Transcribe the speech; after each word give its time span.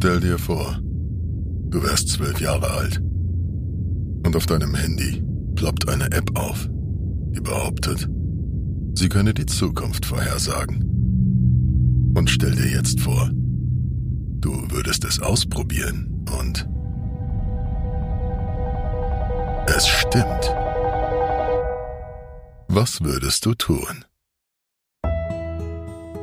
Stell 0.00 0.20
dir 0.20 0.38
vor, 0.38 0.78
du 0.80 1.82
wärst 1.82 2.10
zwölf 2.10 2.40
Jahre 2.40 2.70
alt 2.70 3.02
und 4.24 4.36
auf 4.36 4.46
deinem 4.46 4.76
Handy 4.76 5.24
ploppt 5.56 5.88
eine 5.88 6.04
App 6.12 6.38
auf, 6.38 6.68
die 6.70 7.40
behauptet, 7.40 8.08
sie 8.94 9.08
könne 9.08 9.34
die 9.34 9.46
Zukunft 9.46 10.06
vorhersagen. 10.06 10.84
Und 12.16 12.30
stell 12.30 12.54
dir 12.54 12.68
jetzt 12.68 13.00
vor, 13.00 13.28
du 13.32 14.70
würdest 14.70 15.04
es 15.04 15.20
ausprobieren 15.20 16.24
und 16.38 16.68
es 19.66 19.88
stimmt. 19.88 20.54
Was 22.68 23.02
würdest 23.02 23.44
du 23.44 23.54
tun? 23.56 24.04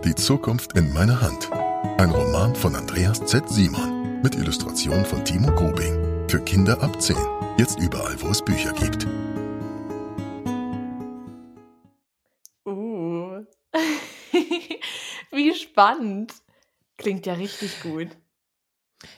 Die 0.06 0.16
Zukunft 0.16 0.78
in 0.78 0.94
meiner 0.94 1.20
Hand. 1.20 1.50
Ein 1.98 2.10
Roman 2.10 2.54
von 2.56 2.76
Andreas 2.76 3.24
Z. 3.26 3.48
Simon 3.48 4.22
mit 4.22 4.36
Illustration 4.36 5.06
von 5.06 5.24
Timo 5.24 5.52
Grubing. 5.52 6.28
Für 6.28 6.40
Kinder 6.42 6.82
ab 6.82 7.02
10. 7.02 7.16
Jetzt 7.58 7.80
überall, 7.80 8.20
wo 8.22 8.30
es 8.30 8.44
Bücher 8.44 8.74
gibt. 8.74 9.06
Uh. 12.66 13.46
Wie 15.32 15.54
spannend. 15.54 16.34
Klingt 16.98 17.26
ja 17.28 17.36
richtig 17.36 17.80
gut. 17.82 18.10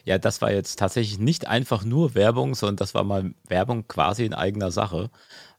Ja, 0.03 0.17
das 0.17 0.41
war 0.41 0.51
jetzt 0.51 0.77
tatsächlich 0.77 1.19
nicht 1.19 1.47
einfach 1.47 1.83
nur 1.83 2.15
Werbung, 2.15 2.53
sondern 2.53 2.75
das 2.75 2.93
war 2.93 3.03
mal 3.03 3.33
Werbung 3.47 3.87
quasi 3.87 4.25
in 4.25 4.33
eigener 4.33 4.71
Sache 4.71 5.09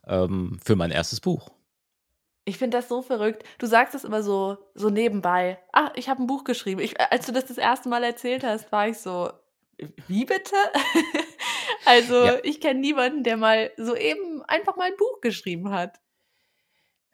ähm, 0.07 0.61
für 0.63 0.77
mein 0.77 0.91
erstes 0.91 1.21
Buch. 1.21 1.49
Ich 2.49 2.57
finde 2.57 2.79
das 2.79 2.89
so 2.89 3.03
verrückt. 3.03 3.45
Du 3.59 3.67
sagst 3.67 3.95
es 3.95 4.05
immer 4.05 4.23
so, 4.23 4.57
so 4.75 4.89
nebenbei. 4.89 5.59
Ach, 5.71 5.91
ich 5.97 6.09
habe 6.09 6.23
ein 6.23 6.27
Buch 6.27 6.45
geschrieben. 6.45 6.81
Ich, 6.81 6.99
als 6.99 7.27
du 7.27 7.33
das 7.33 7.45
das 7.45 7.59
erste 7.59 7.91
Mal 7.91 8.03
erzählt 8.03 8.43
hast, 8.43 8.73
war 8.73 8.89
ich 8.89 8.97
so, 8.97 9.31
wie 10.07 10.25
bitte? 10.25 10.57
also 11.85 12.15
ja. 12.25 12.39
ich 12.45 12.63
kenne 12.63 12.81
niemanden, 12.81 13.23
der 13.23 13.37
mal 13.37 13.71
so 13.77 13.95
eben 13.95 14.43
einfach 14.45 14.77
mal 14.77 14.85
ein 14.85 14.97
Buch 14.97 15.21
geschrieben 15.21 15.73
hat. 15.73 16.01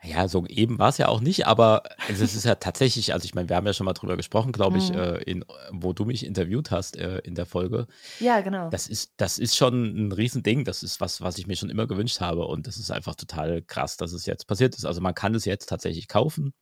Ja, 0.04 0.28
so 0.28 0.44
eben 0.46 0.78
war 0.78 0.90
es 0.90 0.98
ja 0.98 1.08
auch 1.08 1.20
nicht, 1.20 1.46
aber 1.46 1.82
es 2.08 2.20
ist 2.20 2.44
ja 2.44 2.56
tatsächlich, 2.56 3.14
also 3.14 3.24
ich 3.24 3.34
meine, 3.34 3.48
wir 3.48 3.56
haben 3.56 3.66
ja 3.66 3.72
schon 3.72 3.86
mal 3.86 3.94
drüber 3.94 4.16
gesprochen, 4.16 4.52
glaube 4.52 4.78
ich, 4.78 4.90
mhm. 4.90 4.98
äh, 4.98 5.16
in, 5.22 5.44
wo 5.70 5.92
du 5.92 6.04
mich 6.04 6.26
interviewt 6.26 6.70
hast 6.70 6.96
äh, 6.96 7.18
in 7.18 7.34
der 7.34 7.46
Folge. 7.46 7.86
Ja, 8.20 8.40
genau. 8.42 8.68
Das 8.68 8.86
ist, 8.86 9.14
das 9.16 9.38
ist 9.38 9.56
schon 9.56 10.08
ein 10.08 10.12
Riesending. 10.12 10.64
Das 10.64 10.82
ist 10.82 11.00
was, 11.00 11.20
was 11.20 11.38
ich 11.38 11.46
mir 11.46 11.56
schon 11.56 11.70
immer 11.70 11.86
gewünscht 11.86 12.20
habe. 12.20 12.46
Und 12.46 12.66
das 12.66 12.76
ist 12.76 12.90
einfach 12.90 13.14
total 13.14 13.62
krass, 13.62 13.96
dass 13.96 14.12
es 14.12 14.26
jetzt 14.26 14.46
passiert 14.46 14.74
ist. 14.76 14.84
Also 14.84 15.00
man 15.00 15.14
kann 15.14 15.34
es 15.34 15.46
jetzt 15.46 15.68
tatsächlich 15.68 16.06
kaufen. 16.08 16.52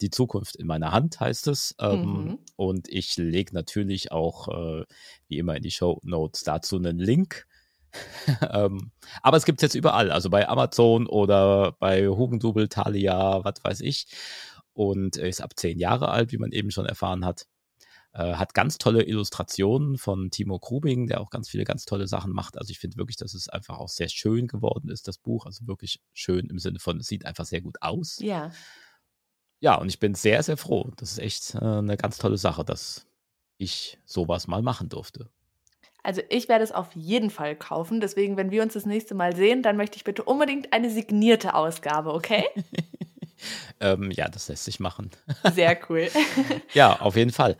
Die 0.00 0.10
Zukunft 0.10 0.56
in 0.56 0.66
meiner 0.66 0.92
Hand 0.92 1.18
heißt 1.18 1.48
es. 1.48 1.74
Ähm, 1.80 2.00
mhm. 2.00 2.38
Und 2.56 2.88
ich 2.88 3.16
lege 3.16 3.54
natürlich 3.54 4.12
auch, 4.12 4.48
äh, 4.48 4.84
wie 5.28 5.38
immer, 5.38 5.56
in 5.56 5.62
die 5.62 5.70
Show 5.70 6.00
Notes 6.04 6.44
dazu 6.44 6.76
einen 6.76 6.98
Link 6.98 7.46
ähm, 8.50 8.90
aber 9.22 9.36
es 9.36 9.44
gibt 9.44 9.60
es 9.60 9.62
jetzt 9.62 9.74
überall, 9.74 10.10
also 10.10 10.30
bei 10.30 10.48
Amazon 10.48 11.06
oder 11.06 11.72
bei 11.72 12.08
Hugendubel, 12.08 12.68
Thalia, 12.68 13.44
was 13.44 13.62
weiß 13.62 13.80
ich. 13.80 14.06
Und 14.72 15.16
ist 15.16 15.40
ab 15.40 15.52
zehn 15.56 15.78
Jahre 15.78 16.08
alt, 16.08 16.32
wie 16.32 16.38
man 16.38 16.50
eben 16.50 16.70
schon 16.70 16.86
erfahren 16.86 17.24
hat. 17.24 17.46
Äh, 18.12 18.34
hat 18.34 18.54
ganz 18.54 18.78
tolle 18.78 19.02
Illustrationen 19.02 19.98
von 19.98 20.30
Timo 20.30 20.60
Krubing, 20.60 21.08
der 21.08 21.20
auch 21.20 21.30
ganz 21.30 21.48
viele 21.48 21.64
ganz 21.64 21.84
tolle 21.84 22.06
Sachen 22.06 22.32
macht. 22.32 22.56
Also 22.56 22.70
ich 22.70 22.78
finde 22.78 22.96
wirklich, 22.96 23.16
dass 23.16 23.34
es 23.34 23.48
einfach 23.48 23.78
auch 23.78 23.88
sehr 23.88 24.08
schön 24.08 24.46
geworden 24.46 24.88
ist, 24.88 25.08
das 25.08 25.18
Buch. 25.18 25.46
Also 25.46 25.66
wirklich 25.66 26.00
schön 26.12 26.46
im 26.46 26.60
Sinne 26.60 26.78
von, 26.78 26.98
es 26.98 27.08
sieht 27.08 27.26
einfach 27.26 27.44
sehr 27.44 27.60
gut 27.60 27.82
aus. 27.82 28.18
Ja. 28.20 28.52
Ja, 29.58 29.76
und 29.76 29.88
ich 29.88 29.98
bin 29.98 30.14
sehr, 30.14 30.42
sehr 30.42 30.56
froh. 30.56 30.92
Das 30.96 31.12
ist 31.12 31.18
echt 31.18 31.54
äh, 31.56 31.58
eine 31.58 31.96
ganz 31.96 32.18
tolle 32.18 32.38
Sache, 32.38 32.64
dass 32.64 33.06
ich 33.58 33.98
sowas 34.04 34.46
mal 34.46 34.62
machen 34.62 34.88
durfte. 34.88 35.30
Also 36.04 36.20
ich 36.28 36.48
werde 36.48 36.62
es 36.62 36.70
auf 36.70 36.94
jeden 36.94 37.30
Fall 37.30 37.56
kaufen. 37.56 38.00
Deswegen, 38.00 38.36
wenn 38.36 38.50
wir 38.50 38.62
uns 38.62 38.74
das 38.74 38.84
nächste 38.84 39.14
Mal 39.14 39.34
sehen, 39.34 39.62
dann 39.62 39.76
möchte 39.76 39.96
ich 39.96 40.04
bitte 40.04 40.22
unbedingt 40.22 40.72
eine 40.72 40.90
signierte 40.90 41.54
Ausgabe, 41.54 42.12
okay? 42.12 42.44
ähm, 43.80 44.10
ja, 44.10 44.28
das 44.28 44.48
lässt 44.48 44.64
sich 44.64 44.78
machen. 44.80 45.10
Sehr 45.54 45.78
cool. 45.88 46.08
ja, 46.74 47.00
auf 47.00 47.16
jeden 47.16 47.32
Fall. 47.32 47.56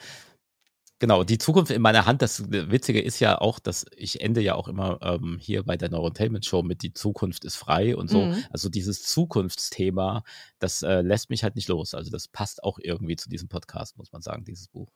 Genau, 0.98 1.24
die 1.24 1.38
Zukunft 1.38 1.72
in 1.72 1.80
meiner 1.80 2.04
Hand. 2.04 2.20
Das 2.20 2.50
Witzige 2.50 3.00
ist 3.00 3.18
ja 3.18 3.38
auch, 3.40 3.58
dass 3.58 3.86
ich 3.96 4.20
ende 4.20 4.42
ja 4.42 4.54
auch 4.54 4.68
immer 4.68 4.98
ähm, 5.02 5.38
hier 5.40 5.62
bei 5.62 5.76
der 5.78 5.90
Neurotainment 5.90 6.44
Show 6.44 6.62
mit 6.62 6.82
die 6.82 6.92
Zukunft 6.92 7.44
ist 7.46 7.56
frei 7.56 7.96
und 7.96 8.08
so. 8.08 8.26
Mhm. 8.26 8.44
Also 8.50 8.68
dieses 8.68 9.02
Zukunftsthema, 9.02 10.22
das 10.58 10.82
äh, 10.82 11.00
lässt 11.00 11.30
mich 11.30 11.42
halt 11.42 11.56
nicht 11.56 11.68
los. 11.68 11.94
Also 11.94 12.10
das 12.10 12.28
passt 12.28 12.62
auch 12.62 12.78
irgendwie 12.78 13.16
zu 13.16 13.28
diesem 13.30 13.48
Podcast, 13.48 13.96
muss 13.96 14.12
man 14.12 14.22
sagen, 14.22 14.44
dieses 14.44 14.68
Buch. 14.68 14.90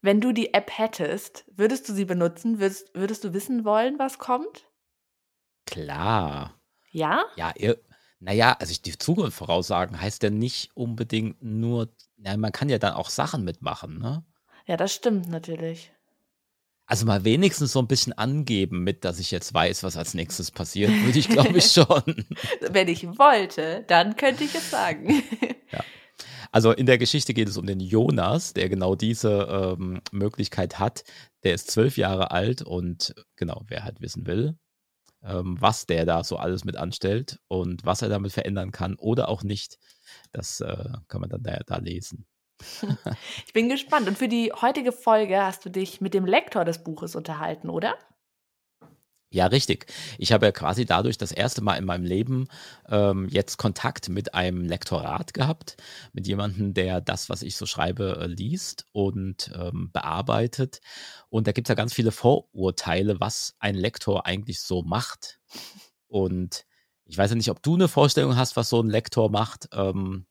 Wenn 0.00 0.20
du 0.20 0.32
die 0.32 0.54
App 0.54 0.70
hättest, 0.76 1.44
würdest 1.56 1.88
du 1.88 1.92
sie 1.92 2.04
benutzen? 2.04 2.60
Würdest, 2.60 2.90
würdest 2.94 3.24
du 3.24 3.32
wissen 3.34 3.64
wollen, 3.64 3.98
was 3.98 4.18
kommt? 4.18 4.66
Klar. 5.66 6.54
Ja? 6.90 7.24
Ja, 7.36 7.52
ihr, 7.56 7.78
naja, 8.20 8.56
also 8.58 8.74
die 8.80 8.96
Zukunft 8.96 9.36
voraussagen 9.36 10.00
heißt 10.00 10.22
ja 10.22 10.30
nicht 10.30 10.70
unbedingt 10.76 11.42
nur, 11.42 11.88
na, 12.16 12.36
man 12.36 12.52
kann 12.52 12.68
ja 12.68 12.78
dann 12.78 12.94
auch 12.94 13.10
Sachen 13.10 13.44
mitmachen, 13.44 13.98
ne? 13.98 14.24
Ja, 14.66 14.76
das 14.76 14.94
stimmt 14.94 15.28
natürlich. 15.28 15.92
Also 16.86 17.04
mal 17.04 17.22
wenigstens 17.24 17.72
so 17.72 17.80
ein 17.80 17.86
bisschen 17.86 18.14
angeben 18.14 18.82
mit, 18.82 19.04
dass 19.04 19.18
ich 19.18 19.30
jetzt 19.30 19.52
weiß, 19.52 19.82
was 19.82 19.96
als 19.98 20.14
nächstes 20.14 20.50
passiert, 20.50 20.90
würde 21.04 21.18
ich 21.18 21.28
glaube 21.28 21.58
ich 21.58 21.66
schon. 21.72 22.24
Wenn 22.70 22.88
ich 22.88 23.06
wollte, 23.18 23.84
dann 23.88 24.16
könnte 24.16 24.44
ich 24.44 24.54
es 24.54 24.70
sagen. 24.70 25.22
Ja. 25.70 25.84
Also 26.50 26.72
in 26.72 26.86
der 26.86 26.98
Geschichte 26.98 27.34
geht 27.34 27.48
es 27.48 27.56
um 27.56 27.66
den 27.66 27.80
Jonas, 27.80 28.52
der 28.52 28.68
genau 28.68 28.94
diese 28.94 29.76
ähm, 29.78 30.00
Möglichkeit 30.12 30.78
hat. 30.78 31.04
Der 31.44 31.54
ist 31.54 31.70
zwölf 31.70 31.96
Jahre 31.96 32.30
alt 32.30 32.62
und 32.62 33.14
genau, 33.36 33.62
wer 33.68 33.84
halt 33.84 34.00
wissen 34.00 34.26
will, 34.26 34.56
ähm, 35.22 35.56
was 35.60 35.86
der 35.86 36.06
da 36.06 36.24
so 36.24 36.36
alles 36.36 36.64
mit 36.64 36.76
anstellt 36.76 37.40
und 37.48 37.84
was 37.84 38.02
er 38.02 38.08
damit 38.08 38.32
verändern 38.32 38.72
kann 38.72 38.96
oder 38.96 39.28
auch 39.28 39.42
nicht, 39.42 39.78
das 40.32 40.60
äh, 40.60 40.88
kann 41.08 41.20
man 41.20 41.30
dann 41.30 41.42
da, 41.42 41.58
da 41.66 41.76
lesen. 41.78 42.26
Ich 43.46 43.52
bin 43.52 43.68
gespannt. 43.68 44.08
Und 44.08 44.18
für 44.18 44.28
die 44.28 44.52
heutige 44.52 44.92
Folge 44.92 45.40
hast 45.40 45.64
du 45.64 45.70
dich 45.70 46.00
mit 46.00 46.14
dem 46.14 46.24
Lektor 46.24 46.64
des 46.64 46.82
Buches 46.82 47.14
unterhalten, 47.14 47.68
oder? 47.68 47.96
Ja, 49.30 49.46
richtig. 49.46 49.92
Ich 50.16 50.32
habe 50.32 50.46
ja 50.46 50.52
quasi 50.52 50.86
dadurch 50.86 51.18
das 51.18 51.32
erste 51.32 51.60
Mal 51.60 51.76
in 51.76 51.84
meinem 51.84 52.04
Leben 52.04 52.48
ähm, 52.88 53.28
jetzt 53.28 53.58
Kontakt 53.58 54.08
mit 54.08 54.32
einem 54.32 54.64
Lektorat 54.64 55.34
gehabt, 55.34 55.76
mit 56.14 56.26
jemandem, 56.26 56.72
der 56.72 57.02
das, 57.02 57.28
was 57.28 57.42
ich 57.42 57.56
so 57.56 57.66
schreibe, 57.66 58.18
äh, 58.22 58.26
liest 58.26 58.86
und 58.92 59.50
ähm, 59.54 59.90
bearbeitet. 59.92 60.80
Und 61.28 61.46
da 61.46 61.52
gibt 61.52 61.68
es 61.68 61.68
ja 61.68 61.74
ganz 61.74 61.92
viele 61.92 62.10
Vorurteile, 62.10 63.20
was 63.20 63.54
ein 63.58 63.74
Lektor 63.74 64.24
eigentlich 64.24 64.60
so 64.60 64.82
macht. 64.82 65.40
Und 66.06 66.64
ich 67.04 67.18
weiß 67.18 67.30
ja 67.30 67.36
nicht, 67.36 67.50
ob 67.50 67.62
du 67.62 67.74
eine 67.74 67.88
Vorstellung 67.88 68.36
hast, 68.36 68.56
was 68.56 68.70
so 68.70 68.80
ein 68.80 68.88
Lektor 68.88 69.30
macht. 69.30 69.68
Ähm, 69.72 70.24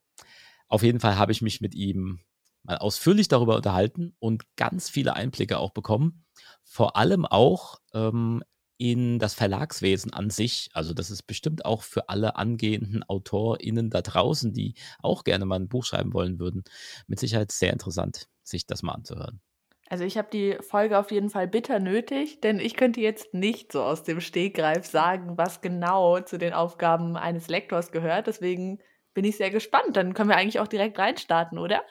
auf 0.67 0.83
jeden 0.83 0.99
Fall 0.99 1.17
habe 1.17 1.31
ich 1.31 1.43
mich 1.43 1.61
mit 1.61 1.75
ihm 1.75 2.21
mal 2.63 2.77
ausführlich 2.77 3.27
darüber 3.27 3.55
unterhalten 3.57 4.15
und 4.19 4.43
ganz 4.55 4.89
viele 4.89 5.15
Einblicke 5.15 5.59
auch 5.59 5.71
bekommen. 5.71 6.25
Vor 6.63 6.97
allem 6.97 7.25
auch 7.25 7.79
ähm, 7.93 8.43
in 8.77 9.19
das 9.19 9.33
Verlagswesen 9.33 10.13
an 10.13 10.29
sich. 10.29 10.69
Also 10.73 10.93
das 10.93 11.11
ist 11.11 11.23
bestimmt 11.23 11.65
auch 11.65 11.83
für 11.83 12.09
alle 12.09 12.35
angehenden 12.35 13.03
AutorInnen 13.07 13.89
da 13.89 14.01
draußen, 14.01 14.53
die 14.53 14.75
auch 15.01 15.23
gerne 15.23 15.45
mal 15.45 15.59
ein 15.59 15.67
Buch 15.69 15.85
schreiben 15.85 16.13
wollen 16.13 16.39
würden, 16.39 16.63
mit 17.07 17.19
Sicherheit 17.19 17.51
sehr 17.51 17.73
interessant, 17.73 18.27
sich 18.43 18.65
das 18.65 18.83
mal 18.83 18.93
anzuhören. 18.93 19.41
Also 19.89 20.03
ich 20.03 20.17
habe 20.17 20.27
die 20.31 20.57
Folge 20.61 20.97
auf 20.97 21.11
jeden 21.11 21.29
Fall 21.29 21.47
bitter 21.47 21.79
nötig, 21.79 22.41
denn 22.41 22.59
ich 22.59 22.75
könnte 22.75 22.99
jetzt 22.99 23.33
nicht 23.33 23.71
so 23.71 23.83
aus 23.83 24.03
dem 24.03 24.19
Stegreif 24.19 24.85
sagen, 24.85 25.37
was 25.37 25.61
genau 25.61 26.19
zu 26.19 26.37
den 26.37 26.53
Aufgaben 26.53 27.15
eines 27.15 27.47
Lektors 27.47 27.91
gehört. 27.91 28.27
Deswegen 28.27 28.79
bin 29.13 29.23
ich 29.23 29.37
sehr 29.37 29.49
gespannt. 29.49 29.95
Dann 29.95 30.13
können 30.13 30.29
wir 30.29 30.35
eigentlich 30.35 30.59
auch 30.59 30.67
direkt 30.67 30.99
reinstarten, 30.99 31.57
oder? 31.57 31.83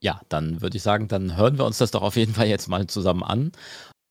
Ja, 0.00 0.20
dann 0.28 0.60
würde 0.60 0.76
ich 0.76 0.82
sagen, 0.82 1.06
dann 1.08 1.36
hören 1.36 1.58
wir 1.58 1.64
uns 1.64 1.78
das 1.78 1.92
doch 1.92 2.02
auf 2.02 2.16
jeden 2.16 2.34
Fall 2.34 2.46
jetzt 2.46 2.68
mal 2.68 2.86
zusammen 2.88 3.22
an. 3.22 3.52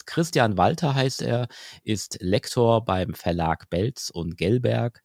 Christian 0.07 0.57
Walter 0.57 0.95
heißt 0.95 1.21
er, 1.21 1.48
ist 1.83 2.18
Lektor 2.19 2.83
beim 2.83 3.13
Verlag 3.13 3.69
Belz 3.69 4.09
und 4.09 4.38
Gelberg. 4.38 5.04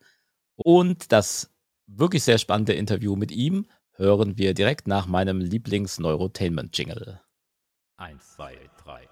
Und 0.56 1.12
das 1.12 1.50
wirklich 1.86 2.22
sehr 2.22 2.38
spannende 2.38 2.72
Interview 2.72 3.16
mit 3.16 3.30
ihm 3.30 3.66
hören 3.96 4.38
wir 4.38 4.54
direkt 4.54 4.86
nach 4.86 5.06
meinem 5.06 5.40
Lieblings-Neurotainment-Jingle. 5.40 7.20
Eins, 7.98 8.34
zwei, 8.34 8.56
drei. 8.82 9.08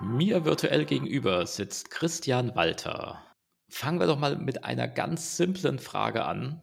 Mir 0.00 0.44
virtuell 0.44 0.84
gegenüber 0.84 1.46
sitzt 1.46 1.90
Christian 1.90 2.54
Walter. 2.54 3.24
Fangen 3.68 3.98
wir 3.98 4.06
doch 4.06 4.18
mal 4.18 4.36
mit 4.36 4.64
einer 4.64 4.86
ganz 4.88 5.36
simplen 5.36 5.78
Frage 5.78 6.24
an, 6.24 6.62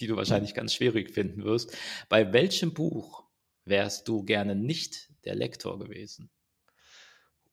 die 0.00 0.06
du 0.06 0.16
wahrscheinlich 0.16 0.54
ganz 0.54 0.74
schwierig 0.74 1.10
finden 1.10 1.44
wirst. 1.44 1.76
Bei 2.08 2.32
welchem 2.32 2.72
Buch 2.72 3.24
wärst 3.64 4.08
du 4.08 4.22
gerne 4.24 4.54
nicht 4.54 5.10
der 5.24 5.34
Lektor 5.34 5.78
gewesen? 5.78 6.30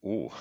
Oh, 0.01 0.31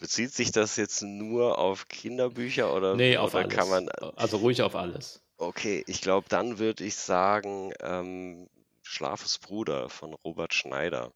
bezieht 0.00 0.32
sich 0.32 0.52
das 0.52 0.76
jetzt 0.76 1.02
nur 1.02 1.58
auf 1.58 1.88
Kinderbücher 1.88 2.74
oder, 2.74 2.96
nee, 2.96 3.16
auf 3.16 3.34
oder 3.34 3.44
alles. 3.44 3.54
kann 3.54 3.68
man. 3.68 3.88
Also 4.16 4.38
ruhig 4.38 4.62
auf 4.62 4.74
alles. 4.74 5.22
Okay, 5.36 5.84
ich 5.86 6.00
glaube, 6.00 6.26
dann 6.28 6.58
würde 6.58 6.84
ich 6.84 6.96
sagen, 6.96 7.72
ähm, 7.80 8.48
Schlafes 8.82 9.38
Bruder 9.38 9.88
von 9.88 10.14
Robert 10.24 10.54
Schneider. 10.54 11.12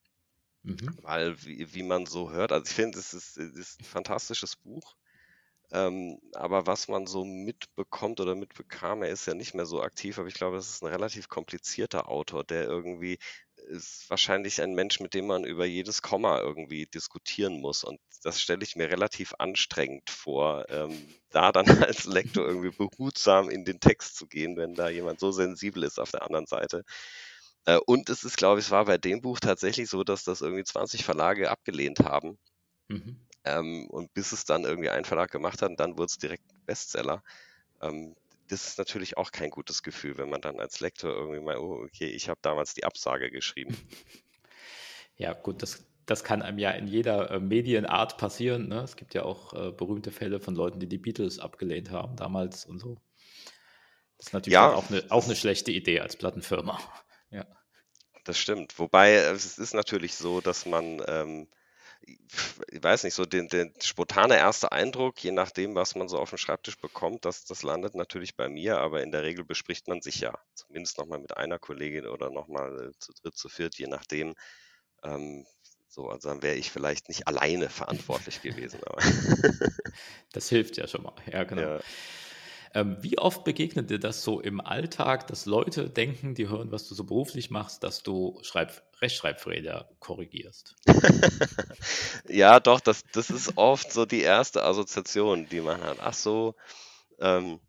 Mhm. 0.65 0.97
Weil, 1.03 1.43
wie, 1.45 1.75
wie 1.75 1.83
man 1.83 2.07
so 2.07 2.31
hört, 2.31 2.53
also 2.53 2.65
ich 2.67 2.75
finde, 2.75 2.99
es 2.99 3.15
ist, 3.15 3.37
ist 3.37 3.81
ein 3.81 3.85
fantastisches 3.85 4.57
Buch. 4.57 4.95
Ähm, 5.73 6.19
aber 6.35 6.67
was 6.67 6.89
man 6.89 7.07
so 7.07 7.25
mitbekommt 7.25 8.21
oder 8.21 8.35
mitbekam, 8.35 9.03
er 9.03 9.11
ist 9.11 9.27
ja 9.27 9.35
nicht 9.35 9.55
mehr 9.55 9.67
so 9.67 9.83
aktiv, 9.83 10.19
aber 10.19 10.29
ich 10.29 10.35
glaube, 10.35 10.59
es 10.59 10.69
ist 10.69 10.83
ein 10.83 10.89
relativ 10.89 11.29
komplizierter 11.29 12.09
Autor, 12.09 12.45
der 12.45 12.65
irgendwie 12.65 13.19
ist 13.69 14.11
wahrscheinlich 14.11 14.61
ein 14.63 14.75
Mensch, 14.75 15.01
mit 15.01 15.15
dem 15.15 15.27
man 15.27 15.45
über 15.45 15.65
jedes 15.65 16.03
Komma 16.03 16.41
irgendwie 16.41 16.87
diskutieren 16.87 17.61
muss. 17.61 17.85
Und 17.85 18.01
das 18.23 18.41
stelle 18.41 18.63
ich 18.65 18.77
mir 18.77 18.91
relativ 18.91 19.35
anstrengend 19.39 20.11
vor, 20.11 20.67
ähm, 20.69 20.97
da 21.31 21.53
dann 21.53 21.67
als 21.89 22.05
Lektor 22.05 22.47
irgendwie 22.47 22.71
behutsam 22.77 23.49
in 23.51 23.65
den 23.65 23.81
Text 23.81 24.17
zu 24.17 24.27
gehen, 24.27 24.57
wenn 24.57 24.75
da 24.75 24.89
jemand 24.91 25.21
so 25.21 25.33
sensibel 25.33 25.85
ist 25.85 25.99
auf 26.01 26.11
der 26.11 26.23
anderen 26.23 26.47
Seite. 26.47 26.85
Äh, 27.65 27.79
und 27.87 28.09
es 28.09 28.25
ist, 28.25 28.37
glaube 28.37 28.61
ich, 28.61 28.67
es 28.67 28.71
war 28.71 28.85
bei 28.85 28.99
dem 28.99 29.21
Buch 29.21 29.41
tatsächlich 29.41 29.89
so, 29.89 30.05
dass 30.05 30.25
das 30.25 30.41
irgendwie 30.41 30.65
20 30.65 31.05
Verlage 31.05 31.51
abgelehnt 31.51 32.01
haben. 32.01 32.39
Mhm. 32.89 33.17
Ähm, 33.45 33.87
und 33.91 34.13
bis 34.15 34.33
es 34.33 34.45
dann 34.45 34.65
irgendwie 34.65 34.91
ein 34.91 35.05
Verlag 35.05 35.31
gemacht 35.31 35.63
hat, 35.63 35.73
dann 35.77 35.99
wurde 35.99 36.07
es 36.07 36.19
direkt 36.19 36.45
Bestseller. 36.67 37.23
Ähm, 37.81 38.15
das 38.49 38.67
ist 38.67 38.79
natürlich 38.79 39.17
auch 39.17 39.33
kein 39.33 39.51
gutes 39.51 39.83
Gefühl, 39.83 40.19
wenn 40.19 40.29
man 40.29 40.41
dann 40.41 40.61
als 40.61 40.81
Lektor 40.81 41.11
irgendwie 41.11 41.41
mal, 41.41 41.57
oh, 41.57 41.85
okay, 41.85 42.07
ich 42.07 42.29
habe 42.29 42.39
damals 42.43 42.75
die 42.75 42.85
Absage 42.85 43.31
geschrieben. 43.31 43.77
Ja, 45.19 45.35
gut, 45.35 45.63
das, 45.63 45.85
das 46.07 46.25
kann 46.25 46.41
einem 46.41 46.59
ja 46.59 46.71
in 46.71 46.89
jeder 46.89 47.31
äh, 47.31 47.39
Medienart 47.39 48.17
passieren. 48.17 48.69
Ne? 48.69 48.81
Es 48.81 48.97
gibt 48.97 49.13
ja 49.13 49.25
auch 49.25 49.53
äh, 49.53 49.71
berühmte 49.71 50.11
Fälle 50.11 50.41
von 50.41 50.55
Leuten, 50.55 50.81
die 50.81 50.89
die 50.89 50.99
Beatles 50.99 51.39
abgelehnt 51.39 51.91
haben 51.91 52.17
damals 52.17 52.65
und 52.65 52.79
so. 52.79 52.97
Das 54.17 54.29
ist 54.29 54.33
natürlich 54.33 54.55
ja, 54.55 54.73
auch, 54.73 54.91
eine, 54.91 55.05
auch 55.11 55.27
eine 55.27 55.37
schlechte 55.37 55.71
Idee 55.71 56.01
als 56.01 56.17
Plattenfirma. 56.17 56.81
Ja. 57.33 57.45
Das 58.25 58.39
stimmt. 58.39 58.79
Wobei 58.79 59.15
es 59.15 59.59
ist 59.59 59.75
natürlich 59.75 60.15
so, 60.15 60.41
dass 60.41 60.65
man 60.65 61.03
ähm, 61.09 61.49
ich 62.05 62.83
weiß 62.83 63.05
nicht, 63.05 63.15
so 63.15 63.25
den, 63.25 63.49
den 63.49 63.73
spontane 63.81 64.37
erste 64.37 64.73
Eindruck, 64.73 65.23
je 65.23 65.33
nachdem, 65.33 65.75
was 65.75 65.95
man 65.95 66.09
so 66.09 66.19
auf 66.19 66.31
dem 66.31 66.39
Schreibtisch 66.39 66.79
bekommt, 66.79 67.25
das, 67.25 67.45
das 67.45 67.63
landet 67.63 67.95
natürlich 67.95 68.37
bei 68.37 68.49
mir, 68.49 68.79
aber 68.79 69.03
in 69.03 69.13
der 69.13 69.23
Regel 69.23 69.45
bespricht 69.45 69.89
man 69.89 70.01
sich 70.01 70.21
ja 70.21 70.37
zumindest 70.55 70.99
nochmal 70.99 71.21
mit 71.21 71.37
einer 71.37 71.59
Kollegin 71.59 72.07
oder 72.07 72.31
nochmal 72.31 72.91
äh, 72.91 72.99
zu 72.99 73.13
dritt, 73.13 73.37
zu 73.37 73.49
viert, 73.49 73.77
je 73.77 73.87
nachdem. 73.87 74.35
Ähm, 75.05 75.47
so, 75.89 76.09
also 76.09 76.31
dann 76.31 76.43
wäre 76.43 76.57
ich 76.57 76.71
vielleicht 76.71 77.09
nicht 77.09 77.29
alleine 77.29 77.69
verantwortlich 77.69 78.41
gewesen. 78.41 78.81
das 80.33 80.49
hilft 80.49 80.77
ja 80.79 80.89
schon 80.89 81.03
mal, 81.03 81.15
ja, 81.31 81.45
genau. 81.45 81.63
Ja. 81.63 81.81
Ähm, 82.75 82.97
wie 83.01 83.19
oft 83.19 83.45
begegnet 83.45 83.91
dir 83.91 83.99
das 83.99 84.23
so 84.23 84.41
im 84.41 84.61
Alltag, 84.61 85.27
dass 85.27 85.47
Leute 85.47 85.91
denken, 85.91 86.35
die 86.35 86.49
hören, 86.49 86.73
was 86.73 86.89
du 86.89 86.95
so 86.95 87.05
beruflich 87.05 87.51
machst, 87.51 87.83
dass 87.85 88.03
du 88.03 88.39
Schreib 88.43 88.83
Rechtschreibfehler 89.01 89.91
korrigierst? 89.99 90.77
ja, 92.29 92.61
doch, 92.61 92.81
das, 92.81 93.03
das 93.13 93.31
ist 93.31 93.57
oft 93.57 93.93
so 93.93 94.07
die 94.07 94.23
erste 94.23 94.63
Assoziation, 94.65 95.49
die 95.49 95.61
man 95.61 95.83
hat. 95.83 95.99
Ach 96.01 96.15
so, 96.15 96.55
ähm, 97.21 97.61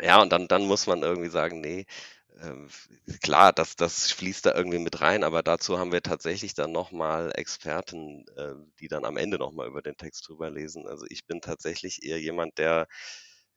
ja, 0.00 0.20
und 0.22 0.30
dann, 0.32 0.48
dann 0.48 0.66
muss 0.66 0.86
man 0.86 1.02
irgendwie 1.02 1.30
sagen, 1.30 1.60
nee, 1.60 1.86
ähm, 2.40 2.68
klar, 3.22 3.52
das, 3.52 3.76
das 3.76 4.10
fließt 4.12 4.46
da 4.46 4.54
irgendwie 4.54 4.78
mit 4.78 5.00
rein, 5.00 5.22
aber 5.24 5.42
dazu 5.42 5.78
haben 5.78 5.92
wir 5.92 6.02
tatsächlich 6.02 6.54
dann 6.54 6.72
nochmal 6.72 7.32
Experten, 7.36 8.26
äh, 8.36 8.54
die 8.80 8.88
dann 8.88 9.04
am 9.04 9.16
Ende 9.16 9.38
nochmal 9.38 9.68
über 9.68 9.82
den 9.82 9.96
Text 9.96 10.28
drüber 10.28 10.50
lesen. 10.50 10.86
Also 10.88 11.06
ich 11.08 11.26
bin 11.26 11.40
tatsächlich 11.40 12.02
eher 12.02 12.20
jemand, 12.20 12.58
der 12.58 12.88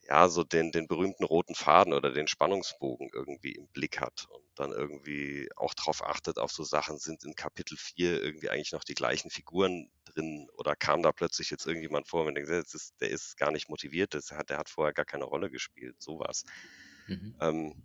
ja, 0.09 0.29
so 0.29 0.43
den, 0.43 0.71
den 0.71 0.87
berühmten 0.87 1.25
roten 1.25 1.53
Faden 1.53 1.93
oder 1.93 2.11
den 2.11 2.27
Spannungsbogen 2.27 3.09
irgendwie 3.13 3.51
im 3.51 3.67
Blick 3.67 3.99
hat 3.99 4.25
und 4.29 4.43
dann 4.55 4.71
irgendwie 4.71 5.49
auch 5.57 5.73
darauf 5.73 6.01
achtet, 6.01 6.39
auf 6.39 6.51
so 6.51 6.63
Sachen, 6.63 6.97
sind 6.97 7.25
in 7.25 7.35
Kapitel 7.35 7.77
4 7.77 8.23
irgendwie 8.23 8.49
eigentlich 8.49 8.71
noch 8.71 8.85
die 8.85 8.93
gleichen 8.93 9.29
Figuren 9.29 9.91
drin 10.05 10.47
oder 10.53 10.77
kam 10.77 11.03
da 11.03 11.11
plötzlich 11.11 11.49
jetzt 11.49 11.65
irgendjemand 11.65 12.07
vor 12.07 12.25
und 12.25 12.35
denkt, 12.35 12.49
der 12.49 12.59
ist, 12.59 12.93
der 13.01 13.09
ist 13.09 13.35
gar 13.35 13.51
nicht 13.51 13.69
motiviert, 13.69 14.13
der 14.13 14.21
hat, 14.37 14.49
der 14.49 14.57
hat 14.57 14.69
vorher 14.69 14.93
gar 14.93 15.05
keine 15.05 15.25
Rolle 15.25 15.49
gespielt, 15.49 16.01
sowas. 16.01 16.45
Mhm. 17.07 17.35
Ähm, 17.41 17.83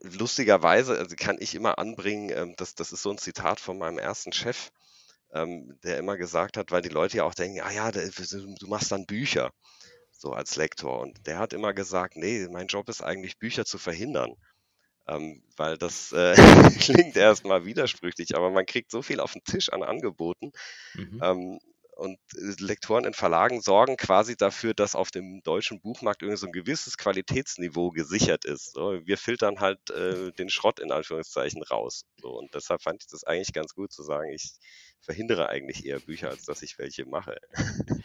lustigerweise 0.00 0.98
also 0.98 1.14
kann 1.16 1.36
ich 1.38 1.54
immer 1.54 1.78
anbringen, 1.78 2.30
ähm, 2.34 2.54
das, 2.56 2.74
das 2.74 2.92
ist 2.92 3.02
so 3.02 3.10
ein 3.10 3.18
Zitat 3.18 3.60
von 3.60 3.76
meinem 3.76 3.98
ersten 3.98 4.32
Chef, 4.32 4.70
ähm, 5.34 5.78
der 5.82 5.98
immer 5.98 6.16
gesagt 6.16 6.56
hat, 6.56 6.70
weil 6.70 6.80
die 6.80 6.88
Leute 6.88 7.18
ja 7.18 7.24
auch 7.24 7.34
denken, 7.34 7.60
ah 7.60 7.72
ja, 7.72 7.90
du 7.90 8.66
machst 8.68 8.90
dann 8.90 9.04
Bücher 9.04 9.52
so 10.24 10.32
als 10.32 10.56
Lektor. 10.56 11.00
Und 11.00 11.26
der 11.26 11.38
hat 11.38 11.52
immer 11.52 11.74
gesagt, 11.74 12.16
nee, 12.16 12.48
mein 12.50 12.66
Job 12.66 12.88
ist 12.88 13.02
eigentlich, 13.02 13.38
Bücher 13.38 13.64
zu 13.64 13.78
verhindern. 13.78 14.34
Ähm, 15.06 15.42
weil 15.58 15.76
das 15.76 16.12
äh, 16.12 16.34
klingt 16.80 17.16
erstmal 17.16 17.66
widersprüchlich, 17.66 18.34
aber 18.34 18.50
man 18.50 18.64
kriegt 18.64 18.90
so 18.90 19.02
viel 19.02 19.20
auf 19.20 19.34
den 19.34 19.44
Tisch 19.44 19.70
an 19.70 19.82
Angeboten. 19.82 20.52
Mhm. 20.94 21.20
Ähm, 21.22 21.58
und 21.96 22.18
äh, 22.36 22.54
Lektoren 22.58 23.04
in 23.04 23.12
Verlagen 23.12 23.60
sorgen 23.60 23.98
quasi 23.98 24.34
dafür, 24.34 24.72
dass 24.72 24.94
auf 24.94 25.10
dem 25.10 25.42
deutschen 25.42 25.82
Buchmarkt 25.82 26.22
irgendwie 26.22 26.38
so 26.38 26.46
ein 26.46 26.52
gewisses 26.52 26.96
Qualitätsniveau 26.96 27.90
gesichert 27.90 28.46
ist. 28.46 28.72
So, 28.72 28.98
wir 29.04 29.18
filtern 29.18 29.60
halt 29.60 29.90
äh, 29.90 30.32
den 30.32 30.48
Schrott 30.48 30.80
in 30.80 30.90
Anführungszeichen 30.90 31.62
raus. 31.62 32.06
So, 32.22 32.30
und 32.30 32.54
deshalb 32.54 32.80
fand 32.80 33.02
ich 33.02 33.08
das 33.08 33.24
eigentlich 33.24 33.52
ganz 33.52 33.74
gut 33.74 33.92
zu 33.92 34.02
sagen, 34.02 34.30
ich 34.30 34.54
verhindere 35.02 35.50
eigentlich 35.50 35.84
eher 35.84 36.00
Bücher, 36.00 36.30
als 36.30 36.44
dass 36.44 36.62
ich 36.62 36.78
welche 36.78 37.04
mache. 37.04 37.36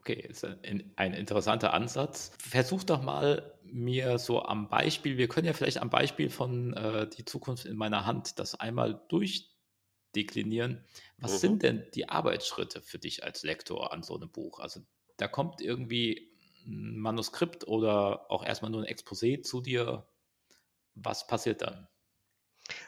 Okay, 0.00 0.26
ist 0.26 0.46
ein, 0.46 0.92
ein, 0.96 1.12
interessanter 1.12 1.74
Ansatz. 1.74 2.32
Versuch 2.38 2.84
doch 2.84 3.02
mal 3.02 3.54
mir 3.64 4.18
so 4.18 4.42
am 4.42 4.70
Beispiel, 4.70 5.18
wir 5.18 5.28
können 5.28 5.46
ja 5.46 5.52
vielleicht 5.52 5.76
am 5.76 5.90
Beispiel 5.90 6.30
von 6.30 6.72
äh, 6.72 7.06
Die 7.08 7.26
Zukunft 7.26 7.66
in 7.66 7.76
meiner 7.76 8.06
Hand 8.06 8.38
das 8.38 8.54
einmal 8.54 9.02
durchdeklinieren. 9.08 10.82
Was 11.18 11.34
mhm. 11.34 11.38
sind 11.38 11.62
denn 11.62 11.86
die 11.94 12.08
Arbeitsschritte 12.08 12.80
für 12.80 12.98
dich 12.98 13.24
als 13.24 13.42
Lektor 13.42 13.92
an 13.92 14.02
so 14.02 14.16
einem 14.16 14.30
Buch? 14.30 14.58
Also 14.58 14.80
da 15.18 15.28
kommt 15.28 15.60
irgendwie 15.60 16.32
ein 16.66 16.98
Manuskript 16.98 17.68
oder 17.68 18.30
auch 18.30 18.42
erstmal 18.42 18.70
nur 18.70 18.82
ein 18.82 18.88
Exposé 18.88 19.42
zu 19.42 19.60
dir. 19.60 20.06
Was 20.94 21.26
passiert 21.26 21.60
dann? 21.60 21.88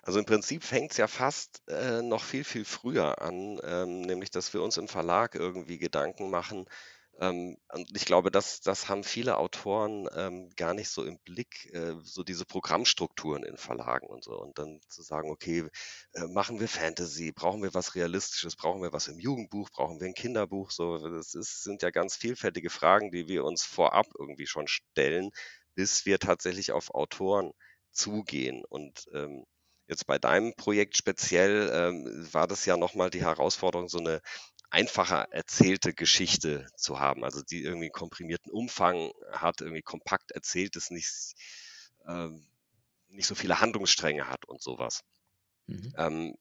Also 0.02 0.19
im 0.19 0.25
Prinzip 0.25 0.64
fängt 0.64 0.92
es 0.92 0.97
ja 0.97 1.07
fast 1.07 1.62
äh, 1.69 2.02
noch 2.02 2.23
viel, 2.23 2.45
viel 2.45 2.64
früher 2.64 3.21
an, 3.21 3.61
ähm, 3.64 4.00
nämlich 4.00 4.31
dass 4.31 4.52
wir 4.54 4.62
uns 4.62 4.76
im 4.76 4.88
Verlag 4.88 5.35
irgendwie 5.35 5.78
Gedanken 5.78 6.31
machen, 6.31 6.66
ähm, 7.21 7.57
und 7.73 7.90
ich 7.95 8.04
glaube, 8.07 8.31
das, 8.31 8.61
das 8.61 8.88
haben 8.88 9.04
viele 9.04 9.37
Autoren 9.37 10.09
ähm, 10.16 10.50
gar 10.57 10.75
nicht 10.75 10.88
so 10.88 11.04
im 11.04 11.19
Blick, 11.21 11.71
äh, 11.73 11.95
so 12.02 12.23
diese 12.23 12.45
Programmstrukturen 12.47 13.45
in 13.45 13.57
Verlagen 13.59 14.07
und 14.07 14.25
so. 14.25 14.33
Und 14.40 14.59
dann 14.59 14.81
zu 14.88 15.02
sagen, 15.02 15.31
okay, 15.31 15.69
äh, 16.14 16.26
machen 16.28 16.59
wir 16.59 16.69
Fantasy, 16.69 17.33
brauchen 17.33 17.62
wir 17.62 17.75
was 17.75 17.95
Realistisches, 17.95 18.57
brauchen 18.57 18.83
wir 18.83 18.92
was 18.92 19.09
im 19.09 19.19
Jugendbuch, 19.19 19.71
brauchen 19.71 20.00
wir 20.00 20.07
ein 20.09 20.14
Kinderbuch, 20.14 20.71
so. 20.71 20.99
Das 20.99 21.35
ist, 21.35 21.62
sind 21.62 21.83
ja 21.83 21.90
ganz 21.90 22.16
vielfältige 22.16 22.71
Fragen, 22.71 23.11
die 23.11 23.28
wir 23.28 23.45
uns 23.45 23.62
vorab 23.64 24.07
irgendwie 24.19 24.47
schon 24.47 24.66
stellen, 24.66 25.31
bis 25.75 26.07
wir 26.07 26.19
tatsächlich 26.19 26.73
auf 26.73 26.95
Autoren 26.95 27.52
zugehen. 27.92 28.64
Und 28.64 29.07
ähm, 29.12 29.45
Jetzt 29.88 30.07
bei 30.07 30.19
deinem 30.19 30.54
Projekt 30.54 30.97
speziell 30.97 31.71
ähm, 31.71 32.28
war 32.33 32.47
das 32.47 32.64
ja 32.64 32.78
nochmal 32.78 33.11
die 33.11 33.23
Herausforderung, 33.23 33.88
so 33.88 33.99
eine 33.99 34.23
einfacher 34.73 35.29
erzählte 35.33 35.93
Geschichte 35.93 36.67
zu 36.76 36.99
haben, 36.99 37.25
also 37.25 37.43
die 37.43 37.62
irgendwie 37.62 37.91
komprimierten 37.91 38.50
Umfang 38.50 39.12
hat, 39.31 39.61
irgendwie 39.61 39.83
kompakt 39.83 40.33
erzählt 40.33 40.76
ist, 40.76 40.91
nicht, 40.91 41.35
ähm, 42.09 42.47
nicht 43.09 43.26
so 43.26 43.35
viele 43.35 43.61
Handlungsstränge 43.61 44.29
hat 44.29 44.47
und 44.47 44.62
sowas. 44.62 45.02
Mhm. 45.67 45.93
Ähm, 45.99 46.35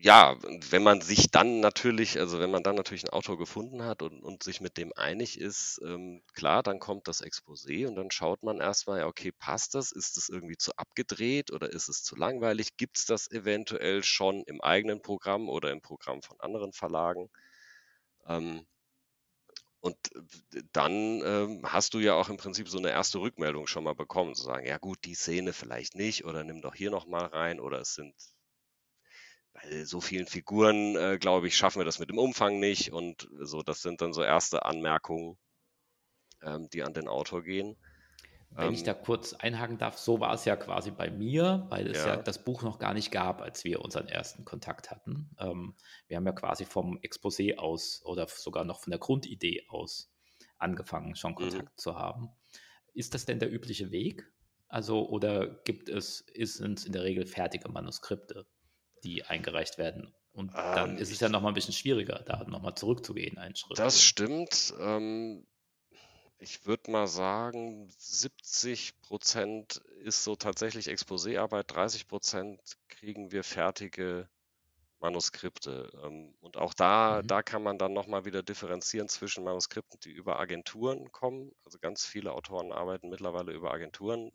ja, 0.00 0.36
wenn 0.70 0.82
man 0.84 1.00
sich 1.00 1.30
dann 1.30 1.60
natürlich, 1.60 2.18
also 2.20 2.38
wenn 2.38 2.50
man 2.52 2.62
dann 2.62 2.76
natürlich 2.76 3.02
einen 3.04 3.12
Autor 3.12 3.36
gefunden 3.36 3.82
hat 3.84 4.00
und, 4.02 4.22
und 4.22 4.42
sich 4.44 4.60
mit 4.60 4.76
dem 4.76 4.92
einig 4.94 5.38
ist, 5.40 5.80
ähm, 5.84 6.22
klar, 6.34 6.62
dann 6.62 6.78
kommt 6.78 7.08
das 7.08 7.22
Exposé 7.22 7.86
und 7.88 7.96
dann 7.96 8.10
schaut 8.12 8.42
man 8.44 8.60
erstmal, 8.60 9.00
ja, 9.00 9.06
okay, 9.06 9.32
passt 9.32 9.74
das? 9.74 9.90
Ist 9.92 10.16
das 10.16 10.28
irgendwie 10.28 10.56
zu 10.56 10.72
abgedreht 10.76 11.52
oder 11.52 11.70
ist 11.72 11.88
es 11.88 12.02
zu 12.04 12.14
langweilig? 12.16 12.76
Gibt 12.76 12.98
es 12.98 13.06
das 13.06 13.30
eventuell 13.30 14.04
schon 14.04 14.42
im 14.46 14.60
eigenen 14.60 15.02
Programm 15.02 15.48
oder 15.48 15.72
im 15.72 15.82
Programm 15.82 16.22
von 16.22 16.38
anderen 16.40 16.72
Verlagen? 16.72 17.28
Ähm, 18.28 18.66
und 19.80 19.96
dann 20.72 21.20
ähm, 21.24 21.60
hast 21.64 21.94
du 21.94 21.98
ja 22.00 22.14
auch 22.14 22.28
im 22.28 22.36
Prinzip 22.36 22.68
so 22.68 22.78
eine 22.78 22.90
erste 22.90 23.18
Rückmeldung 23.20 23.66
schon 23.66 23.84
mal 23.84 23.94
bekommen, 23.94 24.34
zu 24.34 24.42
sagen, 24.44 24.66
ja 24.66 24.78
gut, 24.78 24.98
die 25.04 25.14
Szene 25.14 25.52
vielleicht 25.52 25.94
nicht 25.94 26.24
oder 26.24 26.44
nimm 26.44 26.62
doch 26.62 26.74
hier 26.74 26.90
nochmal 26.90 27.26
rein 27.26 27.60
oder 27.60 27.80
es 27.80 27.94
sind 27.94 28.14
bei 29.62 29.84
so 29.84 30.00
vielen 30.00 30.26
Figuren, 30.26 30.96
äh, 30.96 31.18
glaube 31.18 31.48
ich, 31.48 31.56
schaffen 31.56 31.80
wir 31.80 31.84
das 31.84 31.98
mit 31.98 32.10
dem 32.10 32.18
Umfang 32.18 32.60
nicht. 32.60 32.92
Und 32.92 33.28
so, 33.40 33.62
das 33.62 33.82
sind 33.82 34.00
dann 34.00 34.12
so 34.12 34.22
erste 34.22 34.64
Anmerkungen, 34.64 35.38
ähm, 36.42 36.68
die 36.70 36.82
an 36.82 36.94
den 36.94 37.08
Autor 37.08 37.42
gehen. 37.42 37.76
Wenn 38.50 38.72
ich 38.72 38.80
Ähm, 38.80 38.86
da 38.86 38.94
kurz 38.94 39.34
einhaken 39.34 39.76
darf, 39.76 39.98
so 39.98 40.20
war 40.20 40.32
es 40.32 40.46
ja 40.46 40.56
quasi 40.56 40.90
bei 40.90 41.10
mir, 41.10 41.66
weil 41.68 41.86
es 41.88 41.98
ja 41.98 42.14
ja, 42.14 42.16
das 42.16 42.42
Buch 42.44 42.62
noch 42.62 42.78
gar 42.78 42.94
nicht 42.94 43.10
gab, 43.10 43.42
als 43.42 43.62
wir 43.64 43.82
unseren 43.82 44.08
ersten 44.08 44.44
Kontakt 44.44 44.90
hatten. 44.90 45.30
Ähm, 45.38 45.74
wir 46.06 46.16
haben 46.16 46.26
ja 46.26 46.32
quasi 46.32 46.64
vom 46.64 46.98
Exposé 46.98 47.58
aus 47.58 48.02
oder 48.04 48.26
sogar 48.26 48.64
noch 48.64 48.80
von 48.80 48.90
der 48.90 49.00
Grundidee 49.00 49.66
aus 49.68 50.10
angefangen, 50.56 51.14
schon 51.14 51.32
mhm. 51.32 51.36
Kontakt 51.36 51.80
zu 51.80 51.96
haben. 51.96 52.30
Ist 52.94 53.14
das 53.14 53.26
denn 53.26 53.38
der 53.38 53.52
übliche 53.52 53.90
Weg? 53.90 54.32
Also, 54.68 55.08
oder 55.08 55.46
gibt 55.64 55.88
es, 55.88 56.20
ist 56.20 56.60
es 56.60 56.84
in 56.84 56.92
der 56.92 57.04
Regel 57.04 57.26
fertige 57.26 57.68
Manuskripte, 57.70 58.46
die 59.04 59.24
eingereicht 59.24 59.78
werden? 59.78 60.14
Und 60.32 60.52
dann 60.72 60.96
Ähm, 60.96 60.98
ist 60.98 61.10
es 61.12 61.20
ja 61.20 61.28
nochmal 61.28 61.52
ein 61.52 61.54
bisschen 61.54 61.74
schwieriger, 61.74 62.22
da 62.26 62.44
nochmal 62.44 62.74
zurückzugehen, 62.76 63.38
einen 63.38 63.56
Schritt, 63.56 63.78
das 63.78 64.02
stimmt. 64.02 64.74
Ähm, 64.78 65.46
ich 66.38 66.66
würde 66.66 66.90
mal 66.90 67.08
sagen, 67.08 67.90
70 67.98 69.00
Prozent 69.02 69.78
ist 70.04 70.24
so 70.24 70.36
tatsächlich 70.36 70.88
Exposéarbeit, 70.88 71.66
30 71.72 72.08
Prozent 72.08 72.60
kriegen 72.88 73.32
wir 73.32 73.44
fertige 73.44 74.28
Manuskripte. 75.00 75.90
Ähm, 76.04 76.34
und 76.40 76.56
auch 76.58 76.74
da, 76.74 77.22
Mhm. 77.22 77.28
da 77.28 77.42
kann 77.42 77.62
man 77.62 77.78
dann 77.78 77.92
nochmal 77.94 78.24
wieder 78.26 78.42
differenzieren 78.42 79.08
zwischen 79.08 79.44
Manuskripten, 79.44 80.00
die 80.00 80.12
über 80.12 80.40
Agenturen 80.40 81.12
kommen. 81.12 81.52
Also 81.64 81.78
ganz 81.80 82.06
viele 82.06 82.32
Autoren 82.32 82.72
arbeiten 82.72 83.10
mittlerweile 83.10 83.52
über 83.52 83.72
Agenturen, 83.72 84.32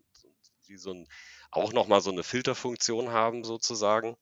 die 0.67 0.77
so 0.77 0.91
ein, 0.93 1.07
auch 1.51 1.73
nochmal 1.73 2.01
so 2.01 2.11
eine 2.11 2.23
Filterfunktion 2.23 3.11
haben 3.11 3.43
sozusagen. 3.43 4.15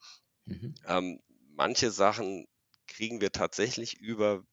Mhm. 0.45 0.73
Ähm, 0.85 1.21
manche 1.55 1.91
Sachen 1.91 2.47
kriegen 2.87 3.21
wir 3.21 3.31
tatsächlich 3.31 3.97
über, 3.99 4.43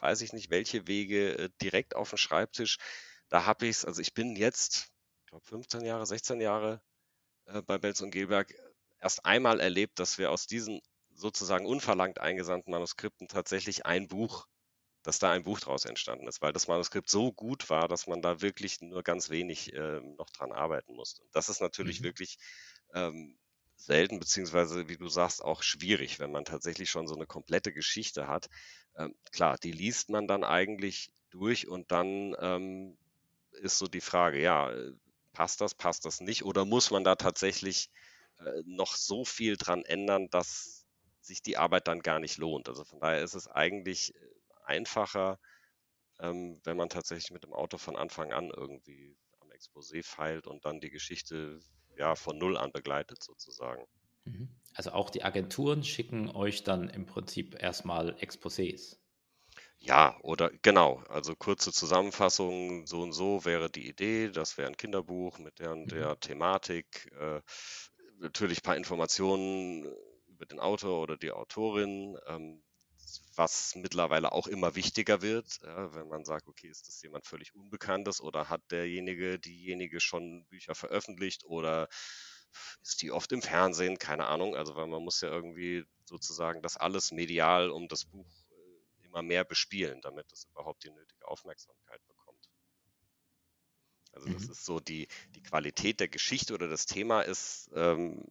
weiß 0.00 0.22
ich 0.22 0.32
nicht, 0.34 0.50
welche 0.50 0.86
Wege 0.88 1.38
äh, 1.38 1.50
direkt 1.62 1.96
auf 1.96 2.10
den 2.10 2.18
Schreibtisch. 2.18 2.78
Da 3.30 3.46
habe 3.46 3.66
ich 3.66 3.78
es, 3.78 3.86
also 3.86 4.02
ich 4.02 4.14
bin 4.14 4.36
jetzt, 4.36 4.90
ich 5.20 5.26
glaube 5.26 5.46
15 5.46 5.82
Jahre, 5.84 6.06
16 6.06 6.40
Jahre 6.42 6.82
äh, 7.46 7.62
bei 7.62 7.78
Belz 7.78 8.00
und 8.02 8.10
Gelberg 8.12 8.54
erst 9.00 9.24
einmal 9.26 9.60
erlebt, 9.60 9.98
dass 9.98 10.18
wir 10.18 10.30
aus 10.30 10.46
diesen 10.46 10.80
sozusagen 11.14 11.66
unverlangt 11.66 12.20
eingesandten 12.20 12.72
Manuskripten 12.72 13.28
tatsächlich 13.28 13.86
ein 13.86 14.08
Buch, 14.08 14.46
dass 15.02 15.18
da 15.20 15.32
ein 15.32 15.44
Buch 15.44 15.60
draus 15.60 15.86
entstanden 15.86 16.28
ist, 16.28 16.42
weil 16.42 16.52
das 16.52 16.68
Manuskript 16.68 17.10
so 17.10 17.32
gut 17.32 17.70
war, 17.70 17.88
dass 17.88 18.06
man 18.08 18.22
da 18.22 18.42
wirklich 18.42 18.80
nur 18.82 19.02
ganz 19.02 19.30
wenig 19.30 19.72
äh, 19.74 20.00
noch 20.00 20.30
dran 20.30 20.52
arbeiten 20.52 20.94
musste. 20.94 21.22
Und 21.24 21.34
das 21.36 21.48
ist 21.50 21.60
natürlich 21.62 22.02
Mhm. 22.02 22.04
wirklich 22.04 22.38
ähm, 22.94 23.39
selten, 23.84 24.18
beziehungsweise, 24.20 24.88
wie 24.88 24.96
du 24.96 25.08
sagst, 25.08 25.42
auch 25.42 25.62
schwierig, 25.62 26.18
wenn 26.18 26.32
man 26.32 26.44
tatsächlich 26.44 26.90
schon 26.90 27.06
so 27.08 27.14
eine 27.14 27.26
komplette 27.26 27.72
Geschichte 27.72 28.26
hat. 28.28 28.48
Ähm, 28.96 29.14
klar, 29.32 29.56
die 29.58 29.72
liest 29.72 30.10
man 30.10 30.26
dann 30.26 30.44
eigentlich 30.44 31.12
durch 31.30 31.68
und 31.68 31.90
dann 31.92 32.36
ähm, 32.40 32.96
ist 33.52 33.78
so 33.78 33.86
die 33.86 34.00
Frage, 34.00 34.40
ja, 34.40 34.72
passt 35.32 35.60
das, 35.60 35.74
passt 35.74 36.04
das 36.04 36.20
nicht? 36.20 36.44
Oder 36.44 36.64
muss 36.64 36.90
man 36.90 37.04
da 37.04 37.14
tatsächlich 37.16 37.90
äh, 38.38 38.62
noch 38.64 38.96
so 38.96 39.24
viel 39.24 39.56
dran 39.56 39.84
ändern, 39.84 40.28
dass 40.30 40.86
sich 41.20 41.42
die 41.42 41.56
Arbeit 41.56 41.88
dann 41.88 42.00
gar 42.00 42.20
nicht 42.20 42.38
lohnt? 42.38 42.68
Also 42.68 42.84
von 42.84 43.00
daher 43.00 43.22
ist 43.22 43.34
es 43.34 43.48
eigentlich 43.48 44.14
äh, 44.14 44.18
einfacher, 44.64 45.38
ähm, 46.20 46.60
wenn 46.64 46.76
man 46.76 46.88
tatsächlich 46.88 47.30
mit 47.30 47.44
dem 47.44 47.52
Auto 47.52 47.78
von 47.78 47.96
Anfang 47.96 48.32
an 48.32 48.50
irgendwie 48.50 49.16
am 49.40 49.50
Exposé 49.50 50.04
feilt 50.04 50.46
und 50.46 50.64
dann 50.64 50.80
die 50.80 50.90
Geschichte 50.90 51.60
ja 51.96 52.14
von 52.16 52.38
Null 52.38 52.56
an 52.56 52.72
begleitet 52.72 53.22
sozusagen. 53.22 53.84
Mhm. 54.24 54.48
Also 54.72 54.92
auch 54.92 55.10
die 55.10 55.24
Agenturen 55.24 55.84
schicken 55.84 56.30
euch 56.30 56.64
dann 56.64 56.88
im 56.88 57.04
Prinzip 57.04 57.62
erstmal 57.62 58.14
Exposés. 58.14 58.96
Ja, 59.78 60.18
oder 60.22 60.50
genau, 60.62 61.02
also 61.08 61.34
kurze 61.34 61.72
Zusammenfassung, 61.72 62.86
so 62.86 63.00
und 63.02 63.12
so 63.12 63.44
wäre 63.44 63.70
die 63.70 63.88
Idee, 63.88 64.28
das 64.30 64.58
wäre 64.58 64.68
ein 64.68 64.76
Kinderbuch 64.76 65.38
mit 65.38 65.58
der 65.58 65.72
und 65.72 65.90
Mhm. 65.90 65.92
der 65.92 66.20
Thematik, 66.20 67.10
äh, 67.18 67.40
natürlich 68.18 68.58
ein 68.58 68.62
paar 68.62 68.76
Informationen 68.76 69.86
über 70.28 70.44
den 70.46 70.60
Autor 70.60 71.00
oder 71.02 71.16
die 71.16 71.32
Autorin, 71.32 72.18
ähm, 72.26 72.62
was 73.36 73.74
mittlerweile 73.76 74.32
auch 74.32 74.46
immer 74.46 74.74
wichtiger 74.74 75.22
wird, 75.22 75.60
ja, 75.62 75.94
wenn 75.94 76.08
man 76.08 76.24
sagt, 76.24 76.48
okay, 76.48 76.68
ist 76.68 76.88
das 76.88 77.02
jemand 77.02 77.26
völlig 77.26 77.54
Unbekanntes 77.54 78.20
oder 78.20 78.48
hat 78.48 78.62
derjenige, 78.70 79.38
diejenige 79.38 80.00
schon 80.00 80.46
Bücher 80.46 80.74
veröffentlicht 80.74 81.44
oder 81.44 81.88
ist 82.82 83.02
die 83.02 83.10
oft 83.12 83.32
im 83.32 83.42
Fernsehen, 83.42 83.98
keine 83.98 84.26
Ahnung, 84.26 84.56
also 84.56 84.76
weil 84.76 84.86
man 84.86 85.02
muss 85.02 85.20
ja 85.20 85.28
irgendwie 85.30 85.84
sozusagen 86.04 86.62
das 86.62 86.76
alles 86.76 87.12
medial 87.12 87.70
um 87.70 87.88
das 87.88 88.04
Buch 88.04 88.28
äh, 88.50 89.06
immer 89.06 89.22
mehr 89.22 89.44
bespielen, 89.44 90.00
damit 90.02 90.32
es 90.32 90.44
überhaupt 90.46 90.84
die 90.84 90.90
nötige 90.90 91.26
Aufmerksamkeit 91.28 92.04
bekommt. 92.06 92.48
Also 94.12 94.28
das 94.28 94.48
Mhm. 94.48 94.48
ist 94.48 94.64
so 94.64 94.80
die, 94.80 95.08
die 95.34 95.40
Qualität 95.42 96.00
der 96.00 96.08
Geschichte 96.08 96.54
oder 96.54 96.68
das 96.68 96.86
Thema 96.86 97.22
ist 97.22 97.70
ähm, 97.74 98.24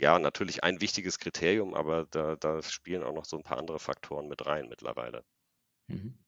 ja 0.00 0.18
natürlich 0.18 0.64
ein 0.64 0.80
wichtiges 0.80 1.18
Kriterium, 1.18 1.74
aber 1.74 2.06
da, 2.10 2.36
da 2.36 2.62
spielen 2.62 3.02
auch 3.02 3.14
noch 3.14 3.24
so 3.24 3.36
ein 3.36 3.42
paar 3.42 3.58
andere 3.58 3.78
Faktoren 3.78 4.28
mit 4.28 4.46
rein 4.46 4.68
mittlerweile. 4.68 5.24
Mhm. 5.88 6.18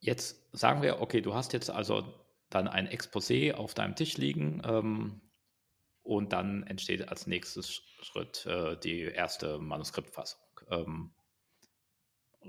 Jetzt 0.00 0.42
sagen 0.52 0.82
wir, 0.82 1.00
okay, 1.00 1.20
du 1.20 1.34
hast 1.34 1.52
jetzt 1.52 1.70
also 1.70 2.14
dann 2.50 2.68
ein 2.68 2.88
Exposé 2.88 3.52
auf 3.52 3.74
deinem 3.74 3.96
Tisch 3.96 4.16
liegen 4.16 4.62
ähm, 4.64 5.20
und 6.02 6.32
dann 6.32 6.62
entsteht 6.64 7.08
als 7.08 7.26
nächstes 7.26 7.82
Schritt 8.02 8.46
äh, 8.46 8.76
die 8.78 9.02
erste 9.02 9.58
Manuskriptfassung. 9.58 10.40
Ähm, 10.70 11.10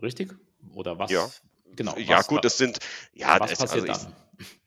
richtig? 0.01 0.33
Oder 0.73 0.99
was? 0.99 1.11
Ja, 1.11 1.29
Genau. 1.75 1.95
ja 1.97 2.17
Was, 2.17 2.27
gut, 2.27 2.43
es 2.45 2.57
sind, 2.57 2.79
ja, 3.13 3.39
was 3.39 3.57
passiert 3.57 3.89
also 3.89 4.05
ich 4.05 4.11
dann? 4.11 4.15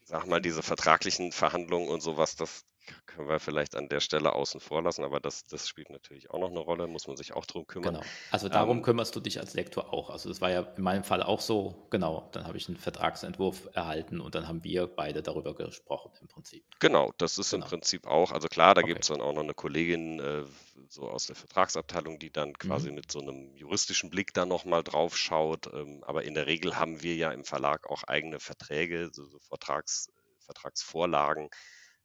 sag 0.04 0.26
mal, 0.26 0.40
diese 0.40 0.62
vertraglichen 0.62 1.32
Verhandlungen 1.32 1.88
und 1.88 2.00
sowas, 2.00 2.37
das 2.37 2.64
können 3.07 3.29
wir 3.29 3.39
vielleicht 3.41 3.75
an 3.77 3.89
der 3.89 4.01
Stelle 4.01 4.33
außen 4.35 4.61
vor 4.61 4.83
lassen, 4.83 5.05
aber 5.05 5.21
das, 5.21 5.45
das 5.47 5.69
spielt 5.69 5.91
natürlich 5.91 6.31
auch 6.31 6.39
noch 6.39 6.51
eine 6.51 6.61
Rolle, 6.61 6.87
muss 6.89 7.07
man 7.07 7.17
sich 7.17 7.33
auch 7.35 7.47
drum 7.47 7.67
kümmern. 7.67 7.97
Genau. 7.97 8.12
Also 8.31 8.49
darum 8.49 8.81
Ähm, 8.81 8.83
kümmerst 8.83 9.15
du 9.17 9.21
dich 9.21 9.39
als 9.41 9.53
Lektor 9.55 9.93
auch. 9.93 10.09
Also 10.11 10.29
das 10.29 10.41
war 10.41 10.51
ja 10.51 10.61
in 10.62 10.83
meinem 10.85 11.03
Fall 11.05 11.23
auch 11.23 11.41
so. 11.41 11.87
Genau. 11.91 12.29
Dann 12.33 12.47
habe 12.47 12.57
ich 12.57 12.69
einen 12.69 12.77
Vertragsentwurf 12.79 13.69
erhalten 13.75 14.21
und 14.21 14.35
dann 14.35 14.47
haben 14.49 14.62
wir 14.65 14.87
beide 14.87 15.23
darüber 15.23 15.55
gesprochen 15.55 16.12
im 16.21 16.29
Prinzip. 16.29 16.65
Genau, 16.81 17.12
das 17.17 17.39
ist 17.39 17.53
im 17.53 17.62
Genau. 17.62 17.62
Prinzip 17.62 18.07
auch, 18.09 18.33
also 18.33 18.49
klar, 18.49 18.75
da 18.75 18.83
Okay. 18.83 18.83
gibt 18.83 19.05
es 19.05 19.09
dann 19.09 19.21
auch 19.21 19.33
noch 19.33 19.43
eine 19.45 19.55
Kollegin 19.55 20.19
äh, 20.19 20.45
so 20.89 21.09
aus 21.09 21.27
der 21.27 21.37
Vertragsabteilung, 21.37 22.19
die 22.19 22.33
dann 22.33 22.55
quasi 22.59 22.91
Mhm. 22.91 22.93
mit 22.93 23.11
so 23.12 23.21
einem 23.21 23.55
juristischen 23.57 24.11
Blick 24.11 24.35
da 24.35 24.47
nochmal 24.47 24.83
drauf 24.83 25.17
schaut. 25.17 25.69
Ähm, 25.73 26.03
aber 26.05 26.25
in 26.25 26.35
der 26.35 26.47
Regel 26.47 26.77
haben 26.77 27.03
wir 27.03 27.15
ja 27.15 27.31
im 27.31 27.45
Verlag 27.45 27.89
auch 27.89 28.03
eigene 28.05 28.41
Verträge, 28.41 29.11
so, 29.12 29.25
so 29.27 29.39
Vertrags, 29.39 30.09
Vertragsvorlagen. 30.41 31.51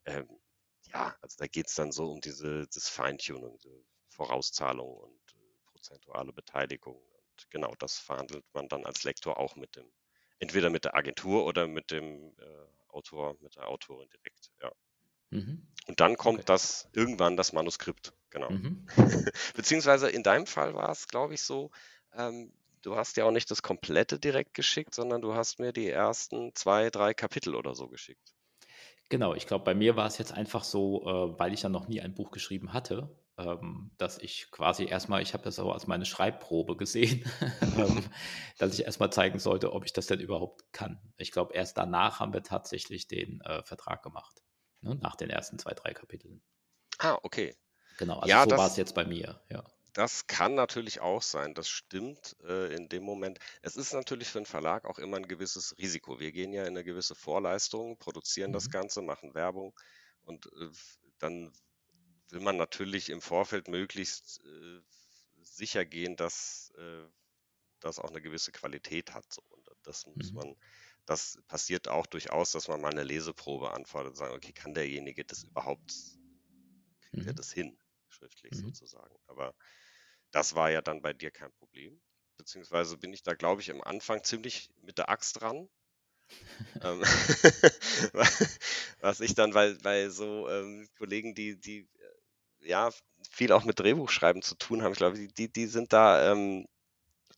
Ähm, 0.05 0.27
ja, 0.93 1.15
also 1.21 1.37
da 1.39 1.47
geht 1.47 1.67
es 1.67 1.75
dann 1.75 1.91
so 1.91 2.11
um 2.11 2.21
diese 2.21 2.67
das 2.73 2.89
Feintuning, 2.89 3.57
die 3.59 3.85
Vorauszahlung 4.09 4.97
und 4.97 5.21
äh, 5.35 5.71
prozentuale 5.71 6.33
Beteiligung. 6.33 6.95
Und 6.97 7.49
genau 7.49 7.73
das 7.79 7.97
verhandelt 7.99 8.45
man 8.53 8.67
dann 8.69 8.85
als 8.85 9.03
Lektor 9.03 9.37
auch 9.39 9.55
mit 9.55 9.75
dem, 9.75 9.91
entweder 10.39 10.69
mit 10.69 10.85
der 10.85 10.95
Agentur 10.95 11.45
oder 11.45 11.67
mit 11.67 11.91
dem 11.91 12.35
äh, 12.39 12.67
Autor, 12.89 13.37
mit 13.41 13.55
der 13.55 13.67
Autorin 13.67 14.09
direkt, 14.09 14.51
ja. 14.61 14.71
Mhm. 15.31 15.67
Und 15.87 15.99
dann 15.99 16.15
kommt 16.17 16.41
Okay. 16.41 16.49
das 16.49 16.87
irgendwann 16.93 17.35
das 17.37 17.51
Manuskript, 17.53 18.13
genau. 18.29 18.53
Mhm. 18.53 18.87
Beziehungsweise 19.55 20.09
in 20.09 20.23
deinem 20.23 20.47
Fall 20.47 20.73
war 20.73 20.89
es, 20.89 21.07
glaube 21.07 21.33
ich, 21.33 21.41
so, 21.41 21.71
ähm, 22.13 22.53
du 22.81 22.95
hast 22.95 23.17
ja 23.17 23.25
auch 23.25 23.31
nicht 23.31 23.51
das 23.51 23.61
komplette 23.63 24.19
direkt 24.19 24.53
geschickt, 24.53 24.93
sondern 24.95 25.21
du 25.21 25.35
hast 25.35 25.59
mir 25.59 25.73
die 25.73 25.89
ersten 25.89 26.55
zwei, 26.55 26.89
drei 26.89 27.13
Kapitel 27.13 27.55
oder 27.55 27.75
so 27.75 27.87
geschickt. 27.89 28.36
Genau, 29.09 29.33
ich 29.33 29.47
glaube, 29.47 29.63
bei 29.63 29.73
mir 29.73 29.95
war 29.95 30.05
es 30.07 30.17
jetzt 30.17 30.33
einfach 30.33 30.63
so, 30.63 31.01
äh, 31.05 31.39
weil 31.39 31.53
ich 31.53 31.61
ja 31.61 31.69
noch 31.69 31.87
nie 31.87 32.01
ein 32.01 32.13
Buch 32.13 32.31
geschrieben 32.31 32.73
hatte, 32.73 33.15
ähm, 33.37 33.91
dass 33.97 34.17
ich 34.17 34.51
quasi 34.51 34.85
erstmal, 34.85 35.21
ich 35.21 35.33
habe 35.33 35.43
das 35.43 35.59
auch 35.59 35.71
als 35.73 35.87
meine 35.87 36.05
Schreibprobe 36.05 36.75
gesehen, 36.75 37.23
ähm, 37.77 38.03
dass 38.57 38.73
ich 38.73 38.83
erstmal 38.85 39.11
zeigen 39.11 39.39
sollte, 39.39 39.71
ob 39.71 39.85
ich 39.85 39.93
das 39.93 40.07
denn 40.07 40.19
überhaupt 40.19 40.73
kann. 40.73 40.99
Ich 41.17 41.31
glaube, 41.31 41.53
erst 41.53 41.77
danach 41.77 42.19
haben 42.19 42.33
wir 42.33 42.43
tatsächlich 42.43 43.07
den 43.07 43.39
äh, 43.41 43.63
Vertrag 43.63 44.03
gemacht, 44.03 44.41
ne, 44.81 44.95
nach 44.95 45.15
den 45.15 45.29
ersten 45.29 45.57
zwei, 45.57 45.73
drei 45.73 45.93
Kapiteln. 45.93 46.41
Ah, 46.99 47.17
okay. 47.23 47.55
Genau, 47.97 48.19
also 48.19 48.29
Ja, 48.29 48.43
so 48.43 48.49
war 48.51 48.67
es 48.67 48.75
jetzt 48.77 48.93
bei 48.93 49.05
mir, 49.05 49.41
ja. 49.49 49.63
Das 49.97 50.27
kann 50.27 50.53
natürlich 50.53 50.99
auch 51.01 51.23
sein, 51.23 51.55
das 51.55 51.67
stimmt 51.69 52.35
äh, 52.43 52.71
in 52.75 52.87
dem 52.87 53.01
Moment. 53.03 53.39
Es 53.63 53.75
ist 53.75 53.93
natürlich 53.93 54.27
für 54.29 54.37
einen 54.37 54.45
Verlag 54.45 54.85
auch 54.85 54.99
immer 54.99 55.17
ein 55.17 55.27
gewisses 55.27 55.75
Risiko. 55.79 56.19
Wir 56.19 56.31
gehen 56.31 56.53
ja 56.53 56.63
in 56.63 56.69
eine 56.69 56.83
gewisse 56.83 57.15
Vorleistung, 57.15 57.97
produzieren 57.97 58.51
das 58.51 58.69
Mhm. 58.69 58.69
Ganze, 58.69 59.01
machen 59.01 59.33
Werbung 59.33 59.73
und 60.21 60.45
äh, 60.53 60.69
dann 61.17 61.51
will 62.29 62.41
man 62.41 62.57
natürlich 62.57 63.09
im 63.09 63.21
Vorfeld 63.21 63.69
möglichst 63.69 64.41
äh, 64.45 64.81
sicher 65.43 65.85
gehen, 65.85 66.15
dass 66.15 66.71
äh, 66.77 67.07
das 67.79 67.99
auch 67.99 68.09
eine 68.11 68.21
gewisse 68.21 68.51
Qualität 68.51 69.13
hat. 69.15 69.31
So. 69.33 69.41
Und 69.49 69.67
das 69.83 70.05
muss 70.07 70.31
Mhm. 70.31 70.35
man, 70.35 70.55
das 71.05 71.39
passiert 71.47 71.87
auch 71.87 72.05
durchaus, 72.07 72.51
dass 72.51 72.67
man 72.67 72.81
mal 72.81 72.91
eine 72.91 73.03
Leseprobe 73.03 73.71
anfordert 73.71 74.11
und 74.11 74.17
sagt, 74.17 74.33
okay, 74.33 74.53
kann 74.53 74.73
derjenige 74.75 75.25
das 75.25 75.43
überhaupt, 75.43 76.19
kriegt 77.01 77.25
er 77.25 77.33
Mhm. 77.33 77.33
das 77.33 77.51
hin, 77.51 77.77
schriftlich 78.07 78.55
Mhm. 78.55 78.57
sozusagen. 78.57 79.15
Aber 79.27 79.55
das 80.37 80.53
war 80.53 80.69
ja 80.69 80.83
dann 80.83 81.01
bei 81.01 81.13
dir 81.13 81.31
kein 81.31 81.51
Problem. 81.53 81.99
Beziehungsweise 82.37 82.95
bin 82.95 83.11
ich 83.11 83.23
da, 83.23 83.33
glaube 83.33 83.61
ich, 83.61 83.71
am 83.71 83.81
Anfang 83.81 84.23
ziemlich 84.23 84.69
mit 84.83 84.99
der 84.99 85.09
Axt 85.09 85.41
dran. 85.41 85.67
Ähm, 86.83 87.01
was 89.01 89.19
ich 89.19 89.33
dann, 89.33 89.55
weil, 89.55 89.83
weil 89.83 90.11
so 90.11 90.47
ähm, 90.47 90.87
Kollegen, 90.99 91.33
die, 91.33 91.59
die 91.59 91.89
äh, 92.61 92.67
ja 92.67 92.91
viel 93.31 93.51
auch 93.51 93.63
mit 93.63 93.79
Drehbuchschreiben 93.79 94.43
zu 94.43 94.53
tun 94.53 94.83
haben, 94.83 94.91
ich 94.91 94.99
glaube, 94.99 95.27
die, 95.27 95.51
die 95.51 95.65
sind 95.65 95.91
da 95.91 96.31
ähm, 96.31 96.67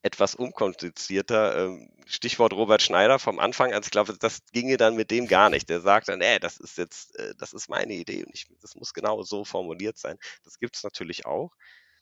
etwas 0.02 0.36
unkomplizierter. 0.36 1.68
Ähm, 1.68 1.90
Stichwort 2.06 2.52
Robert 2.52 2.82
Schneider 2.82 3.18
vom 3.18 3.40
Anfang 3.40 3.74
an. 3.74 3.84
Ich 3.84 3.92
glaube, 3.92 4.18
das 4.20 4.40
ginge 4.52 4.76
dann 4.76 4.98
mit 4.98 5.10
dem 5.10 5.28
gar 5.28 5.50
nicht. 5.50 5.70
Der 5.70 5.80
sagt 5.80 6.10
dann, 6.10 6.20
ey, 6.20 6.40
das 6.40 6.58
ist 6.58 6.78
jetzt, 6.78 7.18
äh, 7.18 7.34
das 7.38 7.54
ist 7.54 7.70
meine 7.70 7.94
Idee 7.94 8.26
und 8.26 8.36
ich, 8.36 8.50
das 8.62 8.76
muss 8.76 8.94
genau 8.94 9.24
so 9.24 9.46
formuliert 9.46 9.98
sein. 9.98 10.18
Das 10.44 10.60
gibt 10.60 10.76
es 10.76 10.84
natürlich 10.84 11.26
auch. 11.26 11.54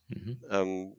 Mhm. 0.09 0.37
Ähm, 0.49 0.95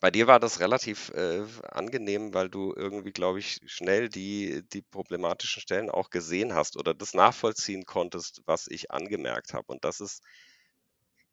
bei 0.00 0.10
dir 0.10 0.26
war 0.26 0.40
das 0.40 0.60
relativ 0.60 1.10
äh, 1.10 1.44
angenehm, 1.70 2.32
weil 2.34 2.48
du 2.48 2.72
irgendwie, 2.74 3.12
glaube 3.12 3.38
ich, 3.38 3.60
schnell 3.66 4.08
die, 4.08 4.62
die 4.72 4.82
problematischen 4.82 5.60
Stellen 5.60 5.90
auch 5.90 6.10
gesehen 6.10 6.54
hast 6.54 6.76
oder 6.76 6.94
das 6.94 7.12
nachvollziehen 7.14 7.84
konntest, 7.84 8.42
was 8.46 8.66
ich 8.68 8.90
angemerkt 8.90 9.52
habe. 9.52 9.66
Und 9.72 9.84
das 9.84 10.00
ist, 10.00 10.22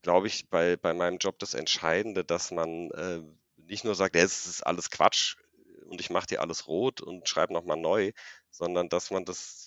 glaube 0.01 0.27
ich, 0.27 0.49
bei, 0.49 0.77
bei 0.77 0.93
meinem 0.93 1.17
Job 1.17 1.39
das 1.39 1.53
Entscheidende, 1.53 2.23
dass 2.23 2.51
man 2.51 2.91
äh, 2.91 3.21
nicht 3.57 3.83
nur 3.83 3.95
sagt, 3.95 4.15
es 4.15 4.45
ist 4.47 4.61
alles 4.65 4.89
Quatsch 4.89 5.35
und 5.85 5.99
ich 6.01 6.09
mache 6.09 6.27
dir 6.27 6.41
alles 6.41 6.67
rot 6.67 7.01
und 7.01 7.27
schreibe 7.27 7.53
nochmal 7.53 7.77
neu, 7.77 8.11
sondern 8.51 8.89
dass 8.89 9.11
man 9.11 9.25
das 9.25 9.66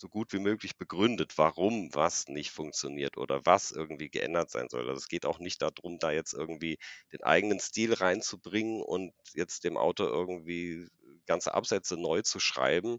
so 0.00 0.08
gut 0.08 0.32
wie 0.32 0.38
möglich 0.38 0.76
begründet, 0.76 1.36
warum 1.36 1.94
was 1.94 2.28
nicht 2.28 2.52
funktioniert 2.52 3.16
oder 3.18 3.44
was 3.44 3.72
irgendwie 3.72 4.08
geändert 4.08 4.50
sein 4.50 4.68
soll. 4.68 4.88
Also 4.88 4.98
es 4.98 5.08
geht 5.08 5.26
auch 5.26 5.40
nicht 5.40 5.60
darum, 5.60 5.98
da 5.98 6.12
jetzt 6.12 6.32
irgendwie 6.34 6.78
den 7.12 7.22
eigenen 7.22 7.60
Stil 7.60 7.94
reinzubringen 7.94 8.80
und 8.80 9.12
jetzt 9.34 9.64
dem 9.64 9.76
Autor 9.76 10.08
irgendwie 10.08 10.88
ganze 11.26 11.54
Absätze 11.54 11.96
neu 11.96 12.22
zu 12.22 12.38
schreiben, 12.40 12.98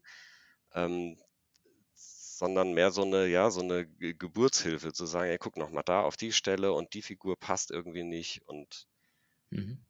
ähm, 0.73 1.17
sondern 1.95 2.73
mehr 2.73 2.91
so 2.91 3.03
eine, 3.03 3.27
ja, 3.27 3.49
so 3.49 3.61
eine 3.61 3.87
Geburtshilfe 3.87 4.93
zu 4.93 5.05
sagen, 5.05 5.29
ey, 5.29 5.37
guck 5.37 5.57
noch 5.57 5.71
mal 5.71 5.83
da 5.83 6.01
auf 6.01 6.17
die 6.17 6.31
Stelle 6.31 6.73
und 6.73 6.93
die 6.93 7.01
Figur 7.01 7.37
passt 7.37 7.71
irgendwie 7.71 8.03
nicht 8.03 8.41
und 8.47 8.87
mhm. 9.51 9.85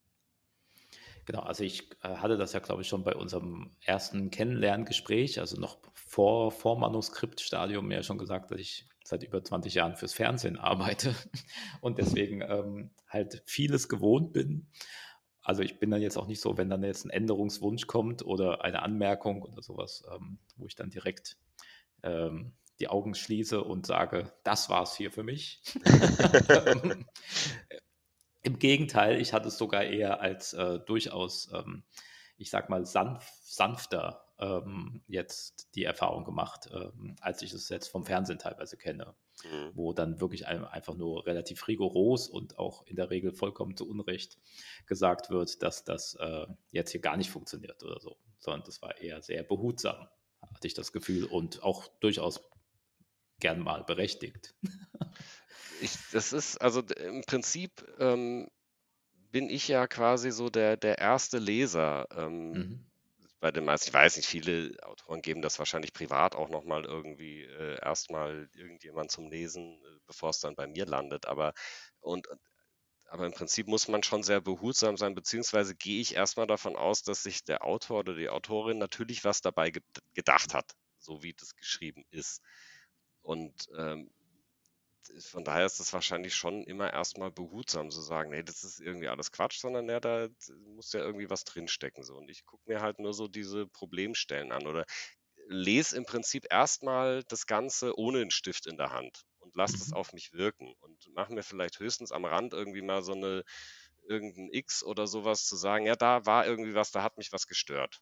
Genau, 1.30 1.42
also 1.44 1.64
ich 1.64 1.92
äh, 2.02 2.16
hatte 2.16 2.38
das 2.38 2.54
ja, 2.54 2.60
glaube 2.60 2.82
ich, 2.82 2.88
schon 2.88 3.04
bei 3.04 3.14
unserem 3.14 3.70
ersten 3.86 4.32
Kennenlerngespräch, 4.32 5.40
also 5.40 5.62
noch 5.62 5.78
vor, 5.94 6.50
vor 6.52 6.80
Manuskriptstadium, 6.80 7.88
mir 7.88 7.98
ja 7.98 8.04
schon 8.04 8.18
gesagt, 8.18 8.50
dass 8.50 8.60
ich 8.60 8.88
seit 9.04 9.22
über 9.22 9.44
20 9.44 9.76
Jahren 9.76 9.96
fürs 9.96 10.16
Fernsehen 10.16 10.58
arbeite 10.58 11.14
und 11.82 12.00
deswegen 12.00 12.42
ähm, 12.42 12.90
halt 13.08 13.44
vieles 13.46 13.88
gewohnt 13.88 14.34
bin. 14.34 14.72
Also 15.44 15.62
ich 15.62 15.78
bin 15.78 15.92
dann 15.92 16.02
jetzt 16.02 16.18
auch 16.18 16.26
nicht 16.26 16.42
so, 16.42 16.58
wenn 16.58 16.68
dann 16.72 16.82
jetzt 16.82 17.06
ein 17.06 17.12
Änderungswunsch 17.12 17.86
kommt 17.86 18.26
oder 18.26 18.64
eine 18.64 18.82
Anmerkung 18.82 19.44
oder 19.44 19.62
sowas, 19.62 20.04
ähm, 20.12 20.40
wo 20.56 20.66
ich 20.66 20.74
dann 20.74 20.90
direkt 20.90 21.38
ähm, 22.02 22.54
die 22.80 22.88
Augen 22.88 23.14
schließe 23.14 23.64
und 23.64 23.86
sage, 23.86 24.34
das 24.44 24.72
war's 24.72 24.98
hier 24.98 25.12
für 25.12 25.22
mich. 25.22 25.62
Im 28.42 28.60
Gegenteil, 28.60 29.20
ich 29.20 29.34
hatte 29.34 29.50
es 29.50 29.58
sogar 29.58 29.84
eher 29.84 30.22
als 30.22 30.54
äh, 30.54 30.80
durchaus, 30.80 31.52
ähm, 31.54 31.84
ich 32.38 32.50
sag 32.50 32.70
mal, 32.70 32.86
sanf 32.86 33.30
sanfter 33.44 34.30
ähm, 34.40 35.02
jetzt 35.08 35.76
die 35.76 35.84
Erfahrung 35.84 36.24
gemacht, 36.24 36.70
ähm, 36.72 37.16
als 37.20 37.42
ich 37.42 37.54
es 37.54 37.70
jetzt 37.70 37.90
vom 37.90 38.06
Fernsehen 38.06 38.40
teilweise 38.40 38.78
kenne, 38.78 39.14
mhm. 39.44 39.72
wo 39.74 39.94
dann 39.94 40.22
wirklich 40.22 40.48
ein, 40.48 40.64
einfach 40.64 40.96
nur 40.96 41.26
relativ 41.26 41.68
rigoros 41.68 42.30
und 42.30 42.58
auch 42.58 42.86
in 42.88 42.96
der 42.96 43.10
Regel 43.10 43.34
vollkommen 43.34 43.76
zu 43.76 43.88
Unrecht 43.88 44.38
gesagt 44.86 45.30
wird, 45.30 45.62
dass 45.62 45.84
das 45.84 46.16
äh, 46.16 46.48
jetzt 46.72 46.92
hier 46.92 47.02
gar 47.02 47.18
nicht 47.18 47.30
funktioniert 47.30 47.84
oder 47.84 48.00
so, 48.00 48.18
sondern 48.40 48.64
das 48.66 48.82
war 48.82 48.98
eher 48.98 49.22
sehr 49.22 49.44
behutsam, 49.44 50.08
hatte 50.42 50.68
ich 50.68 50.74
das 50.74 50.94
Gefühl 50.94 51.26
und 51.26 51.62
auch 51.62 51.88
durchaus 52.00 52.42
gern 53.40 53.60
mal 53.60 53.84
berechtigt. 53.84 54.56
Ich, 55.82 55.94
das 56.12 56.34
ist, 56.34 56.58
also 56.58 56.82
im 56.82 57.24
Prinzip 57.24 57.72
ähm, 58.00 58.50
bin 59.32 59.50
ich 59.50 59.68
ja 59.68 59.88
quasi 59.88 60.32
so 60.32 60.50
der, 60.50 60.78
der 60.78 60.98
erste 60.98 61.38
Leser 61.38 62.08
ähm, 62.16 62.52
mhm. 62.52 62.86
bei 63.40 63.52
den 63.52 63.66
meisten. 63.66 63.90
Ich 63.90 63.94
weiß 63.94 64.18
nicht, 64.18 64.28
viele 64.28 64.76
Autoren 64.84 65.22
geben 65.22 65.42
das 65.42 65.60
wahrscheinlich 65.60 65.94
privat 65.94 66.36
auch 66.36 66.50
nochmal 66.50 66.86
irgendwie 66.86 67.44
äh, 67.44 67.80
erstmal 67.82 68.50
irgendjemand 68.56 69.12
zum 69.12 69.30
Lesen, 69.30 69.82
äh, 69.84 70.00
bevor 70.08 70.30
es 70.30 70.40
dann 70.40 70.56
bei 70.56 70.68
mir 70.68 70.86
landet. 70.86 71.28
Aber 71.28 71.54
und, 72.00 72.28
aber 73.08 73.26
im 73.26 73.34
Prinzip 73.34 73.68
muss 73.68 73.88
man 73.88 74.04
schon 74.04 74.24
sehr 74.24 74.42
behutsam 74.42 74.98
sein, 74.98 75.16
beziehungsweise 75.16 75.76
gehe 75.76 76.02
ich 76.02 76.16
erstmal 76.16 76.48
davon 76.48 76.76
aus, 76.76 77.02
dass 77.04 77.24
sich 77.24 77.44
der 77.44 77.64
Autor 77.64 78.00
oder 78.00 78.16
die 78.16 78.30
Autorin 78.30 78.78
natürlich 78.78 79.24
was 79.24 79.42
dabei 79.42 79.72
ge 79.72 79.82
gedacht 80.14 80.54
hat, 80.54 80.74
so 81.00 81.24
wie 81.24 81.34
das 81.34 81.56
geschrieben 81.56 82.06
ist. 82.12 82.42
Und 83.22 83.68
ähm, 83.78 84.12
von 85.20 85.44
daher 85.44 85.66
ist 85.66 85.80
es 85.80 85.94
wahrscheinlich 85.94 86.36
schon 86.36 86.64
immer 86.64 86.92
erstmal 86.92 87.32
behutsam 87.32 87.90
zu 87.90 88.02
sagen, 88.02 88.30
nee, 88.30 88.44
das 88.44 88.64
ist 88.64 88.80
irgendwie 88.80 89.08
alles 89.08 89.32
Quatsch, 89.32 89.60
sondern 89.60 89.90
ja, 89.90 90.00
da 90.00 90.28
muss 90.76 90.94
ja 90.94 91.02
irgendwie 91.02 91.30
was 91.30 91.44
drinstecken. 91.44 92.04
So. 92.04 92.16
Und 92.16 92.30
ich 92.30 92.46
gucke 92.46 92.64
mir 92.68 92.82
halt 92.82 93.00
nur 93.00 93.14
so 93.14 93.28
diese 93.28 93.68
Problemstellen 93.68 94.52
an 94.52 94.68
oder 94.68 94.86
lese 95.48 95.98
im 95.98 96.06
Prinzip 96.06 96.46
erstmal 96.50 97.24
das 97.24 97.48
Ganze 97.48 97.98
ohne 97.98 98.22
einen 98.22 98.32
Stift 98.32 98.68
in 98.68 98.78
der 98.78 98.92
Hand 98.92 99.26
und 99.40 99.56
lasse 99.56 99.76
mhm. 99.76 99.80
das 99.80 99.94
auf 99.94 100.14
mich 100.14 100.34
wirken 100.34 100.74
und 100.80 101.10
mache 101.14 101.34
mir 101.34 101.44
vielleicht 101.44 101.80
höchstens 101.80 102.12
am 102.12 102.26
Rand 102.26 102.54
irgendwie 102.54 102.82
mal 102.82 103.02
so 103.02 103.14
eine 103.14 103.44
irgendein 104.08 104.50
X 104.52 104.84
oder 104.84 105.08
sowas 105.08 105.46
zu 105.46 105.56
sagen, 105.56 105.86
ja, 105.86 105.96
da 105.96 106.26
war 106.26 106.46
irgendwie 106.46 106.74
was, 106.74 106.92
da 106.92 107.04
hat 107.04 107.18
mich 107.18 107.32
was 107.32 107.48
gestört. 107.48 108.02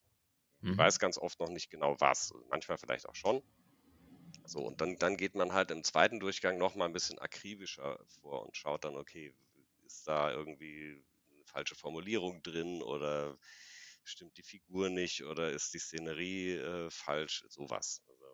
Mhm. 0.62 0.72
Ich 0.72 0.78
weiß 0.78 1.00
ganz 1.00 1.18
oft 1.18 1.40
noch 1.40 1.50
nicht 1.50 1.70
genau 1.70 1.96
was, 2.00 2.34
manchmal 2.50 2.78
vielleicht 2.78 3.08
auch 3.08 3.16
schon. 3.16 3.42
So, 4.48 4.62
und 4.62 4.80
dann, 4.80 4.98
dann 4.98 5.18
geht 5.18 5.36
man 5.36 5.54
halt 5.54 5.72
im 5.72 5.84
zweiten 5.84 6.20
Durchgang 6.20 6.58
nochmal 6.58 6.88
ein 6.88 6.94
bisschen 6.94 7.20
akribischer 7.20 8.00
vor 8.22 8.46
und 8.46 8.56
schaut 8.56 8.86
dann, 8.86 8.96
okay, 8.96 9.34
ist 9.86 10.08
da 10.08 10.32
irgendwie 10.32 11.04
eine 11.34 11.46
falsche 11.46 11.76
Formulierung 11.76 12.42
drin 12.44 12.82
oder 12.82 13.38
stimmt 14.06 14.38
die 14.38 14.44
Figur 14.44 14.90
nicht 14.90 15.26
oder 15.26 15.52
ist 15.52 15.74
die 15.74 15.80
Szenerie 15.80 16.56
äh, 16.56 16.90
falsch, 16.90 17.44
sowas. 17.50 18.02
Also, 18.08 18.26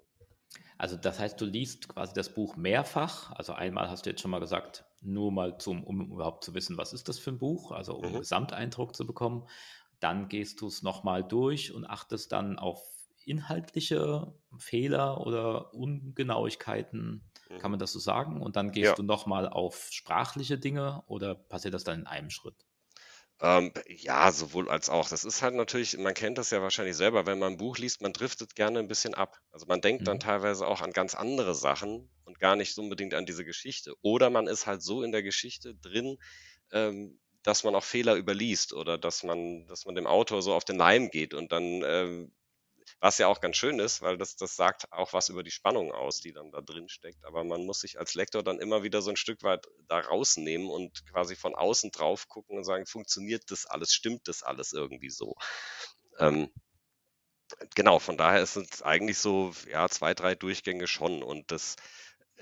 also 0.77 0.97
das 0.97 1.19
heißt, 1.19 1.41
du 1.41 1.45
liest 1.45 1.89
quasi 1.89 2.13
das 2.13 2.33
Buch 2.33 2.55
mehrfach. 2.55 3.31
Also 3.31 3.53
einmal 3.53 3.89
hast 3.89 4.05
du 4.05 4.11
jetzt 4.11 4.21
schon 4.21 4.31
mal 4.31 4.39
gesagt, 4.39 4.85
nur 5.01 5.31
mal 5.31 5.57
zum, 5.57 5.83
um 5.83 6.11
überhaupt 6.11 6.43
zu 6.43 6.53
wissen, 6.53 6.77
was 6.77 6.93
ist 6.93 7.09
das 7.09 7.17
für 7.17 7.31
ein 7.31 7.39
Buch, 7.39 7.71
also 7.71 7.95
um 7.95 8.01
mhm. 8.01 8.07
einen 8.07 8.19
Gesamteindruck 8.19 8.95
zu 8.95 9.07
bekommen. 9.07 9.47
Dann 9.99 10.29
gehst 10.29 10.61
du 10.61 10.67
es 10.67 10.83
nochmal 10.83 11.23
durch 11.23 11.73
und 11.73 11.85
achtest 11.85 12.31
dann 12.31 12.59
auf 12.59 12.83
inhaltliche 13.27 14.33
Fehler 14.57 15.25
oder 15.25 15.73
Ungenauigkeiten, 15.73 17.23
mhm. 17.49 17.59
kann 17.59 17.71
man 17.71 17.79
das 17.79 17.91
so 17.91 17.99
sagen? 17.99 18.41
Und 18.41 18.55
dann 18.55 18.71
gehst 18.71 18.89
ja. 18.89 18.95
du 18.95 19.03
nochmal 19.03 19.47
auf 19.47 19.87
sprachliche 19.91 20.57
Dinge 20.57 21.03
oder 21.07 21.35
passiert 21.35 21.73
das 21.73 21.83
dann 21.83 22.01
in 22.01 22.07
einem 22.07 22.29
Schritt? 22.29 22.55
Ähm, 23.41 23.73
ja, 23.87 24.31
sowohl 24.31 24.69
als 24.69 24.89
auch. 24.89 25.09
Das 25.09 25.25
ist 25.25 25.41
halt 25.41 25.55
natürlich, 25.55 25.97
man 25.97 26.13
kennt 26.13 26.37
das 26.37 26.51
ja 26.51 26.61
wahrscheinlich 26.61 26.95
selber, 26.95 27.25
wenn 27.25 27.39
man 27.39 27.53
ein 27.53 27.57
Buch 27.57 27.77
liest, 27.77 28.01
man 28.01 28.13
driftet 28.13 28.55
gerne 28.55 28.79
ein 28.79 28.87
bisschen 28.87 29.15
ab. 29.15 29.37
Also 29.51 29.65
man 29.65 29.81
denkt 29.81 30.01
mhm. 30.01 30.05
dann 30.05 30.19
teilweise 30.19 30.67
auch 30.67 30.81
an 30.81 30.91
ganz 30.91 31.15
andere 31.15 31.55
Sachen 31.55 32.09
und 32.23 32.39
gar 32.39 32.55
nicht 32.55 32.77
unbedingt 32.77 33.13
an 33.13 33.25
diese 33.25 33.43
Geschichte. 33.43 33.95
Oder 34.01 34.29
man 34.29 34.47
ist 34.47 34.65
halt 34.65 34.81
so 34.81 35.03
in 35.03 35.11
der 35.11 35.23
Geschichte 35.23 35.75
drin, 35.75 36.17
ähm, 36.71 37.19
dass 37.43 37.63
man 37.63 37.75
auch 37.75 37.83
Fehler 37.83 38.15
überliest 38.15 38.73
oder 38.73 38.97
dass 38.97 39.23
man, 39.23 39.67
dass 39.67 39.85
man 39.85 39.95
dem 39.95 40.07
Autor 40.07 40.41
so 40.41 40.53
auf 40.53 40.63
den 40.63 40.77
Leim 40.77 41.09
geht 41.09 41.33
und 41.33 41.51
dann 41.51 41.83
ähm, 41.85 42.31
was 42.99 43.17
ja 43.17 43.27
auch 43.27 43.41
ganz 43.41 43.57
schön 43.57 43.79
ist, 43.79 44.01
weil 44.01 44.17
das, 44.17 44.35
das 44.35 44.55
sagt 44.55 44.91
auch 44.91 45.13
was 45.13 45.29
über 45.29 45.43
die 45.43 45.51
Spannung 45.51 45.91
aus, 45.91 46.19
die 46.19 46.33
dann 46.33 46.51
da 46.51 46.61
drin 46.61 46.89
steckt. 46.89 47.23
Aber 47.25 47.43
man 47.43 47.65
muss 47.65 47.79
sich 47.81 47.99
als 47.99 48.13
Lektor 48.13 48.43
dann 48.43 48.59
immer 48.59 48.83
wieder 48.83 49.01
so 49.01 49.09
ein 49.09 49.17
Stück 49.17 49.43
weit 49.43 49.65
da 49.87 49.99
rausnehmen 49.99 50.69
und 50.69 51.05
quasi 51.07 51.35
von 51.35 51.55
außen 51.55 51.91
drauf 51.91 52.27
gucken 52.27 52.57
und 52.57 52.63
sagen, 52.63 52.85
funktioniert 52.85 53.43
das 53.51 53.65
alles, 53.65 53.93
stimmt 53.93 54.27
das 54.27 54.43
alles 54.43 54.73
irgendwie 54.73 55.09
so? 55.09 55.35
Ähm, 56.19 56.49
genau, 57.75 57.99
von 57.99 58.17
daher 58.17 58.41
ist 58.41 58.55
es 58.55 58.81
eigentlich 58.81 59.17
so, 59.17 59.53
ja, 59.69 59.87
zwei, 59.89 60.13
drei 60.13 60.35
Durchgänge 60.35 60.87
schon 60.87 61.23
und 61.23 61.51
das, 61.51 61.75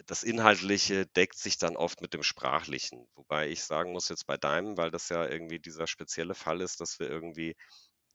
das 0.05 0.23
Inhaltliche 0.23 1.05
deckt 1.05 1.37
sich 1.37 1.57
dann 1.57 1.75
oft 1.75 2.01
mit 2.01 2.13
dem 2.13 2.23
Sprachlichen. 2.23 3.07
Wobei 3.15 3.49
ich 3.49 3.63
sagen 3.63 3.91
muss 3.91 4.09
jetzt 4.09 4.25
bei 4.27 4.37
deinem, 4.37 4.77
weil 4.77 4.91
das 4.91 5.09
ja 5.09 5.27
irgendwie 5.27 5.59
dieser 5.59 5.87
spezielle 5.87 6.35
Fall 6.35 6.61
ist, 6.61 6.81
dass 6.81 6.99
wir 6.99 7.09
irgendwie 7.09 7.55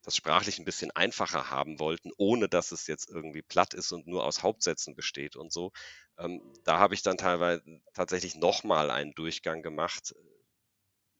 das 0.07 0.15
sprachlich 0.15 0.61
ein 0.61 0.65
bisschen 0.65 0.93
einfacher 0.93 1.51
haben 1.51 1.81
wollten, 1.81 2.13
ohne 2.17 2.49
dass 2.49 2.71
es 2.71 2.87
jetzt 2.87 3.11
irgendwie 3.11 3.43
platt 3.43 3.75
ist 3.75 3.91
und 3.91 4.07
nur 4.07 4.25
aus 4.25 4.45
Hauptsätzen 4.45 4.95
besteht 4.95 5.35
und 5.35 5.53
so. 5.53 5.73
Ähm, 6.17 6.41
da 6.63 6.79
habe 6.79 6.95
ich 6.95 7.03
dann 7.03 7.19
teilweise 7.19 7.65
tatsächlich 7.93 8.37
nochmal 8.37 8.93
einen 8.93 9.15
Durchgang 9.15 9.63
gemacht, 9.63 10.15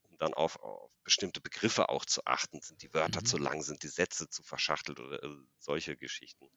um 0.03 0.17
dann 0.19 0.33
auf, 0.33 0.63
auf, 0.63 0.89
bestimmte 1.03 1.41
Begriffe 1.41 1.89
auch 1.89 2.05
zu 2.05 2.25
achten. 2.25 2.61
Sind 2.61 2.81
die 2.81 2.93
Wörter 2.93 3.19
mhm. 3.19 3.25
zu 3.25 3.37
lang, 3.37 3.61
sind 3.61 3.83
die 3.83 3.89
Sätze 3.89 4.29
zu 4.29 4.41
verschachtelt 4.41 5.01
oder 5.01 5.21
äh, 5.21 5.35
solche 5.59 5.97
Geschichten. 5.97 6.49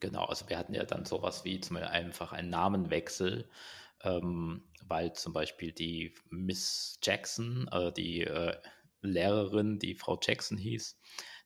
Genau, 0.00 0.24
also 0.24 0.48
wir 0.48 0.56
hatten 0.56 0.72
ja 0.72 0.84
dann 0.84 1.04
sowas 1.04 1.44
wie 1.44 1.60
zum 1.60 1.74
Beispiel 1.74 1.92
einfach 1.92 2.32
einen 2.32 2.48
Namenwechsel, 2.48 3.46
ähm, 4.00 4.64
weil 4.86 5.12
zum 5.12 5.34
Beispiel 5.34 5.72
die 5.72 6.14
Miss 6.30 6.98
Jackson, 7.02 7.68
äh, 7.70 7.92
die 7.92 8.22
äh, 8.22 8.56
Lehrerin, 9.02 9.78
die 9.78 9.94
Frau 9.94 10.18
Jackson 10.20 10.56
hieß, 10.56 10.96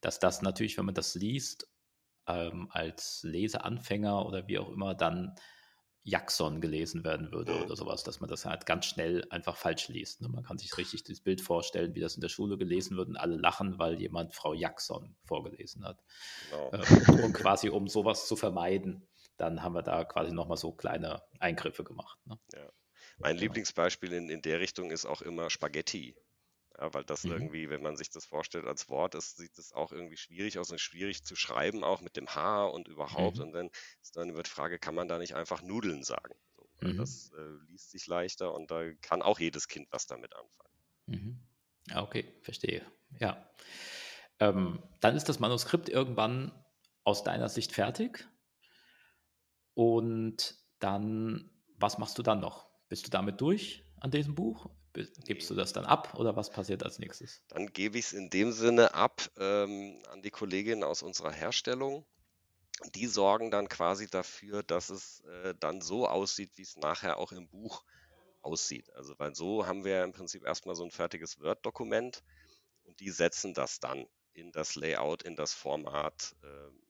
dass 0.00 0.18
das 0.18 0.42
natürlich, 0.42 0.76
wenn 0.78 0.87
man 0.87 0.94
das 0.94 1.14
liest, 1.14 1.68
ähm, 2.26 2.68
als 2.70 3.20
Leseanfänger 3.22 4.26
oder 4.26 4.46
wie 4.48 4.59
auch 4.59 4.70
immer 4.70 4.94
dann 4.94 5.37
Jackson 6.06 6.61
gelesen 6.61 7.02
werden 7.02 7.32
würde 7.32 7.64
oder 7.64 7.74
sowas, 7.74 8.04
dass 8.04 8.20
man 8.20 8.30
das 8.30 8.46
halt 8.46 8.64
ganz 8.64 8.87
schnell 8.87 9.26
einfach 9.30 9.56
falsch 9.56 9.88
liest. 9.88 10.20
Ne? 10.20 10.28
Man 10.28 10.44
kann 10.44 10.56
sich 10.56 10.76
richtig 10.78 11.02
das 11.02 11.20
Bild 11.20 11.40
vorstellen, 11.40 11.96
wie 11.96 12.00
das 12.00 12.14
in 12.14 12.20
der 12.20 12.28
Schule 12.28 12.56
gelesen 12.56 12.96
wird 12.96 13.09
und 13.09 13.16
alle 13.16 13.37
lachen, 13.37 13.80
weil 13.80 14.00
jemand 14.00 14.32
Frau 14.32 14.54
Jackson 14.54 15.16
vorgelesen 15.24 15.85
hat. 15.85 16.00
Genau. 16.50 16.70
Äh, 16.70 17.22
und 17.24 17.32
quasi 17.35 17.70
um 17.70 17.88
sowas 17.88 18.28
zu 18.28 18.37
vermeiden, 18.37 19.09
dann 19.37 19.64
haben 19.64 19.74
wir 19.74 19.82
da 19.82 20.04
quasi 20.04 20.32
nochmal 20.32 20.56
so 20.56 20.72
kleine 20.72 21.22
Eingriffe 21.40 21.82
gemacht. 21.82 22.18
Ne? 22.24 22.38
Ja. 22.54 22.70
Mein 23.18 23.37
Lieblingsbeispiel 23.37 24.12
in, 24.12 24.28
in 24.28 24.42
der 24.42 24.61
Richtung 24.61 24.92
ist 24.92 25.06
auch 25.06 25.22
immer 25.22 25.50
Spaghetti. 25.50 26.16
Ja, 26.78 26.92
weil 26.92 27.04
das 27.04 27.24
mhm. 27.24 27.32
irgendwie, 27.32 27.70
wenn 27.70 27.82
man 27.82 27.96
sich 27.96 28.10
das 28.10 28.26
vorstellt 28.26 28.66
als 28.66 28.88
Wort, 28.90 29.14
ist, 29.14 29.36
sieht 29.36 29.56
es 29.58 29.72
auch 29.72 29.92
irgendwie 29.92 30.16
schwierig 30.16 30.58
aus 30.58 30.70
und 30.70 30.80
schwierig 30.80 31.24
zu 31.24 31.34
schreiben, 31.34 31.84
auch 31.84 32.02
mit 32.02 32.16
dem 32.16 32.34
H 32.34 32.66
und 32.66 32.88
überhaupt. 32.88 33.38
Mhm. 33.38 33.44
Und 33.44 33.52
dann 33.52 33.70
ist 34.02 34.16
dann 34.16 34.34
die 34.34 34.50
Frage, 34.50 34.78
kann 34.78 34.94
man 34.94 35.08
da 35.08 35.18
nicht 35.18 35.34
einfach 35.34 35.62
Nudeln 35.62 36.02
sagen? 36.02 36.34
So, 36.54 36.68
mhm. 36.86 36.98
Das 36.98 37.32
äh, 37.32 37.70
liest 37.70 37.90
sich 37.90 38.06
leichter 38.06 38.52
und 38.52 38.70
da 38.70 38.92
kann 39.00 39.22
auch 39.22 39.38
jedes 39.38 39.68
Kind 39.68 39.88
was 39.90 40.06
damit 40.06 40.34
anfangen. 40.34 40.74
Mhm. 41.06 41.40
Ja, 41.88 42.02
okay, 42.02 42.30
verstehe. 42.42 42.84
Ja. 43.20 43.48
Ähm, 44.38 44.82
dann 45.00 45.16
ist 45.16 45.28
das 45.28 45.38
Manuskript 45.38 45.88
irgendwann 45.88 46.52
aus 47.04 47.24
deiner 47.24 47.48
Sicht 47.48 47.72
fertig. 47.72 48.28
Und 49.74 50.58
dann, 50.78 51.50
was 51.78 51.98
machst 51.98 52.18
du 52.18 52.22
dann 52.22 52.40
noch? 52.40 52.68
Bist 52.88 53.06
du 53.06 53.10
damit 53.10 53.40
durch 53.40 53.84
an 54.00 54.10
diesem 54.10 54.34
Buch? 54.34 54.68
Gibst 55.24 55.50
du 55.50 55.54
das 55.54 55.72
dann 55.72 55.85
ab 55.85 56.14
oder 56.14 56.37
was 56.37 56.50
passiert 56.50 56.82
als 56.82 56.98
nächstes? 56.98 57.42
Dann 57.48 57.66
gebe 57.72 57.98
ich 57.98 58.06
es 58.06 58.12
in 58.12 58.30
dem 58.30 58.52
Sinne 58.52 58.94
ab 58.94 59.22
ähm, 59.38 60.00
an 60.11 60.22
die 60.22 60.30
Kolleginnen 60.30 60.85
aus 60.85 61.02
unserer 61.02 61.32
Herstellung. 61.32 62.06
Die 62.94 63.06
sorgen 63.06 63.50
dann 63.50 63.68
quasi 63.68 64.09
dafür, 64.09 64.62
dass 64.62 64.90
es 64.90 65.20
äh, 65.20 65.54
dann 65.59 65.80
so 65.80 66.06
aussieht, 66.09 66.52
wie 66.56 66.62
es 66.62 66.76
nachher 66.76 67.18
auch 67.18 67.32
im 67.32 67.48
Buch 67.48 67.82
aussieht. 68.42 68.92
Also 68.94 69.14
weil 69.18 69.35
so 69.35 69.66
haben 69.66 69.85
wir 69.85 70.04
im 70.04 70.12
Prinzip 70.12 70.44
erstmal 70.44 70.74
so 70.74 70.85
ein 70.85 70.90
fertiges 70.90 71.40
Word-Dokument 71.40 72.22
und 72.85 73.00
die 73.00 73.11
setzen 73.11 73.54
das 73.54 73.80
dann 73.80 74.06
in 74.32 74.52
das 74.52 74.74
Layout, 74.76 75.22
in 75.22 75.37
das 75.37 75.54
Format, 75.54 76.37
äh, 76.42 76.86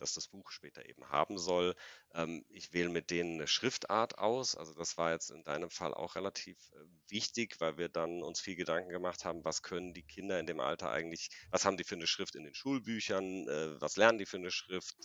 das 0.00 0.14
das 0.14 0.28
Buch 0.28 0.50
später 0.50 0.88
eben 0.88 1.08
haben 1.08 1.38
soll. 1.38 1.74
Ähm, 2.14 2.44
ich 2.48 2.72
wähle 2.72 2.88
mit 2.88 3.10
denen 3.10 3.34
eine 3.34 3.46
Schriftart 3.46 4.18
aus. 4.18 4.56
Also 4.56 4.74
das 4.74 4.96
war 4.98 5.12
jetzt 5.12 5.30
in 5.30 5.44
deinem 5.44 5.70
Fall 5.70 5.94
auch 5.94 6.14
relativ 6.16 6.56
äh, 6.72 6.84
wichtig, 7.08 7.60
weil 7.60 7.78
wir 7.78 7.88
dann 7.88 8.22
uns 8.22 8.40
viel 8.40 8.56
Gedanken 8.56 8.90
gemacht 8.90 9.24
haben, 9.24 9.44
was 9.44 9.62
können 9.62 9.94
die 9.94 10.02
Kinder 10.02 10.38
in 10.40 10.46
dem 10.46 10.60
Alter 10.60 10.90
eigentlich, 10.90 11.30
was 11.50 11.64
haben 11.64 11.76
die 11.76 11.84
für 11.84 11.96
eine 11.96 12.06
Schrift 12.06 12.34
in 12.36 12.44
den 12.44 12.54
Schulbüchern, 12.54 13.48
äh, 13.48 13.80
was 13.80 13.96
lernen 13.96 14.18
die 14.18 14.26
für 14.26 14.38
eine 14.38 14.50
Schrift. 14.50 14.96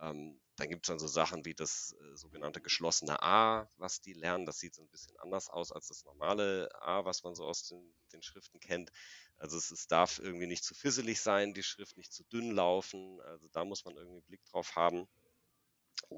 Ähm, 0.00 0.40
dann 0.56 0.68
gibt 0.68 0.84
es 0.84 0.88
dann 0.88 0.98
so 0.98 1.06
Sachen 1.06 1.44
wie 1.44 1.54
das 1.54 1.94
äh, 2.00 2.16
sogenannte 2.16 2.60
geschlossene 2.60 3.22
A, 3.22 3.68
was 3.76 4.00
die 4.00 4.12
lernen. 4.12 4.44
Das 4.46 4.58
sieht 4.58 4.74
so 4.74 4.82
ein 4.82 4.88
bisschen 4.88 5.16
anders 5.18 5.48
aus 5.48 5.70
als 5.72 5.88
das 5.88 6.04
normale 6.04 6.68
A, 6.80 7.04
was 7.04 7.22
man 7.22 7.34
so 7.34 7.44
aus 7.44 7.68
den, 7.68 7.94
den 8.12 8.22
Schriften 8.22 8.58
kennt. 8.58 8.90
Also 9.38 9.56
es, 9.56 9.70
es, 9.70 9.86
darf 9.86 10.18
irgendwie 10.18 10.48
nicht 10.48 10.64
zu 10.64 10.74
fisselig 10.74 11.20
sein, 11.20 11.54
die 11.54 11.62
Schrift 11.62 11.96
nicht 11.96 12.12
zu 12.12 12.24
dünn 12.24 12.50
laufen. 12.50 13.20
Also 13.22 13.48
da 13.48 13.64
muss 13.64 13.84
man 13.84 13.96
irgendwie 13.96 14.22
Blick 14.22 14.44
drauf 14.46 14.74
haben. 14.74 15.06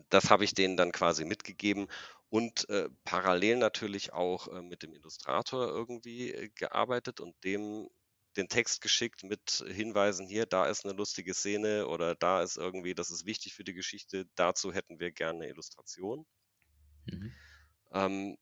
Das 0.09 0.31
habe 0.31 0.45
ich 0.45 0.55
denen 0.55 0.77
dann 0.77 0.93
quasi 0.93 1.25
mitgegeben 1.25 1.89
und 2.29 2.69
äh, 2.69 2.89
parallel 3.05 3.57
natürlich 3.57 4.13
auch 4.13 4.49
äh, 4.49 4.63
mit 4.63 4.83
dem 4.83 4.95
Illustrator 4.95 5.69
irgendwie 5.69 6.33
äh, 6.33 6.49
gearbeitet 6.51 7.21
und 7.21 7.35
dem 7.45 7.89
den 8.37 8.49
Text 8.49 8.81
geschickt 8.81 9.25
mit 9.25 9.65
Hinweisen 9.67 10.27
hier, 10.27 10.47
da 10.47 10.67
ist 10.67 10.85
eine 10.85 10.95
lustige 10.95 11.35
Szene 11.35 11.87
oder 11.87 12.15
da 12.15 12.43
ist 12.43 12.57
irgendwie, 12.57 12.95
das 12.95 13.11
ist 13.11 13.27
wichtig 13.27 13.55
für 13.55 13.65
die 13.65 13.75
Geschichte, 13.75 14.27
dazu 14.37 14.73
hätten 14.73 15.01
wir 15.01 15.11
gerne 15.11 15.41
eine 15.41 15.49
Illustration. 15.49 16.27
Mhm. 17.07 17.33
Ähm, 17.93 18.39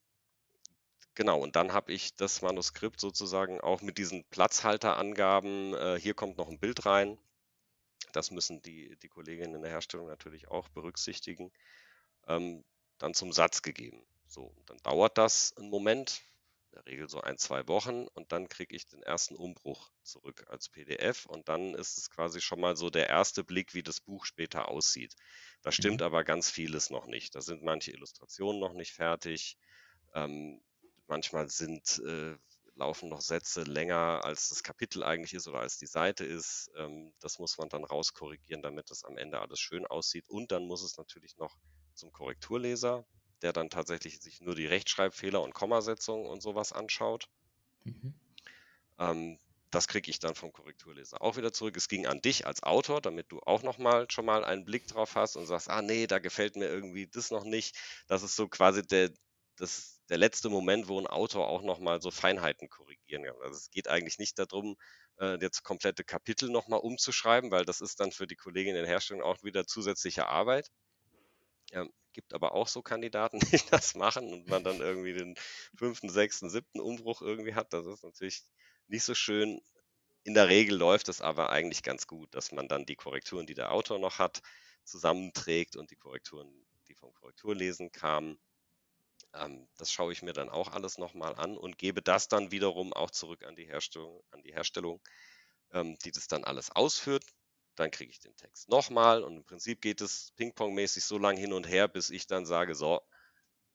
Genau, 1.19 1.41
und 1.41 1.57
dann 1.57 1.73
habe 1.73 1.93
ich 1.93 2.15
das 2.15 2.43
Manuskript 2.43 3.01
sozusagen 3.01 3.61
auch 3.61 3.83
mit 3.83 3.99
diesen 3.99 4.23
Platzhalterangaben, 4.27 5.75
äh, 5.75 5.99
hier 6.01 6.15
kommt 6.15 6.39
noch 6.39 6.49
ein 6.49 6.61
Bild 6.61 6.87
rein. 6.87 7.19
Das 8.13 8.31
müssen 8.31 8.63
die, 8.63 8.97
die 9.03 9.09
Kolleginnen 9.09 9.57
in 9.57 9.63
der 9.63 9.73
Herstellung 9.73 10.07
natürlich 10.07 10.47
auch 10.47 10.69
berücksichtigen. 10.69 11.51
Ähm, 12.29 12.63
dann 12.99 13.15
zum 13.15 13.33
Satz 13.33 13.63
gegeben. 13.63 14.01
So, 14.29 14.55
dann 14.67 14.79
dauert 14.85 15.19
das 15.19 15.57
einen 15.57 15.71
Moment, 15.71 16.23
in 16.71 16.75
der 16.77 16.87
Regel 16.87 17.09
so 17.09 17.21
ein, 17.21 17.39
zwei 17.39 17.67
Wochen, 17.69 18.07
und 18.09 18.33
dann 18.33 18.49
kriege 18.49 18.77
ich 18.77 18.87
den 18.87 19.03
ersten 19.03 19.37
Umbruch 19.37 19.91
zurück 20.03 20.45
als 20.49 20.69
PDF. 20.69 21.27
Und 21.27 21.49
dann 21.49 21.75
ist 21.75 21.99
es 21.99 22.11
quasi 22.11 22.41
schon 22.41 22.61
mal 22.61 22.77
so 22.77 22.91
der 22.91 23.09
erste 23.09 23.45
Blick, 23.45 23.75
wie 23.75 23.83
das 23.83 24.01
Buch 24.01 24.25
später 24.25 24.69
aussieht. 24.69 25.15
Da 25.63 25.73
stimmt 25.73 26.01
mhm. 26.01 26.07
aber 26.07 26.25
ganz 26.25 26.51
vieles 26.51 26.91
noch 26.91 27.07
nicht. 27.07 27.35
Da 27.35 27.41
sind 27.41 27.63
manche 27.63 27.93
Illustrationen 27.93 28.61
noch 28.61 28.75
nicht 28.75 28.93
fertig. 28.93 29.57
Ähm, 30.15 30.61
Manchmal 31.09 31.49
sind, 31.49 32.03
äh, 32.05 32.37
laufen 32.75 33.09
noch 33.09 33.23
Sätze 33.23 33.63
länger, 33.63 34.21
als 34.25 34.51
das 34.51 34.63
Kapitel 34.63 35.03
eigentlich 35.03 35.33
ist 35.33 35.49
oder 35.49 35.61
als 35.61 35.79
die 35.79 35.87
Seite 35.87 36.25
ist. 36.25 36.71
Ähm, 36.77 37.15
das 37.21 37.39
muss 37.39 37.57
man 37.57 37.71
dann 37.71 37.83
rauskorrigieren, 37.83 38.63
damit 38.63 38.91
das 38.91 39.05
am 39.05 39.17
Ende 39.17 39.41
alles 39.41 39.59
schön 39.59 39.87
aussieht. 39.87 40.29
Und 40.29 40.53
dann 40.53 40.67
muss 40.67 40.83
es 40.83 40.99
natürlich 40.99 41.39
noch 41.39 41.57
zum 41.95 42.13
Korrekturleser, 42.13 43.07
der 43.43 43.53
dann 43.53 43.71
tatsächlich 43.71 44.21
sich 44.21 44.41
nur 44.41 44.55
die 44.55 44.67
Rechtschreibfehler 44.67 45.43
und 45.43 45.55
Kommasetzung 45.55 46.27
und 46.27 46.43
sowas 46.43 46.73
anschaut. 46.73 47.29
Mhm. 47.85 48.15
Ähm, 48.99 49.39
das 49.71 49.87
kriege 49.87 50.11
ich 50.11 50.19
dann 50.19 50.35
vom 50.35 50.53
Korrekturleser 50.53 51.21
auch 51.21 51.37
wieder 51.37 51.53
zurück. 51.53 51.77
Es 51.77 51.89
ging 51.89 52.07
an 52.07 52.23
dich 52.23 52.47
als 52.47 52.63
Autor, 52.63 53.01
damit 53.03 53.31
du 53.31 53.41
auch 53.41 53.63
noch 53.63 53.79
mal 53.79 54.11
schon 54.11 54.25
mal 54.25 54.45
einen 54.45 54.65
Blick 54.65 54.87
drauf 54.87 55.15
hast 55.15 55.37
und 55.37 55.47
sagst, 55.47 55.69
ah 55.69 55.83
nee, 55.83 56.07
da 56.07 56.19
gefällt 56.19 56.57
mir 56.57 56.69
irgendwie 56.69 57.07
das 57.07 57.31
noch 57.31 57.45
nicht. 57.45 57.77
Das 58.07 58.23
ist 58.23 58.35
so 58.35 58.49
quasi 58.49 58.87
der, 58.87 59.11
das 59.57 60.01
der 60.09 60.17
letzte 60.17 60.49
Moment, 60.49 60.89
wo 60.89 60.99
ein 60.99 61.07
Autor 61.07 61.49
auch 61.49 61.63
nochmal 61.63 62.01
so 62.01 62.11
Feinheiten 62.11 62.69
korrigieren 62.71 63.25
kann. 63.25 63.37
Also 63.43 63.57
es 63.57 63.71
geht 63.71 63.89
eigentlich 63.89 64.19
nicht 64.19 64.39
darum, 64.39 64.77
äh, 65.21 65.39
jetzt 65.41 65.63
komplette 65.63 66.05
Kapitel 66.05 66.49
nochmal 66.49 66.81
umzuschreiben, 66.81 67.51
weil 67.51 67.65
das 67.65 67.81
ist 67.81 68.01
dann 68.01 68.13
für 68.13 68.27
die 68.27 68.37
Kolleginnen 68.37 68.77
in 68.77 68.85
der 68.85 68.91
Herstellung 68.91 69.23
auch 69.23 69.43
wieder 69.43 69.67
zusätzliche 69.67 70.27
Arbeit. 70.27 70.71
Ähm, 71.73 71.93
gibt 72.19 72.35
aber 72.35 72.53
auch 72.53 72.67
so 72.67 72.83
Kandidaten, 72.83 73.39
die 73.53 73.61
das 73.71 73.95
machen 73.95 74.33
und 74.33 74.49
man 74.49 74.65
dann 74.65 74.81
irgendwie 74.81 75.13
den 75.13 75.37
fünften, 75.77 76.09
sechsten, 76.09 76.51
siebten 76.51 76.81
Umbruch 76.81 77.23
irgendwie 77.23 77.55
hat. 77.55 77.73
Das 77.73 77.87
ist 77.87 78.03
natürlich 78.03 78.43
nicht 78.89 79.05
so 79.05 79.15
schön. 79.15 79.61
In 80.25 80.35
der 80.35 80.49
Regel 80.49 80.77
läuft 80.77 81.09
es 81.09 81.21
aber 81.21 81.51
eigentlich 81.51 81.85
ganz 81.85 82.09
gut, 82.09 82.35
dass 82.35 82.51
man 82.51 82.67
dann 82.67 82.87
die 82.87 82.97
Korrekturen, 82.97 83.47
die 83.47 83.55
der 83.55 83.71
Autor 83.71 84.01
noch 84.01 84.19
hat, 84.19 84.43
zusammenträgt 84.83 85.77
und 85.77 85.93
die 85.93 85.97
Korrekturen, 85.97 86.51
die 86.89 86.95
vom 86.97 87.15
Korrekturlesen 87.15 87.93
kamen, 87.93 88.37
ähm, 89.35 89.69
das 89.77 89.93
schaue 89.93 90.13
ich 90.13 90.23
mir 90.23 90.33
dann 90.33 90.49
auch 90.49 90.73
alles 90.73 90.99
nochmal 90.99 91.37
an 91.37 91.57
und 91.57 91.79
gebe 91.79 92.03
das 92.03 92.27
dann 92.27 92.51
wiederum 92.51 92.93
auch 92.93 93.13
zurück 93.13 93.45
an 93.45 93.55
die 93.55 93.67
Herstellung, 93.67 94.25
an 94.33 94.43
die 94.43 94.53
Herstellung 94.53 95.01
ähm, 95.73 95.97
die 96.05 96.11
das 96.11 96.27
dann 96.29 96.45
alles 96.45 96.71
ausführt. 96.71 97.25
Dann 97.79 97.93
kriege 97.93 98.11
ich 98.11 98.19
den 98.19 98.35
Text 98.35 98.69
nochmal 98.69 99.23
und 99.23 99.37
im 99.37 99.45
Prinzip 99.45 99.81
geht 99.81 100.01
es 100.01 100.33
ping-pong-mäßig 100.37 101.05
so 101.05 101.17
lange 101.17 101.39
hin 101.39 101.53
und 101.53 101.69
her, 101.69 101.87
bis 101.87 102.11
ich 102.11 102.27
dann 102.27 102.45
sage, 102.45 102.75
so, 102.75 103.01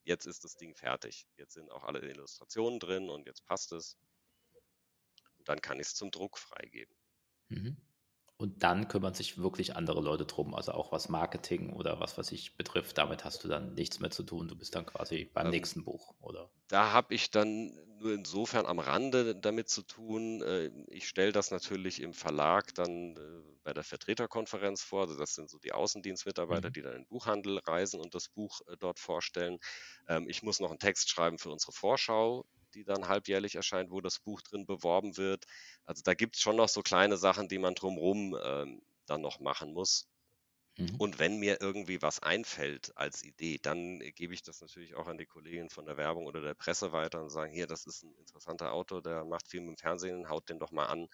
jetzt 0.03 0.25
ist 0.25 0.43
das 0.43 0.57
Ding 0.57 0.75
fertig. 0.75 1.25
Jetzt 1.37 1.53
sind 1.53 1.71
auch 1.71 1.85
alle 1.85 1.99
Illustrationen 1.99 2.81
drin 2.81 3.09
und 3.09 3.25
jetzt 3.25 3.45
passt 3.45 3.71
es. 3.71 3.97
Und 5.37 5.47
dann 5.47 5.61
kann 5.61 5.79
ich 5.79 5.87
es 5.87 5.95
zum 5.95 6.11
Druck 6.11 6.37
freigeben. 6.37 6.93
Mhm. 7.47 7.77
Und 8.35 8.61
dann 8.61 8.89
kümmern 8.89 9.13
sich 9.13 9.37
wirklich 9.37 9.77
andere 9.77 10.01
Leute 10.01 10.25
drum, 10.25 10.53
also 10.53 10.73
auch 10.73 10.91
was 10.91 11.07
Marketing 11.07 11.71
oder 11.71 12.01
was, 12.01 12.17
was 12.17 12.33
ich 12.33 12.57
betrifft. 12.57 12.97
Damit 12.97 13.23
hast 13.23 13.45
du 13.45 13.47
dann 13.47 13.73
nichts 13.73 13.99
mehr 14.01 14.11
zu 14.11 14.23
tun. 14.23 14.49
Du 14.49 14.57
bist 14.57 14.75
dann 14.75 14.85
quasi 14.85 15.29
beim 15.33 15.45
ähm, 15.45 15.51
nächsten 15.51 15.85
Buch, 15.85 16.13
oder? 16.19 16.49
Da 16.67 16.91
habe 16.91 17.13
ich 17.13 17.31
dann 17.31 17.71
nur 18.03 18.13
insofern 18.13 18.65
am 18.65 18.79
Rande 18.79 19.35
damit 19.35 19.69
zu 19.69 19.81
tun. 19.81 20.41
Äh, 20.41 20.69
ich 20.87 21.07
stelle 21.07 21.31
das 21.31 21.51
natürlich 21.51 22.01
im 22.01 22.13
Verlag 22.13 22.73
dann 22.75 23.15
äh, 23.15 23.19
bei 23.63 23.73
der 23.73 23.83
Vertreterkonferenz 23.83 24.81
vor. 24.81 25.01
Also 25.01 25.17
das 25.17 25.35
sind 25.35 25.49
so 25.49 25.57
die 25.57 25.71
Außendienstmitarbeiter, 25.71 26.69
mhm. 26.69 26.73
die 26.73 26.81
dann 26.81 26.93
in 26.93 27.01
den 27.03 27.07
Buchhandel 27.07 27.59
reisen 27.59 27.99
und 27.99 28.13
das 28.13 28.29
Buch 28.29 28.61
äh, 28.67 28.75
dort 28.77 28.99
vorstellen. 28.99 29.59
Ähm, 30.07 30.29
ich 30.29 30.43
muss 30.43 30.59
noch 30.59 30.69
einen 30.69 30.79
Text 30.79 31.09
schreiben 31.09 31.37
für 31.37 31.49
unsere 31.49 31.71
Vorschau 31.71 32.45
die 32.73 32.83
dann 32.83 33.07
halbjährlich 33.07 33.53
erscheint, 33.53 33.91
wo 33.91 34.01
das 34.01 34.17
Buch 34.17 34.41
drin 34.41 34.65
beworben 34.65 35.15
wird. 35.15 35.45
Also 35.85 36.01
da 36.03 36.15
gibt 36.15 36.35
es 36.35 36.41
schon 36.41 36.55
noch 36.55 36.69
so 36.69 36.81
kleine 36.81 37.17
Sachen, 37.17 37.47
die 37.47 37.59
man 37.59 37.75
drumherum 37.75 38.35
ähm, 38.43 38.81
dann 39.05 39.21
noch 39.21 39.39
machen 39.39 39.73
muss. 39.73 40.07
Mhm. 40.77 40.95
Und 40.97 41.19
wenn 41.19 41.38
mir 41.38 41.62
irgendwie 41.62 42.01
was 42.01 42.19
einfällt 42.21 42.91
als 42.95 43.23
Idee, 43.23 43.59
dann 43.62 43.99
gebe 44.15 44.33
ich 44.33 44.41
das 44.41 44.62
natürlich 44.62 44.95
auch 44.95 45.07
an 45.07 45.17
die 45.17 45.25
Kolleginnen 45.25 45.69
von 45.69 45.86
der 45.86 45.97
Werbung 45.97 46.25
oder 46.25 46.41
der 46.41 46.55
Presse 46.55 46.91
weiter 46.91 47.21
und 47.21 47.29
sagen, 47.29 47.53
hier, 47.53 47.67
das 47.67 47.86
ist 47.86 48.03
ein 48.03 48.15
interessanter 48.15 48.71
Autor, 48.73 49.01
der 49.03 49.23
macht 49.25 49.47
viel 49.47 49.62
mit 49.62 49.69
dem 49.69 49.77
Fernsehen, 49.77 50.29
haut 50.29 50.49
den 50.49 50.59
doch 50.59 50.71
mal 50.71 50.88
an. 50.88 51.07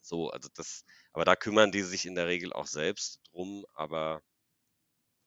So, 0.00 0.30
also 0.30 0.48
das, 0.54 0.84
aber 1.12 1.24
da 1.24 1.36
kümmern 1.36 1.72
die 1.72 1.82
sich 1.82 2.06
in 2.06 2.14
der 2.14 2.26
Regel 2.26 2.52
auch 2.52 2.66
selbst 2.66 3.20
drum, 3.30 3.64
aber 3.72 4.22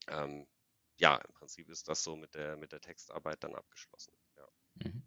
ähm, 0.08 0.47
ja, 0.97 1.15
im 1.15 1.34
Prinzip 1.34 1.69
ist 1.69 1.88
das 1.88 2.04
so 2.04 2.15
mit 2.15 2.36
der, 2.36 2.58
mit 2.58 2.71
der 2.71 2.82
Textarbeit 2.82 3.43
dann 3.43 3.56
abgeschlossen. 3.56 4.13
Ja. 4.36 4.47
Mhm. 4.84 5.04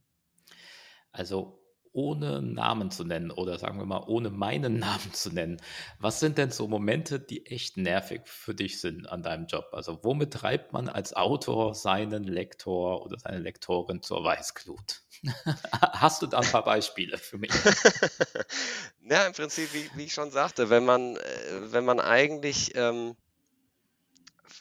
Also 1.13 1.70
ohne 1.93 2.43
Namen 2.43 2.91
zu 2.91 3.05
nennen 3.05 3.31
oder 3.31 3.59
sagen 3.59 3.79
wir 3.79 3.87
mal 3.87 4.05
ohne 4.07 4.31
meinen 4.31 4.79
Namen 4.79 5.13
zu 5.13 5.31
nennen, 5.31 5.61
was 5.99 6.21
sind 6.21 6.39
denn 6.39 6.51
so 6.51 6.69
Momente, 6.69 7.21
die 7.21 7.47
echt 7.47 7.77
nervig 7.77 8.23
für 8.25 8.55
dich 8.55 8.81
sind 8.81 9.09
an 9.09 9.23
deinem 9.23 9.47
Job? 9.47 9.69
Also 9.73 10.01
womit 10.03 10.33
treibt 10.33 10.73
man 10.73 10.89
als 10.89 11.15
Autor 11.15 11.75
seinen 11.75 12.25
Lektor 12.25 13.05
oder 13.05 13.19
seine 13.19 13.39
Lektorin 13.39 14.03
zur 14.03 14.25
Weißglut? 14.25 15.03
Hast 15.73 16.23
du 16.23 16.27
da 16.27 16.39
ein 16.39 16.51
paar 16.51 16.65
Beispiele 16.65 17.19
für 17.19 17.39
mich? 17.39 17.53
ja, 19.03 19.27
im 19.27 19.33
Prinzip, 19.33 19.73
wie, 19.75 19.91
wie, 19.95 20.05
ich 20.05 20.15
schon 20.15 20.31
sagte, 20.31 20.71
wenn 20.71 20.85
man, 20.85 21.17
äh, 21.17 21.21
wenn 21.73 21.85
man 21.85 22.01
eigentlich 22.01 22.75
ähm, 22.77 23.17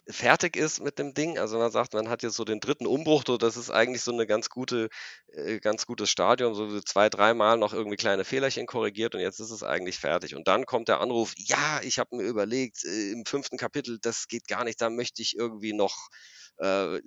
fertig 0.08 0.56
ist 0.56 0.82
mit 0.82 1.00
dem 1.00 1.14
Ding. 1.14 1.38
Also 1.38 1.58
man 1.58 1.72
sagt, 1.72 1.94
man 1.94 2.10
hat 2.10 2.24
jetzt 2.24 2.36
so 2.36 2.46
den 2.46 2.60
dritten 2.60 2.88
Umbruch, 2.88 3.24
so 3.26 3.38
das 3.38 3.58
ist 3.58 3.70
eigentlich 3.70 4.02
so 4.02 4.12
eine 4.12 4.28
ganz 4.28 4.50
gute, 4.50 4.90
äh, 5.28 5.60
ganz 5.60 5.86
gutes 5.86 6.10
Stadium, 6.10 6.54
so 6.54 6.80
zwei, 6.82 7.10
dreimal 7.10 7.58
noch 7.58 7.74
irgendwie 7.74 7.98
kleine 7.98 8.26
Fehlerchen 8.26 8.66
korrigiert 8.68 9.16
und 9.16 9.22
jetzt 9.22 9.40
ist 9.40 9.52
es 9.52 9.64
eigentlich 9.64 9.98
fertig. 10.00 10.36
Und 10.36 10.48
dann 10.48 10.66
kommt 10.66 10.88
der 10.88 11.02
Anruf, 11.02 11.34
ja, 11.38 11.82
ich 11.84 12.00
habe 12.00 12.16
mir 12.16 12.24
überlegt, 12.24 12.84
äh, 12.86 13.12
im 13.12 13.26
fünften 13.26 13.58
Kapitel, 13.58 14.00
das 14.02 14.28
geht 14.28 14.48
gar 14.48 14.64
nicht, 14.64 14.82
da 14.82 14.90
möchte 14.90 15.22
ich 15.22 15.36
irgendwie 15.38 15.74
noch 15.74 16.10
äh, 16.58 17.00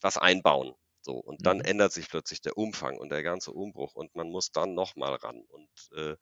was 0.00 0.18
einbauen. 0.18 0.74
So, 1.06 1.12
und 1.12 1.46
dann 1.46 1.58
mhm. 1.58 1.64
ändert 1.66 1.92
sich 1.92 2.08
plötzlich 2.08 2.40
der 2.40 2.58
Umfang 2.58 2.98
und 2.98 3.10
der 3.10 3.22
ganze 3.22 3.52
Umbruch 3.52 3.94
und 3.94 4.16
man 4.16 4.28
muss 4.28 4.50
dann 4.50 4.74
nochmal 4.74 5.14
ran. 5.14 5.40
Und 5.48 5.68
äh, 5.96 6.16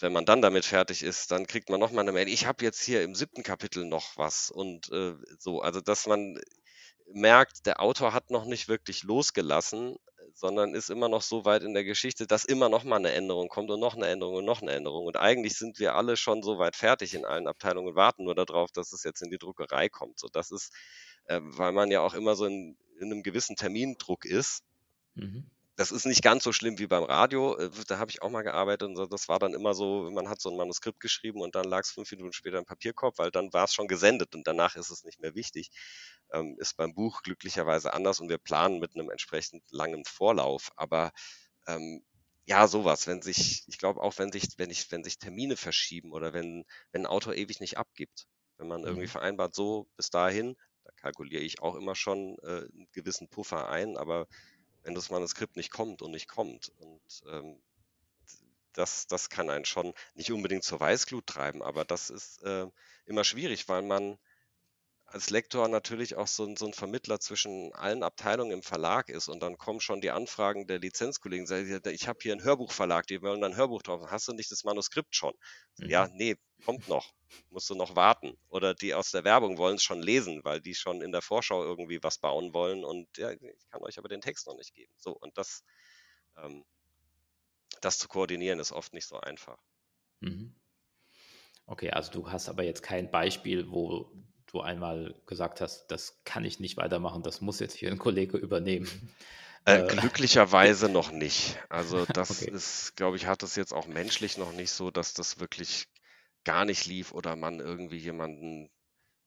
wenn 0.00 0.12
man 0.12 0.24
dann 0.24 0.42
damit 0.42 0.64
fertig 0.64 1.02
ist, 1.02 1.30
dann 1.30 1.46
kriegt 1.46 1.68
man 1.70 1.80
nochmal 1.80 2.04
eine 2.04 2.12
Mail, 2.12 2.28
ich 2.28 2.46
habe 2.46 2.64
jetzt 2.64 2.82
hier 2.82 3.02
im 3.02 3.14
siebten 3.14 3.42
Kapitel 3.42 3.84
noch 3.84 4.16
was 4.16 4.50
und 4.50 4.90
äh, 4.90 5.14
so, 5.38 5.60
also 5.60 5.80
dass 5.80 6.06
man 6.06 6.38
merkt, 7.12 7.66
der 7.66 7.80
Autor 7.80 8.12
hat 8.12 8.30
noch 8.30 8.44
nicht 8.44 8.68
wirklich 8.68 9.02
losgelassen, 9.02 9.96
sondern 10.34 10.74
ist 10.74 10.90
immer 10.90 11.08
noch 11.08 11.22
so 11.22 11.44
weit 11.44 11.62
in 11.62 11.74
der 11.74 11.84
Geschichte, 11.84 12.26
dass 12.26 12.44
immer 12.44 12.68
noch 12.68 12.84
mal 12.84 12.96
eine 12.96 13.12
Änderung 13.12 13.48
kommt 13.48 13.70
und 13.70 13.80
noch 13.80 13.96
eine 13.96 14.06
Änderung 14.06 14.36
und 14.36 14.44
noch 14.44 14.62
eine 14.62 14.72
Änderung. 14.72 15.06
Und 15.06 15.16
eigentlich 15.16 15.54
sind 15.54 15.78
wir 15.78 15.94
alle 15.94 16.16
schon 16.16 16.42
so 16.42 16.58
weit 16.58 16.76
fertig 16.76 17.14
in 17.14 17.24
allen 17.24 17.46
Abteilungen 17.46 17.88
und 17.88 17.96
warten 17.96 18.24
nur 18.24 18.34
darauf, 18.34 18.72
dass 18.72 18.92
es 18.92 19.04
jetzt 19.04 19.22
in 19.22 19.30
die 19.30 19.38
Druckerei 19.38 19.88
kommt. 19.88 20.18
So, 20.18 20.28
das 20.32 20.50
ist, 20.50 20.72
äh, 21.26 21.40
weil 21.42 21.72
man 21.72 21.90
ja 21.90 22.00
auch 22.00 22.14
immer 22.14 22.34
so 22.34 22.46
in, 22.46 22.76
in 22.98 23.12
einem 23.12 23.22
gewissen 23.22 23.56
Termindruck 23.56 24.24
ist. 24.24 24.62
Mhm 25.14 25.50
das 25.76 25.90
ist 25.90 26.04
nicht 26.04 26.22
ganz 26.22 26.44
so 26.44 26.52
schlimm 26.52 26.78
wie 26.78 26.86
beim 26.86 27.04
Radio. 27.04 27.56
Äh, 27.56 27.70
da 27.88 27.98
habe 27.98 28.10
ich 28.10 28.22
auch 28.22 28.30
mal 28.30 28.42
gearbeitet 28.42 28.88
und 28.88 29.12
das 29.12 29.28
war 29.28 29.38
dann 29.38 29.54
immer 29.54 29.74
so, 29.74 30.10
man 30.10 30.28
hat 30.28 30.40
so 30.40 30.50
ein 30.50 30.56
Manuskript 30.56 31.00
geschrieben 31.00 31.40
und 31.40 31.54
dann 31.54 31.64
lag 31.64 31.80
es 31.80 31.90
fünf 31.90 32.10
Minuten 32.12 32.32
später 32.32 32.58
im 32.58 32.66
Papierkorb, 32.66 33.18
weil 33.18 33.30
dann 33.30 33.52
war 33.52 33.64
es 33.64 33.74
schon 33.74 33.88
gesendet 33.88 34.34
und 34.34 34.46
danach 34.46 34.76
ist 34.76 34.90
es 34.90 35.04
nicht 35.04 35.20
mehr 35.20 35.34
wichtig. 35.34 35.70
Ähm, 36.32 36.56
ist 36.58 36.76
beim 36.76 36.94
Buch 36.94 37.22
glücklicherweise 37.22 37.92
anders 37.94 38.20
und 38.20 38.28
wir 38.28 38.38
planen 38.38 38.80
mit 38.80 38.94
einem 38.94 39.10
entsprechend 39.10 39.62
langen 39.70 40.04
Vorlauf. 40.04 40.70
Aber 40.76 41.12
ähm, 41.66 42.02
ja, 42.44 42.66
sowas, 42.66 43.06
wenn 43.06 43.22
sich, 43.22 43.64
ich 43.66 43.78
glaube 43.78 44.00
auch, 44.00 44.18
wenn 44.18 44.32
sich, 44.32 44.48
wenn 44.58 44.70
ich, 44.70 44.90
wenn 44.90 45.04
sich 45.04 45.18
Termine 45.18 45.56
verschieben 45.56 46.12
oder 46.12 46.32
wenn, 46.34 46.64
wenn 46.90 47.02
ein 47.02 47.06
Autor 47.06 47.34
ewig 47.34 47.60
nicht 47.60 47.78
abgibt, 47.78 48.26
wenn 48.58 48.68
man 48.68 48.82
irgendwie 48.84 49.06
mhm. 49.06 49.10
vereinbart, 49.10 49.54
so 49.54 49.88
bis 49.96 50.10
dahin, 50.10 50.56
da 50.84 50.90
kalkuliere 50.96 51.42
ich 51.42 51.62
auch 51.62 51.76
immer 51.76 51.94
schon 51.94 52.36
äh, 52.42 52.62
einen 52.62 52.88
gewissen 52.92 53.28
Puffer 53.28 53.68
ein, 53.68 53.96
aber 53.96 54.26
wenn 54.82 54.94
das 54.94 55.10
Manuskript 55.10 55.56
nicht 55.56 55.70
kommt 55.70 56.02
und 56.02 56.10
nicht 56.10 56.28
kommt. 56.28 56.72
Und 56.78 57.22
ähm, 57.28 57.60
das, 58.72 59.06
das 59.06 59.28
kann 59.28 59.50
einen 59.50 59.64
schon 59.64 59.92
nicht 60.14 60.32
unbedingt 60.32 60.64
zur 60.64 60.80
Weißglut 60.80 61.26
treiben, 61.26 61.62
aber 61.62 61.84
das 61.84 62.10
ist 62.10 62.42
äh, 62.42 62.66
immer 63.06 63.24
schwierig, 63.24 63.68
weil 63.68 63.82
man 63.82 64.18
als 65.12 65.28
Lektor 65.28 65.68
natürlich 65.68 66.16
auch 66.16 66.26
so, 66.26 66.54
so, 66.56 66.66
ein 66.66 66.72
Vermittler 66.72 67.20
zwischen 67.20 67.74
allen 67.74 68.02
Abteilungen 68.02 68.52
im 68.52 68.62
Verlag 68.62 69.10
ist 69.10 69.28
und 69.28 69.42
dann 69.42 69.58
kommen 69.58 69.80
schon 69.80 70.00
die 70.00 70.10
Anfragen 70.10 70.66
der 70.66 70.78
Lizenzkollegen, 70.78 71.46
sagen, 71.46 71.82
ich 71.90 72.08
habe 72.08 72.18
hier 72.22 72.32
einen 72.32 72.44
Hörbuchverlag, 72.44 73.06
die 73.06 73.20
wollen 73.20 73.44
ein 73.44 73.56
Hörbuch 73.56 73.82
drauf, 73.82 74.10
hast 74.10 74.28
du 74.28 74.32
nicht 74.32 74.50
das 74.50 74.64
Manuskript 74.64 75.14
schon? 75.14 75.34
Mhm. 75.76 75.90
Ja, 75.90 76.08
nee, 76.14 76.36
kommt 76.64 76.88
noch, 76.88 77.12
musst 77.50 77.68
du 77.70 77.74
noch 77.74 77.96
warten. 77.96 78.36
Oder 78.48 78.74
die 78.74 78.94
aus 78.94 79.10
der 79.10 79.24
Werbung 79.24 79.58
wollen 79.58 79.76
es 79.76 79.82
schon 79.82 80.02
lesen, 80.02 80.44
weil 80.44 80.60
die 80.60 80.74
schon 80.74 81.02
in 81.02 81.12
der 81.12 81.22
Vorschau 81.22 81.62
irgendwie 81.62 82.02
was 82.02 82.18
bauen 82.18 82.52
wollen 82.54 82.84
und 82.84 83.06
ja, 83.16 83.30
ich 83.30 83.40
kann 83.70 83.82
euch 83.82 83.98
aber 83.98 84.08
den 84.08 84.20
Text 84.20 84.46
noch 84.46 84.56
nicht 84.56 84.74
geben. 84.74 84.92
So, 84.96 85.12
und 85.12 85.36
das, 85.38 85.64
ähm, 86.36 86.64
das 87.80 87.98
zu 87.98 88.08
koordinieren 88.08 88.60
ist 88.60 88.72
oft 88.72 88.92
nicht 88.92 89.06
so 89.06 89.18
einfach. 89.18 89.58
Mhm. 90.20 90.54
Okay, 91.66 91.90
also 91.90 92.12
du 92.12 92.30
hast 92.30 92.48
aber 92.48 92.64
jetzt 92.64 92.82
kein 92.82 93.10
Beispiel, 93.10 93.70
wo 93.70 94.10
du 94.46 94.60
einmal 94.60 95.14
gesagt 95.26 95.60
hast, 95.60 95.86
das 95.86 96.22
kann 96.24 96.44
ich 96.44 96.60
nicht 96.60 96.76
weitermachen, 96.76 97.22
das 97.22 97.40
muss 97.40 97.60
jetzt 97.60 97.74
hier 97.74 97.90
ein 97.90 97.98
Kollege 97.98 98.36
übernehmen. 98.36 98.88
Äh, 99.64 99.78
äh 99.78 99.86
glücklicherweise 99.86 100.88
noch 100.88 101.10
nicht. 101.10 101.58
Also 101.68 102.04
das 102.04 102.42
okay. 102.42 102.50
ist, 102.50 102.96
glaube 102.96 103.16
ich, 103.16 103.26
hat 103.26 103.42
es 103.42 103.56
jetzt 103.56 103.72
auch 103.72 103.86
menschlich 103.86 104.36
noch 104.36 104.52
nicht 104.52 104.70
so, 104.72 104.90
dass 104.90 105.14
das 105.14 105.40
wirklich 105.40 105.88
gar 106.44 106.64
nicht 106.64 106.86
lief 106.86 107.12
oder 107.12 107.36
man 107.36 107.60
irgendwie 107.60 107.98
jemanden 107.98 108.70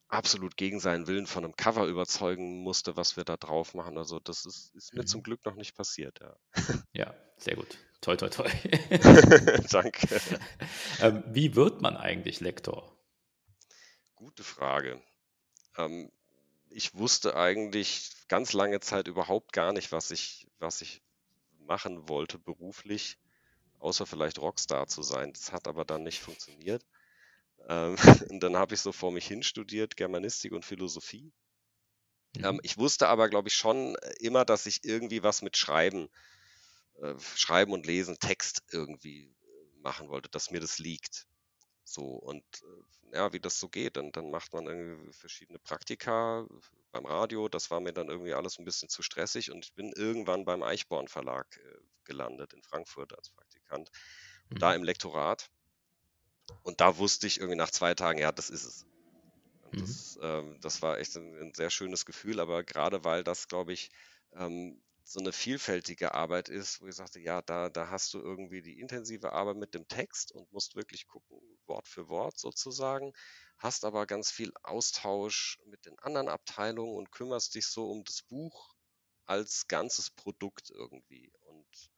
absolut 0.08 0.56
gegen 0.56 0.80
seinen 0.80 1.06
Willen 1.06 1.26
von 1.26 1.44
einem 1.44 1.56
Cover 1.56 1.86
überzeugen 1.86 2.62
musste, 2.62 2.96
was 2.96 3.16
wir 3.16 3.24
da 3.24 3.36
drauf 3.36 3.74
machen. 3.74 3.98
Also 3.98 4.20
das 4.20 4.44
ist, 4.46 4.74
ist 4.74 4.94
mir 4.94 5.02
mhm. 5.02 5.06
zum 5.06 5.22
Glück 5.22 5.44
noch 5.44 5.56
nicht 5.56 5.74
passiert, 5.74 6.20
ja. 6.20 6.36
Ja, 6.92 7.14
sehr 7.36 7.56
gut. 7.56 7.78
Toi, 8.00 8.16
toi, 8.16 8.28
toi. 8.28 8.48
Danke. 9.70 10.20
Ähm, 11.00 11.24
wie 11.26 11.56
wird 11.56 11.80
man 11.80 11.96
eigentlich 11.96 12.40
Lektor? 12.40 12.96
Gute 14.14 14.44
Frage. 14.44 15.02
Ähm, 15.76 16.10
ich 16.70 16.94
wusste 16.94 17.36
eigentlich 17.36 18.12
ganz 18.28 18.52
lange 18.52 18.80
Zeit 18.80 19.08
überhaupt 19.08 19.52
gar 19.52 19.72
nicht, 19.72 19.92
was 19.92 20.10
ich, 20.10 20.46
was 20.58 20.80
ich 20.82 21.02
machen 21.58 22.08
wollte 22.08 22.38
beruflich, 22.38 23.18
außer 23.78 24.06
vielleicht 24.06 24.38
Rockstar 24.38 24.86
zu 24.86 25.02
sein. 25.02 25.32
Das 25.32 25.52
hat 25.52 25.68
aber 25.68 25.84
dann 25.84 26.02
nicht 26.02 26.20
funktioniert. 26.20 26.84
Ähm, 27.68 27.96
und 28.30 28.40
dann 28.40 28.56
habe 28.56 28.74
ich 28.74 28.80
so 28.80 28.92
vor 28.92 29.12
mich 29.12 29.26
hin 29.26 29.42
studiert, 29.42 29.96
Germanistik 29.96 30.52
und 30.52 30.64
Philosophie. 30.64 31.32
Mhm. 32.36 32.44
Ähm, 32.44 32.60
ich 32.62 32.78
wusste 32.78 33.08
aber, 33.08 33.28
glaube 33.28 33.48
ich, 33.48 33.54
schon 33.54 33.96
immer, 34.20 34.44
dass 34.44 34.66
ich 34.66 34.84
irgendwie 34.84 35.22
was 35.22 35.42
mit 35.42 35.56
Schreiben, 35.56 36.08
äh, 37.00 37.14
Schreiben 37.34 37.72
und 37.72 37.86
Lesen, 37.86 38.18
Text 38.18 38.62
irgendwie 38.70 39.24
äh, 39.24 39.80
machen 39.80 40.08
wollte, 40.08 40.28
dass 40.30 40.50
mir 40.50 40.60
das 40.60 40.78
liegt. 40.78 41.26
So, 41.84 42.02
und 42.02 42.44
äh, 42.62 43.16
ja, 43.16 43.32
wie 43.32 43.40
das 43.40 43.60
so 43.60 43.68
geht, 43.68 43.96
dann, 43.96 44.10
dann 44.12 44.30
macht 44.30 44.52
man 44.52 44.66
irgendwie 44.66 45.12
verschiedene 45.12 45.58
Praktika 45.58 46.46
beim 46.90 47.06
Radio. 47.06 47.48
Das 47.48 47.70
war 47.70 47.80
mir 47.80 47.92
dann 47.92 48.08
irgendwie 48.08 48.34
alles 48.34 48.58
ein 48.58 48.64
bisschen 48.64 48.88
zu 48.88 49.02
stressig 49.02 49.52
und 49.52 49.64
ich 49.64 49.72
bin 49.74 49.92
irgendwann 49.96 50.44
beim 50.44 50.62
Eichborn 50.62 51.08
Verlag 51.08 51.46
äh, 51.56 51.78
gelandet 52.04 52.52
in 52.52 52.62
Frankfurt 52.62 53.16
als 53.16 53.30
Praktikant. 53.30 53.90
Mhm. 54.50 54.58
Da 54.58 54.74
im 54.74 54.82
Lektorat. 54.82 55.50
Und 56.62 56.80
da 56.80 56.98
wusste 56.98 57.26
ich 57.26 57.38
irgendwie 57.38 57.56
nach 57.56 57.70
zwei 57.70 57.94
Tagen, 57.94 58.18
ja, 58.18 58.32
das 58.32 58.50
ist 58.50 58.64
es. 58.64 58.86
Mhm. 59.72 59.80
Das, 59.80 60.18
ähm, 60.22 60.58
das, 60.60 60.82
war 60.82 60.98
echt 60.98 61.16
ein, 61.16 61.36
ein, 61.36 61.54
sehr 61.54 61.70
schönes 61.70 62.06
Gefühl, 62.06 62.40
aber 62.40 62.64
gerade 62.64 63.04
weil 63.04 63.24
das, 63.24 63.48
glaube 63.48 63.72
ich, 63.72 63.90
ähm, 64.34 64.80
so 65.04 65.20
eine 65.20 65.32
vielfältige 65.32 66.14
Arbeit 66.14 66.48
ist, 66.48 66.80
wo 66.80 66.88
ich 66.88 66.96
sagte, 66.96 67.20
ja, 67.20 67.40
da, 67.40 67.68
da 67.68 67.90
hast 67.90 68.12
du 68.12 68.18
irgendwie 68.18 68.60
die 68.60 68.80
intensive 68.80 69.32
Arbeit 69.32 69.56
mit 69.56 69.74
dem 69.74 69.86
Text 69.86 70.32
und 70.32 70.52
musst 70.52 70.74
wirklich 70.74 71.06
gucken, 71.06 71.38
Wort 71.66 71.86
für 71.86 72.08
Wort 72.08 72.38
sozusagen, 72.38 73.12
hast 73.58 73.84
aber 73.84 74.06
ganz 74.06 74.30
viel 74.32 74.52
Austausch 74.64 75.58
mit 75.66 75.86
den 75.86 75.96
anderen 76.00 76.28
Abteilungen 76.28 76.96
und 76.96 77.12
kümmerst 77.12 77.54
dich 77.54 77.68
so 77.68 77.88
um 77.88 78.02
das 78.04 78.22
Buch 78.22 78.74
als 79.26 79.68
ganzes 79.68 80.10
Produkt 80.10 80.70
irgendwie. 80.70 81.32
Und 81.42 81.90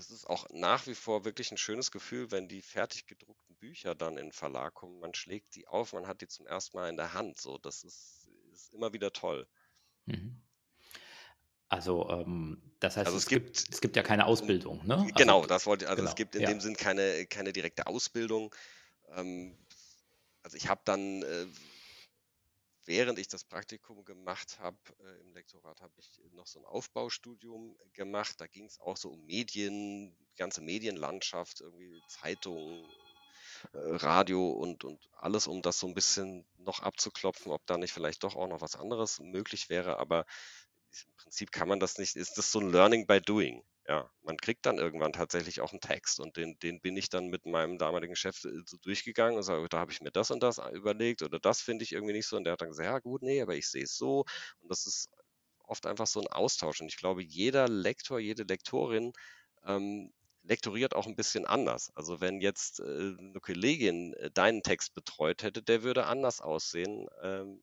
das 0.00 0.10
ist 0.10 0.26
auch 0.26 0.46
nach 0.50 0.86
wie 0.86 0.94
vor 0.94 1.26
wirklich 1.26 1.50
ein 1.50 1.58
schönes 1.58 1.90
Gefühl, 1.90 2.30
wenn 2.30 2.48
die 2.48 2.62
fertig 2.62 3.06
gedruckten 3.06 3.54
Bücher 3.56 3.94
dann 3.94 4.16
in 4.16 4.26
den 4.26 4.32
Verlag 4.32 4.72
kommen. 4.72 4.98
Man 4.98 5.12
schlägt 5.12 5.54
die 5.54 5.68
auf, 5.68 5.92
man 5.92 6.06
hat 6.06 6.22
die 6.22 6.26
zum 6.26 6.46
ersten 6.46 6.78
Mal 6.78 6.88
in 6.88 6.96
der 6.96 7.12
Hand. 7.12 7.38
So, 7.38 7.58
das 7.58 7.84
ist, 7.84 8.26
ist 8.52 8.72
immer 8.72 8.94
wieder 8.94 9.12
toll. 9.12 9.46
Mhm. 10.06 10.40
Also 11.68 12.08
ähm, 12.08 12.62
das 12.80 12.96
heißt, 12.96 13.06
also 13.06 13.18
es, 13.18 13.24
es 13.24 13.28
gibt, 13.28 13.58
gibt, 13.58 13.74
es 13.74 13.80
gibt 13.82 13.96
ja 13.96 14.02
keine 14.02 14.24
Ausbildung, 14.24 14.84
ne? 14.86 14.96
Also, 14.96 15.14
genau, 15.14 15.44
das 15.44 15.66
wollte 15.66 15.86
also 15.86 16.00
genau, 16.00 16.08
es 16.08 16.16
gibt 16.16 16.34
in 16.34 16.42
ja. 16.42 16.48
dem 16.48 16.60
Sinn 16.60 16.76
keine, 16.76 17.26
keine 17.26 17.52
direkte 17.52 17.86
Ausbildung. 17.86 18.54
Ähm, 19.14 19.56
also 20.42 20.56
ich 20.56 20.66
habe 20.68 20.80
dann, 20.86 21.22
äh, 21.22 21.46
während 22.90 23.20
ich 23.20 23.28
das 23.28 23.44
Praktikum 23.44 24.04
gemacht 24.04 24.58
habe 24.58 24.76
äh, 25.04 25.20
im 25.20 25.32
Lektorat, 25.32 25.80
habe 25.80 25.92
ich 25.96 26.20
noch 26.32 26.48
so 26.48 26.58
ein 26.58 26.64
Aufbaustudium 26.64 27.76
gemacht. 27.92 28.40
Da 28.40 28.48
ging 28.48 28.64
es 28.64 28.80
auch 28.80 28.96
so 28.96 29.10
um 29.10 29.24
Medien, 29.26 30.12
die 30.18 30.36
ganze 30.36 30.60
Medienlandschaft, 30.60 31.60
irgendwie 31.60 32.02
Zeitungen, 32.08 32.84
äh, 33.72 33.78
Radio 33.78 34.50
und, 34.50 34.82
und 34.82 35.08
alles, 35.18 35.46
um 35.46 35.62
das 35.62 35.78
so 35.78 35.86
ein 35.86 35.94
bisschen 35.94 36.44
noch 36.58 36.80
abzuklopfen, 36.80 37.52
ob 37.52 37.64
da 37.66 37.78
nicht 37.78 37.92
vielleicht 37.92 38.24
doch 38.24 38.34
auch 38.34 38.48
noch 38.48 38.60
was 38.60 38.74
anderes 38.74 39.20
möglich 39.20 39.70
wäre. 39.70 39.98
Aber 39.98 40.26
im 40.90 41.14
Prinzip 41.16 41.52
kann 41.52 41.68
man 41.68 41.78
das 41.78 41.96
nicht, 41.96 42.16
ist 42.16 42.38
das 42.38 42.50
so 42.50 42.58
ein 42.58 42.72
Learning 42.72 43.06
by 43.06 43.20
Doing. 43.20 43.62
Ja, 43.90 44.08
man 44.22 44.36
kriegt 44.36 44.66
dann 44.66 44.78
irgendwann 44.78 45.12
tatsächlich 45.12 45.60
auch 45.60 45.72
einen 45.72 45.80
Text 45.80 46.20
und 46.20 46.36
den, 46.36 46.56
den 46.60 46.80
bin 46.80 46.96
ich 46.96 47.08
dann 47.10 47.26
mit 47.26 47.44
meinem 47.44 47.76
damaligen 47.76 48.14
Chef 48.14 48.44
äh, 48.44 48.62
so 48.64 48.76
durchgegangen 48.78 49.36
und 49.36 49.42
sage, 49.42 49.68
da 49.68 49.78
habe 49.80 49.90
ich 49.92 50.00
mir 50.00 50.12
das 50.12 50.30
und 50.30 50.42
das 50.44 50.58
überlegt 50.72 51.22
oder 51.22 51.40
das 51.40 51.60
finde 51.60 51.82
ich 51.84 51.92
irgendwie 51.92 52.12
nicht 52.14 52.28
so 52.28 52.36
und 52.36 52.44
der 52.44 52.52
hat 52.52 52.60
dann 52.62 52.68
gesagt, 52.70 52.86
ja 52.86 53.00
gut, 53.00 53.22
nee, 53.22 53.42
aber 53.42 53.56
ich 53.56 53.68
sehe 53.68 53.82
es 53.84 53.96
so 53.98 54.24
und 54.60 54.70
das 54.70 54.86
ist 54.86 55.10
oft 55.64 55.86
einfach 55.86 56.06
so 56.06 56.20
ein 56.20 56.28
Austausch 56.28 56.80
und 56.80 56.88
ich 56.88 56.98
glaube, 56.98 57.22
jeder 57.24 57.68
Lektor, 57.68 58.20
jede 58.20 58.44
Lektorin 58.44 59.12
ähm, 59.66 60.12
lektoriert 60.44 60.94
auch 60.96 61.06
ein 61.06 61.16
bisschen 61.16 61.46
anders. 61.46 61.90
Also 61.96 62.20
wenn 62.22 62.40
jetzt 62.40 62.80
äh, 62.80 62.84
eine 62.84 63.40
Kollegin 63.42 64.14
äh, 64.14 64.30
deinen 64.30 64.62
Text 64.62 64.94
betreut 64.94 65.42
hätte, 65.42 65.62
der 65.64 65.82
würde 65.84 66.06
anders 66.06 66.40
aussehen 66.40 67.08
ähm, 67.22 67.62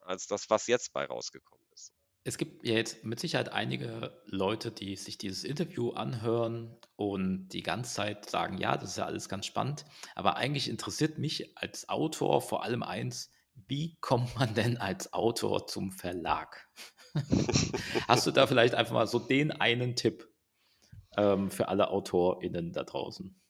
als 0.00 0.28
das, 0.28 0.50
was 0.50 0.68
jetzt 0.68 0.92
bei 0.94 1.06
rausgekommen 1.06 1.66
ist. 1.74 1.95
Es 2.26 2.38
gibt 2.38 2.66
ja 2.66 2.74
jetzt 2.74 3.04
mit 3.04 3.20
Sicherheit 3.20 3.52
einige 3.52 4.20
Leute, 4.26 4.72
die 4.72 4.96
sich 4.96 5.16
dieses 5.16 5.44
Interview 5.44 5.90
anhören 5.90 6.76
und 6.96 7.50
die 7.50 7.62
ganze 7.62 7.94
Zeit 7.94 8.28
sagen, 8.28 8.58
ja, 8.58 8.76
das 8.76 8.90
ist 8.90 8.98
ja 8.98 9.04
alles 9.04 9.28
ganz 9.28 9.46
spannend, 9.46 9.84
aber 10.16 10.36
eigentlich 10.36 10.68
interessiert 10.68 11.18
mich 11.18 11.56
als 11.56 11.88
Autor 11.88 12.42
vor 12.42 12.64
allem 12.64 12.82
eins, 12.82 13.30
wie 13.68 13.96
kommt 14.00 14.34
man 14.34 14.54
denn 14.54 14.76
als 14.76 15.12
Autor 15.12 15.68
zum 15.68 15.92
Verlag? 15.92 16.68
Hast 18.08 18.26
du 18.26 18.32
da 18.32 18.48
vielleicht 18.48 18.74
einfach 18.74 18.94
mal 18.94 19.06
so 19.06 19.20
den 19.20 19.52
einen 19.52 19.94
Tipp 19.94 20.28
ähm, 21.16 21.52
für 21.52 21.68
alle 21.68 21.90
AutorInnen 21.90 22.72
da 22.72 22.82
draußen? 22.82 23.40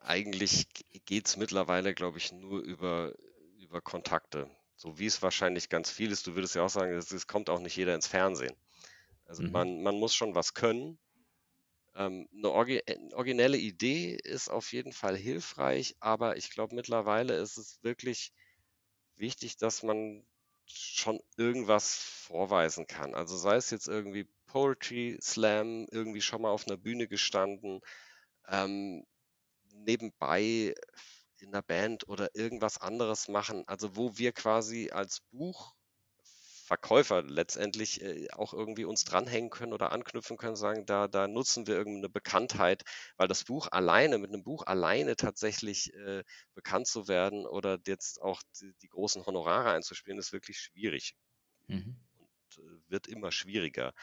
Eigentlich 0.00 0.66
geht 1.04 1.26
es 1.26 1.36
mittlerweile, 1.36 1.92
glaube 1.92 2.16
ich, 2.16 2.32
nur 2.32 2.60
über, 2.60 3.12
über 3.58 3.82
Kontakte. 3.82 4.48
So 4.78 4.96
wie 4.98 5.06
es 5.06 5.22
wahrscheinlich 5.22 5.68
ganz 5.68 5.90
viel 5.90 6.12
ist. 6.12 6.26
Du 6.28 6.36
würdest 6.36 6.54
ja 6.54 6.62
auch 6.62 6.70
sagen, 6.70 6.92
es, 6.92 7.10
es 7.10 7.26
kommt 7.26 7.50
auch 7.50 7.58
nicht 7.58 7.76
jeder 7.76 7.96
ins 7.96 8.06
Fernsehen. 8.06 8.54
Also 9.26 9.42
mhm. 9.42 9.50
man, 9.50 9.82
man 9.82 9.96
muss 9.96 10.14
schon 10.14 10.36
was 10.36 10.54
können. 10.54 10.98
Ähm, 11.96 12.28
eine 12.32 12.50
orgi 12.50 12.80
originelle 13.12 13.58
Idee 13.58 14.16
ist 14.22 14.48
auf 14.48 14.72
jeden 14.72 14.92
Fall 14.92 15.16
hilfreich, 15.16 15.96
aber 15.98 16.36
ich 16.36 16.50
glaube 16.50 16.76
mittlerweile 16.76 17.34
ist 17.34 17.58
es 17.58 17.82
wirklich 17.82 18.32
wichtig, 19.16 19.56
dass 19.56 19.82
man 19.82 20.24
schon 20.66 21.20
irgendwas 21.36 21.96
vorweisen 21.96 22.86
kann. 22.86 23.16
Also 23.16 23.36
sei 23.36 23.56
es 23.56 23.70
jetzt 23.70 23.88
irgendwie 23.88 24.28
Poetry 24.46 25.18
Slam, 25.20 25.88
irgendwie 25.90 26.20
schon 26.20 26.42
mal 26.42 26.50
auf 26.50 26.68
einer 26.68 26.76
Bühne 26.76 27.08
gestanden, 27.08 27.80
ähm, 28.46 29.04
nebenbei 29.72 30.74
in 31.42 31.48
einer 31.48 31.62
Band 31.62 32.08
oder 32.08 32.34
irgendwas 32.34 32.78
anderes 32.78 33.28
machen, 33.28 33.64
also 33.66 33.96
wo 33.96 34.16
wir 34.18 34.32
quasi 34.32 34.90
als 34.90 35.20
Buch 35.30 35.74
Verkäufer 36.68 37.22
letztendlich 37.22 38.02
äh, 38.02 38.28
auch 38.32 38.52
irgendwie 38.52 38.84
uns 38.84 39.04
dranhängen 39.04 39.48
können 39.48 39.72
oder 39.72 39.90
anknüpfen 39.90 40.36
können, 40.36 40.54
sagen, 40.54 40.84
da, 40.84 41.08
da 41.08 41.26
nutzen 41.26 41.66
wir 41.66 41.74
irgendeine 41.74 42.10
Bekanntheit, 42.10 42.82
weil 43.16 43.26
das 43.26 43.44
Buch 43.44 43.68
alleine, 43.70 44.18
mit 44.18 44.30
einem 44.30 44.44
Buch 44.44 44.66
alleine 44.66 45.16
tatsächlich 45.16 45.94
äh, 45.94 46.22
bekannt 46.54 46.86
zu 46.86 47.08
werden 47.08 47.46
oder 47.46 47.78
jetzt 47.86 48.20
auch 48.20 48.42
die, 48.60 48.74
die 48.82 48.88
großen 48.88 49.24
Honorare 49.24 49.70
einzuspielen, 49.70 50.18
ist 50.18 50.34
wirklich 50.34 50.58
schwierig 50.60 51.14
mhm. 51.68 51.96
und 52.18 52.58
äh, 52.58 52.90
wird 52.90 53.06
immer 53.06 53.32
schwieriger. 53.32 53.94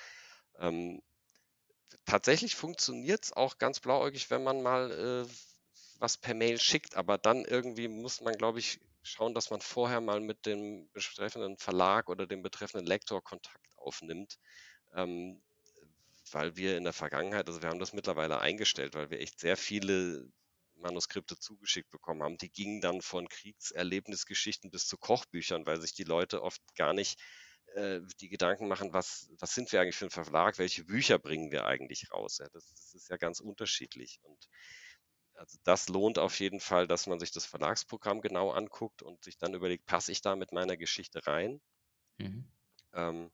Ähm, 0.57 1.03
tatsächlich 2.05 2.55
funktioniert 2.55 3.25
es 3.25 3.33
auch 3.33 3.59
ganz 3.59 3.79
blauäugig, 3.79 4.31
wenn 4.31 4.43
man 4.43 4.63
mal 4.63 4.89
äh, 4.89 5.31
was 5.99 6.17
per 6.17 6.33
Mail 6.33 6.59
schickt, 6.59 6.95
aber 6.95 7.17
dann 7.17 7.45
irgendwie 7.45 7.87
muss 7.87 8.21
man, 8.21 8.35
glaube 8.37 8.59
ich, 8.59 8.79
schauen, 9.03 9.33
dass 9.33 9.49
man 9.49 9.61
vorher 9.61 10.01
mal 10.01 10.19
mit 10.19 10.45
dem 10.45 10.89
betreffenden 10.91 11.57
Verlag 11.57 12.09
oder 12.09 12.27
dem 12.27 12.41
betreffenden 12.41 12.87
Lektor 12.87 13.23
Kontakt 13.23 13.77
aufnimmt. 13.77 14.39
Ähm, 14.93 15.41
weil 16.31 16.55
wir 16.55 16.77
in 16.77 16.83
der 16.83 16.93
Vergangenheit, 16.93 17.47
also 17.47 17.61
wir 17.61 17.69
haben 17.69 17.79
das 17.79 17.93
mittlerweile 17.93 18.39
eingestellt, 18.39 18.95
weil 18.95 19.09
wir 19.09 19.19
echt 19.19 19.39
sehr 19.39 19.57
viele 19.57 20.27
Manuskripte 20.77 21.37
zugeschickt 21.37 21.91
bekommen 21.91 22.23
haben. 22.23 22.37
Die 22.37 22.49
gingen 22.49 22.81
dann 22.81 23.01
von 23.01 23.27
Kriegserlebnisgeschichten 23.29 24.71
bis 24.71 24.87
zu 24.87 24.97
Kochbüchern, 24.97 25.65
weil 25.65 25.79
sich 25.79 25.93
die 25.93 26.03
Leute 26.03 26.41
oft 26.41 26.61
gar 26.75 26.93
nicht 26.93 27.19
äh, 27.75 28.01
die 28.19 28.29
Gedanken 28.29 28.67
machen, 28.67 28.93
was, 28.93 29.29
was 29.39 29.53
sind 29.53 29.71
wir 29.71 29.81
eigentlich 29.81 29.95
für 29.95 30.05
ein 30.05 30.11
Verlag, 30.11 30.57
welche 30.57 30.83
Bücher 30.83 31.19
bringen 31.19 31.51
wir 31.51 31.65
eigentlich 31.65 32.11
raus. 32.11 32.39
Ja, 32.39 32.47
das, 32.49 32.69
das, 32.69 32.93
ist 32.93 33.09
ja 33.09 33.17
ganz 33.17 33.39
unterschiedlich. 33.39 34.19
Und 34.23 34.49
also 35.35 35.57
das 35.63 35.89
lohnt 35.89 36.19
auf 36.19 36.39
jeden 36.39 36.59
Fall, 36.59 36.87
dass 36.87 37.07
man 37.07 37.19
sich 37.19 37.31
das 37.31 37.45
Verlagsprogramm 37.45 38.21
genau 38.21 38.51
anguckt 38.51 39.01
und 39.01 39.23
sich 39.23 39.37
dann 39.37 39.53
überlegt, 39.53 39.85
passe 39.85 40.11
ich 40.11 40.21
da 40.21 40.35
mit 40.35 40.51
meiner 40.51 40.77
Geschichte 40.77 41.25
rein? 41.27 41.61
Mhm. 42.19 42.45
Ähm, 42.93 43.31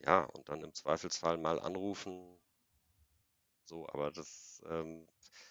ja, 0.00 0.24
und 0.24 0.48
dann 0.48 0.62
im 0.62 0.74
Zweifelsfall 0.74 1.38
mal 1.38 1.60
anrufen. 1.60 2.38
So, 3.64 3.86
aber 3.88 4.10
das 4.10 4.62
ähm, 4.68 5.06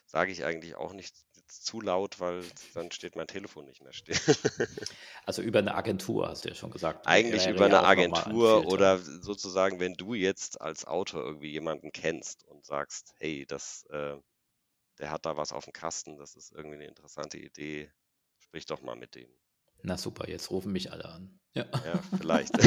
sage 0.06 0.32
ich 0.32 0.44
eigentlich 0.44 0.76
auch 0.76 0.94
nicht 0.94 1.16
zu 1.48 1.82
laut, 1.82 2.20
weil 2.20 2.44
dann 2.74 2.92
steht 2.92 3.16
mein 3.16 3.28
Telefon 3.28 3.66
nicht 3.66 3.82
mehr 3.84 3.94
still. 3.94 4.16
also 5.26 5.42
über 5.42 5.60
eine 5.60 5.76
Agentur, 5.76 6.28
hast 6.28 6.44
du 6.44 6.50
ja 6.50 6.56
schon 6.56 6.72
gesagt. 6.72 7.06
Eigentlich 7.08 7.48
über 7.48 7.66
eine 7.66 7.84
Agentur 7.84 8.66
oder 8.66 8.98
sozusagen, 8.98 9.80
wenn 9.80 9.94
du 9.94 10.14
jetzt 10.14 10.60
als 10.60 10.86
Autor 10.86 11.24
irgendwie 11.24 11.52
jemanden 11.52 11.92
kennst 11.92 12.44
und 12.46 12.66
sagst, 12.66 13.14
hey, 13.20 13.46
das 13.46 13.86
äh, 13.92 14.18
der 15.00 15.12
hat 15.12 15.26
da 15.26 15.38
was 15.38 15.52
auf 15.52 15.66
dem 15.66 15.74
Kasten, 15.74 16.18
das 16.18 16.36
ist 16.36 16.52
irgendwie 16.52 16.76
eine 16.76 16.88
interessante 16.88 17.38
Idee, 17.38 17.92
sprich 18.40 18.66
doch 18.66 18.82
mal 18.82 18.96
mit 18.96 19.16
dem. 19.16 19.30
Na 19.84 19.98
super, 19.98 20.30
jetzt 20.30 20.52
rufen 20.52 20.72
mich 20.72 20.92
alle 20.92 21.06
an. 21.06 21.40
Ja, 21.54 21.66
ja 21.86 22.00
vielleicht. 22.18 22.54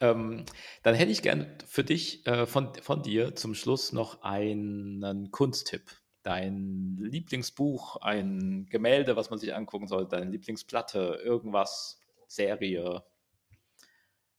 ähm, 0.00 0.44
dann 0.82 0.94
hätte 0.94 1.12
ich 1.12 1.22
gerne 1.22 1.56
für 1.66 1.84
dich, 1.84 2.26
äh, 2.26 2.46
von, 2.46 2.74
von 2.76 3.02
dir 3.02 3.34
zum 3.34 3.54
Schluss 3.54 3.92
noch 3.92 4.22
einen 4.22 5.30
Kunsttipp. 5.30 5.90
Dein 6.22 6.96
Lieblingsbuch, 6.98 7.96
ein 7.96 8.66
Gemälde, 8.68 9.14
was 9.14 9.30
man 9.30 9.38
sich 9.38 9.54
angucken 9.54 9.86
soll, 9.86 10.08
deine 10.08 10.30
Lieblingsplatte, 10.30 11.20
irgendwas, 11.22 12.00
Serie. 12.26 13.04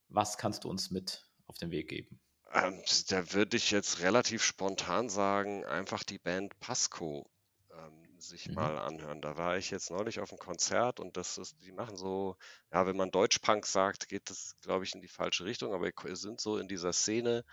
Was 0.09 0.37
kannst 0.37 0.65
du 0.65 0.69
uns 0.69 0.91
mit 0.91 1.25
auf 1.45 1.57
den 1.57 1.71
Weg 1.71 1.87
geben? 1.87 2.19
Ähm, 2.53 2.81
da 3.10 3.33
würde 3.33 3.57
ich 3.57 3.71
jetzt 3.71 3.99
relativ 3.99 4.43
spontan 4.43 5.10
sagen, 5.10 5.65
einfach 5.65 6.03
die 6.03 6.19
Band 6.19 6.60
Pasco 6.60 7.29
ähm, 7.71 8.19
sich 8.19 8.49
Mhm. 8.49 8.55
mal 8.55 8.77
anhören. 8.79 9.21
Da 9.21 9.36
war 9.38 9.57
ich 9.57 9.69
jetzt 9.69 9.89
neulich 9.91 10.19
auf 10.19 10.31
'm 10.31 10.38
Konzert 10.39 10.99
und 10.99 11.17
das 11.17 11.38
ist 11.38 11.62
die 11.62 11.71
machen 11.73 11.97
so 11.97 12.36
ja, 12.71 12.86
wenn 12.86 12.95
man 12.95 13.12
Deutschpunk 13.12 13.65
sagt, 13.65 14.07
geht 14.07 14.29
das, 14.29 14.55
glaube 14.62 14.86
ich, 14.86 14.95
in 14.95 15.01
die 15.01 15.07
falsche 15.10 15.43
Richtung, 15.45 15.73
aber 15.73 15.88
sind 16.15 16.39
so 16.39 16.57
in 16.57 16.67
dieser 16.67 16.93
Szene 16.93 17.43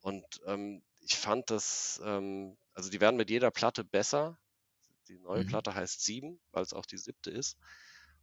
und, 0.00 0.24
ähm, 0.46 0.84
ich 1.00 1.16
fand 1.16 1.50
das, 1.50 2.00
ähm 2.04 2.56
also, 2.74 2.90
die 2.90 3.00
werden 3.00 3.16
mit 3.16 3.30
jeder 3.30 3.50
Platte 3.50 3.84
besser. 3.84 4.38
Die 5.08 5.18
neue 5.18 5.44
Mhm. 5.44 5.46
Platte 5.46 5.74
heißt 5.74 6.04
„7“, 6.04 6.40
es 6.64 6.72
auch 6.74 6.86
die 6.86 6.98
siebte 6.98 7.30
ist 7.30 7.58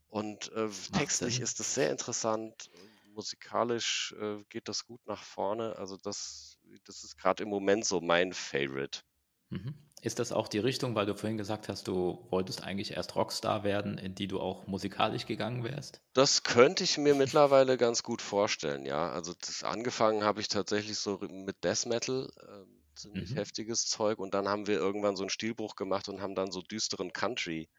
und, 0.08 0.52
äh, 0.54 0.70
textlich 0.94 1.40
ist 1.42 1.60
es 1.60 1.74
sehr 1.76 1.92
interessant 1.92 2.70
musikalisch 3.14 4.16
äh, 4.20 4.44
geht 4.50 4.68
das 4.68 4.86
gut 4.86 5.06
nach 5.06 5.24
vorne. 5.24 5.76
Also 5.78 5.98
das, 5.98 6.60
das 6.86 7.04
ist 7.04 7.18
gerade 7.18 7.44
im 7.44 7.50
Moment 7.50 7.86
so 7.86 8.02
mein 8.02 8.34
Favorite. 8.34 9.02
Mhm. 9.50 9.74
Ist 10.02 10.20
das 10.20 10.34
auch 10.34 10.50
die 10.50 10.60
Richtung, 10.60 10.96
weil 10.96 11.06
du 11.06 11.16
vorhin 11.16 11.38
gesagt 11.38 11.70
hast, 11.70 11.88
du 11.88 12.28
wolltest 12.30 12.62
eigentlich 12.62 12.92
erst 12.92 13.16
Rockstar 13.16 13.64
werden, 13.64 13.98
in 13.98 14.16
die 14.16 14.28
du 14.28 14.42
auch 14.42 14.68
musikalisch 14.68 15.26
gegangen 15.26 15.64
wärst? 15.64 16.02
Das 16.12 16.44
könnte 16.44 16.84
ich 16.84 16.98
mir 16.98 17.16
mittlerweile 17.16 17.78
ganz 17.78 18.04
gut 18.04 18.22
vorstellen, 18.22 18.86
ja. 18.86 19.10
Also 19.12 19.34
das, 19.40 19.64
angefangen 19.64 20.26
habe 20.26 20.42
ich 20.42 20.50
tatsächlich 20.50 20.98
so 20.98 21.20
mit 21.32 21.64
Death 21.64 21.86
Metal, 21.86 22.30
äh, 22.38 22.98
ziemlich 23.00 23.32
mhm. 23.32 23.36
heftiges 23.36 23.86
Zeug 23.86 24.20
und 24.20 24.34
dann 24.34 24.50
haben 24.50 24.68
wir 24.68 24.76
irgendwann 24.76 25.16
so 25.16 25.24
einen 25.24 25.30
Stilbruch 25.30 25.78
gemacht 25.78 26.10
und 26.10 26.22
haben 26.22 26.36
dann 26.36 26.52
so 26.52 26.62
düsteren 26.62 27.14
Country 27.14 27.70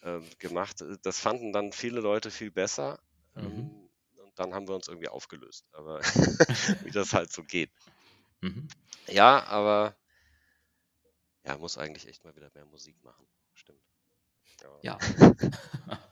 äh, 0.00 0.20
gemacht. 0.38 0.82
Das 1.02 1.20
fanden 1.20 1.52
dann 1.52 1.72
viele 1.72 2.00
Leute 2.00 2.30
viel 2.30 2.52
besser. 2.52 3.00
Mhm. 3.34 3.70
Dann 4.34 4.54
haben 4.54 4.68
wir 4.68 4.74
uns 4.74 4.88
irgendwie 4.88 5.08
aufgelöst. 5.08 5.66
Aber 5.72 6.00
wie 6.84 6.90
das 6.90 7.12
halt 7.12 7.32
so 7.32 7.42
geht. 7.42 7.70
Mhm. 8.40 8.68
Ja, 9.08 9.44
aber 9.44 9.96
ja, 11.44 11.58
muss 11.58 11.76
eigentlich 11.76 12.08
echt 12.08 12.24
mal 12.24 12.34
wieder 12.36 12.50
mehr 12.54 12.64
Musik 12.66 12.96
machen. 13.04 13.26
Stimmt. 13.54 13.80
Ja. 14.82 14.98
ja. 14.98 15.32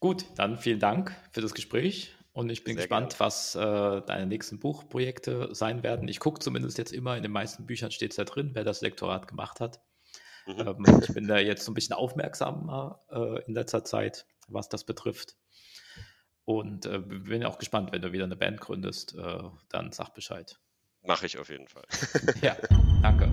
Gut, 0.00 0.24
dann 0.36 0.58
vielen 0.58 0.80
Dank 0.80 1.14
für 1.32 1.40
das 1.40 1.54
Gespräch. 1.54 2.14
Und 2.32 2.48
ich 2.48 2.64
bin 2.64 2.74
Sehr 2.74 2.84
gespannt, 2.84 3.10
gerne. 3.10 3.20
was 3.20 3.54
äh, 3.54 4.06
deine 4.06 4.26
nächsten 4.26 4.60
Buchprojekte 4.60 5.54
sein 5.54 5.82
werden. 5.82 6.08
Ich 6.08 6.20
gucke 6.20 6.40
zumindest 6.40 6.78
jetzt 6.78 6.92
immer, 6.92 7.16
in 7.16 7.22
den 7.22 7.32
meisten 7.32 7.66
Büchern 7.66 7.90
steht 7.90 8.12
es 8.12 8.16
da 8.16 8.24
drin, 8.24 8.50
wer 8.54 8.64
das 8.64 8.80
Lektorat 8.80 9.28
gemacht 9.28 9.60
hat. 9.60 9.80
Mhm. 10.46 10.60
Ähm, 10.60 11.00
ich 11.02 11.12
bin 11.12 11.26
da 11.26 11.38
jetzt 11.38 11.64
so 11.64 11.70
ein 11.70 11.74
bisschen 11.74 11.94
aufmerksamer 11.96 13.04
äh, 13.10 13.44
in 13.46 13.54
letzter 13.54 13.84
Zeit, 13.84 14.26
was 14.48 14.68
das 14.68 14.84
betrifft. 14.84 15.36
Und 16.50 16.84
äh, 16.84 16.98
bin 16.98 17.44
auch 17.44 17.58
gespannt, 17.58 17.92
wenn 17.92 18.02
du 18.02 18.10
wieder 18.10 18.24
eine 18.24 18.34
Band 18.34 18.60
gründest, 18.60 19.16
äh, 19.16 19.38
dann 19.68 19.92
sag 19.92 20.14
Bescheid. 20.14 20.58
Mache 21.06 21.26
ich 21.26 21.38
auf 21.38 21.48
jeden 21.48 21.68
Fall. 21.68 21.84
ja, 22.42 22.56
danke. 23.02 23.30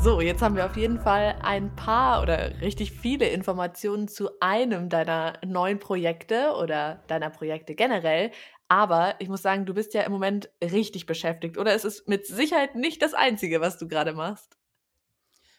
So, 0.00 0.20
jetzt 0.20 0.42
haben 0.42 0.54
wir 0.54 0.64
auf 0.64 0.76
jeden 0.76 1.00
Fall 1.00 1.34
ein 1.42 1.74
paar 1.74 2.22
oder 2.22 2.60
richtig 2.60 2.92
viele 2.92 3.28
Informationen 3.30 4.06
zu 4.06 4.30
einem 4.38 4.88
deiner 4.88 5.32
neuen 5.44 5.80
Projekte 5.80 6.52
oder 6.56 7.02
deiner 7.08 7.30
Projekte 7.30 7.74
generell. 7.74 8.30
Aber 8.68 9.16
ich 9.18 9.28
muss 9.28 9.42
sagen, 9.42 9.66
du 9.66 9.74
bist 9.74 9.92
ja 9.92 10.02
im 10.02 10.12
Moment 10.12 10.50
richtig 10.62 11.04
beschäftigt 11.06 11.58
oder 11.58 11.74
es 11.74 11.84
ist 11.84 12.06
mit 12.06 12.28
Sicherheit 12.28 12.76
nicht 12.76 13.02
das 13.02 13.12
Einzige, 13.12 13.60
was 13.60 13.76
du 13.76 13.88
gerade 13.88 14.12
machst. 14.12 14.56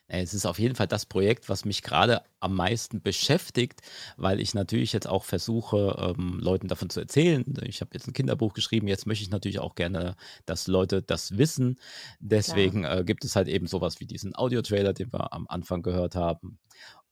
Es 0.07 0.35
ist 0.35 0.45
auf 0.45 0.59
jeden 0.59 0.75
Fall 0.75 0.87
das 0.87 1.05
Projekt, 1.05 1.49
was 1.49 1.65
mich 1.65 1.81
gerade 1.81 2.21
am 2.39 2.53
meisten 2.55 3.01
beschäftigt, 3.01 3.81
weil 4.17 4.39
ich 4.39 4.53
natürlich 4.53 4.93
jetzt 4.93 5.07
auch 5.07 5.23
versuche, 5.23 6.13
ähm, 6.17 6.39
Leuten 6.39 6.67
davon 6.67 6.91
zu 6.91 6.99
erzählen. 6.99 7.43
Ich 7.63 7.81
habe 7.81 7.91
jetzt 7.93 8.07
ein 8.07 8.13
Kinderbuch 8.13 8.53
geschrieben, 8.53 8.87
jetzt 8.87 9.07
möchte 9.07 9.23
ich 9.23 9.31
natürlich 9.31 9.59
auch 9.59 9.73
gerne, 9.73 10.15
dass 10.45 10.67
Leute 10.67 11.01
das 11.01 11.37
wissen. 11.39 11.79
Deswegen 12.19 12.83
äh, 12.83 13.03
gibt 13.03 13.25
es 13.25 13.35
halt 13.35 13.47
eben 13.47 13.65
sowas 13.65 13.99
wie 13.99 14.05
diesen 14.05 14.35
Audio-Trailer, 14.35 14.93
den 14.93 15.11
wir 15.11 15.33
am 15.33 15.47
Anfang 15.47 15.81
gehört 15.81 16.15
haben. 16.15 16.59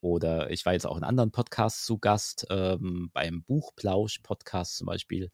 Oder 0.03 0.51
ich 0.51 0.65
war 0.65 0.73
jetzt 0.73 0.85
auch 0.85 0.97
in 0.97 1.05
anderen 1.05 1.31
Podcasts 1.31 1.85
zu 1.85 1.97
Gast, 1.97 2.45
ähm, 2.49 3.09
beim 3.13 3.41
Buchplausch-Podcast 3.43 4.75
zum 4.75 4.87
Beispiel. 4.87 5.31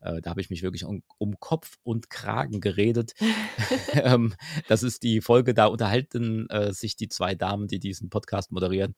Äh, 0.00 0.20
da 0.20 0.30
habe 0.30 0.40
ich 0.40 0.48
mich 0.48 0.62
wirklich 0.62 0.84
um, 0.84 1.02
um, 1.18 1.40
Kopf 1.40 1.78
und 1.82 2.08
Kragen 2.08 2.60
geredet. 2.60 3.14
ähm, 3.94 4.32
das 4.68 4.84
ist 4.84 5.02
die 5.02 5.20
Folge, 5.20 5.54
da 5.54 5.66
unterhalten 5.66 6.48
äh, 6.50 6.72
sich 6.72 6.94
die 6.94 7.08
zwei 7.08 7.34
Damen, 7.34 7.66
die 7.66 7.80
diesen 7.80 8.10
Podcast 8.10 8.52
moderieren, 8.52 8.94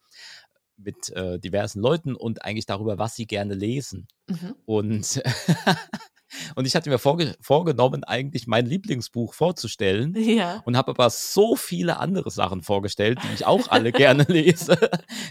mit 0.76 1.08
äh, 1.10 1.38
diversen 1.38 1.80
Leuten 1.80 2.14
und 2.14 2.44
eigentlich 2.44 2.66
darüber, 2.66 2.98
was 2.98 3.16
sie 3.16 3.26
gerne 3.26 3.54
lesen. 3.54 4.08
Mhm. 4.28 4.54
Und 4.66 5.22
Und 6.54 6.66
ich 6.66 6.74
hatte 6.74 6.90
mir 6.90 6.98
vorge 6.98 7.36
vorgenommen, 7.40 8.04
eigentlich 8.04 8.46
mein 8.46 8.66
Lieblingsbuch 8.66 9.34
vorzustellen. 9.34 10.14
Ja. 10.16 10.62
Und 10.64 10.76
habe 10.76 10.90
aber 10.90 11.10
so 11.10 11.56
viele 11.56 11.98
andere 11.98 12.30
Sachen 12.30 12.62
vorgestellt, 12.62 13.18
die 13.22 13.34
ich 13.34 13.46
auch 13.46 13.68
alle 13.68 13.92
gerne 13.92 14.24
lese, 14.28 14.78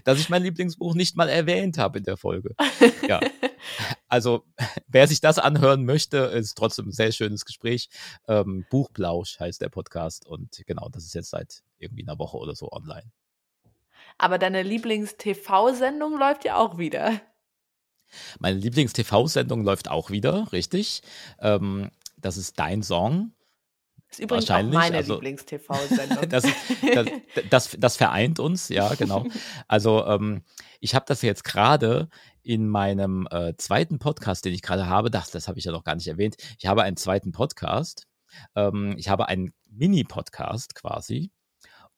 dass 0.03 0.19
ich 0.19 0.29
mein 0.29 0.43
Lieblingsbuch 0.43 0.95
nicht 0.95 1.15
mal 1.15 1.29
erwähnt 1.29 1.77
habe 1.77 1.97
in 1.97 2.03
der 2.03 2.17
Folge. 2.17 2.55
Ja. 3.07 3.19
Also, 4.07 4.45
wer 4.87 5.07
sich 5.07 5.21
das 5.21 5.39
anhören 5.39 5.85
möchte, 5.85 6.17
ist 6.17 6.55
trotzdem 6.55 6.89
ein 6.89 6.91
sehr 6.91 7.11
schönes 7.11 7.45
Gespräch. 7.45 7.89
Ähm, 8.27 8.65
Buchplausch 8.69 9.39
heißt 9.39 9.61
der 9.61 9.69
Podcast. 9.69 10.27
Und 10.27 10.61
genau, 10.67 10.89
das 10.89 11.05
ist 11.05 11.15
jetzt 11.15 11.31
seit 11.31 11.63
irgendwie 11.77 12.03
einer 12.03 12.19
Woche 12.19 12.37
oder 12.37 12.55
so 12.55 12.71
online. 12.71 13.11
Aber 14.17 14.37
deine 14.37 14.63
Lieblings-TV-Sendung 14.63 16.17
läuft 16.17 16.45
ja 16.45 16.57
auch 16.57 16.77
wieder. 16.77 17.21
Meine 18.39 18.57
Lieblings-TV-Sendung 18.57 19.63
läuft 19.63 19.89
auch 19.89 20.09
wieder, 20.09 20.51
richtig. 20.51 21.01
Ähm, 21.39 21.89
das 22.17 22.37
ist 22.37 22.59
Dein 22.59 22.83
Song. 22.83 23.33
Das 24.09 24.19
ist 24.19 24.25
übrigens 24.25 24.51
auch 24.51 24.63
meine 24.63 24.97
also, 24.97 25.15
Lieblings-TV-Sendung. 25.15 26.29
das, 26.29 26.43
das, 26.93 27.07
das, 27.49 27.77
das, 27.79 27.97
vereint 27.97 28.39
uns, 28.39 28.69
ja, 28.69 28.93
genau. 28.93 29.25
Also 29.67 30.05
ähm, 30.05 30.43
ich 30.79 30.93
habe 30.93 31.05
das 31.07 31.21
jetzt 31.21 31.43
gerade 31.43 32.09
in 32.43 32.67
meinem 32.67 33.27
äh, 33.31 33.55
zweiten 33.57 33.99
Podcast, 33.99 34.45
den 34.45 34.53
ich 34.53 34.61
gerade 34.61 34.87
habe, 34.87 35.09
das, 35.09 35.31
das 35.31 35.47
habe 35.47 35.57
ich 35.57 35.65
ja 35.65 35.71
noch 35.71 35.83
gar 35.83 35.95
nicht 35.95 36.07
erwähnt. 36.07 36.35
Ich 36.59 36.67
habe 36.67 36.83
einen 36.83 36.97
zweiten 36.97 37.31
Podcast. 37.31 38.05
Ähm, 38.55 38.95
ich 38.97 39.09
habe 39.09 39.27
einen 39.29 39.53
Mini-Podcast 39.69 40.75
quasi. 40.75 41.31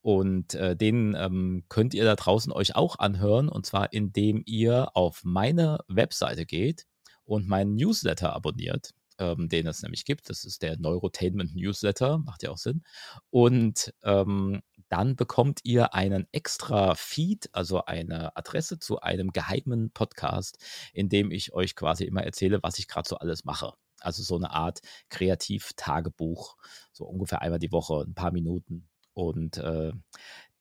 Und 0.05 0.53
äh, 0.53 0.75
den 0.75 1.15
ähm, 1.17 1.63
könnt 1.67 1.95
ihr 1.95 2.03
da 2.03 2.15
draußen 2.15 2.53
euch 2.53 2.75
auch 2.75 2.99
anhören. 2.99 3.49
Und 3.49 3.65
zwar, 3.65 3.91
indem 3.91 4.43
ihr 4.45 4.95
auf 4.95 5.21
meine 5.23 5.79
Webseite 5.87 6.45
geht 6.45 6.85
und 7.23 7.47
meinen 7.47 7.73
Newsletter 7.73 8.35
abonniert, 8.35 8.91
ähm, 9.17 9.49
den 9.49 9.65
es 9.65 9.81
nämlich 9.81 10.05
gibt. 10.05 10.29
Das 10.29 10.45
ist 10.45 10.61
der 10.61 10.77
Neurotainment 10.77 11.55
Newsletter, 11.55 12.19
macht 12.19 12.43
ja 12.43 12.51
auch 12.51 12.59
Sinn. 12.59 12.83
Und 13.31 13.95
ähm, 14.03 14.61
dann 14.89 15.15
bekommt 15.15 15.61
ihr 15.63 15.95
einen 15.95 16.27
extra 16.31 16.93
Feed, 16.93 17.49
also 17.51 17.85
eine 17.85 18.37
Adresse 18.37 18.77
zu 18.77 18.99
einem 18.99 19.31
geheimen 19.31 19.89
Podcast, 19.89 20.63
in 20.93 21.09
dem 21.09 21.31
ich 21.31 21.51
euch 21.53 21.75
quasi 21.75 22.03
immer 22.03 22.21
erzähle, 22.21 22.61
was 22.61 22.77
ich 22.77 22.87
gerade 22.87 23.09
so 23.09 23.15
alles 23.17 23.43
mache. 23.43 23.73
Also 24.01 24.21
so 24.21 24.35
eine 24.35 24.51
Art 24.51 24.81
Kreativ-Tagebuch, 25.09 26.57
so 26.91 27.05
ungefähr 27.05 27.41
einmal 27.41 27.57
die 27.57 27.71
Woche, 27.71 28.03
ein 28.05 28.13
paar 28.13 28.31
Minuten 28.31 28.87
und 29.15 29.57
äh, 29.57 29.91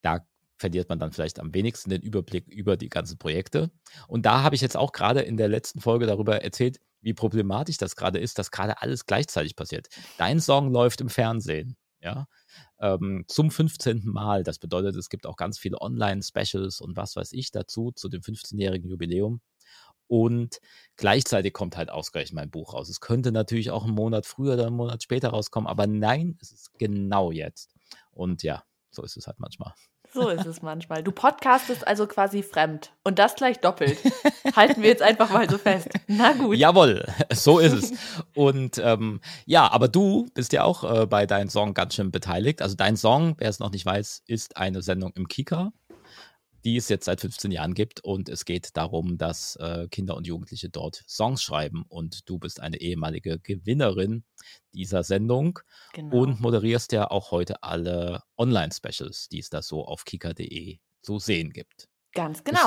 da 0.01 0.27
verliert 0.57 0.89
man 0.89 0.99
dann 0.99 1.13
vielleicht 1.13 1.41
am 1.41 1.53
wenigsten 1.53 1.91
den 1.91 2.01
Überblick 2.01 2.49
über 2.49 2.77
die 2.79 2.89
ganzen 2.89 3.19
Projekte. 3.19 3.71
Und 4.09 4.25
da 4.25 4.43
habe 4.43 4.55
ich 4.55 4.63
jetzt 4.63 4.77
auch 4.77 4.93
gerade 4.93 5.21
in 5.21 5.37
der 5.37 5.49
letzten 5.49 5.81
Folge 5.81 6.07
darüber 6.07 6.43
erzählt, 6.43 6.81
wie 7.03 7.13
problematisch 7.13 7.77
das 7.77 7.97
gerade 7.97 8.19
ist, 8.19 8.39
dass 8.39 8.51
gerade 8.51 8.81
alles 8.81 9.05
gleichzeitig 9.05 9.57
passiert. 9.57 9.89
Dein 10.17 10.41
Song 10.41 10.73
läuft 10.73 11.03
im 11.03 11.11
Fernsehen, 11.11 11.77
ja, 12.01 12.27
ähm, 12.81 13.25
zum 13.29 13.51
15. 13.51 14.03
Mal. 14.07 14.43
Das 14.43 14.59
bedeutet, 14.59 14.97
es 14.97 15.11
gibt 15.11 15.27
auch 15.27 15.37
ganz 15.37 15.59
viele 15.59 15.81
Online-Specials 15.81 16.81
und 16.81 16.97
was 16.97 17.17
weiß 17.17 17.33
ich 17.33 17.51
dazu, 17.51 17.93
zu 17.93 18.09
dem 18.09 18.23
15-jährigen 18.23 18.89
Jubiläum. 18.89 19.41
Und 20.07 20.61
gleichzeitig 20.97 21.53
kommt 21.53 21.77
halt 21.77 21.91
ausgerechnet 21.91 22.35
mein 22.35 22.51
Buch 22.51 22.75
raus. 22.75 22.89
Es 22.89 23.01
könnte 23.01 23.33
natürlich 23.33 23.71
auch 23.71 23.85
einen 23.85 23.95
Monat 23.95 24.27
früher 24.27 24.55
oder 24.55 24.67
einen 24.67 24.77
Monat 24.77 25.03
später 25.03 25.31
rauskommen, 25.31 25.67
aber 25.67 25.87
nein, 25.87 26.39
es 26.41 26.53
ist 26.53 26.79
genau 26.79 27.33
jetzt. 27.33 27.74
Und 28.15 28.43
ja, 28.43 28.65
so 28.91 29.03
ist 29.03 29.17
es 29.17 29.27
halt 29.27 29.41
manchmal. 29.41 29.75
So 30.13 30.29
ist 30.29 30.47
es 30.47 30.63
manchmal. 30.63 31.03
Du 31.03 31.11
podcastest 31.11 31.85
also 31.85 32.07
quasi 32.07 32.45
fremd. 32.45 32.93
Und 33.03 33.19
das 33.19 33.35
gleich 33.35 33.59
doppelt. 33.59 33.99
Halten 34.57 34.83
wir 34.83 34.89
jetzt 34.89 35.03
einfach 35.03 35.29
mal 35.31 35.51
so 35.51 35.59
fest. 35.59 35.89
Na 36.07 36.33
gut. 36.35 36.57
Jawohl, 36.57 37.05
so 37.33 37.59
ist 37.59 37.73
es. 37.73 37.93
Und 38.33 38.79
ähm, 38.79 39.21
ja, 39.45 39.69
aber 39.69 39.89
du 39.89 40.29
bist 40.35 40.53
ja 40.53 40.63
auch 40.63 40.85
äh, 40.85 41.07
bei 41.07 41.27
deinem 41.27 41.49
Song 41.49 41.75
ganz 41.75 41.97
schön 41.97 42.13
beteiligt. 42.13 42.63
Also 42.63 42.77
dein 42.77 42.97
Song, 42.97 43.35
wer 43.39 43.51
es 43.51 43.59
noch 43.59 43.73
nicht 43.73 43.85
weiß, 43.85 44.23
ist 44.29 44.57
eine 44.57 44.83
Sendung 44.83 45.13
im 45.17 45.27
Kika 45.27 45.73
die 46.65 46.77
es 46.77 46.89
jetzt 46.89 47.05
seit 47.05 47.21
15 47.21 47.51
Jahren 47.51 47.75
gibt. 47.75 48.03
Und 48.03 48.29
es 48.29 48.45
geht 48.45 48.77
darum, 48.77 49.19
dass 49.19 49.57
äh, 49.57 49.87
Kinder 49.89 50.17
und 50.17 50.27
Jugendliche 50.27 50.71
dort 50.71 51.05
Songs 51.07 51.43
schreiben. 51.43 51.85
Und 51.89 52.29
du 52.29 52.39
bist 52.39 52.61
eine 52.61 52.81
ehemalige 52.81 53.39
Gewinnerin 53.39 54.25
dieser 54.73 55.03
Sendung 55.03 55.59
genau. 55.93 56.23
und 56.23 56.41
moderierst 56.41 56.93
ja 56.93 57.11
auch 57.11 57.31
heute 57.31 57.63
alle 57.63 58.23
Online-Specials, 58.37 59.29
die 59.29 59.41
es 59.41 59.51
da 59.51 59.63
so 59.63 59.85
auf 59.85 60.05
kika.de 60.05 60.79
zu 61.03 61.19
sehen 61.19 61.53
gibt. 61.53 61.89
Ganz 62.13 62.43
genau. 62.45 62.59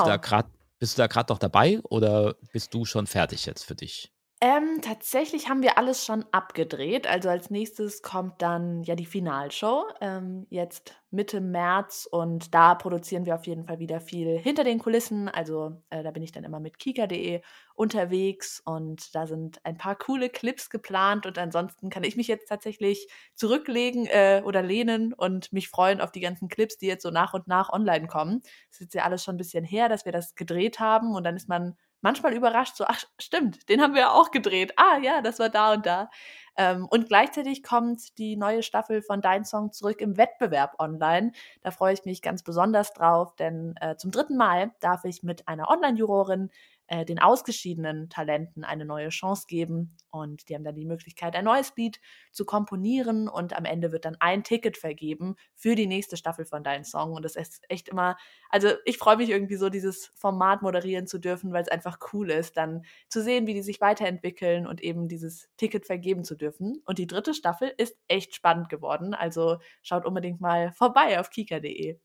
Bist 0.78 0.96
du 0.96 1.02
da 1.02 1.08
gerade 1.08 1.32
noch 1.32 1.40
dabei 1.40 1.80
oder 1.80 2.34
bist 2.52 2.72
du 2.72 2.84
schon 2.84 3.08
fertig 3.08 3.46
jetzt 3.46 3.64
für 3.64 3.74
dich? 3.74 4.12
Ähm, 4.40 4.80
tatsächlich 4.82 5.48
haben 5.48 5.62
wir 5.62 5.78
alles 5.78 6.04
schon 6.04 6.24
abgedreht. 6.30 7.08
Also 7.08 7.28
als 7.28 7.50
nächstes 7.50 8.02
kommt 8.02 8.40
dann 8.40 8.84
ja 8.84 8.94
die 8.94 9.04
Finalshow, 9.04 9.86
ähm, 10.00 10.46
jetzt 10.48 10.94
Mitte 11.10 11.40
März 11.40 12.06
und 12.08 12.54
da 12.54 12.76
produzieren 12.76 13.26
wir 13.26 13.34
auf 13.34 13.48
jeden 13.48 13.64
Fall 13.66 13.80
wieder 13.80 14.00
viel 14.00 14.38
hinter 14.38 14.62
den 14.62 14.78
Kulissen. 14.78 15.28
Also 15.28 15.82
äh, 15.90 16.04
da 16.04 16.12
bin 16.12 16.22
ich 16.22 16.30
dann 16.30 16.44
immer 16.44 16.60
mit 16.60 16.78
kika.de 16.78 17.40
unterwegs 17.74 18.62
und 18.64 19.12
da 19.12 19.26
sind 19.26 19.58
ein 19.64 19.76
paar 19.76 19.96
coole 19.96 20.28
Clips 20.30 20.70
geplant 20.70 21.26
und 21.26 21.36
ansonsten 21.36 21.90
kann 21.90 22.04
ich 22.04 22.14
mich 22.16 22.28
jetzt 22.28 22.48
tatsächlich 22.48 23.08
zurücklegen 23.34 24.06
äh, 24.06 24.42
oder 24.44 24.62
lehnen 24.62 25.14
und 25.14 25.52
mich 25.52 25.68
freuen 25.68 26.00
auf 26.00 26.12
die 26.12 26.20
ganzen 26.20 26.46
Clips, 26.48 26.76
die 26.76 26.86
jetzt 26.86 27.02
so 27.02 27.10
nach 27.10 27.34
und 27.34 27.48
nach 27.48 27.70
online 27.70 28.06
kommen. 28.06 28.42
Es 28.70 28.80
ist 28.80 28.94
ja 28.94 29.02
alles 29.02 29.24
schon 29.24 29.34
ein 29.34 29.38
bisschen 29.38 29.64
her, 29.64 29.88
dass 29.88 30.04
wir 30.04 30.12
das 30.12 30.36
gedreht 30.36 30.78
haben 30.78 31.16
und 31.16 31.24
dann 31.24 31.34
ist 31.36 31.48
man 31.48 31.74
manchmal 32.00 32.34
überrascht, 32.34 32.76
so, 32.76 32.84
ach 32.86 33.02
stimmt, 33.18 33.68
den 33.68 33.80
haben 33.82 33.94
wir 33.94 34.02
ja 34.02 34.10
auch 34.12 34.30
gedreht. 34.30 34.72
Ah 34.76 34.98
ja, 34.98 35.22
das 35.22 35.38
war 35.38 35.48
da 35.48 35.72
und 35.74 35.86
da. 35.86 36.10
Ähm, 36.56 36.86
und 36.90 37.08
gleichzeitig 37.08 37.62
kommt 37.62 38.18
die 38.18 38.36
neue 38.36 38.62
Staffel 38.62 39.02
von 39.02 39.20
Dein 39.20 39.44
Song 39.44 39.72
zurück 39.72 40.00
im 40.00 40.16
Wettbewerb 40.16 40.74
online. 40.78 41.32
Da 41.62 41.70
freue 41.70 41.94
ich 41.94 42.04
mich 42.04 42.20
ganz 42.22 42.42
besonders 42.42 42.92
drauf, 42.92 43.36
denn 43.36 43.74
äh, 43.80 43.96
zum 43.96 44.10
dritten 44.10 44.36
Mal 44.36 44.72
darf 44.80 45.04
ich 45.04 45.22
mit 45.22 45.46
einer 45.46 45.68
Online-Jurorin 45.68 46.50
äh, 46.88 47.04
den 47.04 47.18
ausgeschiedenen 47.18 48.08
Talenten 48.08 48.64
eine 48.64 48.84
neue 48.84 49.10
Chance 49.10 49.44
geben. 49.46 49.96
Und 50.10 50.48
die 50.48 50.54
haben 50.54 50.64
dann 50.64 50.74
die 50.74 50.86
Möglichkeit, 50.86 51.36
ein 51.36 51.44
neues 51.44 51.72
Lied 51.76 52.00
zu 52.32 52.44
komponieren. 52.44 53.28
Und 53.28 53.56
am 53.56 53.66
Ende 53.66 53.92
wird 53.92 54.06
dann 54.06 54.16
ein 54.20 54.42
Ticket 54.42 54.76
vergeben 54.78 55.36
für 55.54 55.74
die 55.74 55.86
nächste 55.86 56.16
Staffel 56.16 56.46
von 56.46 56.64
Dein 56.64 56.84
Song. 56.84 57.12
Und 57.12 57.24
das 57.24 57.36
ist 57.36 57.62
echt 57.68 57.88
immer, 57.88 58.16
also 58.48 58.70
ich 58.86 58.98
freue 58.98 59.18
mich 59.18 59.28
irgendwie 59.28 59.56
so, 59.56 59.68
dieses 59.68 60.06
Format 60.16 60.62
moderieren 60.62 61.06
zu 61.06 61.18
dürfen, 61.18 61.52
weil 61.52 61.62
es 61.62 61.68
einfach 61.68 61.98
cool 62.12 62.30
ist, 62.30 62.56
dann 62.56 62.82
zu 63.08 63.22
sehen, 63.22 63.46
wie 63.46 63.54
die 63.54 63.62
sich 63.62 63.80
weiterentwickeln 63.80 64.66
und 64.66 64.80
eben 64.80 65.08
dieses 65.08 65.50
Ticket 65.58 65.86
vergeben 65.86 66.24
zu 66.24 66.36
dürfen. 66.36 66.82
Und 66.86 66.98
die 66.98 67.06
dritte 67.06 67.34
Staffel 67.34 67.72
ist 67.76 67.96
echt 68.08 68.34
spannend 68.34 68.70
geworden. 68.70 69.14
Also 69.14 69.58
schaut 69.82 70.06
unbedingt 70.06 70.40
mal 70.40 70.72
vorbei 70.72 71.20
auf 71.20 71.30
kika.de. 71.30 71.98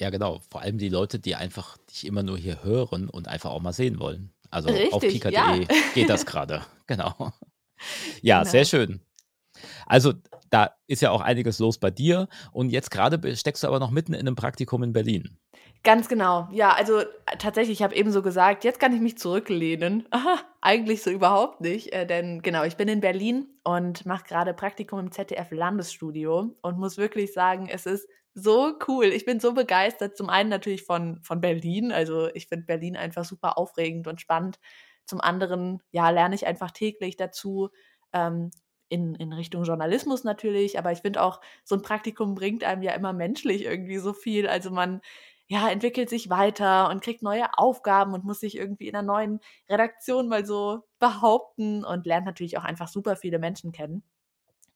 Ja, 0.00 0.10
genau. 0.10 0.40
Vor 0.50 0.62
allem 0.62 0.78
die 0.78 0.88
Leute, 0.88 1.18
die 1.18 1.34
einfach 1.34 1.76
dich 1.90 2.06
immer 2.06 2.22
nur 2.22 2.38
hier 2.38 2.64
hören 2.64 3.08
und 3.08 3.28
einfach 3.28 3.50
auch 3.50 3.60
mal 3.60 3.72
sehen 3.72 4.00
wollen. 4.00 4.32
Also 4.50 4.70
Richtig, 4.70 4.92
auf 4.92 5.02
pika.de 5.02 5.32
ja. 5.32 5.58
geht 5.94 6.08
das 6.08 6.26
gerade. 6.26 6.62
Genau. 6.90 7.32
Ja, 8.20 8.40
genau. 8.40 8.50
sehr 8.50 8.64
schön. 8.64 9.00
Also 9.86 10.14
da 10.50 10.72
ist 10.88 11.02
ja 11.02 11.12
auch 11.12 11.20
einiges 11.20 11.60
los 11.60 11.78
bei 11.78 11.92
dir 11.92 12.28
und 12.50 12.70
jetzt 12.70 12.90
gerade 12.90 13.36
steckst 13.36 13.62
du 13.62 13.68
aber 13.68 13.78
noch 13.78 13.92
mitten 13.92 14.12
in 14.12 14.18
einem 14.26 14.34
Praktikum 14.34 14.82
in 14.82 14.92
Berlin. 14.92 15.38
Ganz 15.84 16.08
genau. 16.08 16.48
Ja, 16.50 16.72
also 16.72 17.02
tatsächlich, 17.38 17.78
ich 17.78 17.82
habe 17.84 17.94
eben 17.94 18.10
so 18.10 18.22
gesagt, 18.22 18.64
jetzt 18.64 18.80
kann 18.80 18.92
ich 18.92 19.00
mich 19.00 19.18
zurücklehnen. 19.18 20.08
Eigentlich 20.60 21.02
so 21.02 21.10
überhaupt 21.10 21.60
nicht, 21.60 21.92
äh, 21.92 22.06
denn 22.06 22.42
genau, 22.42 22.64
ich 22.64 22.76
bin 22.76 22.88
in 22.88 23.00
Berlin 23.00 23.46
und 23.62 24.04
mache 24.04 24.24
gerade 24.24 24.52
Praktikum 24.52 24.98
im 24.98 25.12
ZDF 25.12 25.52
Landesstudio 25.52 26.56
und 26.60 26.78
muss 26.78 26.98
wirklich 26.98 27.32
sagen, 27.32 27.68
es 27.70 27.86
ist 27.86 28.08
so 28.34 28.74
cool. 28.88 29.06
Ich 29.06 29.24
bin 29.24 29.40
so 29.40 29.52
begeistert. 29.54 30.16
Zum 30.16 30.30
einen 30.30 30.50
natürlich 30.50 30.84
von, 30.84 31.20
von 31.22 31.40
Berlin. 31.40 31.92
Also 31.92 32.28
ich 32.34 32.46
finde 32.48 32.66
Berlin 32.66 32.96
einfach 32.96 33.24
super 33.24 33.58
aufregend 33.58 34.06
und 34.06 34.20
spannend. 34.20 34.58
Zum 35.06 35.20
anderen, 35.20 35.82
ja, 35.90 36.10
lerne 36.10 36.34
ich 36.34 36.46
einfach 36.46 36.70
täglich 36.70 37.16
dazu. 37.16 37.70
Ähm, 38.12 38.50
in, 38.90 39.14
in 39.14 39.32
Richtung 39.32 39.62
Journalismus 39.64 40.24
natürlich, 40.24 40.78
aber 40.78 40.90
ich 40.92 40.98
finde 41.00 41.22
auch, 41.22 41.40
so 41.64 41.76
ein 41.76 41.82
Praktikum 41.82 42.34
bringt 42.34 42.64
einem 42.64 42.82
ja 42.82 42.92
immer 42.92 43.12
menschlich 43.12 43.64
irgendwie 43.64 43.98
so 43.98 44.12
viel. 44.12 44.48
Also 44.48 44.70
man 44.70 45.00
ja, 45.50 45.68
entwickelt 45.68 46.08
sich 46.08 46.30
weiter 46.30 46.90
und 46.90 47.02
kriegt 47.02 47.22
neue 47.22 47.46
Aufgaben 47.58 48.14
und 48.14 48.24
muss 48.24 48.40
sich 48.40 48.56
irgendwie 48.56 48.88
in 48.88 48.94
einer 48.94 49.06
neuen 49.06 49.40
Redaktion 49.68 50.28
mal 50.28 50.46
so 50.46 50.82
behaupten 51.00 51.84
und 51.84 52.06
lernt 52.06 52.26
natürlich 52.26 52.56
auch 52.58 52.64
einfach 52.64 52.88
super 52.88 53.16
viele 53.16 53.40
Menschen 53.40 53.72
kennen. 53.72 54.04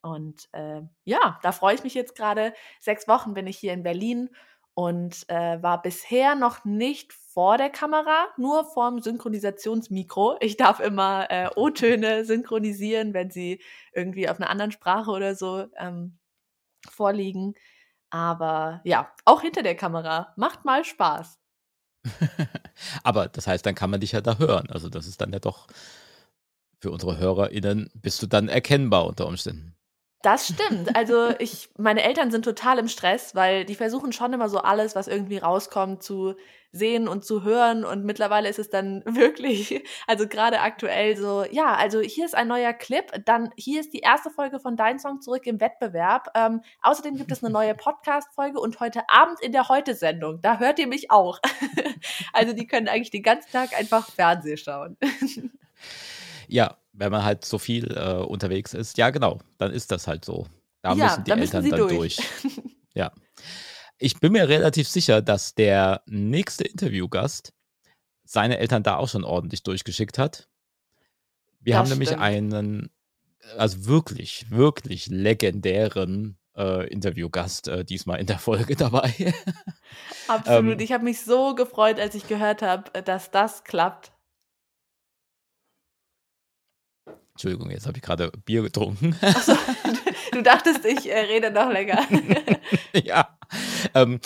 Und 0.05 0.51
äh, 0.53 0.83
ja, 1.05 1.39
da 1.43 1.53
freue 1.53 1.75
ich 1.75 1.83
mich 1.83 1.95
jetzt 1.95 2.15
gerade. 2.15 2.53
Sechs 2.79 3.09
Wochen 3.09 3.33
bin 3.33 3.47
ich 3.47 3.57
hier 3.57 3.73
in 3.73 3.83
Berlin 3.83 4.29
und 4.75 5.27
äh, 5.31 5.63
war 5.63 5.81
bisher 5.81 6.35
noch 6.35 6.67
nicht 6.67 7.15
vor 7.15 7.57
der 7.57 7.71
Kamera, 7.71 8.27
nur 8.37 8.65
vorm 8.65 9.01
Synchronisationsmikro. 9.01 10.37
Ich 10.41 10.59
darf 10.59 10.79
immer 10.81 11.31
äh, 11.31 11.49
O-Töne 11.57 12.27
synchronisieren, 12.27 13.15
wenn 13.15 13.31
sie 13.31 13.63
irgendwie 13.95 14.29
auf 14.29 14.39
einer 14.39 14.51
anderen 14.51 14.73
Sprache 14.73 15.11
oder 15.11 15.35
so 15.35 15.69
ähm, 15.79 16.19
vorliegen. 16.91 17.55
Aber 18.11 18.83
ja, 18.85 19.11
auch 19.25 19.41
hinter 19.41 19.63
der 19.63 19.75
Kamera. 19.75 20.35
Macht 20.37 20.67
mal 20.67 20.85
Spaß. 20.85 21.39
Aber 23.03 23.29
das 23.29 23.47
heißt, 23.47 23.65
dann 23.65 23.75
kann 23.75 23.89
man 23.89 24.01
dich 24.01 24.13
ja 24.13 24.21
da 24.21 24.37
hören. 24.37 24.69
Also 24.69 24.91
das 24.91 25.07
ist 25.07 25.23
dann 25.23 25.33
ja 25.33 25.39
doch 25.39 25.67
für 26.79 26.91
unsere 26.91 27.17
HörerInnen, 27.17 27.91
bist 27.95 28.23
du 28.23 28.27
dann 28.27 28.51
erkennbar 28.51 29.07
unter 29.07 29.27
Umständen. 29.27 29.75
Das 30.25 30.49
stimmt. 30.49 30.97
Also 30.97 31.35
ich, 31.39 31.69
meine 31.77 32.03
Eltern 32.03 32.31
sind 32.31 32.47
total 32.47 32.79
im 32.79 32.89
Stress, 32.89 33.35
weil 33.35 33.67
die 33.67 33.75
versuchen 33.75 34.11
schon 34.11 34.33
immer 34.33 34.49
so 34.49 34.57
alles, 34.57 34.97
was 34.97 35.07
irgendwie 35.07 35.37
rauskommt, 35.37 36.03
zu 36.03 36.35
sehen 36.73 37.09
und 37.09 37.27
zu 37.27 37.43
hören. 37.43 37.85
Und 37.85 38.07
mittlerweile 38.07 38.49
ist 38.49 38.59
es 38.59 38.71
dann 38.71 39.03
wirklich, 39.05 39.85
also 40.07 40.27
gerade 40.27 40.61
aktuell 40.61 41.15
so, 41.19 41.45
ja, 41.51 41.75
also 41.75 42.01
hier 42.01 42.25
ist 42.25 42.35
ein 42.35 42.49
neuer 42.49 42.73
Clip, 42.73 43.05
dann 43.27 43.51
hier 43.59 43.81
ist 43.81 43.93
die 43.93 43.99
erste 43.99 44.31
Folge 44.31 44.61
von 44.61 44.79
Dein 44.79 44.99
Song 44.99 45.21
zurück 45.21 45.47
im 45.47 45.61
Wettbewerb. 45.61 46.29
Ähm, 46.35 46.63
außerdem 46.81 47.17
gibt 47.19 47.31
es 47.31 47.45
eine 47.45 47.53
neue 47.53 47.75
Podcast-Folge 47.75 48.59
und 48.59 48.81
heute 48.81 49.03
Abend 49.11 49.43
in 49.43 49.53
der 49.53 49.69
Heute-Sendung, 49.69 50.41
da 50.41 50.59
hört 50.59 50.79
ihr 50.79 50.87
mich 50.87 51.11
auch. 51.11 51.39
also 52.33 52.55
die 52.55 52.67
können 52.67 52.89
eigentlich 52.89 53.11
den 53.11 53.23
ganzen 53.23 53.53
Tag 53.53 53.79
einfach 53.79 54.11
Fernsehen 54.11 54.57
schauen. 54.57 54.97
ja, 56.49 56.79
wenn 56.95 57.13
man 57.13 57.25
halt 57.25 57.45
so 57.45 57.59
viel 57.59 57.93
äh, 57.97 58.23
unterwegs 58.23 58.73
ist, 58.73 58.97
ja 58.97 59.11
genau, 59.11 59.41
dann 59.59 59.73
ist 59.73 59.91
das 59.91 60.07
halt 60.07 60.25
so. 60.25 60.47
Da 60.81 60.95
ja, 60.95 61.05
müssen 61.05 61.25
die 61.25 61.31
da 61.31 61.37
Eltern 61.37 61.63
müssen 61.65 61.79
dann 61.79 61.89
durch. 61.89 62.17
durch. 62.17 62.55
ja. 62.95 63.13
Ich 63.99 64.21
bin 64.21 64.33
mir 64.33 64.49
relativ 64.49 64.89
sicher, 64.89 65.23
dass 65.23 65.55
der 65.55 66.03
nächste 66.07 66.65
Interviewgast 66.65 67.53
seine 68.25 68.59
Eltern 68.59 68.83
da 68.83 68.97
auch 68.97 69.09
schon 69.09 69.25
ordentlich 69.25 69.63
durchgeschickt 69.63 70.19
hat. 70.19 70.49
Wir 71.61 71.75
das 71.75 71.79
haben 71.81 71.89
nämlich 71.91 72.17
einen, 72.17 72.91
also 73.57 73.87
wirklich, 73.87 74.51
wirklich 74.51 75.07
legendären 75.09 76.39
äh, 76.57 76.87
Interviewgast 76.89 77.69
äh, 77.69 77.85
diesmal 77.85 78.21
in 78.21 78.27
der 78.27 78.39
Folge 78.39 78.77
dabei. 78.77 79.33
Absolut. 80.29 80.75
ähm, 80.75 80.81
ich 80.81 80.93
habe 80.93 81.05
mich 81.05 81.23
so 81.23 81.55
gefreut, 81.55 81.99
als 81.99 82.15
ich 82.15 82.29
gehört 82.29 82.63
habe, 82.63 82.91
dass 83.03 83.31
das 83.31 83.65
klappt. 83.65 84.13
Entschuldigung, 87.35 87.71
jetzt 87.71 87.89
habe 87.89 87.99
ich 87.99 88.03
gerade 88.03 88.31
Bier 88.45 88.63
getrunken. 88.63 89.17
So, 89.45 89.57
du 90.31 90.43
dachtest, 90.43 90.85
ich 90.85 91.11
äh, 91.11 91.19
rede 91.19 91.51
noch 91.51 91.69
länger. 91.69 92.07
ja. 92.93 93.37
Ähm, 93.93 94.21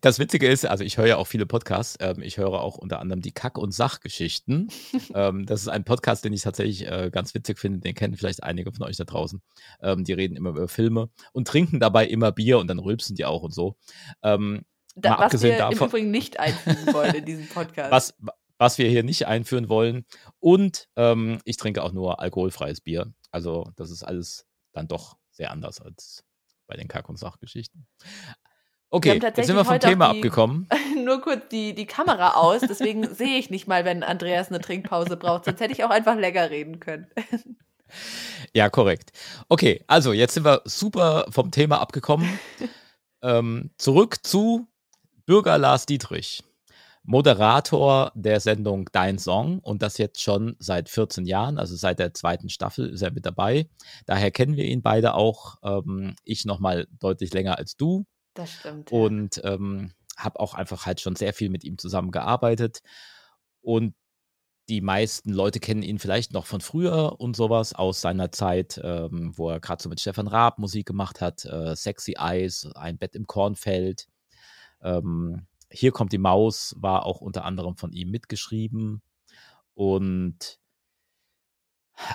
das 0.00 0.20
Witzige 0.20 0.46
ist, 0.46 0.64
also 0.64 0.84
ich 0.84 0.96
höre 0.96 1.06
ja 1.06 1.16
auch 1.16 1.26
viele 1.26 1.44
Podcasts. 1.44 1.96
Ähm, 1.98 2.22
ich 2.22 2.38
höre 2.38 2.60
auch 2.60 2.78
unter 2.78 3.00
anderem 3.00 3.20
die 3.20 3.32
Kack- 3.32 3.58
und 3.58 3.72
Sachgeschichten. 3.72 4.68
ähm, 5.14 5.44
das 5.44 5.62
ist 5.62 5.68
ein 5.68 5.82
Podcast, 5.82 6.24
den 6.24 6.32
ich 6.32 6.42
tatsächlich 6.42 6.86
äh, 6.86 7.10
ganz 7.12 7.34
witzig 7.34 7.58
finde. 7.58 7.80
Den 7.80 7.96
kennen 7.96 8.14
vielleicht 8.14 8.44
einige 8.44 8.72
von 8.72 8.86
euch 8.86 8.96
da 8.96 9.02
draußen. 9.02 9.42
Ähm, 9.82 10.04
die 10.04 10.12
reden 10.12 10.36
immer 10.36 10.50
über 10.50 10.68
Filme 10.68 11.10
und 11.32 11.48
trinken 11.48 11.80
dabei 11.80 12.06
immer 12.06 12.30
Bier 12.30 12.58
und 12.58 12.68
dann 12.68 12.78
rülpsen 12.78 13.16
die 13.16 13.24
auch 13.24 13.42
und 13.42 13.52
so. 13.54 13.74
Ähm, 14.22 14.62
da, 14.94 15.18
was 15.18 15.42
wir 15.42 15.58
davon, 15.58 15.78
im 15.78 15.84
Übrigen 15.84 16.10
nicht 16.12 16.38
einfügen 16.38 16.94
wollen 16.94 17.14
in 17.16 17.24
diesem 17.24 17.48
Podcast. 17.54 17.90
Was, 17.90 18.14
was 18.58 18.78
wir 18.78 18.88
hier 18.88 19.02
nicht 19.02 19.26
einführen 19.26 19.68
wollen. 19.68 20.04
Und 20.40 20.88
ähm, 20.96 21.40
ich 21.44 21.56
trinke 21.56 21.82
auch 21.82 21.92
nur 21.92 22.20
alkoholfreies 22.20 22.80
Bier. 22.80 23.12
Also 23.30 23.70
das 23.76 23.90
ist 23.90 24.02
alles 24.02 24.46
dann 24.72 24.88
doch 24.88 25.16
sehr 25.30 25.50
anders 25.50 25.80
als 25.80 26.24
bei 26.66 26.76
den 26.76 26.88
Kack- 26.88 27.08
und 27.08 27.18
Sachgeschichten. 27.18 27.86
Okay, 28.90 29.20
jetzt 29.20 29.46
sind 29.46 29.56
wir 29.56 29.64
vom 29.64 29.80
Thema 29.80 30.12
die, 30.12 30.18
abgekommen. 30.18 30.68
Nur 31.04 31.20
kurz 31.20 31.48
die, 31.50 31.74
die 31.74 31.86
Kamera 31.86 32.34
aus, 32.34 32.60
deswegen 32.60 33.12
sehe 33.14 33.38
ich 33.38 33.50
nicht 33.50 33.66
mal, 33.66 33.84
wenn 33.84 34.02
Andreas 34.02 34.48
eine 34.48 34.60
Trinkpause 34.60 35.16
braucht. 35.16 35.44
Sonst 35.44 35.60
hätte 35.60 35.72
ich 35.72 35.84
auch 35.84 35.90
einfach 35.90 36.16
länger 36.16 36.50
reden 36.50 36.78
können. 36.78 37.08
ja, 38.54 38.70
korrekt. 38.70 39.10
Okay, 39.48 39.82
also 39.86 40.12
jetzt 40.12 40.34
sind 40.34 40.44
wir 40.44 40.62
super 40.64 41.26
vom 41.30 41.50
Thema 41.50 41.80
abgekommen. 41.80 42.38
ähm, 43.22 43.70
zurück 43.76 44.24
zu 44.24 44.68
Bürger 45.26 45.58
Lars 45.58 45.86
Dietrich. 45.86 46.44
Moderator 47.06 48.10
der 48.14 48.40
Sendung 48.40 48.88
Dein 48.92 49.18
Song 49.18 49.60
und 49.60 49.80
das 49.82 49.96
jetzt 49.96 50.20
schon 50.20 50.56
seit 50.58 50.88
14 50.88 51.24
Jahren, 51.24 51.58
also 51.58 51.76
seit 51.76 52.00
der 52.00 52.12
zweiten 52.14 52.48
Staffel 52.48 52.88
ist 52.90 53.02
er 53.02 53.12
mit 53.12 53.24
dabei. 53.24 53.68
Daher 54.06 54.32
kennen 54.32 54.56
wir 54.56 54.64
ihn 54.64 54.82
beide 54.82 55.14
auch. 55.14 55.56
Ähm, 55.62 56.16
ich 56.24 56.44
nochmal 56.44 56.88
deutlich 56.98 57.32
länger 57.32 57.58
als 57.58 57.76
du. 57.76 58.06
Das 58.34 58.50
stimmt. 58.50 58.90
Und 58.90 59.40
ähm, 59.44 59.92
habe 60.16 60.40
auch 60.40 60.54
einfach 60.54 60.84
halt 60.84 61.00
schon 61.00 61.14
sehr 61.14 61.32
viel 61.32 61.48
mit 61.48 61.62
ihm 61.62 61.78
zusammengearbeitet. 61.78 62.80
Und 63.62 63.94
die 64.68 64.80
meisten 64.80 65.32
Leute 65.32 65.60
kennen 65.60 65.82
ihn 65.82 66.00
vielleicht 66.00 66.32
noch 66.32 66.46
von 66.46 66.60
früher 66.60 67.20
und 67.20 67.36
sowas 67.36 67.72
aus 67.72 68.00
seiner 68.00 68.32
Zeit, 68.32 68.80
ähm, 68.82 69.32
wo 69.36 69.48
er 69.50 69.60
gerade 69.60 69.80
so 69.80 69.88
mit 69.88 70.00
Stefan 70.00 70.26
Raab 70.26 70.58
Musik 70.58 70.86
gemacht 70.86 71.20
hat, 71.20 71.44
äh, 71.44 71.76
Sexy 71.76 72.16
Eyes, 72.18 72.68
Ein 72.74 72.98
Bett 72.98 73.14
im 73.14 73.28
Kornfeld. 73.28 74.08
Ähm, 74.82 75.46
hier 75.76 75.92
kommt 75.92 76.12
die 76.12 76.18
Maus, 76.18 76.74
war 76.78 77.04
auch 77.04 77.20
unter 77.20 77.44
anderem 77.44 77.76
von 77.76 77.92
ihm 77.92 78.10
mitgeschrieben. 78.10 79.02
Und 79.74 80.58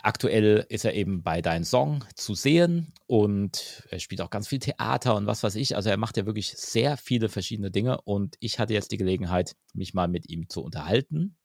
aktuell 0.04 0.66
ist 0.70 0.86
er 0.86 0.94
eben 0.94 1.22
bei 1.24 1.42
Dein 1.42 1.64
Song 1.64 2.04
zu 2.16 2.34
sehen 2.34 2.94
und 3.08 3.84
er 3.90 4.00
spielt 4.00 4.22
auch 4.22 4.30
ganz 4.30 4.48
viel 4.48 4.60
Theater 4.60 5.16
und 5.16 5.28
was 5.28 5.44
weiß 5.44 5.56
ich. 5.56 5.76
Also 5.76 5.90
er 5.90 5.98
macht 5.98 6.18
ja 6.18 6.26
wirklich 6.26 6.54
sehr 6.58 6.98
viele 6.98 7.30
verschiedene 7.30 7.72
Dinge 7.72 8.02
und 8.02 8.36
ich 8.40 8.60
hatte 8.60 8.74
jetzt 8.74 8.92
die 8.92 8.98
Gelegenheit, 8.98 9.56
mich 9.74 9.94
mal 9.94 10.08
mit 10.08 10.30
ihm 10.30 10.50
zu 10.50 10.64
unterhalten. 10.64 11.36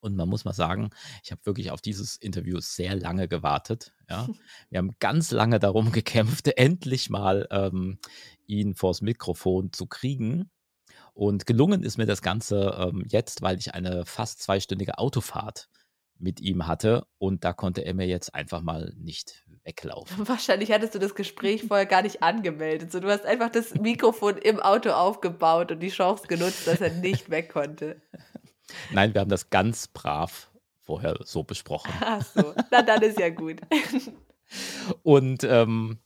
Und 0.00 0.16
man 0.16 0.28
muss 0.28 0.44
mal 0.44 0.52
sagen, 0.52 0.90
ich 1.22 1.32
habe 1.32 1.46
wirklich 1.46 1.70
auf 1.70 1.80
dieses 1.80 2.16
Interview 2.16 2.60
sehr 2.60 2.94
lange 2.94 3.26
gewartet. 3.26 3.94
Ja. 4.10 4.28
Wir 4.68 4.78
haben 4.78 4.96
ganz 5.00 5.30
lange 5.30 5.58
darum 5.58 5.92
gekämpft, 5.92 6.48
endlich 6.58 7.08
mal 7.08 7.46
ähm, 7.50 7.98
ihn 8.46 8.74
vors 8.74 9.00
Mikrofon 9.00 9.72
zu 9.72 9.86
kriegen. 9.86 10.50
Und 11.14 11.46
gelungen 11.46 11.82
ist 11.84 11.96
mir 11.96 12.06
das 12.06 12.22
Ganze 12.22 12.76
ähm, 12.78 13.04
jetzt, 13.06 13.40
weil 13.40 13.58
ich 13.58 13.72
eine 13.72 14.04
fast 14.04 14.42
zweistündige 14.42 14.98
Autofahrt 14.98 15.68
mit 16.18 16.40
ihm 16.40 16.66
hatte 16.66 17.06
und 17.18 17.44
da 17.44 17.52
konnte 17.52 17.84
er 17.84 17.94
mir 17.94 18.06
jetzt 18.06 18.34
einfach 18.34 18.62
mal 18.62 18.92
nicht 18.96 19.44
weglaufen. 19.64 20.28
Wahrscheinlich 20.28 20.72
hattest 20.72 20.94
du 20.94 20.98
das 20.98 21.14
Gespräch 21.14 21.64
vorher 21.64 21.86
gar 21.86 22.02
nicht 22.02 22.22
angemeldet. 22.22 22.92
So, 22.92 23.00
du 23.00 23.10
hast 23.10 23.24
einfach 23.24 23.50
das 23.50 23.74
Mikrofon 23.74 24.38
im 24.38 24.60
Auto 24.60 24.90
aufgebaut 24.90 25.72
und 25.72 25.80
die 25.80 25.88
Chance 25.88 26.26
genutzt, 26.26 26.66
dass 26.66 26.80
er 26.80 26.90
nicht 26.90 27.30
weg 27.30 27.52
konnte. 27.52 28.00
Nein, 28.92 29.14
wir 29.14 29.20
haben 29.20 29.30
das 29.30 29.50
ganz 29.50 29.88
brav 29.88 30.50
vorher 30.82 31.16
so 31.24 31.44
besprochen. 31.44 31.92
Ach 32.00 32.24
so, 32.24 32.54
na 32.70 32.82
dann 32.82 33.02
ist 33.02 33.18
ja 33.18 33.30
gut. 33.30 33.60
und 35.02 35.44
ähm, 35.44 35.98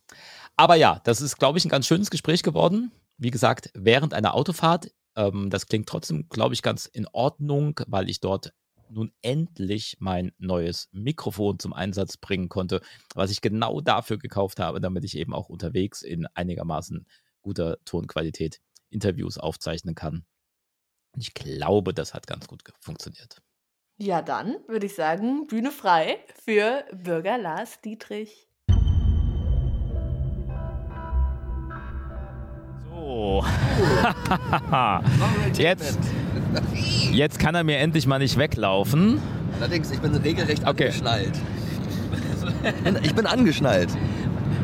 aber 0.57 0.75
ja, 0.75 1.01
das 1.05 1.21
ist, 1.21 1.39
glaube 1.39 1.59
ich, 1.59 1.65
ein 1.65 1.71
ganz 1.71 1.87
schönes 1.87 2.11
Gespräch 2.11 2.43
geworden. 2.43 2.93
Wie 3.19 3.31
gesagt, 3.31 3.71
während 3.75 4.15
einer 4.15 4.35
Autofahrt. 4.35 4.93
Ähm, 5.17 5.51
das 5.51 5.67
klingt 5.67 5.89
trotzdem, 5.89 6.29
glaube 6.29 6.55
ich, 6.55 6.63
ganz 6.63 6.87
in 6.87 7.07
Ordnung, 7.13 7.81
weil 7.87 8.09
ich 8.09 8.21
dort 8.21 8.53
nun 8.91 9.13
endlich 9.21 9.97
mein 9.99 10.33
neues 10.39 10.89
Mikrofon 10.93 11.59
zum 11.59 11.73
Einsatz 11.73 12.17
bringen 12.17 12.49
konnte, 12.49 12.81
was 13.15 13.31
ich 13.31 13.41
genau 13.41 13.81
dafür 13.81 14.19
gekauft 14.19 14.61
habe, 14.61 14.81
damit 14.81 15.05
ich 15.05 15.17
eben 15.17 15.35
auch 15.35 15.49
unterwegs 15.49 16.03
in 16.03 16.27
einigermaßen 16.35 17.07
guter 17.43 17.79
Tonqualität 17.85 18.61
Interviews 18.91 19.37
aufzeichnen 19.37 19.95
kann. 19.95 20.25
Und 21.13 21.21
ich 21.21 21.35
glaube, 21.35 21.93
das 21.93 22.15
hat 22.15 22.27
ganz 22.27 22.47
gut 22.47 22.63
funktioniert. 22.81 23.43
Ja, 23.99 24.23
dann 24.23 24.57
würde 24.69 24.87
ich 24.87 24.95
sagen, 24.95 25.47
Bühne 25.49 25.73
frei 25.73 26.25
für 26.45 26.85
Bürger 26.93 27.37
Lars 27.37 27.81
Dietrich. 27.81 28.48
So. 32.99 33.45
jetzt, 35.57 35.99
jetzt 37.13 37.39
kann 37.39 37.55
er 37.55 37.63
mir 37.63 37.79
endlich 37.79 38.07
mal 38.07 38.19
nicht 38.19 38.37
weglaufen. 38.37 39.21
Allerdings, 39.59 39.91
ich 39.93 40.01
bin 40.01 40.15
regelrecht 40.17 40.67
okay. 40.67 40.87
angeschnallt. 40.87 41.33
Ich 43.03 43.15
bin 43.15 43.27
angeschnallt. 43.27 43.91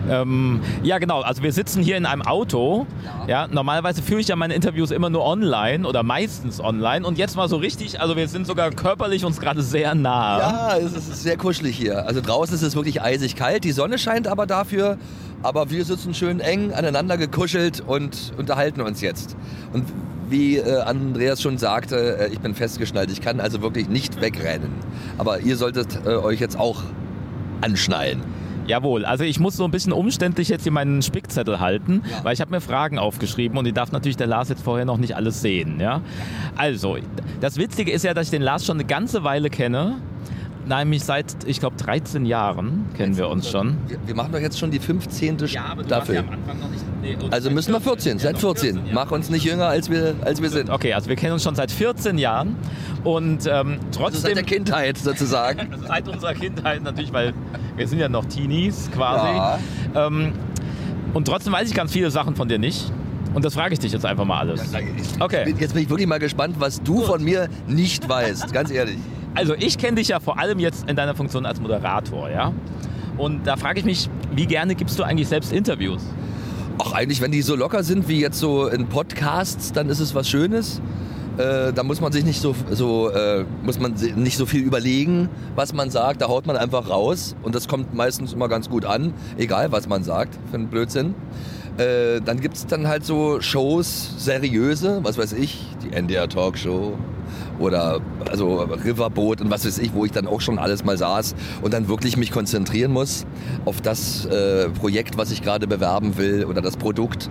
Ähm, 0.09 0.61
ja, 0.82 0.98
genau. 0.98 1.20
Also 1.20 1.42
wir 1.42 1.52
sitzen 1.52 1.82
hier 1.82 1.96
in 1.96 2.07
einem 2.07 2.22
Auto. 2.22 2.86
Ja. 3.26 3.44
ja. 3.44 3.46
normalerweise 3.48 4.02
führe 4.02 4.20
ich 4.20 4.28
ja 4.28 4.36
meine 4.36 4.55
Interviews 4.55 4.90
immer 4.90 5.11
nur 5.11 5.24
online 5.24 5.86
oder 5.86 6.02
meistens 6.02 6.61
online. 6.61 7.07
Und 7.07 7.18
jetzt 7.18 7.36
mal 7.36 7.48
so 7.48 7.57
richtig, 7.57 8.00
also 8.00 8.16
wir 8.16 8.28
sind 8.28 8.46
sogar 8.46 8.70
körperlich 8.70 9.24
uns 9.24 9.40
gerade 9.40 9.62
sehr 9.62 9.94
nah. 9.94 10.38
Ja, 10.38 10.76
es 10.78 10.92
ist 10.92 11.22
sehr 11.22 11.36
kuschelig 11.36 11.76
hier. 11.76 12.07
Also 12.07 12.20
draußen 12.20 12.55
ist 12.55 12.62
es 12.62 12.76
wirklich 12.76 13.02
eisig 13.02 13.36
kalt. 13.36 13.64
Die 13.64 13.72
Sonne 13.72 13.98
scheint 13.98 14.28
aber 14.28 14.46
dafür. 14.46 14.98
Aber 15.42 15.70
wir 15.70 15.84
sitzen 15.84 16.14
schön 16.14 16.40
eng 16.40 16.72
aneinander 16.72 17.18
gekuschelt 17.18 17.82
und 17.86 18.32
unterhalten 18.38 18.80
uns 18.80 19.02
jetzt. 19.02 19.36
Und 19.74 19.84
wie 20.30 20.57
äh, 20.57 20.80
Andreas 20.80 21.42
schon 21.42 21.59
sagte, 21.59 22.18
äh, 22.18 22.28
ich 22.32 22.40
bin 22.40 22.55
festgeschnallt. 22.55 23.11
Ich 23.11 23.20
kann 23.20 23.40
also 23.40 23.61
wirklich 23.61 23.88
nicht 23.88 24.20
wegrennen. 24.20 24.72
Aber 25.18 25.40
ihr 25.40 25.57
solltet 25.57 25.98
äh, 26.07 26.11
euch 26.11 26.40
jetzt 26.40 26.59
auch 26.59 26.82
anschnallen. 27.61 28.22
Jawohl, 28.66 29.04
also 29.04 29.24
ich 29.24 29.38
muss 29.40 29.56
so 29.56 29.64
ein 29.64 29.70
bisschen 29.70 29.92
umständlich 29.92 30.48
jetzt 30.48 30.62
hier 30.62 30.72
meinen 30.72 31.02
Spickzettel 31.02 31.60
halten, 31.60 32.02
ja. 32.10 32.24
weil 32.24 32.34
ich 32.34 32.40
habe 32.40 32.50
mir 32.50 32.60
Fragen 32.60 32.98
aufgeschrieben 32.98 33.58
und 33.58 33.64
die 33.64 33.72
darf 33.72 33.92
natürlich 33.92 34.16
der 34.16 34.26
Lars 34.26 34.48
jetzt 34.48 34.62
vorher 34.62 34.84
noch 34.84 34.96
nicht 34.96 35.16
alles 35.16 35.42
sehen. 35.42 35.80
Ja? 35.80 36.00
Also, 36.56 36.96
das 37.40 37.56
Witzige 37.56 37.92
ist 37.92 38.04
ja, 38.04 38.14
dass 38.14 38.26
ich 38.26 38.30
den 38.30 38.42
Lars 38.42 38.64
schon 38.64 38.78
eine 38.78 38.86
ganze 38.86 39.24
Weile 39.24 39.50
kenne. 39.50 39.96
Nämlich 40.66 41.04
seit, 41.04 41.26
ich 41.46 41.60
glaube, 41.60 41.76
13 41.76 42.24
Jahren 42.24 42.86
kennen 42.96 43.16
wir 43.16 43.28
uns 43.28 43.50
schon. 43.50 43.76
Wir, 43.86 43.98
wir, 44.06 44.14
machen 44.14 44.32
doch 44.32 44.38
jetzt 44.38 44.58
schon 44.58 44.70
die 44.70 44.78
15. 44.78 45.38
Ja, 45.46 45.74
dafür. 45.86 46.14
Ja 46.14 46.20
am 46.20 46.30
Anfang 46.30 46.60
noch 46.60 46.70
nicht. 46.70 46.84
Nee, 47.02 47.16
also 47.30 47.50
müssen 47.50 47.72
wir 47.72 47.80
14, 47.80 48.18
seit 48.18 48.38
14. 48.38 48.74
14 48.74 48.86
ja. 48.86 48.92
Mach 48.94 49.10
uns 49.10 49.28
nicht 49.28 49.44
jünger, 49.44 49.66
als 49.66 49.90
wir, 49.90 50.14
als 50.22 50.40
wir 50.40 50.48
sind. 50.48 50.70
Okay, 50.70 50.94
also 50.94 51.08
wir 51.08 51.16
kennen 51.16 51.34
uns 51.34 51.42
schon 51.42 51.54
seit 51.54 51.70
14 51.70 52.16
Jahren 52.16 52.56
und 53.04 53.46
ähm, 53.46 53.78
trotzdem. 53.92 54.04
Also 54.04 54.18
seit 54.20 54.36
der 54.36 54.42
Kindheit 54.44 54.96
sozusagen. 54.96 55.68
seit 55.86 56.08
unserer 56.08 56.34
Kindheit 56.34 56.82
natürlich, 56.82 57.12
weil 57.12 57.34
wir 57.76 57.86
sind 57.86 57.98
ja 57.98 58.08
noch 58.08 58.24
Teenies 58.24 58.90
quasi. 58.92 59.36
Ja. 59.36 59.58
Ähm, 59.94 60.32
und 61.12 61.26
trotzdem 61.26 61.52
weiß 61.52 61.68
ich 61.68 61.74
ganz 61.74 61.92
viele 61.92 62.10
Sachen 62.10 62.34
von 62.36 62.48
dir 62.48 62.58
nicht. 62.58 62.90
Und 63.34 63.44
das 63.44 63.54
frage 63.54 63.74
ich 63.74 63.80
dich 63.80 63.92
jetzt 63.92 64.06
einfach 64.06 64.24
mal 64.24 64.38
alles. 64.38 64.62
Okay. 65.18 65.54
Jetzt 65.58 65.74
bin 65.74 65.82
ich 65.82 65.90
wirklich 65.90 66.06
mal 66.06 66.20
gespannt, 66.20 66.56
was 66.58 66.82
du 66.82 67.02
von 67.02 67.22
mir 67.22 67.48
nicht 67.66 68.08
weißt, 68.08 68.52
ganz 68.52 68.70
ehrlich. 68.70 68.98
Also 69.35 69.55
ich 69.55 69.78
kenne 69.78 69.97
dich 69.97 70.09
ja 70.09 70.20
vor 70.20 70.39
allem 70.39 70.59
jetzt 70.61 70.89
in 70.89 70.95
deiner 70.95 71.14
Funktion 71.14 71.45
als 71.45 71.61
Moderator, 71.61 72.30
ja? 72.30 72.53
Und 73.16 73.47
da 73.47 73.57
frage 73.57 73.80
ich 73.80 73.85
mich, 73.85 74.09
wie 74.35 74.47
gerne 74.47 74.74
gibst 74.74 74.99
du 74.99 75.03
eigentlich 75.03 75.28
selbst 75.28 75.53
Interviews? 75.53 76.03
Ach, 76.78 76.93
eigentlich, 76.93 77.20
wenn 77.20 77.32
die 77.32 77.43
so 77.43 77.55
locker 77.55 77.82
sind 77.82 78.09
wie 78.09 78.20
jetzt 78.20 78.39
so 78.39 78.66
in 78.66 78.89
Podcasts, 78.89 79.72
dann 79.72 79.89
ist 79.89 80.01
es 80.01 80.14
was 80.14 80.28
Schönes. 80.28 80.80
Äh, 81.37 81.72
da 81.72 81.82
muss 81.82 82.01
man 82.01 82.12
sich 82.12 82.24
nicht 82.24 82.41
so, 82.41 82.55
so 82.70 83.11
äh, 83.11 83.45
muss 83.62 83.80
man 83.80 83.95
nicht 84.16 84.37
so 84.37 84.47
viel 84.47 84.62
überlegen, 84.62 85.28
was 85.57 85.72
man 85.72 85.91
sagt. 85.91 86.22
Da 86.22 86.28
haut 86.28 86.47
man 86.47 86.57
einfach 86.57 86.89
raus 86.89 87.35
und 87.43 87.57
das 87.57 87.66
kommt 87.66 87.93
meistens 87.93 88.32
immer 88.32 88.49
ganz 88.49 88.68
gut 88.68 88.85
an, 88.85 89.12
egal 89.37 89.72
was 89.72 89.89
man 89.89 90.05
sagt, 90.05 90.39
für 90.51 90.57
einen 90.57 90.68
Blödsinn. 90.68 91.14
Äh, 91.76 92.20
dann 92.20 92.41
gibt 92.41 92.57
es 92.57 92.66
dann 92.66 92.87
halt 92.87 93.05
so 93.05 93.41
Shows, 93.41 94.14
seriöse, 94.16 95.01
was 95.03 95.18
weiß 95.18 95.32
ich, 95.32 95.61
die 95.82 95.93
NDR 95.93 96.28
Talkshow 96.28 96.97
oder 97.59 98.01
also 98.31 98.61
Riverboot 98.62 99.41
und 99.41 99.51
was 99.51 99.66
weiß 99.66 99.79
ich, 99.79 99.95
wo 99.95 100.05
ich 100.05 100.12
dann 100.12 100.27
auch 100.27 100.41
schon 100.41 100.59
alles 100.59 100.85
mal 100.85 100.97
saß 100.97 101.35
und 101.62 101.72
dann 101.72 101.89
wirklich 101.89 102.16
mich 102.16 102.31
konzentrieren 102.31 102.93
muss 102.93 103.27
auf 103.64 103.81
das 103.81 104.27
äh, 104.27 104.68
Projekt, 104.70 105.16
was 105.16 105.31
ich 105.31 105.43
gerade 105.43 105.66
bewerben 105.66 106.16
will 106.16 106.45
oder 106.45 106.61
das 106.62 106.77
Produkt 106.77 107.31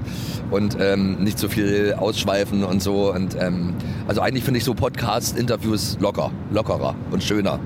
und 0.52 0.78
ähm, 0.80 1.24
nicht 1.24 1.40
so 1.40 1.50
viel 1.50 1.96
ausschweifen 1.98 2.64
und 2.64 2.82
so. 2.82 3.14
Und 3.14 3.36
ähm, 3.40 3.74
also 4.08 4.22
eigentlich 4.22 4.44
finde 4.44 4.60
ich 4.60 4.64
so 4.64 4.74
Podcast-Interviews 4.74 5.98
locker, 6.00 6.32
lockerer 6.52 6.96
und 7.12 7.24
schöner. 7.24 7.60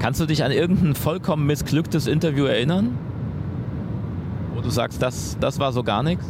Kannst 0.00 0.20
du 0.20 0.26
dich 0.26 0.44
an 0.44 0.52
irgendein 0.52 0.94
vollkommen 0.94 1.46
missglücktes 1.46 2.06
Interview 2.06 2.44
erinnern? 2.44 2.98
Wo 4.54 4.60
du 4.60 4.70
sagst, 4.70 5.00
das, 5.02 5.36
das 5.40 5.58
war 5.58 5.72
so 5.72 5.82
gar 5.82 6.02
nichts? 6.02 6.24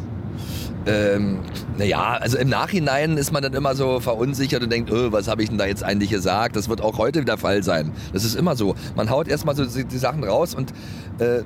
Ähm, 0.87 1.39
naja, 1.77 2.17
also 2.21 2.39
im 2.39 2.49
Nachhinein 2.49 3.17
ist 3.17 3.33
man 3.33 3.43
dann 3.43 3.55
immer 3.55 3.75
so 3.75 3.99
verunsichert 3.99 4.63
und 4.63 4.71
denkt, 4.71 4.93
oh, 4.93 5.11
was 5.11 5.27
habe 5.27 5.43
ich 5.43 5.49
denn 5.49 5.59
da 5.59 5.67
jetzt 5.67 5.83
eigentlich 5.83 6.11
gesagt? 6.11 6.55
Das 6.55 6.69
wird 6.69 6.81
auch 6.81 6.97
heute 6.99 7.25
der 7.25 7.39
Fall 7.39 7.65
sein. 7.65 7.93
Das 8.13 8.25
ist 8.25 8.37
immer 8.37 8.55
so. 8.55 8.77
Man 8.95 9.11
haut 9.11 9.27
erstmal 9.27 9.57
so 9.57 9.65
die, 9.65 9.85
die 9.85 9.99
Sachen 9.99 10.23
raus 10.23 10.55
und 10.55 10.73
äh, 11.19 11.43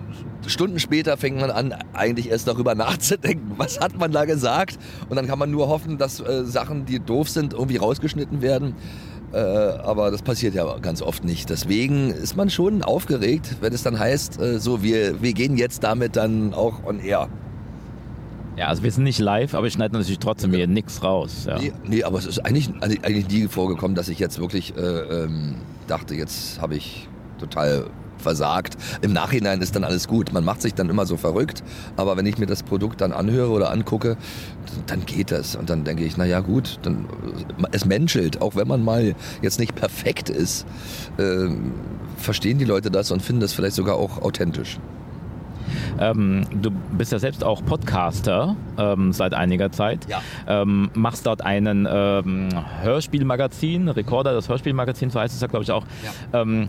Stunden 0.46 0.78
später 0.78 1.16
fängt 1.16 1.40
man 1.40 1.50
an, 1.50 1.74
eigentlich 1.94 2.30
erst 2.30 2.48
darüber 2.48 2.74
nachzudenken, 2.76 3.54
was 3.56 3.80
hat 3.80 3.98
man 3.98 4.12
da 4.12 4.26
gesagt? 4.26 4.78
Und 5.08 5.16
dann 5.16 5.26
kann 5.26 5.38
man 5.38 5.50
nur 5.50 5.68
hoffen, 5.68 5.96
dass 5.96 6.20
äh, 6.20 6.44
Sachen, 6.44 6.84
die 6.84 7.00
doof 7.00 7.30
sind, 7.30 7.54
irgendwie 7.54 7.76
rausgeschnitten 7.78 8.42
werden. 8.42 8.74
Äh, 9.32 9.38
aber 9.38 10.10
das 10.10 10.22
passiert 10.22 10.54
ja 10.54 10.76
ganz 10.78 11.00
oft 11.02 11.24
nicht. 11.24 11.48
Deswegen 11.48 12.10
ist 12.10 12.36
man 12.36 12.50
schon 12.50 12.82
aufgeregt, 12.82 13.56
wenn 13.60 13.72
es 13.72 13.82
dann 13.82 13.98
heißt, 13.98 14.40
äh, 14.40 14.58
so, 14.58 14.82
wir, 14.82 15.22
wir 15.22 15.32
gehen 15.32 15.56
jetzt 15.56 15.82
damit 15.84 16.16
dann 16.16 16.52
auch 16.52 16.84
on 16.84 16.98
air. 16.98 17.28
Ja, 18.56 18.66
also 18.66 18.82
wir 18.82 18.90
sind 18.90 19.04
nicht 19.04 19.18
live, 19.18 19.54
aber 19.54 19.66
ich 19.66 19.72
schneide 19.72 19.94
natürlich 19.94 20.18
trotzdem 20.18 20.52
hier 20.52 20.66
nichts 20.66 21.02
raus. 21.02 21.46
Ja. 21.46 21.58
Nee, 21.58 21.72
nee, 21.84 22.02
aber 22.02 22.18
es 22.18 22.26
ist 22.26 22.40
eigentlich, 22.40 22.70
eigentlich 22.82 23.28
nie 23.28 23.48
vorgekommen, 23.48 23.94
dass 23.94 24.08
ich 24.08 24.18
jetzt 24.18 24.38
wirklich 24.38 24.76
äh, 24.76 24.80
ähm, 24.80 25.56
dachte, 25.86 26.14
jetzt 26.14 26.60
habe 26.60 26.74
ich 26.74 27.08
total 27.38 27.86
versagt. 28.20 28.76
Im 29.02 29.12
Nachhinein 29.12 29.60
ist 29.60 29.74
dann 29.74 29.84
alles 29.84 30.06
gut. 30.06 30.32
Man 30.32 30.44
macht 30.44 30.62
sich 30.62 30.74
dann 30.74 30.88
immer 30.90 31.06
so 31.06 31.16
verrückt. 31.16 31.62
Aber 31.96 32.16
wenn 32.16 32.26
ich 32.26 32.38
mir 32.38 32.46
das 32.46 32.62
Produkt 32.62 33.00
dann 33.00 33.12
anhöre 33.12 33.50
oder 33.50 33.70
angucke, 33.70 34.16
dann 34.86 35.06
geht 35.06 35.30
das. 35.30 35.56
Und 35.56 35.70
dann 35.70 35.84
denke 35.84 36.04
ich, 36.04 36.16
naja 36.16 36.40
gut, 36.40 36.78
dann, 36.82 37.06
es 37.72 37.84
menschelt. 37.84 38.40
Auch 38.40 38.54
wenn 38.56 38.68
man 38.68 38.84
mal 38.84 39.14
jetzt 39.42 39.58
nicht 39.58 39.74
perfekt 39.74 40.28
ist, 40.28 40.66
äh, 41.16 41.48
verstehen 42.16 42.58
die 42.58 42.64
Leute 42.64 42.90
das 42.90 43.10
und 43.10 43.22
finden 43.22 43.40
das 43.40 43.52
vielleicht 43.52 43.76
sogar 43.76 43.96
auch 43.96 44.22
authentisch. 44.22 44.78
Ähm, 46.00 46.46
du 46.62 46.70
bist 46.70 47.12
ja 47.12 47.18
selbst 47.18 47.44
auch 47.44 47.64
Podcaster 47.64 48.56
ähm, 48.78 49.12
seit 49.12 49.34
einiger 49.34 49.70
Zeit. 49.70 50.06
Ja. 50.08 50.22
Ähm, 50.48 50.90
machst 50.94 51.26
dort 51.26 51.42
einen 51.44 51.86
ähm, 51.90 52.48
Hörspielmagazin, 52.82 53.88
Recorder, 53.88 54.32
das 54.32 54.48
Hörspielmagazin, 54.48 55.10
so 55.10 55.20
heißt 55.20 55.34
es 55.34 55.40
ja, 55.40 55.46
glaube 55.46 55.64
ich, 55.64 55.70
auch. 55.70 55.84
Ja. 56.32 56.40
Ähm, 56.40 56.68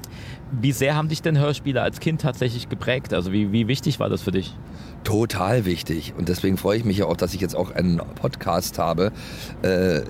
wie 0.51 0.73
sehr 0.73 0.95
haben 0.95 1.07
dich 1.07 1.21
denn 1.21 1.39
Hörspiele 1.39 1.81
als 1.81 1.99
Kind 1.99 2.21
tatsächlich 2.21 2.67
geprägt? 2.67 3.13
Also 3.13 3.31
wie, 3.31 3.51
wie 3.51 3.67
wichtig 3.67 3.99
war 3.99 4.09
das 4.09 4.21
für 4.21 4.31
dich? 4.31 4.53
Total 5.03 5.65
wichtig. 5.65 6.13
Und 6.17 6.29
deswegen 6.29 6.57
freue 6.57 6.77
ich 6.77 6.85
mich 6.85 6.97
ja 6.97 7.05
auch, 7.05 7.17
dass 7.17 7.33
ich 7.33 7.41
jetzt 7.41 7.55
auch 7.55 7.71
einen 7.71 7.97
Podcast 7.97 8.77
habe, 8.77 9.11
äh, 9.63 10.01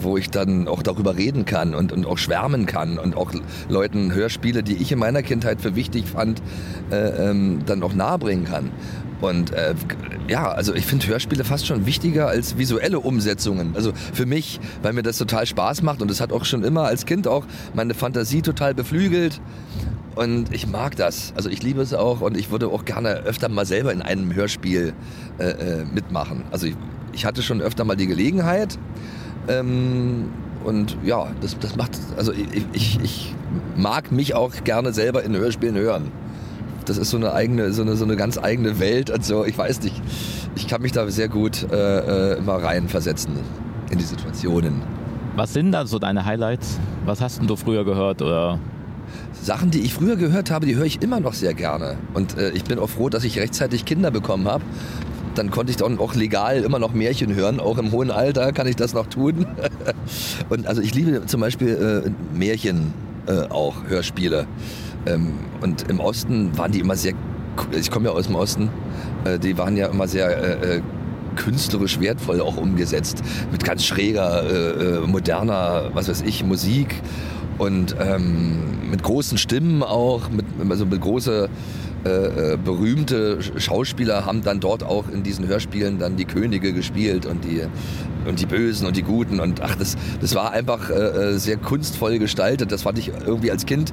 wo 0.00 0.16
ich 0.16 0.30
dann 0.30 0.66
auch 0.66 0.82
darüber 0.82 1.16
reden 1.16 1.44
kann 1.44 1.74
und, 1.74 1.92
und 1.92 2.06
auch 2.06 2.18
schwärmen 2.18 2.66
kann 2.66 2.98
und 2.98 3.16
auch 3.16 3.30
Leuten 3.68 4.12
Hörspiele, 4.12 4.64
die 4.64 4.76
ich 4.76 4.90
in 4.90 4.98
meiner 4.98 5.22
Kindheit 5.22 5.60
für 5.60 5.76
wichtig 5.76 6.06
fand, 6.06 6.42
äh, 6.90 7.30
ähm, 7.30 7.60
dann 7.66 7.84
auch 7.84 7.94
nahebringen 7.94 8.44
kann. 8.44 8.72
Und 9.22 9.52
äh, 9.52 9.74
ja, 10.28 10.50
also 10.50 10.74
ich 10.74 10.84
finde 10.84 11.06
Hörspiele 11.06 11.44
fast 11.44 11.66
schon 11.66 11.86
wichtiger 11.86 12.26
als 12.26 12.58
visuelle 12.58 12.98
Umsetzungen. 12.98 13.74
Also 13.76 13.92
für 14.12 14.26
mich, 14.26 14.60
weil 14.82 14.92
mir 14.92 15.02
das 15.02 15.16
total 15.16 15.46
Spaß 15.46 15.82
macht 15.82 16.02
und 16.02 16.10
es 16.10 16.20
hat 16.20 16.32
auch 16.32 16.44
schon 16.44 16.64
immer 16.64 16.82
als 16.82 17.06
Kind 17.06 17.28
auch 17.28 17.46
meine 17.72 17.94
Fantasie 17.94 18.42
total 18.42 18.74
beflügelt. 18.74 19.40
Und 20.16 20.52
ich 20.52 20.66
mag 20.66 20.96
das. 20.96 21.32
Also 21.36 21.48
ich 21.48 21.62
liebe 21.62 21.80
es 21.80 21.94
auch 21.94 22.20
und 22.20 22.36
ich 22.36 22.50
würde 22.50 22.66
auch 22.66 22.84
gerne 22.84 23.10
öfter 23.20 23.48
mal 23.48 23.64
selber 23.64 23.92
in 23.92 24.02
einem 24.02 24.34
Hörspiel 24.34 24.92
äh, 25.38 25.44
äh, 25.44 25.84
mitmachen. 25.84 26.42
Also 26.50 26.66
ich, 26.66 26.76
ich, 27.12 27.24
hatte 27.24 27.42
schon 27.42 27.62
öfter 27.62 27.84
mal 27.84 27.96
die 27.96 28.08
Gelegenheit. 28.08 28.76
Ähm, 29.48 30.30
und 30.64 30.96
ja, 31.04 31.28
das, 31.40 31.56
das 31.58 31.76
macht, 31.76 31.98
also 32.16 32.32
ich, 32.32 32.64
ich, 32.72 33.00
ich 33.02 33.34
mag 33.76 34.12
mich 34.12 34.34
auch 34.34 34.52
gerne 34.64 34.92
selber 34.92 35.22
in 35.22 35.36
Hörspielen 35.36 35.76
hören. 35.76 36.10
Das 36.88 36.98
ist 36.98 37.10
so 37.10 37.16
eine 37.16 37.32
eigene, 37.32 37.72
so 37.72 37.82
eine, 37.82 37.96
so 37.96 38.04
eine 38.04 38.16
ganz 38.16 38.38
eigene 38.38 38.78
Welt 38.78 39.10
und 39.10 39.24
so. 39.24 39.44
Ich 39.44 39.56
weiß 39.56 39.82
nicht. 39.82 40.00
Ich 40.54 40.68
kann 40.68 40.82
mich 40.82 40.92
da 40.92 41.08
sehr 41.10 41.28
gut 41.28 41.66
äh, 41.70 42.34
äh 42.34 42.38
immer 42.38 42.54
reinversetzen 42.54 43.32
in 43.90 43.98
die 43.98 44.04
Situationen. 44.04 44.82
Was 45.36 45.52
sind 45.52 45.72
da 45.72 45.86
so 45.86 45.98
deine 45.98 46.24
Highlights? 46.24 46.78
Was 47.06 47.20
hast 47.20 47.40
du 47.42 47.56
früher 47.56 47.84
gehört 47.84 48.20
oder 48.20 48.58
Sachen, 49.42 49.70
die 49.70 49.80
ich 49.80 49.94
früher 49.94 50.16
gehört 50.16 50.50
habe, 50.50 50.66
die 50.66 50.76
höre 50.76 50.84
ich 50.84 51.02
immer 51.02 51.20
noch 51.20 51.34
sehr 51.34 51.54
gerne. 51.54 51.96
Und 52.14 52.36
äh, 52.36 52.50
ich 52.50 52.64
bin 52.64 52.78
auch 52.78 52.88
froh, 52.88 53.08
dass 53.08 53.24
ich 53.24 53.38
rechtzeitig 53.38 53.84
Kinder 53.84 54.10
bekommen 54.10 54.46
habe. 54.46 54.62
Dann 55.34 55.50
konnte 55.50 55.70
ich 55.70 55.76
dann 55.76 55.98
auch 55.98 56.14
legal 56.14 56.62
immer 56.62 56.78
noch 56.78 56.92
Märchen 56.92 57.34
hören. 57.34 57.58
Auch 57.58 57.78
im 57.78 57.90
hohen 57.90 58.10
Alter 58.10 58.52
kann 58.52 58.66
ich 58.66 58.76
das 58.76 58.92
noch 58.92 59.06
tun. 59.06 59.46
und 60.50 60.66
also 60.66 60.82
ich 60.82 60.94
liebe 60.94 61.26
zum 61.26 61.40
Beispiel 61.40 62.04
äh, 62.06 62.36
Märchen 62.36 62.92
äh, 63.26 63.48
auch, 63.48 63.74
Hörspiele. 63.88 64.46
Ähm, 65.06 65.34
und 65.60 65.88
im 65.90 66.00
Osten 66.00 66.56
waren 66.56 66.72
die 66.72 66.80
immer 66.80 66.96
sehr, 66.96 67.14
ich 67.78 67.90
komme 67.90 68.08
ja 68.08 68.14
aus 68.14 68.26
dem 68.26 68.36
Osten, 68.36 68.70
äh, 69.24 69.38
die 69.38 69.56
waren 69.58 69.76
ja 69.76 69.86
immer 69.88 70.08
sehr 70.08 70.28
äh, 70.28 70.76
äh, 70.76 70.82
künstlerisch 71.36 72.00
wertvoll 72.00 72.40
auch 72.40 72.56
umgesetzt. 72.56 73.22
Mit 73.50 73.64
ganz 73.64 73.86
schräger, 73.86 74.44
moderner, 75.06 75.88
was 75.94 76.10
weiß 76.10 76.22
ich, 76.26 76.44
Musik 76.44 77.00
und 77.56 77.96
ähm, 77.98 78.90
mit 78.90 79.02
großen 79.02 79.38
Stimmen 79.38 79.82
auch, 79.82 80.28
mit, 80.30 80.44
also 80.68 80.84
mit 80.84 81.00
große 81.00 81.48
äh, 82.04 82.54
äh, 82.54 82.56
berühmte 82.56 83.38
Schauspieler 83.58 84.26
haben 84.26 84.42
dann 84.42 84.58
dort 84.58 84.82
auch 84.82 85.08
in 85.08 85.22
diesen 85.22 85.46
Hörspielen 85.46 86.00
dann 86.00 86.16
die 86.16 86.24
Könige 86.24 86.72
gespielt 86.72 87.26
und 87.26 87.44
die 87.44 87.62
und 88.26 88.40
die 88.40 88.46
Bösen 88.46 88.88
und 88.88 88.96
die 88.96 89.02
Guten 89.02 89.38
und 89.38 89.60
ach 89.62 89.76
das 89.76 89.96
das 90.20 90.34
war 90.34 90.50
einfach 90.50 90.90
äh, 90.90 90.94
äh, 90.94 91.38
sehr 91.38 91.58
kunstvoll 91.58 92.18
gestaltet. 92.18 92.72
Das 92.72 92.82
fand 92.82 92.98
ich 92.98 93.12
irgendwie 93.24 93.52
als 93.52 93.66
Kind 93.66 93.92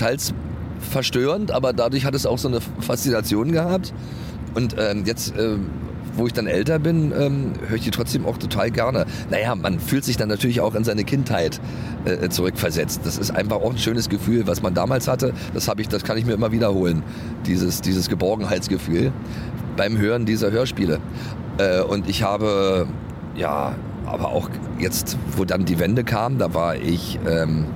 teils 0.00 0.34
verstörend, 0.80 1.50
aber 1.50 1.72
dadurch 1.72 2.04
hat 2.04 2.14
es 2.14 2.26
auch 2.26 2.38
so 2.38 2.48
eine 2.48 2.60
Faszination 2.80 3.52
gehabt. 3.52 3.92
Und 4.54 4.74
ähm, 4.78 5.04
jetzt, 5.04 5.34
ähm, 5.38 5.66
wo 6.16 6.26
ich 6.26 6.32
dann 6.32 6.46
älter 6.46 6.78
bin, 6.78 7.12
ähm, 7.16 7.52
höre 7.68 7.76
ich 7.76 7.84
die 7.84 7.90
trotzdem 7.90 8.26
auch 8.26 8.36
total 8.36 8.70
gerne. 8.70 9.06
Naja, 9.30 9.54
man 9.54 9.78
fühlt 9.78 10.04
sich 10.04 10.16
dann 10.16 10.28
natürlich 10.28 10.60
auch 10.60 10.74
in 10.74 10.82
seine 10.82 11.04
Kindheit 11.04 11.60
äh, 12.04 12.28
zurückversetzt. 12.28 13.02
Das 13.04 13.18
ist 13.18 13.30
einfach 13.30 13.58
auch 13.58 13.70
ein 13.70 13.78
schönes 13.78 14.08
Gefühl, 14.08 14.46
was 14.46 14.62
man 14.62 14.74
damals 14.74 15.06
hatte. 15.06 15.32
Das 15.54 15.70
ich, 15.76 15.88
das 15.88 16.02
kann 16.02 16.18
ich 16.18 16.24
mir 16.24 16.32
immer 16.32 16.50
wiederholen. 16.50 17.02
Dieses, 17.46 17.80
dieses 17.80 18.08
Geborgenheitsgefühl 18.08 19.12
beim 19.76 19.98
Hören 19.98 20.26
dieser 20.26 20.50
Hörspiele. 20.50 20.98
Äh, 21.58 21.82
und 21.82 22.08
ich 22.08 22.22
habe, 22.22 22.88
ja, 23.36 23.74
aber 24.06 24.30
auch 24.30 24.50
jetzt, 24.78 25.16
wo 25.36 25.44
dann 25.44 25.64
die 25.64 25.78
Wende 25.78 26.02
kam, 26.02 26.38
da 26.38 26.52
war 26.54 26.74
ich 26.74 27.20
ähm, 27.28 27.66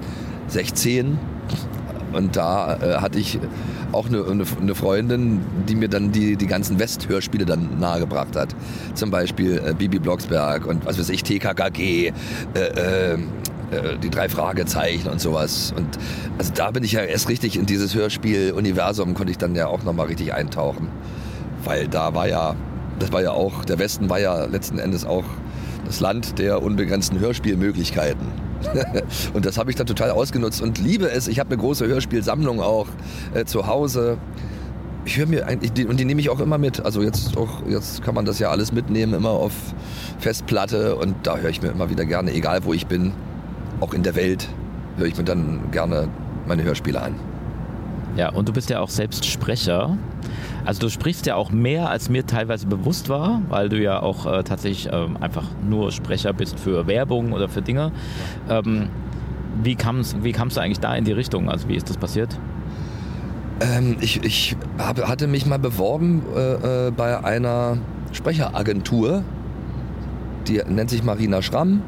16 0.48 1.18
und 2.14 2.36
da 2.36 2.76
äh, 2.76 2.96
hatte 3.00 3.18
ich 3.18 3.38
auch 3.92 4.06
eine, 4.06 4.24
eine, 4.24 4.44
eine, 4.60 4.74
Freundin, 4.74 5.40
die 5.68 5.74
mir 5.74 5.88
dann 5.88 6.12
die, 6.12 6.36
die 6.36 6.46
ganzen 6.46 6.78
West-Hörspiele 6.78 7.44
dann 7.44 7.78
nahegebracht 7.78 8.36
hat. 8.36 8.54
Zum 8.94 9.10
Beispiel 9.10 9.62
äh, 9.64 9.74
Bibi 9.74 9.98
Blocksberg 9.98 10.66
und 10.66 10.84
was 10.86 10.98
weiß 10.98 11.10
ich, 11.10 11.22
TKKG, 11.22 12.08
äh, 12.08 12.12
äh, 12.58 13.14
äh, 13.14 13.98
die 14.02 14.10
drei 14.10 14.28
Fragezeichen 14.28 15.08
und 15.08 15.20
sowas. 15.20 15.72
Und 15.76 15.86
also 16.38 16.52
da 16.54 16.70
bin 16.70 16.84
ich 16.84 16.92
ja 16.92 17.00
erst 17.00 17.28
richtig 17.28 17.56
in 17.56 17.66
dieses 17.66 17.94
Hörspiel-Universum, 17.94 19.14
konnte 19.14 19.30
ich 19.30 19.38
dann 19.38 19.54
ja 19.54 19.66
auch 19.66 19.82
nochmal 19.84 20.06
richtig 20.06 20.34
eintauchen. 20.34 20.88
Weil 21.64 21.88
da 21.88 22.14
war 22.14 22.28
ja, 22.28 22.54
das 22.98 23.12
war 23.12 23.22
ja 23.22 23.30
auch, 23.30 23.64
der 23.64 23.78
Westen 23.78 24.10
war 24.10 24.20
ja 24.20 24.44
letzten 24.44 24.78
Endes 24.78 25.04
auch 25.04 25.24
das 25.86 26.00
Land 26.00 26.38
der 26.38 26.62
unbegrenzten 26.62 27.18
Hörspielmöglichkeiten. 27.20 28.26
und 29.34 29.46
das 29.46 29.58
habe 29.58 29.70
ich 29.70 29.76
dann 29.76 29.86
total 29.86 30.10
ausgenutzt 30.10 30.62
und 30.62 30.78
liebe 30.78 31.10
es. 31.10 31.28
Ich 31.28 31.38
habe 31.40 31.50
eine 31.50 31.58
große 31.58 31.86
Hörspielsammlung 31.86 32.60
auch 32.60 32.86
äh, 33.34 33.44
zu 33.44 33.66
Hause. 33.66 34.18
Ich 35.06 35.18
höre 35.18 35.26
mir 35.26 35.46
eigentlich, 35.46 35.72
die, 35.72 35.86
und 35.86 36.00
die 36.00 36.04
nehme 36.04 36.20
ich 36.20 36.30
auch 36.30 36.40
immer 36.40 36.58
mit. 36.58 36.84
Also 36.84 37.02
jetzt 37.02 37.36
auch, 37.36 37.66
jetzt 37.68 38.02
kann 38.02 38.14
man 38.14 38.24
das 38.24 38.38
ja 38.38 38.50
alles 38.50 38.72
mitnehmen, 38.72 39.14
immer 39.14 39.30
auf 39.30 39.52
Festplatte 40.18 40.96
und 40.96 41.14
da 41.24 41.36
höre 41.36 41.50
ich 41.50 41.60
mir 41.60 41.68
immer 41.68 41.90
wieder 41.90 42.04
gerne, 42.04 42.32
egal 42.32 42.64
wo 42.64 42.72
ich 42.72 42.86
bin, 42.86 43.12
auch 43.80 43.92
in 43.92 44.02
der 44.02 44.14
Welt, 44.14 44.48
höre 44.96 45.06
ich 45.06 45.16
mir 45.16 45.24
dann 45.24 45.70
gerne 45.70 46.08
meine 46.46 46.62
Hörspiele 46.62 47.00
an. 47.00 47.14
Ja, 48.16 48.30
und 48.30 48.48
du 48.48 48.52
bist 48.52 48.70
ja 48.70 48.80
auch 48.80 48.90
selbst 48.90 49.26
Sprecher. 49.26 49.98
Also 50.64 50.80
du 50.80 50.90
sprichst 50.90 51.26
ja 51.26 51.34
auch 51.36 51.50
mehr, 51.50 51.90
als 51.90 52.08
mir 52.08 52.26
teilweise 52.26 52.66
bewusst 52.66 53.08
war, 53.08 53.42
weil 53.48 53.68
du 53.68 53.80
ja 53.80 54.00
auch 54.00 54.26
äh, 54.26 54.42
tatsächlich 54.44 54.88
ähm, 54.92 55.18
einfach 55.20 55.44
nur 55.68 55.92
Sprecher 55.92 56.32
bist 56.32 56.58
für 56.58 56.86
Werbung 56.86 57.32
oder 57.32 57.48
für 57.48 57.62
Dinge. 57.62 57.92
Ähm, 58.48 58.88
wie 59.62 59.74
kam 59.74 60.00
es 60.00 60.16
wie 60.22 60.32
kam's 60.32 60.54
du 60.54 60.60
eigentlich 60.60 60.80
da 60.80 60.94
in 60.94 61.04
die 61.04 61.12
Richtung? 61.12 61.50
Also 61.50 61.68
wie 61.68 61.76
ist 61.76 61.90
das 61.90 61.96
passiert? 61.96 62.38
Ähm, 63.60 63.96
ich 64.00 64.24
ich 64.24 64.56
hab, 64.78 65.06
hatte 65.06 65.26
mich 65.26 65.46
mal 65.46 65.58
beworben 65.58 66.22
äh, 66.34 66.86
äh, 66.88 66.90
bei 66.90 67.22
einer 67.22 67.78
Sprecheragentur, 68.12 69.22
die 70.48 70.62
nennt 70.66 70.90
sich 70.90 71.04
Marina 71.04 71.42
Schramm. 71.42 71.82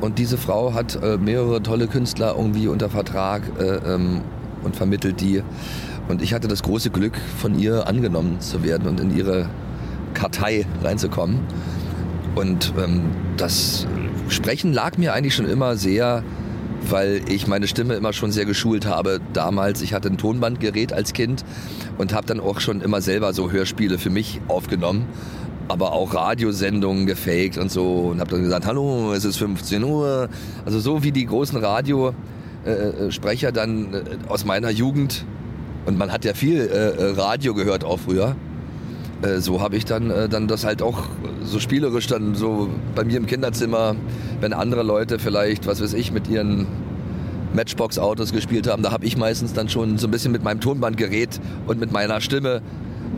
Und 0.00 0.18
diese 0.18 0.38
Frau 0.38 0.74
hat 0.74 1.00
äh, 1.02 1.18
mehrere 1.18 1.60
tolle 1.60 1.88
Künstler 1.88 2.34
irgendwie 2.36 2.68
unter 2.68 2.88
Vertrag 2.88 3.42
äh, 3.58 3.94
ähm, 3.94 4.20
und 4.62 4.76
vermittelt 4.76 5.20
die. 5.20 5.42
Und 6.08 6.22
ich 6.22 6.32
hatte 6.32 6.48
das 6.48 6.62
große 6.62 6.90
Glück, 6.90 7.16
von 7.38 7.58
ihr 7.58 7.86
angenommen 7.86 8.40
zu 8.40 8.64
werden 8.64 8.88
und 8.88 9.00
in 9.00 9.16
ihre 9.16 9.48
Kartei 10.14 10.66
reinzukommen. 10.82 11.40
Und 12.34 12.72
ähm, 12.82 13.02
das 13.36 13.86
Sprechen 14.28 14.72
lag 14.72 14.96
mir 14.96 15.12
eigentlich 15.12 15.34
schon 15.34 15.48
immer 15.48 15.76
sehr, 15.76 16.22
weil 16.88 17.20
ich 17.28 17.46
meine 17.46 17.66
Stimme 17.66 17.94
immer 17.94 18.12
schon 18.12 18.32
sehr 18.32 18.44
geschult 18.44 18.86
habe. 18.86 19.20
Damals, 19.32 19.82
ich 19.82 19.92
hatte 19.92 20.08
ein 20.08 20.18
Tonbandgerät 20.18 20.92
als 20.92 21.12
Kind 21.12 21.44
und 21.98 22.12
habe 22.12 22.26
dann 22.26 22.40
auch 22.40 22.60
schon 22.60 22.80
immer 22.80 23.00
selber 23.00 23.32
so 23.32 23.50
Hörspiele 23.50 23.98
für 23.98 24.10
mich 24.10 24.40
aufgenommen 24.48 25.06
aber 25.68 25.92
auch 25.92 26.14
Radiosendungen 26.14 27.06
gefaked 27.06 27.58
und 27.58 27.70
so 27.70 28.08
und 28.10 28.20
habe 28.20 28.30
dann 28.30 28.42
gesagt, 28.42 28.66
hallo, 28.66 29.12
es 29.12 29.24
ist 29.24 29.36
15 29.36 29.84
Uhr. 29.84 30.28
Also 30.64 30.80
so 30.80 31.04
wie 31.04 31.12
die 31.12 31.26
großen 31.26 31.62
Radiosprecher 31.62 33.52
dann 33.52 33.94
äh, 33.94 34.00
aus 34.28 34.44
meiner 34.46 34.70
Jugend 34.70 35.26
und 35.86 35.98
man 35.98 36.12
hat 36.12 36.24
ja 36.24 36.34
viel 36.34 36.60
äh, 36.60 36.64
äh, 36.64 37.10
Radio 37.16 37.54
gehört 37.54 37.84
auch 37.84 37.98
früher. 37.98 38.36
Äh, 39.22 39.38
so 39.38 39.60
habe 39.60 39.76
ich 39.76 39.84
dann, 39.84 40.10
äh, 40.10 40.28
dann 40.28 40.48
das 40.48 40.64
halt 40.64 40.82
auch 40.82 41.04
so 41.42 41.58
spielerisch 41.58 42.06
dann 42.06 42.34
so 42.34 42.68
bei 42.94 43.04
mir 43.04 43.16
im 43.16 43.26
Kinderzimmer, 43.26 43.96
wenn 44.40 44.52
andere 44.52 44.82
Leute 44.82 45.18
vielleicht, 45.18 45.66
was 45.66 45.82
weiß 45.82 45.94
ich, 45.94 46.12
mit 46.12 46.28
ihren 46.28 46.66
Matchbox-Autos 47.54 48.32
gespielt 48.32 48.66
haben, 48.68 48.82
da 48.82 48.92
habe 48.92 49.06
ich 49.06 49.16
meistens 49.16 49.52
dann 49.52 49.68
schon 49.68 49.98
so 49.98 50.06
ein 50.06 50.10
bisschen 50.10 50.32
mit 50.32 50.44
meinem 50.44 50.60
Tonbandgerät 50.60 51.40
und 51.66 51.80
mit 51.80 51.92
meiner 51.92 52.20
Stimme 52.20 52.62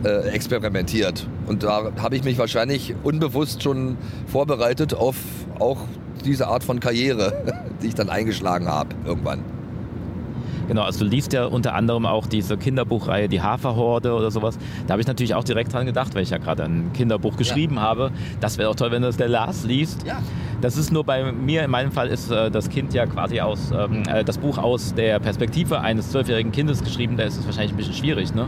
äh, 0.03 0.29
experimentiert. 0.29 1.27
Und 1.47 1.63
da 1.63 1.91
habe 1.97 2.15
ich 2.15 2.23
mich 2.23 2.37
wahrscheinlich 2.37 2.95
unbewusst 3.03 3.61
schon 3.61 3.97
vorbereitet 4.27 4.93
auf 4.93 5.15
auch 5.59 5.79
diese 6.25 6.47
Art 6.47 6.63
von 6.63 6.79
Karriere, 6.79 7.43
die 7.83 7.87
ich 7.87 7.95
dann 7.95 8.09
eingeschlagen 8.09 8.67
habe 8.67 8.95
irgendwann. 9.05 9.43
Genau, 10.67 10.83
also 10.83 11.03
du 11.03 11.09
liest 11.09 11.33
ja 11.33 11.45
unter 11.45 11.73
anderem 11.73 12.05
auch 12.05 12.27
diese 12.27 12.57
Kinderbuchreihe 12.57 13.27
Die 13.29 13.41
Haferhorde 13.41 14.13
oder 14.13 14.31
sowas. 14.31 14.57
Da 14.87 14.93
habe 14.93 15.01
ich 15.01 15.07
natürlich 15.07 15.35
auch 15.35 15.43
direkt 15.43 15.73
dran 15.73 15.85
gedacht, 15.85 16.15
weil 16.15 16.23
ich 16.23 16.29
ja 16.29 16.37
gerade 16.37 16.63
ein 16.63 16.91
Kinderbuch 16.93 17.37
geschrieben 17.37 17.75
ja. 17.75 17.81
habe. 17.81 18.11
Das 18.39 18.57
wäre 18.57 18.69
auch 18.69 18.75
toll, 18.75 18.91
wenn 18.91 19.01
das 19.01 19.17
der 19.17 19.27
Lars 19.27 19.63
liest. 19.63 20.05
Ja. 20.05 20.19
Das 20.61 20.77
ist 20.77 20.91
nur 20.91 21.03
bei 21.03 21.31
mir, 21.31 21.63
in 21.63 21.71
meinem 21.71 21.91
Fall 21.91 22.07
ist 22.07 22.29
äh, 22.29 22.51
das 22.51 22.69
Kind 22.69 22.93
ja 22.93 23.07
quasi 23.07 23.41
aus, 23.41 23.71
ähm, 23.71 24.03
äh, 24.07 24.23
das 24.23 24.37
Buch 24.37 24.59
aus 24.59 24.93
der 24.93 25.19
Perspektive 25.19 25.81
eines 25.81 26.11
zwölfjährigen 26.11 26.51
Kindes 26.51 26.83
geschrieben, 26.83 27.17
da 27.17 27.23
ist 27.23 27.37
es 27.37 27.45
wahrscheinlich 27.45 27.73
ein 27.73 27.77
bisschen 27.77 27.95
schwierig, 27.95 28.35
ne? 28.35 28.47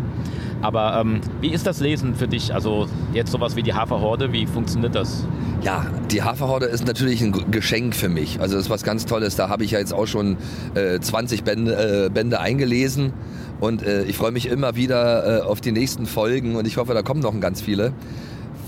Aber 0.61 0.99
ähm, 1.01 1.22
wie 1.41 1.49
ist 1.49 1.66
das 1.66 1.80
Lesen 1.80 2.16
für 2.16 2.28
dich? 2.28 2.53
Also 2.53 2.88
jetzt 3.14 3.32
sowas 3.32 3.55
wie 3.55 3.64
die 3.64 3.74
Haferhorde, 3.74 4.32
wie 4.32 4.45
funktioniert 4.45 4.95
das? 4.95 5.26
Ja, 5.64 5.86
die 6.11 6.22
Haferhorde 6.22 6.68
ist 6.68 6.86
natürlich 6.86 7.22
ein 7.22 7.51
Geschenk 7.51 7.95
für 7.95 8.09
mich. 8.09 8.39
Also 8.39 8.55
das 8.55 8.66
ist 8.66 8.70
was 8.70 8.84
ganz 8.84 9.05
Tolles. 9.05 9.36
Da 9.36 9.49
habe 9.49 9.64
ich 9.64 9.72
ja 9.72 9.80
jetzt 9.80 9.93
auch 9.93 10.07
schon 10.07 10.38
äh, 10.76 10.99
20 10.99 11.43
Bände, 11.43 12.05
äh, 12.05 12.09
Bände 12.09 12.39
eingelesen 12.39 13.11
und 13.59 13.82
äh, 13.82 14.03
ich 14.03 14.18
freue 14.18 14.32
mich 14.32 14.47
immer 14.47 14.76
wieder 14.76 15.39
äh, 15.39 15.41
auf 15.41 15.61
die 15.61 15.72
nächsten 15.72 16.05
Folgen 16.05 16.55
und 16.55 16.68
ich 16.68 16.78
hoffe, 16.78 16.93
da 16.93 17.01
kommen 17.01 17.22
noch 17.22 17.38
ganz 17.39 17.61
viele, 17.61 17.93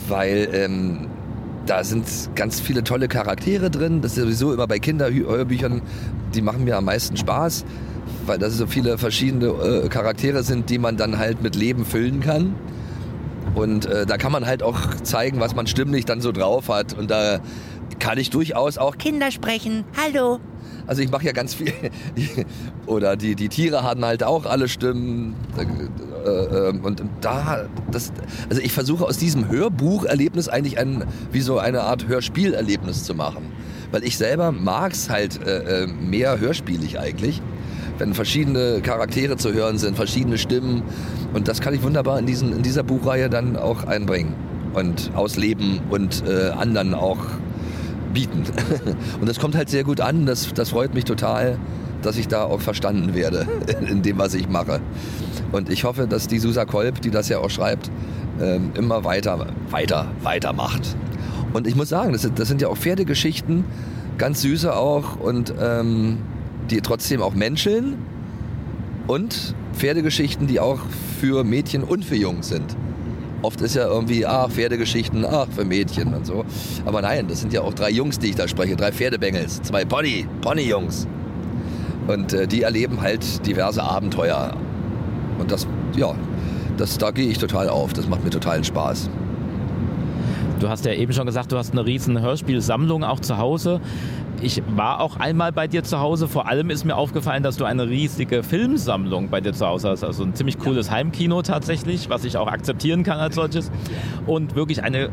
weil 0.07 0.49
ähm, 0.53 1.07
da 1.65 1.83
sind 1.83 2.05
ganz 2.35 2.59
viele 2.59 2.83
tolle 2.83 3.07
Charaktere 3.07 3.69
drin. 3.69 4.01
Das 4.01 4.17
ist 4.17 4.23
sowieso 4.23 4.53
immer 4.53 4.67
bei 4.67 4.79
Kinderhörbüchern, 4.79 5.81
die 6.33 6.41
machen 6.41 6.63
mir 6.63 6.77
am 6.77 6.85
meisten 6.85 7.17
Spaß 7.17 7.65
weil 8.25 8.37
das 8.37 8.57
so 8.57 8.67
viele 8.67 8.97
verschiedene 8.97 9.47
äh, 9.47 9.89
Charaktere 9.89 10.43
sind, 10.43 10.69
die 10.69 10.77
man 10.77 10.97
dann 10.97 11.17
halt 11.17 11.41
mit 11.41 11.55
Leben 11.55 11.85
füllen 11.85 12.19
kann. 12.21 12.55
Und 13.53 13.85
äh, 13.85 14.05
da 14.05 14.17
kann 14.17 14.31
man 14.31 14.45
halt 14.45 14.63
auch 14.63 14.77
zeigen, 15.03 15.39
was 15.39 15.55
man 15.55 15.67
stimmlich 15.67 16.05
dann 16.05 16.21
so 16.21 16.31
drauf 16.31 16.67
hat. 16.69 16.93
Und 16.93 17.09
da 17.09 17.39
kann 17.99 18.17
ich 18.17 18.29
durchaus 18.29 18.77
auch 18.77 18.97
Kinder 18.97 19.31
sprechen. 19.31 19.85
Hallo. 20.01 20.39
Also 20.87 21.01
ich 21.01 21.09
mache 21.09 21.25
ja 21.25 21.31
ganz 21.31 21.53
viel. 21.53 21.73
Oder 22.85 23.15
die, 23.15 23.35
die 23.35 23.49
Tiere 23.49 23.83
haben 23.83 24.03
halt 24.03 24.23
auch 24.23 24.45
alle 24.45 24.67
Stimmen. 24.67 25.35
Äh, 26.25 26.69
äh, 26.69 26.79
und 26.81 27.03
da, 27.21 27.65
das, 27.91 28.11
also 28.49 28.61
ich 28.61 28.73
versuche 28.73 29.05
aus 29.05 29.17
diesem 29.17 29.49
Hörbucherlebnis 29.49 30.47
eigentlich 30.47 30.77
ein, 30.77 31.05
wie 31.31 31.41
so 31.41 31.59
eine 31.59 31.81
Art 31.81 32.07
Hörspielerlebnis 32.07 33.03
zu 33.03 33.15
machen. 33.15 33.51
Weil 33.91 34.03
ich 34.03 34.17
selber 34.17 34.51
mag 34.51 34.93
es 34.93 35.09
halt 35.09 35.45
äh, 35.45 35.83
äh, 35.83 35.87
mehr 35.87 36.39
hörspielig 36.39 36.99
eigentlich 36.99 37.41
wenn 37.97 38.13
verschiedene 38.13 38.81
Charaktere 38.81 39.37
zu 39.37 39.53
hören 39.53 39.77
sind, 39.77 39.95
verschiedene 39.95 40.37
Stimmen. 40.37 40.83
Und 41.33 41.47
das 41.47 41.61
kann 41.61 41.73
ich 41.73 41.83
wunderbar 41.83 42.19
in, 42.19 42.25
diesen, 42.25 42.51
in 42.53 42.61
dieser 42.61 42.83
Buchreihe 42.83 43.29
dann 43.29 43.55
auch 43.55 43.85
einbringen 43.85 44.35
und 44.73 45.11
ausleben 45.15 45.79
und 45.89 46.23
äh, 46.27 46.49
anderen 46.49 46.93
auch 46.93 47.19
bieten. 48.13 48.43
und 49.19 49.29
das 49.29 49.39
kommt 49.39 49.55
halt 49.55 49.69
sehr 49.69 49.83
gut 49.83 50.01
an. 50.01 50.25
Das, 50.25 50.53
das 50.53 50.69
freut 50.69 50.93
mich 50.93 51.05
total, 51.05 51.57
dass 52.01 52.17
ich 52.17 52.27
da 52.27 52.43
auch 52.43 52.61
verstanden 52.61 53.13
werde 53.15 53.47
in 53.89 54.01
dem, 54.01 54.17
was 54.17 54.33
ich 54.33 54.49
mache. 54.49 54.81
Und 55.51 55.69
ich 55.69 55.83
hoffe, 55.83 56.07
dass 56.07 56.27
die 56.27 56.39
Susa 56.39 56.65
Kolb, 56.65 57.01
die 57.01 57.11
das 57.11 57.29
ja 57.29 57.39
auch 57.39 57.49
schreibt, 57.49 57.89
ähm, 58.41 58.71
immer 58.75 59.03
weiter, 59.03 59.47
weiter, 59.69 60.07
weiter 60.21 60.53
macht. 60.53 60.95
Und 61.53 61.67
ich 61.67 61.75
muss 61.75 61.89
sagen, 61.89 62.11
das 62.11 62.21
sind, 62.21 62.37
das 62.39 62.47
sind 62.47 62.61
ja 62.61 62.67
auch 62.67 62.77
Pferdegeschichten, 62.77 63.63
ganz 64.17 64.41
süße 64.41 64.75
auch 64.75 65.17
und 65.17 65.53
ähm, 65.61 66.17
die 66.69 66.81
trotzdem 66.81 67.21
auch 67.21 67.33
menscheln 67.33 67.95
und 69.07 69.55
Pferdegeschichten, 69.73 70.47
die 70.47 70.59
auch 70.59 70.79
für 71.19 71.43
Mädchen 71.43 71.83
und 71.83 72.03
für 72.03 72.15
Jungs 72.15 72.49
sind. 72.49 72.75
Oft 73.41 73.61
ist 73.61 73.75
ja 73.75 73.85
irgendwie, 73.87 74.25
ach, 74.25 74.49
Pferdegeschichten, 74.49 75.23
ach, 75.23 75.47
für 75.55 75.65
Mädchen 75.65 76.13
und 76.13 76.25
so. 76.25 76.45
Aber 76.85 77.01
nein, 77.01 77.27
das 77.27 77.41
sind 77.41 77.53
ja 77.53 77.61
auch 77.61 77.73
drei 77.73 77.91
Jungs, 77.91 78.17
die 78.17 78.29
ich 78.29 78.35
da 78.35 78.47
spreche, 78.47 78.75
drei 78.75 78.91
Pferdebengels, 78.91 79.61
zwei 79.61 79.85
Pony, 79.85 80.27
Pony-Jungs. 80.41 81.07
Und 82.07 82.33
äh, 82.33 82.47
die 82.47 82.63
erleben 82.63 83.01
halt 83.01 83.45
diverse 83.45 83.83
Abenteuer. 83.83 84.55
Und 85.39 85.51
das, 85.51 85.67
ja, 85.95 86.13
das, 86.77 86.97
da 86.97 87.11
gehe 87.11 87.27
ich 87.27 87.37
total 87.37 87.69
auf. 87.69 87.93
Das 87.93 88.07
macht 88.07 88.23
mir 88.23 88.29
totalen 88.29 88.63
Spaß. 88.63 89.09
Du 90.59 90.69
hast 90.69 90.85
ja 90.85 90.93
eben 90.93 91.11
schon 91.11 91.25
gesagt, 91.25 91.51
du 91.51 91.57
hast 91.57 91.73
eine 91.73 91.85
riesen 91.85 92.21
Hörspielsammlung 92.21 93.03
auch 93.03 93.19
zu 93.19 93.37
Hause. 93.37 93.81
Ich 94.41 94.61
war 94.75 95.01
auch 95.01 95.17
einmal 95.17 95.51
bei 95.51 95.67
dir 95.67 95.83
zu 95.83 95.99
Hause. 95.99 96.27
Vor 96.27 96.47
allem 96.47 96.69
ist 96.69 96.85
mir 96.85 96.95
aufgefallen, 96.95 97.43
dass 97.43 97.57
du 97.57 97.65
eine 97.65 97.89
riesige 97.89 98.41
Filmsammlung 98.41 99.29
bei 99.29 99.41
dir 99.41 99.53
zu 99.53 99.65
Hause 99.65 99.89
hast. 99.89 100.03
Also 100.03 100.23
ein 100.23 100.33
ziemlich 100.33 100.57
cooles 100.57 100.91
Heimkino 100.91 101.41
tatsächlich, 101.41 102.09
was 102.09 102.23
ich 102.23 102.37
auch 102.37 102.47
akzeptieren 102.47 103.03
kann 103.03 103.19
als 103.19 103.35
solches. 103.35 103.71
Und 104.27 104.55
wirklich 104.55 104.83
eine 104.83 105.09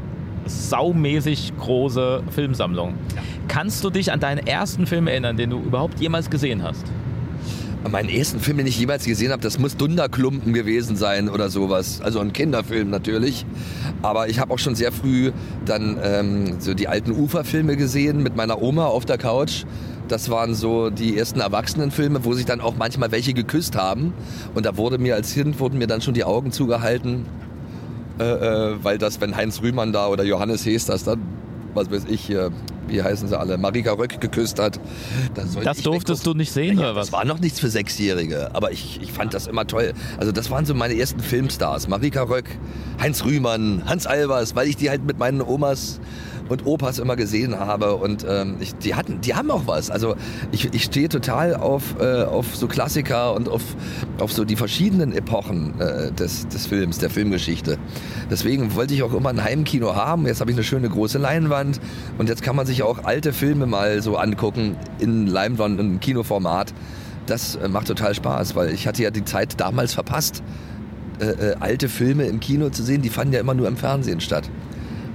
saumäßig 0.46 1.52
große 1.58 2.22
Filmsammlung. 2.30 2.94
Kannst 3.48 3.84
du 3.84 3.90
dich 3.90 4.12
an 4.12 4.20
deinen 4.20 4.46
ersten 4.46 4.86
Film 4.86 5.06
erinnern, 5.06 5.36
den 5.36 5.50
du 5.50 5.58
überhaupt 5.58 6.00
jemals 6.00 6.30
gesehen 6.30 6.62
hast? 6.62 6.84
Meinen 7.90 8.08
ersten 8.08 8.40
Film, 8.40 8.58
den 8.58 8.66
ich 8.66 8.78
jemals 8.78 9.04
gesehen 9.04 9.32
habe, 9.32 9.42
das 9.42 9.58
muss 9.58 9.76
Dunderklumpen 9.76 10.52
gewesen 10.52 10.96
sein 10.96 11.28
oder 11.28 11.50
sowas. 11.50 12.00
Also 12.02 12.20
ein 12.20 12.32
Kinderfilm 12.32 12.90
natürlich. 12.90 13.44
Aber 14.02 14.28
ich 14.28 14.38
habe 14.38 14.54
auch 14.54 14.58
schon 14.58 14.74
sehr 14.74 14.92
früh 14.92 15.32
dann 15.66 15.98
ähm, 16.02 16.60
so 16.60 16.74
die 16.74 16.88
alten 16.88 17.12
Uferfilme 17.12 17.76
gesehen 17.76 18.22
mit 18.22 18.36
meiner 18.36 18.62
Oma 18.62 18.86
auf 18.86 19.04
der 19.04 19.18
Couch. 19.18 19.64
Das 20.08 20.30
waren 20.30 20.54
so 20.54 20.90
die 20.90 21.18
ersten 21.18 21.40
Erwachsenenfilme, 21.40 22.24
wo 22.24 22.34
sich 22.34 22.44
dann 22.44 22.60
auch 22.60 22.76
manchmal 22.76 23.10
welche 23.12 23.34
geküsst 23.34 23.76
haben. 23.76 24.12
Und 24.54 24.66
da 24.66 24.76
wurde 24.76 24.98
mir 24.98 25.14
als 25.14 25.34
Kind 25.34 25.58
wurden 25.60 25.78
mir 25.78 25.86
dann 25.86 26.00
schon 26.00 26.14
die 26.14 26.24
Augen 26.24 26.52
zugehalten, 26.52 27.26
äh, 28.18 28.24
äh, 28.24 28.76
weil 28.82 28.98
das, 28.98 29.20
wenn 29.20 29.36
Heinz 29.36 29.62
Rühmann 29.62 29.92
da 29.92 30.08
oder 30.08 30.24
Johannes 30.24 30.64
Hees 30.66 30.86
das 30.86 31.04
dann, 31.04 31.20
was 31.74 31.90
weiß 31.90 32.04
ich 32.08 32.20
hier, 32.20 32.50
wie 32.88 33.02
heißen 33.02 33.28
sie 33.28 33.38
alle, 33.38 33.58
Marika 33.58 33.92
Röck 33.92 34.20
geküsst 34.20 34.58
hat. 34.58 34.80
Das 35.62 35.82
durftest 35.82 36.26
du 36.26 36.34
nicht 36.34 36.52
sehen, 36.52 36.78
ja, 36.78 36.86
oder 36.86 36.96
was? 36.96 37.08
Das 37.08 37.12
war 37.12 37.24
noch 37.24 37.38
nichts 37.38 37.60
für 37.60 37.68
Sechsjährige, 37.68 38.54
aber 38.54 38.72
ich, 38.72 39.00
ich 39.02 39.12
fand 39.12 39.34
das 39.34 39.46
immer 39.46 39.66
toll. 39.66 39.92
Also 40.18 40.32
das 40.32 40.50
waren 40.50 40.66
so 40.66 40.74
meine 40.74 40.94
ersten 40.94 41.20
Filmstars. 41.20 41.88
Marika 41.88 42.22
Röck, 42.22 42.46
Heinz 43.00 43.24
Rühmann, 43.24 43.82
Hans 43.86 44.06
Albers, 44.06 44.54
weil 44.54 44.68
ich 44.68 44.76
die 44.76 44.90
halt 44.90 45.04
mit 45.04 45.18
meinen 45.18 45.40
Omas 45.40 46.00
und 46.48 46.66
Opas 46.66 46.98
immer 46.98 47.16
gesehen 47.16 47.58
habe. 47.58 47.96
Und 47.96 48.26
ähm, 48.28 48.56
ich, 48.60 48.74
die 48.76 48.94
hatten, 48.94 49.20
die 49.20 49.34
haben 49.34 49.50
auch 49.50 49.66
was. 49.66 49.90
Also 49.90 50.16
ich, 50.50 50.72
ich 50.72 50.84
stehe 50.84 51.08
total 51.08 51.54
auf, 51.54 51.96
äh, 52.00 52.24
auf 52.24 52.54
so 52.56 52.68
Klassiker 52.68 53.34
und 53.34 53.48
auf, 53.48 53.62
auf 54.20 54.32
so 54.32 54.44
die 54.44 54.56
verschiedenen 54.56 55.12
Epochen 55.12 55.80
äh, 55.80 56.12
des, 56.12 56.48
des 56.48 56.66
Films, 56.66 56.98
der 56.98 57.10
Filmgeschichte. 57.10 57.78
Deswegen 58.30 58.74
wollte 58.74 58.94
ich 58.94 59.02
auch 59.02 59.14
immer 59.14 59.30
ein 59.30 59.42
Heimkino 59.42 59.94
haben. 59.94 60.26
Jetzt 60.26 60.40
habe 60.40 60.50
ich 60.50 60.56
eine 60.56 60.64
schöne 60.64 60.88
große 60.88 61.18
Leinwand 61.18 61.80
und 62.18 62.28
jetzt 62.28 62.42
kann 62.42 62.56
man 62.56 62.66
sich 62.66 62.82
auch 62.82 63.04
alte 63.04 63.32
Filme 63.32 63.66
mal 63.66 64.02
so 64.02 64.16
angucken 64.16 64.76
in 64.98 65.26
Leinwand, 65.26 65.80
im 65.80 66.00
Kinoformat. 66.00 66.72
Das 67.26 67.56
äh, 67.56 67.68
macht 67.68 67.86
total 67.86 68.14
Spaß, 68.14 68.56
weil 68.56 68.72
ich 68.72 68.86
hatte 68.86 69.02
ja 69.02 69.10
die 69.10 69.24
Zeit 69.24 69.60
damals 69.60 69.94
verpasst, 69.94 70.42
äh, 71.20 71.26
äh, 71.26 71.54
alte 71.60 71.88
Filme 71.88 72.24
im 72.24 72.40
Kino 72.40 72.70
zu 72.70 72.82
sehen. 72.82 73.02
Die 73.02 73.10
fanden 73.10 73.34
ja 73.34 73.40
immer 73.40 73.54
nur 73.54 73.68
im 73.68 73.76
Fernsehen 73.76 74.20
statt. 74.20 74.50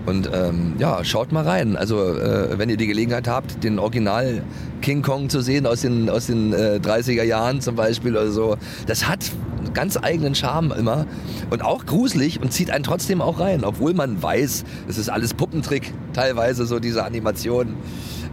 Und 0.07 0.29
ähm, 0.33 0.75
ja, 0.79 1.03
schaut 1.03 1.33
mal 1.33 1.43
rein. 1.43 1.75
Also 1.75 1.99
äh, 1.99 2.57
wenn 2.57 2.69
ihr 2.69 2.77
die 2.77 2.87
Gelegenheit 2.87 3.27
habt, 3.27 3.61
den 3.61 3.77
Original 3.77 4.41
King 4.81 5.01
Kong 5.01 5.27
zu 5.27 5.41
sehen 5.41 5.65
aus 5.65 5.81
den, 5.81 6.09
aus 6.09 6.27
den 6.27 6.53
äh, 6.53 6.79
30er 6.81 7.23
Jahren 7.23 7.59
zum 7.59 7.75
Beispiel 7.75 8.13
oder 8.13 8.31
so, 8.31 8.55
das 8.85 9.09
hat 9.09 9.29
einen 9.59 9.73
ganz 9.73 9.97
eigenen 10.01 10.33
Charme 10.33 10.71
immer 10.71 11.05
und 11.49 11.61
auch 11.61 11.85
gruselig 11.85 12.41
und 12.41 12.53
zieht 12.53 12.71
einen 12.71 12.85
trotzdem 12.85 13.21
auch 13.21 13.41
rein, 13.41 13.65
obwohl 13.65 13.93
man 13.93 14.23
weiß, 14.23 14.63
es 14.87 14.97
ist 14.97 15.09
alles 15.09 15.33
Puppentrick, 15.33 15.93
teilweise 16.13 16.65
so 16.65 16.79
diese 16.79 17.03
Animationen. 17.03 17.75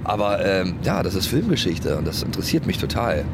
Aber 0.05 0.47
ähm, 0.47 0.77
ja, 0.85 1.03
das 1.03 1.17
ist 1.17 1.27
Filmgeschichte 1.27 1.97
und 1.97 2.07
das 2.07 2.23
interessiert 2.23 2.67
mich 2.69 2.79
total. 2.79 3.25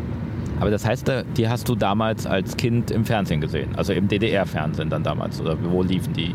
Aber 0.61 0.71
das 0.71 0.87
heißt, 0.87 1.13
die 1.37 1.47
hast 1.47 1.69
du 1.69 1.75
damals 1.75 2.25
als 2.25 2.57
Kind 2.57 2.91
im 2.91 3.05
Fernsehen 3.05 3.43
gesehen, 3.43 3.77
also 3.77 3.93
im 3.93 4.09
DDR-Fernsehen 4.09 4.89
dann 4.89 5.03
damals, 5.03 5.43
oder 5.43 5.59
wo 5.63 5.83
liefen 5.83 6.15
die? 6.15 6.35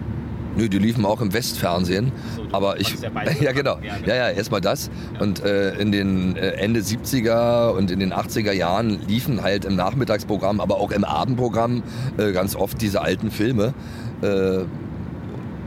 Nö, 0.56 0.70
die 0.70 0.80
liefen 0.80 1.06
auch 1.06 1.22
im 1.22 1.34
Westfernsehen. 1.34 2.12
So, 2.36 2.48
aber 2.52 2.80
ich. 2.80 2.96
Ja, 3.02 3.12
ja, 3.42 3.52
genau. 3.52 3.78
Ja, 4.06 4.16
ja, 4.16 4.30
erstmal 4.30 4.62
das. 4.62 4.90
Ja. 5.14 5.22
Und 5.22 5.44
äh, 5.44 5.76
in 5.76 5.92
den 5.92 6.36
äh, 6.36 6.52
Ende 6.52 6.80
70er 6.80 7.72
und 7.72 7.92
in 7.92 8.00
den 8.00 8.14
80er 8.14 8.52
Jahren 8.52 9.00
liefen 9.08 9.42
halt 9.44 9.66
im 9.66 9.76
Nachmittagsprogramm, 9.76 10.60
aber 10.60 10.78
auch 10.78 10.92
im 10.92 11.04
Abendprogramm 11.04 11.84
äh, 12.18 12.32
ganz 12.32 12.56
oft 12.56 12.82
diese 12.82 13.02
alten 13.02 13.32
Filme. 13.32 13.74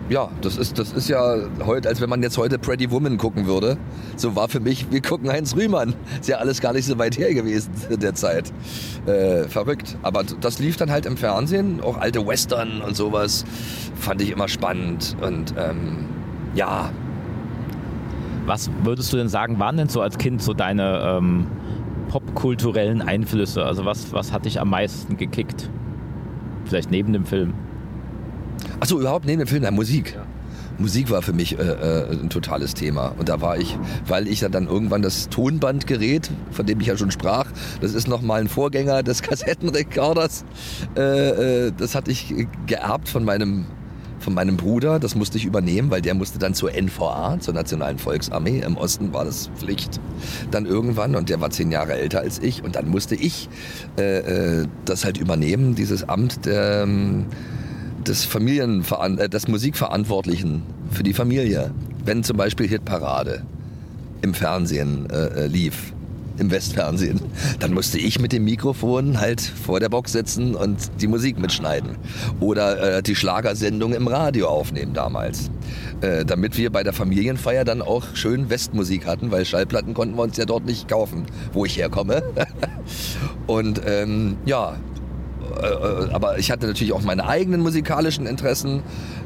Ja, 0.08 0.30
das 0.40 0.56
ist, 0.56 0.78
das 0.78 0.92
ist 0.92 1.10
ja 1.10 1.36
heute, 1.66 1.86
als 1.86 2.00
wenn 2.00 2.08
man 2.08 2.22
jetzt 2.22 2.38
heute 2.38 2.58
Pretty 2.58 2.90
Woman 2.90 3.18
gucken 3.18 3.44
würde. 3.44 3.76
So 4.16 4.34
war 4.34 4.48
für 4.48 4.58
mich, 4.58 4.90
wir 4.90 5.02
gucken 5.02 5.30
Heinz 5.30 5.54
Rühmann. 5.54 5.94
Ist 6.18 6.28
ja 6.28 6.38
alles 6.38 6.62
gar 6.62 6.72
nicht 6.72 6.86
so 6.86 6.98
weit 6.98 7.18
her 7.18 7.34
gewesen 7.34 7.70
in 7.90 8.00
der 8.00 8.14
Zeit. 8.14 8.50
Äh, 9.04 9.44
verrückt. 9.48 9.98
Aber 10.02 10.24
das 10.40 10.60
lief 10.60 10.78
dann 10.78 10.90
halt 10.90 11.04
im 11.04 11.18
Fernsehen, 11.18 11.82
auch 11.82 11.98
alte 11.98 12.26
Western 12.26 12.80
und 12.80 12.96
sowas. 12.96 13.44
Fand 13.96 14.22
ich 14.22 14.30
immer 14.30 14.48
spannend. 14.48 15.14
Und 15.20 15.52
ähm, 15.58 16.06
ja. 16.54 16.90
Was 18.46 18.70
würdest 18.84 19.12
du 19.12 19.18
denn 19.18 19.28
sagen, 19.28 19.58
waren 19.58 19.76
denn 19.76 19.90
so 19.90 20.00
als 20.00 20.16
Kind 20.16 20.40
so 20.42 20.54
deine 20.54 21.02
ähm, 21.18 21.46
popkulturellen 22.08 23.02
Einflüsse? 23.02 23.62
Also 23.62 23.84
was, 23.84 24.10
was 24.14 24.32
hat 24.32 24.46
dich 24.46 24.58
am 24.58 24.70
meisten 24.70 25.18
gekickt? 25.18 25.68
Vielleicht 26.64 26.90
neben 26.90 27.12
dem 27.12 27.26
Film? 27.26 27.52
Achso, 28.80 29.00
überhaupt 29.00 29.26
neben 29.26 29.40
dem 29.40 29.48
Film, 29.48 29.62
ja, 29.64 29.70
Musik. 29.70 30.14
Ja. 30.14 30.24
Musik 30.78 31.10
war 31.10 31.22
für 31.22 31.32
mich 31.32 31.58
äh, 31.58 31.62
äh, 31.62 32.12
ein 32.12 32.30
totales 32.30 32.74
Thema. 32.74 33.12
Und 33.18 33.28
da 33.28 33.40
war 33.40 33.58
ich, 33.58 33.76
weil 34.06 34.28
ich 34.28 34.40
dann 34.40 34.68
irgendwann 34.68 35.02
das 35.02 35.28
Tonbandgerät, 35.28 36.30
von 36.52 36.66
dem 36.66 36.80
ich 36.80 36.86
ja 36.86 36.96
schon 36.96 37.10
sprach, 37.10 37.46
das 37.80 37.94
ist 37.94 38.06
nochmal 38.06 38.40
ein 38.40 38.48
Vorgänger 38.48 39.02
des 39.02 39.22
Kassettenrekorders, 39.22 40.44
äh, 40.96 41.66
äh, 41.66 41.72
das 41.76 41.94
hatte 41.94 42.12
ich 42.12 42.32
geerbt 42.66 43.08
von 43.08 43.24
meinem 43.24 43.66
von 44.20 44.34
meinem 44.34 44.56
Bruder, 44.56 44.98
das 44.98 45.14
musste 45.14 45.38
ich 45.38 45.44
übernehmen, 45.44 45.92
weil 45.92 46.02
der 46.02 46.12
musste 46.12 46.40
dann 46.40 46.52
zur 46.52 46.72
NVA, 46.72 47.38
zur 47.38 47.54
Nationalen 47.54 47.98
Volksarmee. 47.98 48.62
Im 48.66 48.76
Osten 48.76 49.12
war 49.12 49.24
das 49.24 49.48
Pflicht 49.56 50.00
dann 50.50 50.66
irgendwann 50.66 51.14
und 51.14 51.28
der 51.28 51.40
war 51.40 51.50
zehn 51.50 51.70
Jahre 51.70 51.92
älter 51.94 52.18
als 52.18 52.40
ich 52.40 52.64
und 52.64 52.74
dann 52.74 52.88
musste 52.88 53.14
ich 53.14 53.48
äh, 53.96 54.62
äh 54.62 54.66
das 54.84 55.04
halt 55.04 55.18
übernehmen, 55.18 55.76
dieses 55.76 56.08
Amt 56.08 56.46
der, 56.46 56.82
ähm, 56.82 57.26
des 58.06 58.24
Familienveran 58.24 59.18
äh, 59.18 59.28
des 59.28 59.48
Musikverantwortlichen 59.48 60.62
für 60.90 61.02
die 61.02 61.14
Familie. 61.14 61.70
Wenn 62.04 62.24
zum 62.24 62.36
Beispiel 62.36 62.68
Hitparade 62.68 63.42
im 64.22 64.34
Fernsehen 64.34 65.08
äh, 65.10 65.44
äh, 65.44 65.46
lief, 65.46 65.92
im 66.38 66.50
Westfernsehen, 66.50 67.20
dann 67.58 67.74
musste 67.74 67.98
ich 67.98 68.20
mit 68.20 68.32
dem 68.32 68.44
Mikrofon 68.44 69.20
halt 69.20 69.40
vor 69.40 69.80
der 69.80 69.88
Box 69.88 70.12
sitzen 70.12 70.54
und 70.54 70.78
die 71.00 71.08
Musik 71.08 71.38
mitschneiden. 71.38 71.96
Oder 72.40 72.98
äh, 72.98 73.02
die 73.02 73.16
Schlagersendung 73.16 73.92
im 73.92 74.06
Radio 74.06 74.48
aufnehmen 74.48 74.94
damals. 74.94 75.50
Äh, 76.00 76.24
damit 76.24 76.56
wir 76.56 76.70
bei 76.70 76.84
der 76.84 76.92
Familienfeier 76.92 77.64
dann 77.64 77.82
auch 77.82 78.04
schön 78.14 78.50
Westmusik 78.50 79.06
hatten, 79.06 79.30
weil 79.30 79.44
Schallplatten 79.44 79.94
konnten 79.94 80.16
wir 80.16 80.22
uns 80.22 80.36
ja 80.36 80.44
dort 80.44 80.64
nicht 80.64 80.88
kaufen, 80.88 81.26
wo 81.52 81.64
ich 81.64 81.76
herkomme. 81.76 82.22
und 83.46 83.80
ähm, 83.84 84.36
ja, 84.46 84.76
aber 86.12 86.38
ich 86.38 86.50
hatte 86.50 86.66
natürlich 86.66 86.92
auch 86.92 87.02
meine 87.02 87.26
eigenen 87.26 87.60
musikalischen 87.60 88.26
Interessen. 88.26 88.82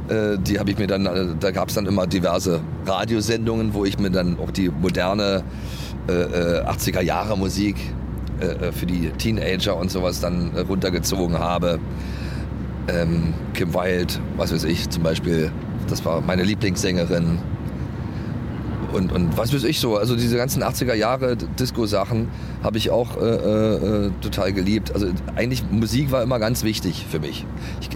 Äh, 0.08 0.38
die 0.38 0.58
habe 0.58 0.70
ich 0.70 0.78
mir 0.78 0.86
dann, 0.86 1.36
da 1.38 1.50
gab 1.50 1.68
es 1.68 1.74
dann 1.74 1.86
immer 1.86 2.06
diverse 2.06 2.60
Radiosendungen, 2.86 3.74
wo 3.74 3.84
ich 3.84 3.98
mir 3.98 4.10
dann 4.10 4.38
auch 4.38 4.50
die 4.50 4.68
moderne 4.68 5.44
80er 6.08 7.00
Jahre 7.00 7.38
Musik 7.38 7.76
für 8.72 8.86
die 8.86 9.10
Teenager 9.18 9.76
und 9.76 9.88
sowas 9.88 10.18
dann 10.18 10.50
runtergezogen 10.68 11.38
habe. 11.38 11.78
Ähm, 12.88 13.34
Kim 13.54 13.72
Wilde, 13.72 14.14
was 14.36 14.52
weiß 14.52 14.64
ich 14.64 14.90
zum 14.90 15.04
Beispiel, 15.04 15.52
das 15.88 16.04
war 16.04 16.20
meine 16.20 16.42
Lieblingssängerin 16.42 17.38
und, 18.92 19.12
und 19.12 19.36
was 19.36 19.54
weiß 19.54 19.64
ich 19.64 19.80
so. 19.80 19.96
Also 19.96 20.16
diese 20.16 20.36
ganzen 20.36 20.62
80er 20.62 20.94
Jahre 20.94 21.36
Disco-Sachen 21.36 22.28
habe 22.62 22.78
ich 22.78 22.90
auch 22.90 23.16
äh, 23.16 24.06
äh, 24.06 24.10
total 24.20 24.52
geliebt. 24.52 24.92
Also 24.94 25.08
eigentlich 25.36 25.62
Musik 25.70 26.10
war 26.10 26.22
immer 26.22 26.38
ganz 26.38 26.64
wichtig 26.64 27.06
für 27.08 27.20
mich. 27.20 27.46
Ich, 27.80 27.88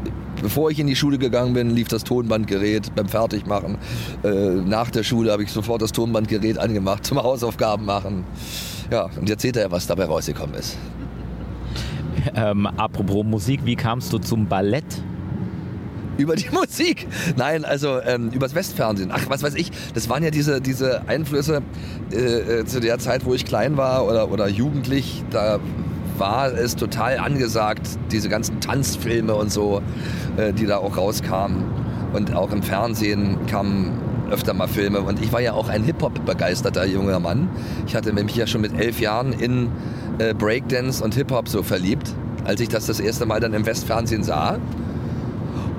bevor 0.42 0.70
ich 0.70 0.78
in 0.78 0.86
die 0.86 0.97
Schule 0.97 1.18
gegangen 1.18 1.55
bin, 1.55 1.70
lief 1.70 1.88
das 1.88 2.05
Tonbandgerät 2.05 2.94
beim 2.94 3.09
Fertigmachen. 3.09 3.78
Äh, 4.22 4.28
nach 4.28 4.90
der 4.90 5.03
Schule 5.03 5.32
habe 5.32 5.42
ich 5.42 5.53
sofort 5.53 5.82
das 5.82 5.92
Tonbandgerät 5.92 6.59
angemacht 6.59 7.05
zum 7.05 7.22
Hausaufgaben 7.22 7.84
machen. 7.84 8.24
Ja, 8.90 9.09
und 9.18 9.28
jetzt 9.28 9.42
seht 9.42 9.57
ihr 9.57 9.62
ja, 9.62 9.70
was 9.70 9.86
dabei 9.86 10.05
rausgekommen 10.05 10.55
ist. 10.55 10.76
Ähm, 12.34 12.66
apropos 12.66 13.24
Musik, 13.24 13.61
wie 13.64 13.76
kamst 13.76 14.12
du 14.12 14.18
zum 14.18 14.47
Ballett? 14.47 14.84
Über 16.18 16.36
die 16.36 16.48
Musik. 16.52 17.06
Nein, 17.36 17.64
also 17.64 18.00
ähm, 18.00 18.30
übers 18.30 18.54
Westfernsehen. 18.54 19.10
Ach, 19.12 19.24
was 19.28 19.42
weiß 19.42 19.54
ich. 19.54 19.70
Das 19.94 20.08
waren 20.08 20.22
ja 20.22 20.30
diese, 20.30 20.60
diese 20.60 21.08
Einflüsse 21.08 21.62
äh, 22.12 22.16
äh, 22.60 22.64
zu 22.64 22.80
der 22.80 22.98
Zeit, 22.98 23.24
wo 23.24 23.34
ich 23.34 23.44
klein 23.44 23.76
war 23.76 24.06
oder, 24.06 24.30
oder 24.30 24.48
jugendlich. 24.48 25.24
Da 25.30 25.60
war 26.18 26.52
es 26.52 26.76
total 26.76 27.18
angesagt, 27.18 27.88
diese 28.10 28.28
ganzen 28.28 28.60
Tanzfilme 28.60 29.34
und 29.34 29.52
so, 29.52 29.82
äh, 30.36 30.52
die 30.52 30.66
da 30.66 30.78
auch 30.78 30.96
rauskamen. 30.96 31.64
Und 32.12 32.34
auch 32.34 32.52
im 32.52 32.62
Fernsehen 32.62 33.46
kamen 33.46 34.00
öfter 34.30 34.54
mal 34.54 34.68
Filme. 34.68 35.00
Und 35.00 35.22
ich 35.22 35.32
war 35.32 35.40
ja 35.40 35.52
auch 35.52 35.68
ein 35.68 35.82
Hip-Hop-begeisterter 35.84 36.86
junger 36.86 37.20
Mann. 37.20 37.48
Ich 37.86 37.94
hatte 37.94 38.12
mich 38.12 38.34
ja 38.34 38.46
schon 38.46 38.60
mit 38.60 38.78
elf 38.78 39.00
Jahren 39.00 39.32
in 39.32 39.70
äh, 40.18 40.34
Breakdance 40.34 41.02
und 41.02 41.14
Hip-Hop 41.14 41.48
so 41.48 41.62
verliebt, 41.62 42.14
als 42.44 42.60
ich 42.60 42.68
das 42.68 42.86
das 42.86 43.00
erste 43.00 43.26
Mal 43.26 43.40
dann 43.40 43.54
im 43.54 43.66
Westfernsehen 43.66 44.22
sah. 44.22 44.58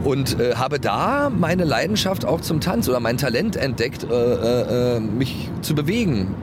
Und 0.03 0.39
äh, 0.39 0.55
habe 0.55 0.79
da 0.79 1.29
meine 1.29 1.63
Leidenschaft 1.63 2.25
auch 2.25 2.41
zum 2.41 2.61
Tanz 2.61 2.87
oder 2.87 2.99
mein 2.99 3.17
Talent 3.17 3.55
entdeckt, 3.55 4.03
äh, 4.03 4.13
äh, 4.13 4.97
äh 4.97 4.99
mich 4.99 5.49
zu 5.61 5.75
bewegen. 5.75 6.35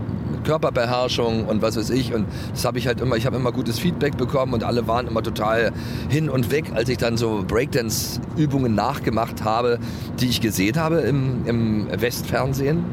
Körperbeherrschung 0.45 1.47
und 1.47 1.63
was 1.63 1.77
weiß 1.77 1.91
ich. 1.91 2.15
Und 2.15 2.27
das 2.53 2.65
habe 2.65 2.79
ich 2.79 2.87
halt 2.87 3.01
immer, 3.01 3.17
ich 3.17 3.27
habe 3.27 3.37
immer 3.37 3.51
gutes 3.51 3.79
Feedback 3.79 4.17
bekommen 4.17 4.53
und 4.55 4.63
alle 4.63 4.87
waren 4.87 5.09
immer 5.09 5.23
total 5.23 5.73
hin 6.09 6.31
und 6.31 6.51
weg, 6.53 6.73
als 6.75 6.89
ich 6.89 6.99
dann 6.99 7.17
so 7.17 7.45
Breakdance-Übungen 7.47 8.75
nachgemacht 8.75 9.43
habe, 9.43 9.79
die 10.21 10.27
ich 10.27 10.41
gesehen 10.41 10.77
habe 10.77 10.97
im, 11.01 11.47
im 11.47 11.89
Westfernsehen. 12.01 12.85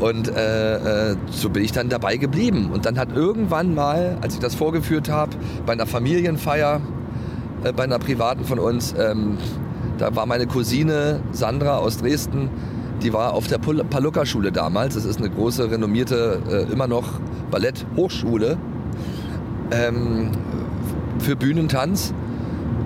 Und 0.00 0.28
äh, 0.28 1.12
äh, 1.12 1.16
so 1.30 1.50
bin 1.50 1.62
ich 1.62 1.70
dann 1.70 1.88
dabei 1.88 2.16
geblieben. 2.16 2.70
Und 2.72 2.84
dann 2.84 2.98
hat 2.98 3.14
irgendwann 3.14 3.74
mal, 3.74 4.18
als 4.22 4.34
ich 4.34 4.40
das 4.40 4.54
vorgeführt 4.54 5.08
habe, 5.08 5.36
bei 5.66 5.72
einer 5.72 5.86
Familienfeier, 5.86 6.80
äh, 7.64 7.72
bei 7.72 7.84
einer 7.84 7.98
privaten 7.98 8.44
von 8.44 8.58
uns, 8.58 8.94
ähm, 8.98 9.38
da 9.98 10.14
war 10.14 10.26
meine 10.26 10.46
Cousine 10.46 11.20
Sandra 11.32 11.78
aus 11.78 11.98
Dresden, 11.98 12.50
die 13.02 13.12
war 13.12 13.34
auf 13.34 13.46
der 13.46 13.58
Palucca-Schule 13.58 14.52
damals. 14.52 14.94
Das 14.94 15.04
ist 15.04 15.18
eine 15.18 15.30
große, 15.30 15.70
renommierte, 15.70 16.40
äh, 16.48 16.72
immer 16.72 16.86
noch 16.86 17.20
Ballett-Hochschule 17.50 18.56
ähm, 19.70 20.30
für 21.18 21.36
Bühnentanz. 21.36 22.14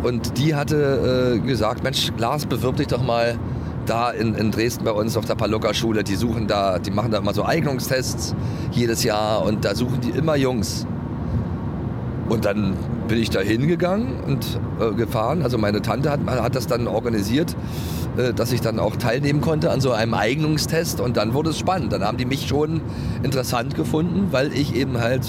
Und 0.02 0.38
die 0.38 0.54
hatte 0.54 1.36
äh, 1.36 1.46
gesagt, 1.46 1.82
Mensch, 1.82 2.12
Lars, 2.18 2.46
bewirb 2.46 2.76
dich 2.76 2.86
doch 2.86 3.02
mal 3.02 3.38
da 3.86 4.10
in, 4.10 4.34
in 4.34 4.50
Dresden 4.50 4.84
bei 4.84 4.92
uns 4.92 5.16
auf 5.16 5.24
der 5.24 5.34
Palucca-Schule. 5.34 6.04
Die 6.04 6.14
suchen 6.14 6.46
da, 6.46 6.78
die 6.78 6.90
machen 6.90 7.10
da 7.10 7.18
immer 7.18 7.34
so 7.34 7.44
Eignungstests 7.44 8.34
jedes 8.72 9.02
Jahr 9.02 9.44
und 9.44 9.64
da 9.64 9.74
suchen 9.74 10.00
die 10.00 10.10
immer 10.10 10.36
Jungs. 10.36 10.86
Und 12.28 12.44
dann 12.44 12.76
bin 13.08 13.18
ich 13.18 13.30
da 13.30 13.40
hingegangen 13.40 14.20
und 14.26 14.60
äh, 14.80 14.94
gefahren. 14.94 15.42
Also 15.42 15.56
meine 15.56 15.80
Tante 15.80 16.10
hat, 16.10 16.20
hat 16.26 16.54
das 16.54 16.66
dann 16.66 16.86
organisiert, 16.86 17.56
äh, 18.16 18.34
dass 18.34 18.52
ich 18.52 18.60
dann 18.60 18.78
auch 18.78 18.96
teilnehmen 18.96 19.40
konnte 19.40 19.70
an 19.70 19.80
so 19.80 19.92
einem 19.92 20.14
Eignungstest. 20.14 21.00
Und 21.00 21.16
dann 21.16 21.32
wurde 21.32 21.50
es 21.50 21.58
spannend. 21.58 21.92
Dann 21.92 22.04
haben 22.04 22.18
die 22.18 22.26
mich 22.26 22.46
schon 22.46 22.82
interessant 23.22 23.74
gefunden, 23.74 24.28
weil 24.30 24.52
ich 24.52 24.74
eben 24.74 25.00
halt 25.00 25.26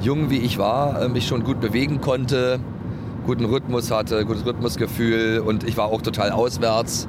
jung 0.00 0.30
wie 0.30 0.38
ich 0.38 0.58
war, 0.58 1.02
äh, 1.02 1.08
mich 1.08 1.26
schon 1.26 1.44
gut 1.44 1.60
bewegen 1.60 2.00
konnte, 2.00 2.60
guten 3.26 3.44
Rhythmus 3.44 3.90
hatte, 3.90 4.24
gutes 4.24 4.44
Rhythmusgefühl 4.44 5.40
und 5.40 5.64
ich 5.64 5.76
war 5.76 5.86
auch 5.86 6.02
total 6.02 6.30
auswärts 6.30 7.08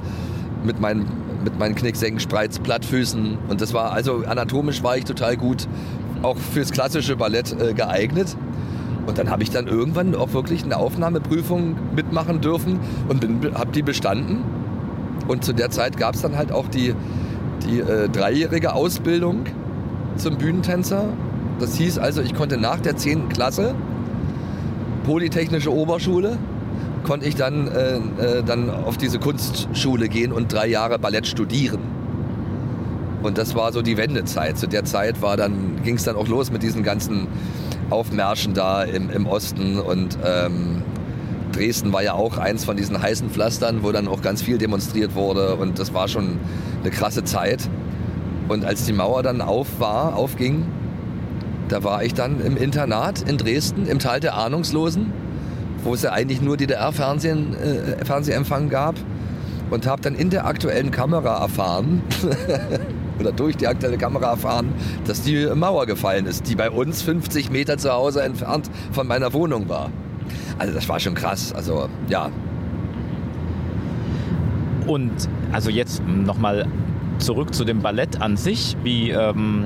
mit 0.64 0.80
meinen 0.80 1.06
mit 1.44 1.60
meinen 1.60 1.76
Knicksenken, 1.76 2.20
Spreiz, 2.20 2.60
Plattfüßen 2.60 3.38
und 3.48 3.62
das 3.62 3.74
war 3.74 3.92
also 3.92 4.24
anatomisch 4.28 4.84
war 4.84 4.98
ich 4.98 5.06
total 5.06 5.38
gut 5.38 5.68
auch 6.24 6.38
fürs 6.38 6.72
klassische 6.72 7.16
Ballett 7.16 7.56
äh, 7.62 7.74
geeignet 7.74 8.36
und 9.08 9.18
dann 9.18 9.30
habe 9.30 9.42
ich 9.42 9.50
dann 9.50 9.68
irgendwann 9.68 10.14
auch 10.16 10.34
wirklich 10.34 10.64
eine 10.64 10.78
Aufnahmeprüfung 10.78 11.78
mitmachen 11.96 12.42
dürfen 12.42 12.80
und 13.08 13.26
habe 13.56 13.72
die 13.72 13.82
bestanden. 13.82 14.44
Und 15.28 15.46
zu 15.46 15.54
der 15.54 15.70
Zeit 15.70 15.98
gab 15.98 16.16
es 16.16 16.22
dann 16.22 16.38
halt 16.38 16.52
auch 16.52 16.68
die, 16.68 16.94
die 17.66 17.80
äh, 17.80 18.10
dreijährige 18.10 18.74
Ausbildung 18.74 19.46
zum 20.18 20.38
Bühnentänzer. 20.38 21.06
Das 21.60 21.76
hieß 21.76 21.98
also, 22.00 22.22
ich 22.22 22.36
konnte 22.36 22.58
nach 22.58 22.82
der 22.82 22.98
10. 22.98 23.30
Klasse, 23.30 23.76
Polytechnische 25.06 25.74
Oberschule, 25.74 26.38
konnte 27.06 27.28
ich 27.28 27.36
dann, 27.36 27.68
äh, 27.68 27.96
äh, 27.96 28.44
dann 28.44 28.70
auf 28.70 28.98
diese 28.98 29.20
Kunstschule 29.20 30.10
gehen 30.10 30.34
und 30.34 30.52
drei 30.52 30.68
Jahre 30.68 31.00
Ballett 31.00 31.28
studieren. 31.28 31.80
Und 33.24 33.38
das 33.38 33.56
war 33.56 33.72
so 33.72 33.82
die 33.82 33.98
Wendezeit. 33.98 34.58
Zu 34.58 34.68
der 34.68 34.84
Zeit 34.84 35.16
ging 35.84 35.96
es 35.96 36.04
dann 36.04 36.18
auch 36.18 36.28
los 36.28 36.52
mit 36.52 36.62
diesen 36.62 36.84
ganzen 36.84 37.28
Aufmärschen 37.90 38.54
da 38.54 38.84
im, 38.84 39.10
im 39.10 39.26
Osten 39.26 39.80
und 39.80 40.18
ähm, 40.26 40.82
Dresden 41.52 41.94
war 41.94 42.04
ja 42.04 42.14
auch 42.14 42.38
eins 42.38 42.66
von 42.66 42.78
diesen 42.78 43.02
heißen 43.02 43.30
Pflastern, 43.30 43.84
wo 43.84 43.92
dann 43.92 44.08
auch 44.08 44.22
ganz 44.22 44.42
viel 44.42 44.58
demonstriert 44.58 45.16
wurde 45.16 45.56
und 45.56 45.80
das 45.80 45.94
war 45.94 46.08
schon 46.08 46.38
eine 46.82 46.92
krasse 46.92 47.24
Zeit. 47.24 47.70
Und 48.48 48.66
als 48.66 48.86
die 48.86 48.94
Mauer 48.94 49.24
dann 49.24 49.42
auf 49.42 49.80
war, 49.80 50.16
aufging, 50.16 50.66
da 51.68 51.84
war 51.84 52.04
ich 52.04 52.14
dann 52.14 52.40
im 52.42 52.56
Internat 52.56 53.24
in 53.28 53.38
Dresden, 53.38 53.88
im 53.88 54.00
Tal 54.00 54.20
der 54.20 54.36
Ahnungslosen, 54.36 55.12
wo 55.84 55.94
es 55.94 56.02
ja 56.02 56.12
eigentlich 56.12 56.42
nur 56.42 56.58
DDR-Fernsehen, 56.58 57.56
äh, 57.56 58.06
Fernsehempfang 58.06 58.70
gab 58.70 58.96
und 59.70 59.86
habe 59.86 60.02
dann 60.02 60.16
in 60.16 60.30
der 60.30 60.46
aktuellen 60.46 60.92
Kamera 60.92 61.42
erfahren, 61.42 62.02
oder 63.20 63.32
durch 63.32 63.58
die 63.58 63.68
aktuelle 63.68 63.98
Kamera 63.98 64.32
erfahren, 64.32 64.74
dass 65.06 65.22
die 65.22 65.48
Mauer 65.54 65.86
gefallen 65.86 66.26
ist, 66.26 66.48
die 66.48 66.56
bei 66.56 66.70
uns 66.70 67.02
50 67.02 67.50
Meter 67.52 67.78
zu 67.78 67.92
Hause 67.92 68.24
entfernt 68.24 68.70
von 68.92 69.08
meiner 69.08 69.34
Wohnung 69.34 69.70
war. 69.70 69.90
Also 70.58 70.74
das 70.74 70.88
war 70.90 71.00
schon 71.00 71.14
krass. 71.14 71.54
Also 71.54 71.90
ja. 72.10 72.30
Und 74.86 75.12
also 75.52 75.70
jetzt 75.70 76.02
nochmal 76.08 76.68
zurück 77.20 77.54
zu 77.54 77.66
dem 77.66 77.82
Ballett 77.82 78.22
an 78.22 78.38
sich. 78.38 78.78
Wie, 78.84 79.10
ähm, 79.10 79.66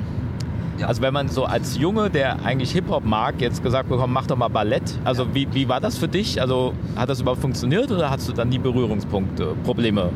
ja. 0.77 0.87
also 0.87 1.01
wenn 1.01 1.13
man 1.13 1.27
so 1.27 1.45
als 1.45 1.77
Junge, 1.77 2.09
der 2.09 2.43
eigentlich 2.43 2.71
Hip-Hop 2.71 3.05
mag, 3.05 3.39
jetzt 3.39 3.63
gesagt 3.63 3.89
bekommt, 3.89 4.13
mach 4.13 4.27
doch 4.27 4.37
mal 4.37 4.47
Ballett. 4.47 4.97
Also 5.03 5.23
ja. 5.23 5.29
wie, 5.33 5.47
wie 5.53 5.69
war 5.69 5.79
das 5.79 5.97
für 5.97 6.07
dich? 6.07 6.41
Also 6.41 6.73
hat 6.95 7.09
das 7.09 7.21
überhaupt 7.21 7.41
funktioniert 7.41 7.91
oder 7.91 8.09
hast 8.09 8.27
du 8.27 8.33
dann 8.33 8.49
die 8.49 8.59
Berührungspunkte, 8.59 9.55
Probleme? 9.63 10.09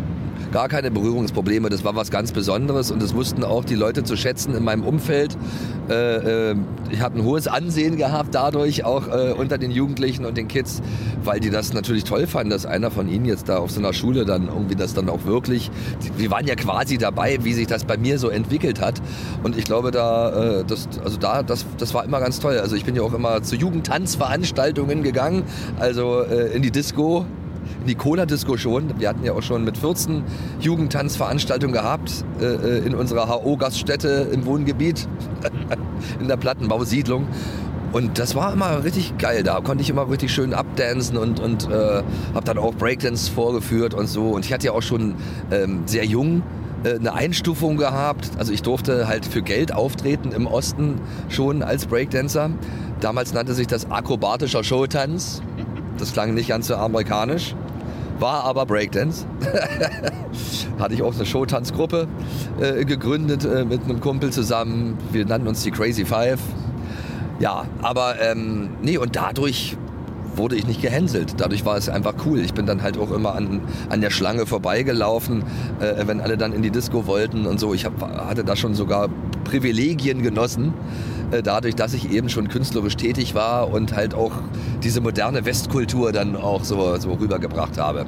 Gar 0.52 0.70
keine 0.70 0.92
Berührungsprobleme. 0.92 1.70
Das 1.70 1.84
war 1.84 1.96
was 1.96 2.12
ganz 2.12 2.32
Besonderes 2.32 2.92
und 2.92 3.02
das 3.02 3.14
wussten 3.14 3.44
auch 3.44 3.66
die 3.66 3.76
Leute 3.76 4.04
zu 4.04 4.16
schätzen 4.16 4.56
in 4.56 4.64
meinem 4.64 4.84
Umfeld. 4.84 5.38
Äh, 5.90 6.52
äh, 6.52 6.56
ich 6.92 7.02
habe 7.02 7.20
ein 7.20 7.24
hohes 7.24 7.48
Ansehen 7.48 7.98
gehabt 7.98 8.34
dadurch, 8.34 8.84
auch 8.84 9.08
äh, 9.08 9.34
unter 9.34 9.58
den 9.58 9.72
Jugendlichen 9.72 10.26
und 10.26 10.38
den 10.38 10.48
Kids, 10.48 10.82
weil 11.24 11.40
die 11.40 11.50
das 11.50 11.74
natürlich 11.74 12.04
toll 12.04 12.28
fanden, 12.28 12.50
dass 12.50 12.66
einer 12.66 12.92
von 12.92 13.08
ihnen 13.08 13.26
jetzt 13.26 13.50
da 13.50 13.58
auf 13.58 13.72
so 13.72 13.80
einer 13.80 13.94
Schule 13.94 14.26
dann 14.26 14.48
irgendwie 14.48 14.76
das 14.76 14.94
dann 14.94 15.10
auch 15.10 15.26
wirklich, 15.26 15.72
wir 16.18 16.32
waren 16.32 16.48
ja 16.48 16.56
quasi 16.56 16.98
dabei, 16.98 17.40
wie 17.44 17.54
sich 17.54 17.68
das 17.68 17.86
bei 17.86 17.98
mir 17.98 18.20
so 18.20 18.30
entwickelt 18.30 18.82
hat. 18.82 19.02
Und 19.44 19.58
ich 19.58 19.66
glaube, 19.66 19.92
da, 19.92 20.60
äh, 20.60 20.64
das, 20.66 20.88
also 21.04 21.18
da, 21.18 21.44
das, 21.44 21.66
das 21.78 21.94
war 21.94 22.04
immer 22.04 22.20
ganz 22.20 22.40
toll. 22.40 22.60
Also 22.60 22.76
ich 22.76 22.86
bin 22.86 22.96
ja 22.96 23.02
auch 23.02 23.14
immer 23.14 23.44
zu 23.44 23.56
Jugendtanzveranstaltungen 23.56 25.04
gegangen, 25.04 25.44
also 25.80 26.22
äh, 26.22 26.56
in 26.56 26.62
die 26.62 26.72
Disco 26.72 27.26
in 27.82 27.88
die 27.88 27.96
Cola-Disco 27.96 28.58
schon. 28.58 29.00
Wir 29.00 29.10
hatten 29.10 29.24
ja 29.24 29.34
auch 29.34 29.44
schon 29.44 29.64
mit 29.64 29.78
14 29.78 30.24
Jugendtanzveranstaltungen 30.60 31.74
gehabt 31.74 32.26
äh, 32.40 32.46
äh 32.46 32.86
in 32.86 32.96
unserer 32.96 33.30
HO-Gaststätte 33.30 34.30
im 34.32 34.46
Wohngebiet, 34.46 35.08
in 36.20 36.28
der 36.28 36.38
Plattenbausiedlung. 36.38 37.28
Und 37.96 38.20
das 38.20 38.36
war 38.36 38.52
immer 38.52 38.84
richtig 38.84 39.18
geil. 39.18 39.44
Da 39.44 39.62
konnte 39.62 39.82
ich 39.82 39.90
immer 39.90 40.10
richtig 40.10 40.34
schön 40.34 40.54
abdancen 40.54 41.18
und, 41.18 41.40
und 41.40 41.70
äh, 41.70 42.04
habe 42.34 42.44
dann 42.44 42.58
auch 42.58 42.76
Breakdance 42.76 43.32
vorgeführt 43.32 43.94
und 43.94 44.08
so. 44.08 44.32
Und 44.32 44.44
ich 44.44 44.52
hatte 44.52 44.66
ja 44.66 44.74
auch 44.74 44.82
schon 44.82 45.16
ähm, 45.50 45.84
sehr 45.86 46.06
jung 46.06 46.44
äh, 46.84 46.96
eine 46.96 47.14
Einstufung 47.14 47.78
gehabt. 47.78 48.32
Also 48.38 48.52
ich 48.52 48.62
durfte 48.62 49.08
halt 49.08 49.26
für 49.26 49.42
Geld 49.42 49.74
auftreten 49.74 50.34
im 50.34 50.46
Osten 50.46 51.00
schon 51.30 51.64
als 51.64 51.86
Breakdancer. 51.86 52.50
Damals 53.00 53.34
nannte 53.34 53.54
sich 53.54 53.68
das 53.68 53.90
akrobatischer 53.90 54.64
Showtanz. 54.64 55.42
Das 55.98 56.14
klang 56.14 56.34
nicht 56.34 56.50
ganz 56.50 56.68
so 56.68 56.76
amerikanisch 56.76 57.56
war 58.20 58.44
aber 58.44 58.66
Breakdance. 58.66 59.26
Hatte 60.80 60.94
ich 60.94 61.02
auch 61.02 61.16
eine 61.16 61.26
Showtanzgruppe 61.26 62.08
äh, 62.60 62.86
gegründet 62.86 63.46
äh, 63.46 63.66
mit 63.66 63.84
einem 63.84 64.00
Kumpel 64.00 64.32
zusammen. 64.32 64.98
Wir 65.12 65.26
nannten 65.26 65.48
uns 65.48 65.64
die 65.64 65.72
Crazy 65.72 66.06
Five. 66.06 66.40
Ja, 67.40 67.66
aber 67.82 68.22
ähm, 68.22 68.70
nee, 68.82 68.98
und 68.98 69.16
dadurch 69.16 69.78
wurde 70.36 70.56
ich 70.56 70.68
nicht 70.68 70.82
gehänselt. 70.82 71.36
Dadurch 71.38 71.66
war 71.66 71.78
es 71.78 71.90
einfach 71.90 72.14
cool. 72.26 72.40
Ich 72.40 72.54
bin 72.54 72.66
dann 72.66 72.82
halt 72.82 72.98
auch 72.98 73.12
immer 73.12 73.36
an, 73.36 73.62
an 73.90 74.02
der 74.02 74.10
Schlange 74.10 74.46
vorbeigelaufen, 74.46 75.44
äh, 75.80 76.08
wenn 76.08 76.22
alle 76.22 76.38
dann 76.38 76.54
in 76.54 76.62
die 76.62 76.72
Disco 76.72 77.08
wollten 77.08 77.46
und 77.46 77.60
so. 77.60 77.74
Ich 77.74 77.86
hab, 77.86 78.02
hatte 78.02 78.44
da 78.44 78.56
schon 78.56 78.74
sogar 78.74 79.10
Privilegien 79.44 80.24
genossen, 80.24 80.74
dadurch, 81.44 81.76
dass 81.76 81.94
ich 81.94 82.12
eben 82.12 82.30
schon 82.30 82.48
künstlerisch 82.48 82.96
tätig 82.96 83.36
war 83.36 83.72
und 83.72 83.96
halt 83.96 84.14
auch 84.14 84.32
diese 84.84 85.02
moderne 85.02 85.46
Westkultur 85.46 86.12
dann 86.12 86.36
auch 86.36 86.64
so, 86.64 86.98
so 86.98 87.14
rübergebracht 87.14 87.78
habe. 87.78 88.06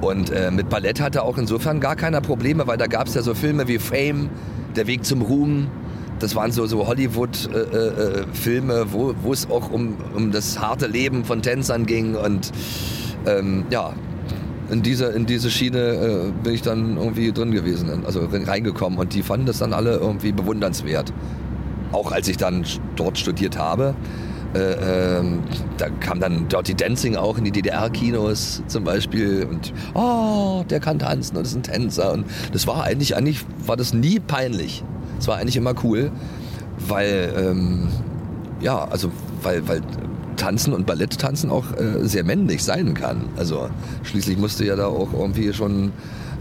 Und 0.00 0.30
äh, 0.30 0.50
mit 0.50 0.68
Ballett 0.68 1.00
hatte 1.00 1.22
auch 1.22 1.38
insofern 1.38 1.80
gar 1.80 1.96
keiner 1.96 2.20
Probleme, 2.20 2.66
weil 2.66 2.76
da 2.76 2.86
gab 2.86 3.06
es 3.06 3.14
ja 3.14 3.22
so 3.22 3.34
Filme 3.34 3.68
wie 3.68 3.78
Fame, 3.78 4.30
Der 4.76 4.86
Weg 4.86 5.04
zum 5.04 5.22
Ruhm, 5.22 5.68
das 6.18 6.34
waren 6.34 6.52
so, 6.52 6.66
so 6.66 6.86
Hollywood-Filme, 6.86 8.72
äh, 8.72 8.80
äh, 8.80 8.92
wo, 8.92 9.14
wo 9.22 9.32
es 9.32 9.50
auch 9.50 9.70
um, 9.70 9.96
um 10.14 10.32
das 10.32 10.58
harte 10.58 10.86
Leben 10.86 11.24
von 11.24 11.42
Tänzern 11.42 11.86
ging. 11.86 12.14
Und 12.14 12.52
ähm, 13.26 13.64
ja, 13.70 13.92
in 14.70 14.82
diese, 14.82 15.06
in 15.06 15.26
diese 15.26 15.50
Schiene 15.50 15.78
äh, 15.78 16.32
bin 16.42 16.54
ich 16.54 16.62
dann 16.62 16.96
irgendwie 16.96 17.32
drin 17.32 17.52
gewesen, 17.52 18.04
also 18.06 18.26
reingekommen. 18.30 18.98
Und 18.98 19.14
die 19.14 19.22
fanden 19.22 19.46
das 19.46 19.58
dann 19.58 19.72
alle 19.72 19.96
irgendwie 19.96 20.32
bewundernswert. 20.32 21.12
Auch 21.92 22.12
als 22.12 22.28
ich 22.28 22.36
dann 22.36 22.64
dort 22.96 23.18
studiert 23.18 23.56
habe. 23.58 23.94
Äh, 24.54 25.18
ähm, 25.18 25.42
da 25.76 25.88
kam 25.90 26.20
dann 26.20 26.48
Dirty 26.48 26.74
Dancing 26.74 27.16
auch 27.16 27.36
in 27.36 27.44
die 27.44 27.50
DDR-Kinos 27.50 28.62
zum 28.68 28.84
Beispiel 28.84 29.46
und 29.50 29.72
oh, 29.94 30.64
der 30.70 30.80
kann 30.80 30.98
tanzen 30.98 31.36
und 31.36 31.42
ist 31.44 31.54
ein 31.54 31.62
Tänzer 31.62 32.12
und 32.12 32.24
das 32.52 32.66
war 32.66 32.84
eigentlich, 32.84 33.16
eigentlich 33.16 33.44
war 33.66 33.76
das 33.76 33.92
nie 33.92 34.18
peinlich. 34.18 34.82
Es 35.18 35.28
war 35.28 35.36
eigentlich 35.36 35.56
immer 35.56 35.74
cool, 35.82 36.10
weil, 36.78 37.34
ähm, 37.36 37.88
ja, 38.60 38.84
also, 38.88 39.10
weil, 39.42 39.66
weil 39.68 39.82
Tanzen 40.36 40.72
und 40.72 40.86
Balletttanzen 40.86 41.50
auch 41.50 41.72
äh, 41.72 42.06
sehr 42.06 42.24
männlich 42.24 42.62
sein 42.62 42.94
kann. 42.94 43.28
Also 43.36 43.68
schließlich 44.04 44.38
musste 44.38 44.64
ja 44.64 44.76
da 44.76 44.86
auch 44.86 45.12
irgendwie 45.12 45.52
schon 45.52 45.92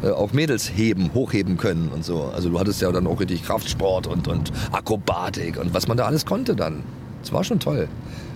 äh, 0.06 0.12
auch 0.12 0.34
Mädels 0.34 0.72
heben, 0.76 1.14
hochheben 1.14 1.58
können 1.58 1.89
und 1.93 2.06
so. 2.06 2.32
Also 2.34 2.49
du 2.49 2.60
hattest 2.60 2.82
ja 2.82 2.91
dann 2.91 3.08
auch 3.08 3.20
richtig 3.20 3.43
Kraftsport 3.43 4.08
und, 4.08 4.28
und 4.28 4.51
Akrobatik 4.72 5.58
und 5.58 5.74
was 5.74 5.88
man 5.88 5.97
da 5.97 6.06
alles 6.06 6.26
konnte 6.26 6.56
dann. 6.56 6.84
Das 7.22 7.34
war 7.34 7.43
schon 7.43 7.60
toll. 7.60 7.88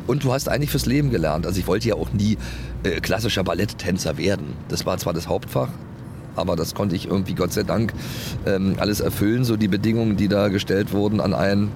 Und 0.08 0.24
du 0.24 0.34
hast 0.34 0.50
eigentlich 0.50 0.72
fürs 0.72 0.88
Leben 0.88 1.12
gelernt. 1.12 1.46
Also 1.46 1.60
ich 1.60 1.68
wollte 1.68 1.88
ja 1.88 1.96
auch 1.96 2.12
nie 2.12 2.38
äh, 2.84 3.00
klassischer 3.00 3.44
Balletttänzer 3.44 4.18
werden. 4.18 4.54
Das 4.68 4.86
war 4.88 4.98
zwar 4.98 5.14
das 5.14 5.28
Hauptfach, 5.28 5.70
aber 6.36 6.56
das 6.56 6.74
konnte 6.74 6.96
ich 6.96 7.08
irgendwie 7.08 7.36
Gott 7.36 7.54
sei 7.54 7.64
Dank 7.64 7.94
ähm, 8.48 8.76
alles 8.80 9.00
erfüllen, 9.00 9.44
so 9.44 9.56
die 9.56 9.68
Bedingungen, 9.68 10.18
die 10.18 10.28
da 10.28 10.48
gestellt 10.48 10.92
wurden 10.94 11.22
an 11.22 11.36
einen, 11.36 11.72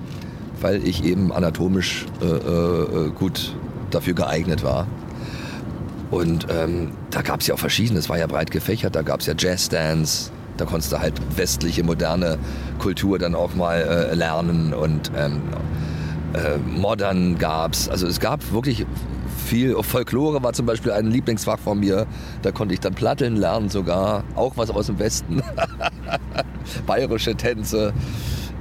weil 0.61 0.85
ich 0.87 1.03
eben 1.03 1.31
anatomisch 1.31 2.05
äh, 2.21 2.25
äh, 2.25 3.09
gut 3.11 3.53
dafür 3.91 4.15
geeignet 4.15 4.63
war. 4.63 4.87
Und 6.13 6.45
ähm, 6.51 6.91
da 7.09 7.23
gab 7.23 7.41
es 7.41 7.47
ja 7.47 7.55
auch 7.55 7.59
verschiedene, 7.59 7.97
es 7.97 8.07
war 8.07 8.19
ja 8.19 8.27
breit 8.27 8.51
gefächert, 8.51 8.95
da 8.95 9.01
gab 9.01 9.21
es 9.21 9.25
ja 9.25 9.33
Jazzdance, 9.35 10.31
da 10.57 10.65
konntest 10.65 10.91
du 10.91 10.99
halt 10.99 11.19
westliche, 11.35 11.83
moderne 11.83 12.37
Kultur 12.77 13.17
dann 13.17 13.33
auch 13.33 13.55
mal 13.55 13.81
äh, 13.81 14.13
lernen 14.13 14.75
und 14.75 15.11
ähm, 15.17 15.41
äh, 16.33 16.57
Modern 16.57 17.39
gab's. 17.39 17.89
Also 17.89 18.05
es 18.05 18.19
gab 18.19 18.51
wirklich 18.51 18.85
viel. 19.43 19.75
Folklore 19.81 20.43
war 20.43 20.53
zum 20.53 20.67
Beispiel 20.67 20.91
ein 20.91 21.07
Lieblingsfach 21.07 21.57
von 21.57 21.79
mir. 21.79 22.05
Da 22.43 22.51
konnte 22.51 22.75
ich 22.75 22.79
dann 22.79 22.93
Platteln 22.93 23.35
lernen 23.35 23.69
sogar. 23.69 24.23
Auch 24.35 24.55
was 24.55 24.69
aus 24.69 24.85
dem 24.85 24.99
Westen. 24.99 25.41
Bayerische 26.85 27.35
Tänze. 27.35 27.91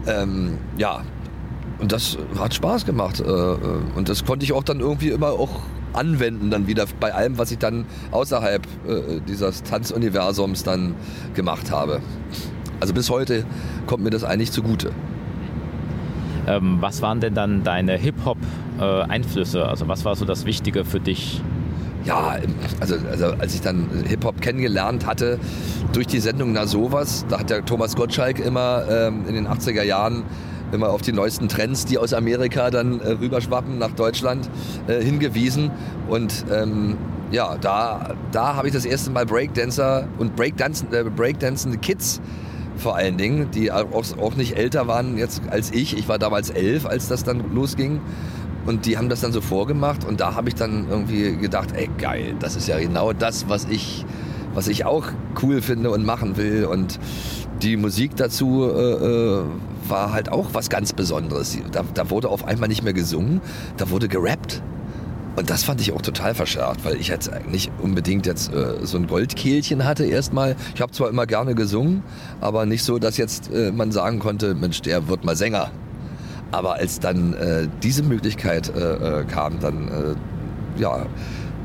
Ähm, 0.07 0.57
ja, 0.79 1.03
und 1.79 1.93
das 1.93 2.17
hat 2.39 2.55
Spaß 2.55 2.87
gemacht. 2.87 3.21
Äh, 3.21 3.25
äh, 3.25 3.59
und 3.95 4.09
das 4.09 4.25
konnte 4.25 4.45
ich 4.45 4.55
auch 4.55 4.65
dann 4.65 4.81
irgendwie 4.81 5.11
immer 5.11 5.33
auch 5.33 5.61
anwenden 5.93 6.51
dann 6.51 6.67
wieder 6.67 6.87
bei 7.01 7.15
allem, 7.15 7.39
was 7.39 7.51
ich 7.51 7.59
dann 7.59 7.85
außerhalb 8.11 8.63
äh, 8.87 9.21
dieses 9.27 9.63
Tanzuniversums 9.63 10.63
dann 10.65 10.95
gemacht 11.35 11.71
habe. 11.71 12.01
Also 12.81 12.95
bis 12.95 13.11
heute 13.11 13.45
kommt 13.87 14.03
mir 14.03 14.11
das 14.11 14.25
eigentlich 14.25 14.53
zugute. 14.53 14.91
Ähm, 16.47 16.79
was 16.81 17.03
waren 17.03 17.21
denn 17.21 17.35
dann 17.35 17.63
deine 17.63 17.97
Hip-Hop-Einflüsse? 17.97 19.67
also 19.67 19.87
was 19.89 20.05
war 20.05 20.17
so 20.17 20.25
das 20.25 20.45
Wichtige 20.45 20.85
für 20.85 20.99
dich? 20.99 21.41
Ja, 22.05 22.37
also, 22.81 22.97
also 23.09 23.27
als 23.39 23.55
ich 23.55 23.61
dann 23.61 23.89
Hip-Hop 24.07 24.41
kennengelernt 24.41 25.07
hatte, 25.07 25.39
durch 25.93 26.09
die 26.09 26.19
Sendung 26.19 26.53
Na 26.53 26.67
sowas, 26.67 27.25
da 27.29 27.39
hat 27.39 27.51
der 27.51 27.65
Thomas 27.65 27.95
Gottschalk 27.95 28.41
immer 28.41 28.85
ähm, 28.91 29.25
in 29.29 29.35
den 29.35 29.47
80er 29.47 29.85
Jahren 29.85 30.25
immer 30.73 30.91
auf 30.91 31.03
die 31.03 31.13
neuesten 31.13 31.49
Trends, 31.49 31.85
die 31.85 31.99
aus 31.99 32.13
Amerika 32.13 32.71
dann 32.71 33.01
äh, 33.01 33.13
rüberschwappen 33.13 33.79
nach 33.79 33.93
Deutschland, 33.93 34.49
äh, 34.89 35.03
hingewiesen. 35.03 35.71
Und 36.09 36.45
ähm, 36.51 36.97
ja, 37.31 37.57
da, 37.61 38.15
da 38.33 38.57
habe 38.57 38.69
ich 38.69 38.75
das 38.75 38.85
erste 38.85 39.11
Mal 39.11 39.27
Breakdancer 39.27 40.09
und 40.19 40.37
Breakdancen, 40.37 40.93
äh, 40.93 41.05
Breakdancende 41.05 41.79
Kids 41.79 42.21
vor 42.77 42.97
allen 42.97 43.17
Dingen, 43.17 43.51
die 43.51 43.71
auch, 43.71 43.85
auch 44.19 44.35
nicht 44.35 44.57
älter 44.57 44.89
waren 44.89 45.17
jetzt 45.17 45.43
als 45.51 45.71
ich. 45.73 45.97
Ich 45.97 46.09
war 46.09 46.19
damals 46.19 46.51
elf, 46.51 46.87
als 46.87 47.09
das 47.09 47.23
dann 47.25 47.55
losging. 47.55 48.01
Und 48.67 48.87
die 48.87 48.97
haben 48.97 49.09
das 49.09 49.21
dann 49.21 49.33
so 49.33 49.41
vorgemacht 49.41 50.05
und 50.05 50.21
da 50.21 50.37
habe 50.37 50.49
ich 50.49 50.55
dann 50.55 50.87
irgendwie 50.89 51.37
gedacht, 51.37 51.71
ey 51.75 51.91
geil, 51.99 52.37
das 52.39 52.55
ist 52.55 52.69
ja 52.69 52.79
genau 52.79 53.13
das, 53.13 53.49
was 53.49 53.67
ich, 53.69 54.05
was 54.55 54.69
ich 54.69 54.85
auch 54.85 55.05
cool 55.43 55.61
finde 55.61 55.91
und 55.91 56.07
machen 56.07 56.37
will. 56.37 56.67
Und 56.67 57.01
die 57.63 57.77
Musik 57.77 58.17
dazu 58.17 58.65
äh, 58.65 58.93
äh 58.93 59.45
war 59.89 60.13
halt 60.13 60.31
auch 60.31 60.49
was 60.53 60.69
ganz 60.71 60.93
Besonderes. 60.93 61.59
Da, 61.73 61.83
da 61.95 62.09
wurde 62.09 62.29
auf 62.29 62.47
einmal 62.47 62.69
nicht 62.69 62.83
mehr 62.83 62.93
gesungen, 62.93 63.41
da 63.77 63.91
wurde 63.91 64.09
gerappt. 64.09 64.63
Und 65.35 65.49
das 65.49 65.65
fand 65.65 65.81
ich 65.81 65.93
auch 65.93 66.03
total 66.03 66.35
verschärft, 66.35 66.85
weil 66.85 66.97
ich 66.97 67.09
jetzt 67.09 67.31
nicht 67.51 67.73
unbedingt 67.81 68.27
jetzt 68.27 68.53
äh, 68.53 68.85
so 68.85 68.99
ein 68.99 69.07
Goldkehlchen 69.07 69.85
hatte 69.85 70.05
erstmal. 70.05 70.57
Ich 70.75 70.83
habe 70.83 70.93
zwar 70.93 71.09
immer 71.09 71.27
gerne 71.27 71.55
gesungen, 71.55 72.03
aber 72.41 72.67
nicht 72.67 72.85
so, 72.85 72.99
dass 72.99 73.17
jetzt 73.17 73.51
äh, 73.51 73.73
man 73.73 73.93
sagen 73.93 74.19
konnte, 74.19 74.55
Mensch, 74.55 74.83
der 74.83 75.09
wird 75.09 75.25
mal 75.25 75.37
Sänger. 75.37 75.71
Aber 76.51 76.75
als 76.75 77.01
dann 77.01 77.33
äh, 77.33 77.67
diese 77.83 78.03
Möglichkeit 78.03 78.71
äh, 78.77 79.21
äh, 79.21 79.25
kam, 79.25 79.59
dann 79.61 80.17
ja 80.79 81.07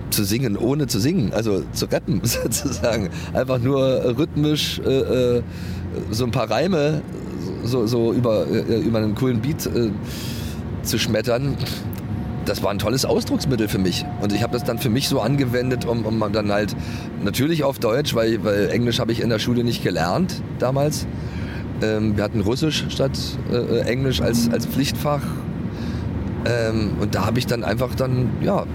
zu 0.10 0.24
singen, 0.24 0.56
ohne 0.58 0.88
zu 0.88 1.00
singen, 1.00 1.34
also 1.34 1.64
zu 1.74 1.86
rappen 1.86 2.22
sozusagen, 2.24 3.10
einfach 3.34 3.60
nur 3.60 4.18
rhythmisch 4.18 4.82
so 6.12 6.26
ein 6.26 6.32
paar 6.32 6.50
Reime 6.50 7.02
so, 7.64 7.86
so 7.88 8.14
über, 8.14 8.46
über 8.46 8.98
einen 9.00 9.16
coolen 9.16 9.42
Beat 9.42 9.70
zu 10.84 11.00
schmettern, 11.00 11.58
das 12.48 12.64
war 12.64 12.72
ein 12.72 12.80
tolles 12.80 13.06
Ausdrucksmittel 13.06 13.68
für 13.68 13.78
mich. 13.78 14.06
Und 14.22 14.32
ich 14.32 14.42
habe 14.42 14.54
das 14.54 14.64
dann 14.64 14.80
für 14.80 14.90
mich 14.90 15.10
so 15.10 15.20
angewendet, 15.20 15.86
um, 15.86 16.06
um 16.06 16.32
dann 16.32 16.52
halt 16.52 16.76
natürlich 17.24 17.64
auf 17.64 17.78
Deutsch, 17.80 18.16
weil, 18.16 18.44
weil 18.44 18.70
Englisch 18.70 19.00
habe 19.00 19.12
ich 19.12 19.22
in 19.22 19.30
der 19.30 19.40
Schule 19.40 19.64
nicht 19.64 19.84
gelernt 19.84 20.42
damals. 20.60 21.06
Ähm, 21.82 22.16
wir 22.16 22.24
hatten 22.24 22.42
Russisch 22.42 22.86
statt 22.90 23.18
äh, 23.52 23.82
Englisch 23.82 24.22
als, 24.22 24.50
als 24.50 24.66
Pflichtfach. 24.66 25.22
Ähm, 26.46 26.92
und 27.02 27.16
da 27.16 27.26
habe 27.26 27.38
ich 27.40 27.48
dann 27.48 27.64
einfach 27.64 27.94
dann, 27.96 28.30
ja, 28.42 28.66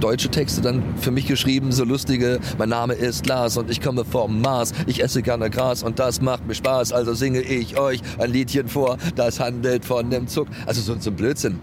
deutsche 0.00 0.28
Texte 0.28 0.60
dann 0.60 0.82
für 0.96 1.10
mich 1.10 1.26
geschrieben, 1.26 1.72
so 1.72 1.84
lustige, 1.84 2.40
mein 2.58 2.70
Name 2.70 2.94
ist 2.94 3.26
Lars 3.26 3.56
und 3.56 3.70
ich 3.70 3.80
komme 3.80 4.04
vom 4.04 4.40
Mars, 4.40 4.72
ich 4.86 5.02
esse 5.02 5.22
gerne 5.22 5.50
Gras 5.50 5.82
und 5.82 5.98
das 5.98 6.20
macht 6.20 6.46
mir 6.46 6.54
Spaß, 6.54 6.92
also 6.92 7.14
singe 7.14 7.40
ich 7.40 7.78
euch 7.78 8.00
ein 8.18 8.30
Liedchen 8.30 8.68
vor, 8.68 8.96
das 9.14 9.40
handelt 9.40 9.84
von 9.84 10.10
dem 10.10 10.26
Zug. 10.26 10.48
Also 10.66 10.80
so, 10.80 10.98
so 10.98 11.10
ein 11.10 11.16
Blödsinn. 11.16 11.60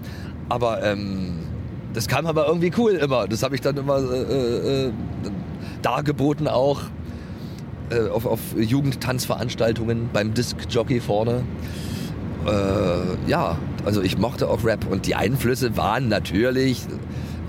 Aber 0.50 0.84
ähm, 0.84 1.40
das 1.94 2.08
kam 2.08 2.26
aber 2.26 2.48
irgendwie 2.48 2.72
cool 2.78 2.92
immer. 2.92 3.28
Das 3.28 3.44
habe 3.44 3.56
ich 3.56 3.62
dann 3.62 3.76
immer 3.78 3.98
äh, 3.98 4.86
äh, 4.86 4.92
dargeboten 5.82 6.48
auch 6.48 6.82
äh, 7.90 8.08
auf, 8.10 8.26
auf 8.26 8.40
Jugendtanzveranstaltungen 8.56 10.10
beim 10.14 10.34
Disc-Jockey 10.34 11.00
vorne. 11.00 11.44
Äh, 12.46 13.30
ja, 13.30 13.58
also 13.86 14.02
ich 14.02 14.18
mochte 14.18 14.50
auch 14.50 14.64
Rap 14.64 14.86
und 14.90 15.06
die 15.08 15.16
Einflüsse 15.16 15.76
waren 15.76 16.08
natürlich 16.08 16.84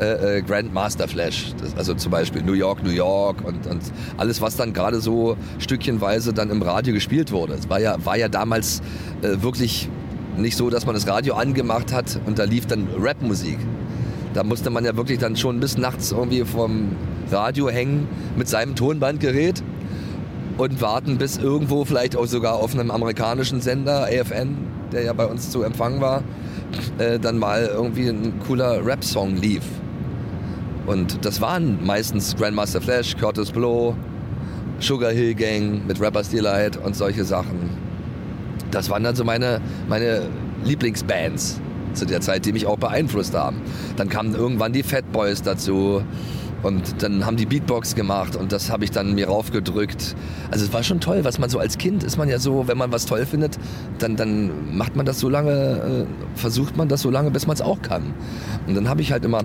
äh, 0.00 0.38
äh, 0.38 0.42
Grandmaster 0.42 1.08
Flash. 1.08 1.54
Das, 1.60 1.76
also 1.76 1.94
zum 1.94 2.12
Beispiel 2.12 2.42
New 2.42 2.52
York, 2.52 2.82
New 2.82 2.90
York 2.90 3.44
und, 3.44 3.66
und 3.66 3.80
alles, 4.16 4.40
was 4.40 4.56
dann 4.56 4.72
gerade 4.72 5.00
so 5.00 5.36
stückchenweise 5.58 6.32
dann 6.32 6.50
im 6.50 6.62
Radio 6.62 6.94
gespielt 6.94 7.32
wurde. 7.32 7.54
Es 7.54 7.68
war 7.68 7.80
ja, 7.80 7.96
war 8.04 8.16
ja 8.16 8.28
damals 8.28 8.80
äh, 9.22 9.42
wirklich 9.42 9.88
nicht 10.36 10.56
so, 10.56 10.70
dass 10.70 10.86
man 10.86 10.94
das 10.94 11.06
Radio 11.06 11.34
angemacht 11.34 11.92
hat 11.92 12.20
und 12.26 12.38
da 12.38 12.44
lief 12.44 12.66
dann 12.66 12.88
Rapmusik. 12.98 13.58
Da 14.34 14.44
musste 14.44 14.70
man 14.70 14.84
ja 14.84 14.96
wirklich 14.96 15.18
dann 15.18 15.36
schon 15.36 15.58
bis 15.58 15.76
nachts 15.76 16.12
irgendwie 16.12 16.44
vom 16.44 16.92
Radio 17.30 17.68
hängen 17.68 18.08
mit 18.36 18.48
seinem 18.48 18.76
Tonbandgerät 18.76 19.62
und 20.58 20.80
warten, 20.80 21.18
bis 21.18 21.38
irgendwo 21.38 21.84
vielleicht 21.84 22.16
auch 22.16 22.26
sogar 22.26 22.54
auf 22.56 22.74
einem 22.74 22.90
amerikanischen 22.90 23.60
Sender, 23.60 24.04
AFN, 24.04 24.56
der 24.92 25.02
ja 25.02 25.12
bei 25.12 25.26
uns 25.26 25.50
zu 25.50 25.62
empfangen 25.62 26.00
war, 26.00 26.22
äh, 26.98 27.18
dann 27.18 27.38
mal 27.38 27.70
irgendwie 27.72 28.08
ein 28.08 28.34
cooler 28.46 28.84
Rap-Song 28.84 29.36
lief. 29.36 29.62
Und 30.88 31.24
das 31.24 31.40
waren 31.40 31.84
meistens 31.86 32.34
Grandmaster 32.34 32.80
Flash, 32.80 33.16
Curtis 33.16 33.52
Blow, 33.52 33.94
Sugar 34.80 35.12
Hill 35.12 35.34
Gang 35.34 35.86
mit 35.86 36.00
Rappers 36.00 36.30
Delight 36.30 36.76
und 36.76 36.96
solche 36.96 37.24
Sachen 37.24 37.88
das 38.70 38.90
waren 38.90 39.02
dann 39.02 39.14
so 39.14 39.24
meine, 39.24 39.60
meine 39.88 40.22
Lieblingsbands 40.64 41.60
zu 41.94 42.04
der 42.04 42.20
Zeit, 42.20 42.44
die 42.44 42.52
mich 42.52 42.66
auch 42.66 42.78
beeinflusst 42.78 43.34
haben. 43.34 43.60
Dann 43.96 44.08
kamen 44.08 44.34
irgendwann 44.34 44.72
die 44.72 44.82
Fat 44.82 45.10
Boys 45.12 45.42
dazu 45.42 46.02
und 46.62 47.02
dann 47.02 47.24
haben 47.24 47.36
die 47.36 47.46
Beatbox 47.46 47.94
gemacht 47.94 48.36
und 48.36 48.52
das 48.52 48.70
habe 48.70 48.84
ich 48.84 48.90
dann 48.90 49.14
mir 49.14 49.28
raufgedrückt. 49.28 50.16
Also 50.50 50.64
es 50.64 50.72
war 50.72 50.82
schon 50.82 51.00
toll, 51.00 51.24
was 51.24 51.38
man 51.38 51.48
so 51.50 51.58
als 51.58 51.78
Kind 51.78 52.02
ist 52.02 52.18
man 52.18 52.28
ja 52.28 52.38
so, 52.38 52.66
wenn 52.66 52.76
man 52.76 52.92
was 52.92 53.06
toll 53.06 53.24
findet, 53.26 53.58
dann, 53.98 54.16
dann 54.16 54.76
macht 54.76 54.96
man 54.96 55.06
das 55.06 55.20
so 55.20 55.28
lange, 55.28 55.50
äh, 55.50 56.38
versucht 56.38 56.76
man 56.76 56.88
das 56.88 57.02
so 57.02 57.10
lange, 57.10 57.30
bis 57.30 57.46
man 57.46 57.54
es 57.54 57.62
auch 57.62 57.80
kann. 57.80 58.12
Und 58.66 58.74
dann 58.74 58.88
habe 58.88 59.00
ich 59.02 59.12
halt 59.12 59.24
immer 59.24 59.44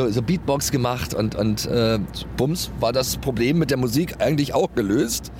so, 0.00 0.10
so 0.10 0.22
Beatbox 0.22 0.70
gemacht 0.70 1.14
und, 1.14 1.34
und 1.34 1.66
äh, 1.66 1.98
bums 2.36 2.70
war 2.80 2.92
das 2.92 3.16
Problem 3.16 3.58
mit 3.58 3.70
der 3.70 3.78
Musik 3.78 4.16
eigentlich 4.20 4.54
auch 4.54 4.72
gelöst. 4.74 5.30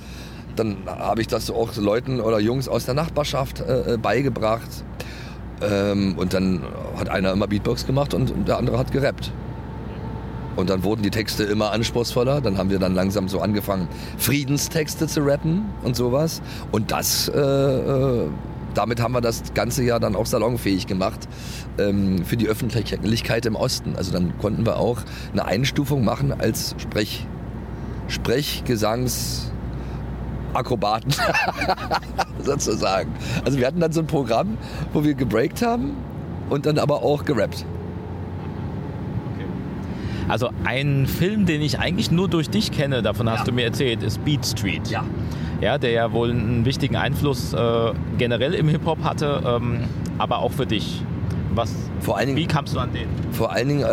Dann 0.55 0.77
habe 0.85 1.21
ich 1.21 1.27
das 1.27 1.49
auch 1.49 1.75
Leuten 1.77 2.19
oder 2.19 2.39
Jungs 2.39 2.67
aus 2.67 2.85
der 2.85 2.93
Nachbarschaft 2.93 3.61
äh, 3.61 3.93
äh, 3.93 3.97
beigebracht. 3.97 4.69
Ähm, 5.61 6.17
und 6.17 6.33
dann 6.33 6.61
hat 6.97 7.09
einer 7.09 7.31
immer 7.31 7.47
Beatbox 7.47 7.85
gemacht 7.85 8.13
und 8.13 8.47
der 8.47 8.57
andere 8.57 8.77
hat 8.77 8.91
gerappt. 8.91 9.31
Und 10.57 10.69
dann 10.69 10.83
wurden 10.83 11.01
die 11.01 11.09
Texte 11.09 11.43
immer 11.43 11.71
anspruchsvoller. 11.71 12.41
Dann 12.41 12.57
haben 12.57 12.69
wir 12.69 12.77
dann 12.77 12.93
langsam 12.93 13.29
so 13.29 13.39
angefangen, 13.39 13.87
Friedenstexte 14.17 15.07
zu 15.07 15.21
rappen 15.21 15.65
und 15.83 15.95
sowas. 15.95 16.41
Und 16.71 16.91
das 16.91 17.29
äh, 17.29 17.39
äh 17.39 18.27
damit 18.73 19.01
haben 19.01 19.13
wir 19.13 19.21
das 19.21 19.53
ganze 19.53 19.83
Jahr 19.83 19.99
dann 19.99 20.15
auch 20.15 20.25
salonfähig 20.25 20.87
gemacht 20.87 21.27
ähm, 21.77 22.23
für 22.25 22.37
die 22.37 22.47
Öffentlichkeit 22.47 23.45
im 23.45 23.55
Osten. 23.55 23.95
Also 23.95 24.11
dann 24.11 24.37
konnten 24.39 24.65
wir 24.65 24.77
auch 24.77 24.99
eine 25.33 25.45
Einstufung 25.45 26.03
machen 26.03 26.33
als 26.37 26.75
Sprech, 26.77 27.25
Sprechgesangs, 28.07 29.51
Akrobaten 30.53 31.13
sozusagen. 32.43 33.11
Also 33.45 33.57
wir 33.57 33.67
hatten 33.67 33.79
dann 33.79 33.91
so 33.91 34.01
ein 34.01 34.07
Programm, 34.07 34.57
wo 34.93 35.03
wir 35.03 35.13
gebreakt 35.13 35.61
haben 35.61 35.91
und 36.49 36.65
dann 36.65 36.77
aber 36.77 37.03
auch 37.03 37.23
gerappt. 37.25 37.65
Also 40.27 40.49
ein 40.63 41.07
Film, 41.07 41.45
den 41.45 41.61
ich 41.61 41.79
eigentlich 41.79 42.11
nur 42.11 42.29
durch 42.29 42.49
dich 42.49 42.71
kenne, 42.71 43.01
davon 43.01 43.29
hast 43.29 43.39
Ja. 43.39 43.45
du 43.45 43.51
mir 43.51 43.65
erzählt, 43.65 44.01
ist 44.03 44.23
Beat 44.23 44.45
Street. 44.45 44.87
Ja. 44.87 45.03
Ja, 45.61 45.77
der 45.77 45.91
ja 45.91 46.11
wohl 46.11 46.31
einen 46.31 46.65
wichtigen 46.65 46.95
Einfluss 46.95 47.53
äh, 47.53 47.91
generell 48.17 48.53
im 48.55 48.67
Hip-Hop 48.67 49.03
hatte, 49.03 49.41
ähm, 49.45 49.81
aber 50.17 50.39
auch 50.39 50.51
für 50.51 50.65
dich. 50.65 51.03
Was, 51.53 51.73
Vor 51.99 52.17
allen 52.17 52.29
wie 52.29 52.35
Dingen, 52.35 52.47
kamst 52.47 52.73
du 52.75 52.79
an 52.79 52.93
den? 52.93 53.09
vor 53.33 53.51
allen 53.51 53.67
Dingen 53.67 53.83
äh, 53.83 53.85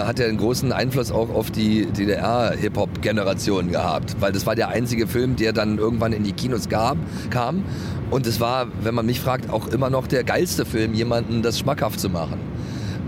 äh, 0.00 0.02
hat 0.04 0.18
er 0.18 0.28
einen 0.28 0.38
großen 0.38 0.72
Einfluss 0.72 1.12
auch 1.12 1.28
auf 1.28 1.50
die 1.50 1.84
DDR-Hip-Hop-Generation 1.84 3.70
gehabt, 3.70 4.16
weil 4.20 4.32
das 4.32 4.46
war 4.46 4.54
der 4.54 4.68
einzige 4.68 5.06
Film, 5.06 5.36
der 5.36 5.52
dann 5.52 5.76
irgendwann 5.78 6.14
in 6.14 6.24
die 6.24 6.32
Kinos 6.32 6.70
gab, 6.70 6.96
kam. 7.30 7.64
Und 8.10 8.26
es 8.26 8.40
war, 8.40 8.66
wenn 8.82 8.94
man 8.94 9.04
mich 9.04 9.20
fragt, 9.20 9.50
auch 9.50 9.68
immer 9.68 9.90
noch 9.90 10.06
der 10.06 10.24
geilste 10.24 10.64
Film, 10.64 10.94
jemanden 10.94 11.42
das 11.42 11.58
schmackhaft 11.58 12.00
zu 12.00 12.08
machen. 12.08 12.38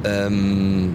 Ähm, 0.05 0.95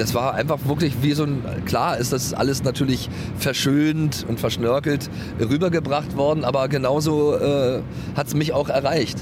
das 0.00 0.14
war 0.14 0.34
einfach 0.34 0.58
wirklich 0.64 0.94
wie 1.02 1.12
so 1.12 1.24
ein, 1.24 1.42
klar 1.66 1.98
ist 1.98 2.12
das 2.12 2.32
alles 2.32 2.62
natürlich 2.62 3.10
verschönt 3.36 4.24
und 4.26 4.40
verschnörkelt 4.40 5.10
rübergebracht 5.38 6.16
worden, 6.16 6.44
aber 6.44 6.68
genauso 6.68 7.36
äh, 7.36 7.82
hat 8.16 8.26
es 8.26 8.34
mich 8.34 8.54
auch 8.54 8.70
erreicht. 8.70 9.18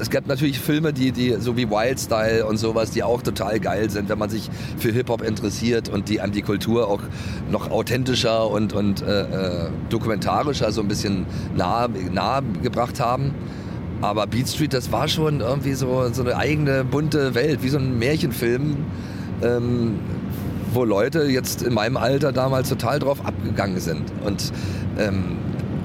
Es 0.00 0.10
gab 0.10 0.26
natürlich 0.26 0.58
Filme, 0.58 0.92
die, 0.92 1.12
die 1.12 1.36
so 1.38 1.56
wie 1.56 1.70
Wild 1.70 2.00
Style 2.00 2.46
und 2.46 2.56
sowas, 2.56 2.90
die 2.90 3.02
auch 3.04 3.22
total 3.22 3.60
geil 3.60 3.90
sind, 3.90 4.08
wenn 4.08 4.18
man 4.18 4.30
sich 4.30 4.50
für 4.78 4.90
Hip-Hop 4.90 5.22
interessiert 5.22 5.88
und 5.88 6.08
die 6.08 6.20
einem 6.20 6.32
die 6.32 6.42
Kultur 6.42 6.88
auch 6.88 7.02
noch 7.50 7.70
authentischer 7.70 8.50
und, 8.50 8.72
und 8.72 9.02
äh, 9.02 9.66
äh, 9.66 9.68
dokumentarischer 9.90 10.72
so 10.72 10.80
ein 10.80 10.88
bisschen 10.88 11.26
nahe, 11.54 11.90
nahe 12.10 12.42
gebracht 12.62 12.98
haben. 12.98 13.34
Aber 14.00 14.26
Beat 14.26 14.48
Street, 14.48 14.72
das 14.72 14.90
war 14.90 15.06
schon 15.06 15.40
irgendwie 15.40 15.74
so, 15.74 16.08
so 16.12 16.22
eine 16.22 16.36
eigene 16.36 16.82
bunte 16.84 17.34
Welt, 17.34 17.62
wie 17.62 17.68
so 17.68 17.78
ein 17.78 17.98
Märchenfilm, 17.98 18.76
ähm, 19.42 19.98
wo 20.72 20.84
Leute 20.84 21.24
jetzt 21.24 21.62
in 21.62 21.74
meinem 21.74 21.96
Alter 21.96 22.32
damals 22.32 22.68
total 22.68 22.98
drauf 22.98 23.24
abgegangen 23.24 23.80
sind. 23.80 24.04
Und 24.24 24.52
ähm, 24.98 25.38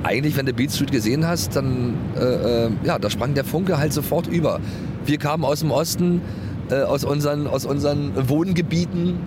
eigentlich, 0.03 0.35
wenn 0.35 0.45
du 0.45 0.53
Beat 0.53 0.71
Street 0.71 0.91
gesehen 0.91 1.25
hast, 1.25 1.55
dann, 1.55 1.95
äh, 2.15 2.65
äh, 2.65 2.69
ja, 2.83 2.99
da 2.99 3.09
sprang 3.09 3.33
der 3.33 3.45
Funke 3.45 3.77
halt 3.77 3.93
sofort 3.93 4.27
über. 4.27 4.59
Wir 5.05 5.17
kamen 5.17 5.45
aus 5.45 5.61
dem 5.61 5.71
Osten, 5.71 6.21
äh, 6.69 6.81
aus, 6.81 7.03
unseren, 7.03 7.47
aus 7.47 7.65
unseren 7.65 8.11
Wohngebieten 8.29 9.19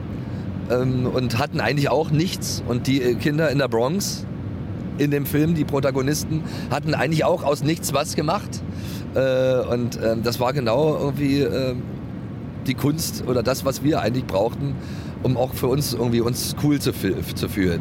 ähm, 0.71 1.07
und 1.07 1.39
hatten 1.39 1.61
eigentlich 1.61 1.89
auch 1.89 2.11
nichts. 2.11 2.63
Und 2.69 2.87
die 2.87 3.03
äh, 3.03 3.15
Kinder 3.15 3.51
in 3.51 3.59
der 3.59 3.69
Bronx, 3.69 4.27
in 4.99 5.11
dem 5.11 5.27
Film, 5.27 5.55
die 5.55 5.65
Protagonisten, 5.65 6.43
hatten 6.71 6.95
eigentlich 6.95 7.25
auch 7.25 7.43
aus 7.43 7.63
nichts 7.63 7.93
was 7.93 8.15
gemacht. 8.15 8.63
Äh, 9.15 9.61
und 9.61 9.99
ähm, 10.03 10.23
das 10.23 10.41
war 10.41 10.53
genau 10.53 10.97
irgendwie 10.99 11.41
ähm, 11.41 11.83
die 12.67 12.75
Kunst 12.75 13.25
oder 13.27 13.43
das, 13.43 13.65
was 13.65 13.83
wir 13.83 14.01
eigentlich 14.01 14.27
brauchten, 14.27 14.75
um 15.23 15.37
auch 15.37 15.55
für 15.55 15.69
uns 15.69 15.95
irgendwie 15.95 16.21
uns 16.21 16.57
cool 16.63 16.81
zu, 16.81 16.93
zu 16.93 17.49
fühlen. 17.49 17.81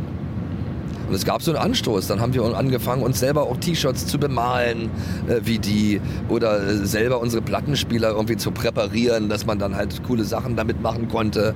Und 1.07 1.13
es 1.13 1.25
gab 1.25 1.41
so 1.41 1.51
einen 1.51 1.59
Anstoß. 1.59 2.07
Dann 2.07 2.19
haben 2.19 2.33
wir 2.33 2.43
angefangen, 2.43 3.03
uns 3.03 3.19
selber 3.19 3.43
auch 3.43 3.57
T-Shirts 3.57 4.07
zu 4.07 4.17
bemalen, 4.17 4.89
äh, 5.27 5.41
wie 5.43 5.59
die, 5.59 6.01
oder 6.29 6.65
äh, 6.65 6.85
selber 6.85 7.19
unsere 7.19 7.43
Plattenspieler 7.43 8.09
irgendwie 8.09 8.37
zu 8.37 8.51
präparieren, 8.51 9.29
dass 9.29 9.45
man 9.45 9.59
dann 9.59 9.75
halt 9.75 10.01
coole 10.03 10.23
Sachen 10.23 10.55
damit 10.55 10.81
machen 10.81 11.07
konnte. 11.07 11.53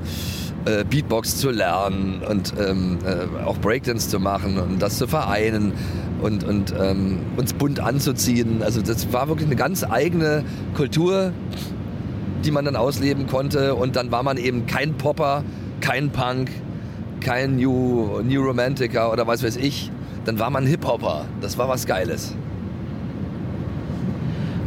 Äh, 0.65 0.83
Beatbox 0.83 1.37
zu 1.37 1.51
lernen 1.51 2.21
und 2.29 2.53
ähm, 2.59 2.99
äh, 3.05 3.45
auch 3.45 3.57
Breakdance 3.59 4.09
zu 4.09 4.19
machen 4.19 4.57
und 4.59 4.81
das 4.81 4.97
zu 4.97 5.07
vereinen 5.07 5.71
und, 6.21 6.43
und 6.43 6.73
ähm, 6.77 7.19
uns 7.37 7.53
bunt 7.53 7.79
anzuziehen. 7.79 8.61
Also 8.61 8.81
das 8.81 9.11
war 9.13 9.29
wirklich 9.29 9.47
eine 9.47 9.55
ganz 9.55 9.85
eigene 9.85 10.43
Kultur, 10.75 11.31
die 12.45 12.51
man 12.51 12.65
dann 12.65 12.75
ausleben 12.75 13.27
konnte. 13.27 13.75
Und 13.75 13.95
dann 13.95 14.11
war 14.11 14.23
man 14.23 14.37
eben 14.37 14.65
kein 14.65 14.93
Popper, 14.95 15.43
kein 15.81 16.09
Punk, 16.11 16.51
kein 17.21 17.57
New, 17.57 18.21
New 18.21 18.41
Romantiker 18.41 19.11
oder 19.11 19.27
was 19.27 19.43
weiß 19.43 19.57
ich. 19.57 19.91
Dann 20.25 20.39
war 20.39 20.49
man 20.49 20.65
Hip-Hopper. 20.65 21.25
Das 21.41 21.57
war 21.57 21.69
was 21.69 21.85
Geiles. 21.85 22.35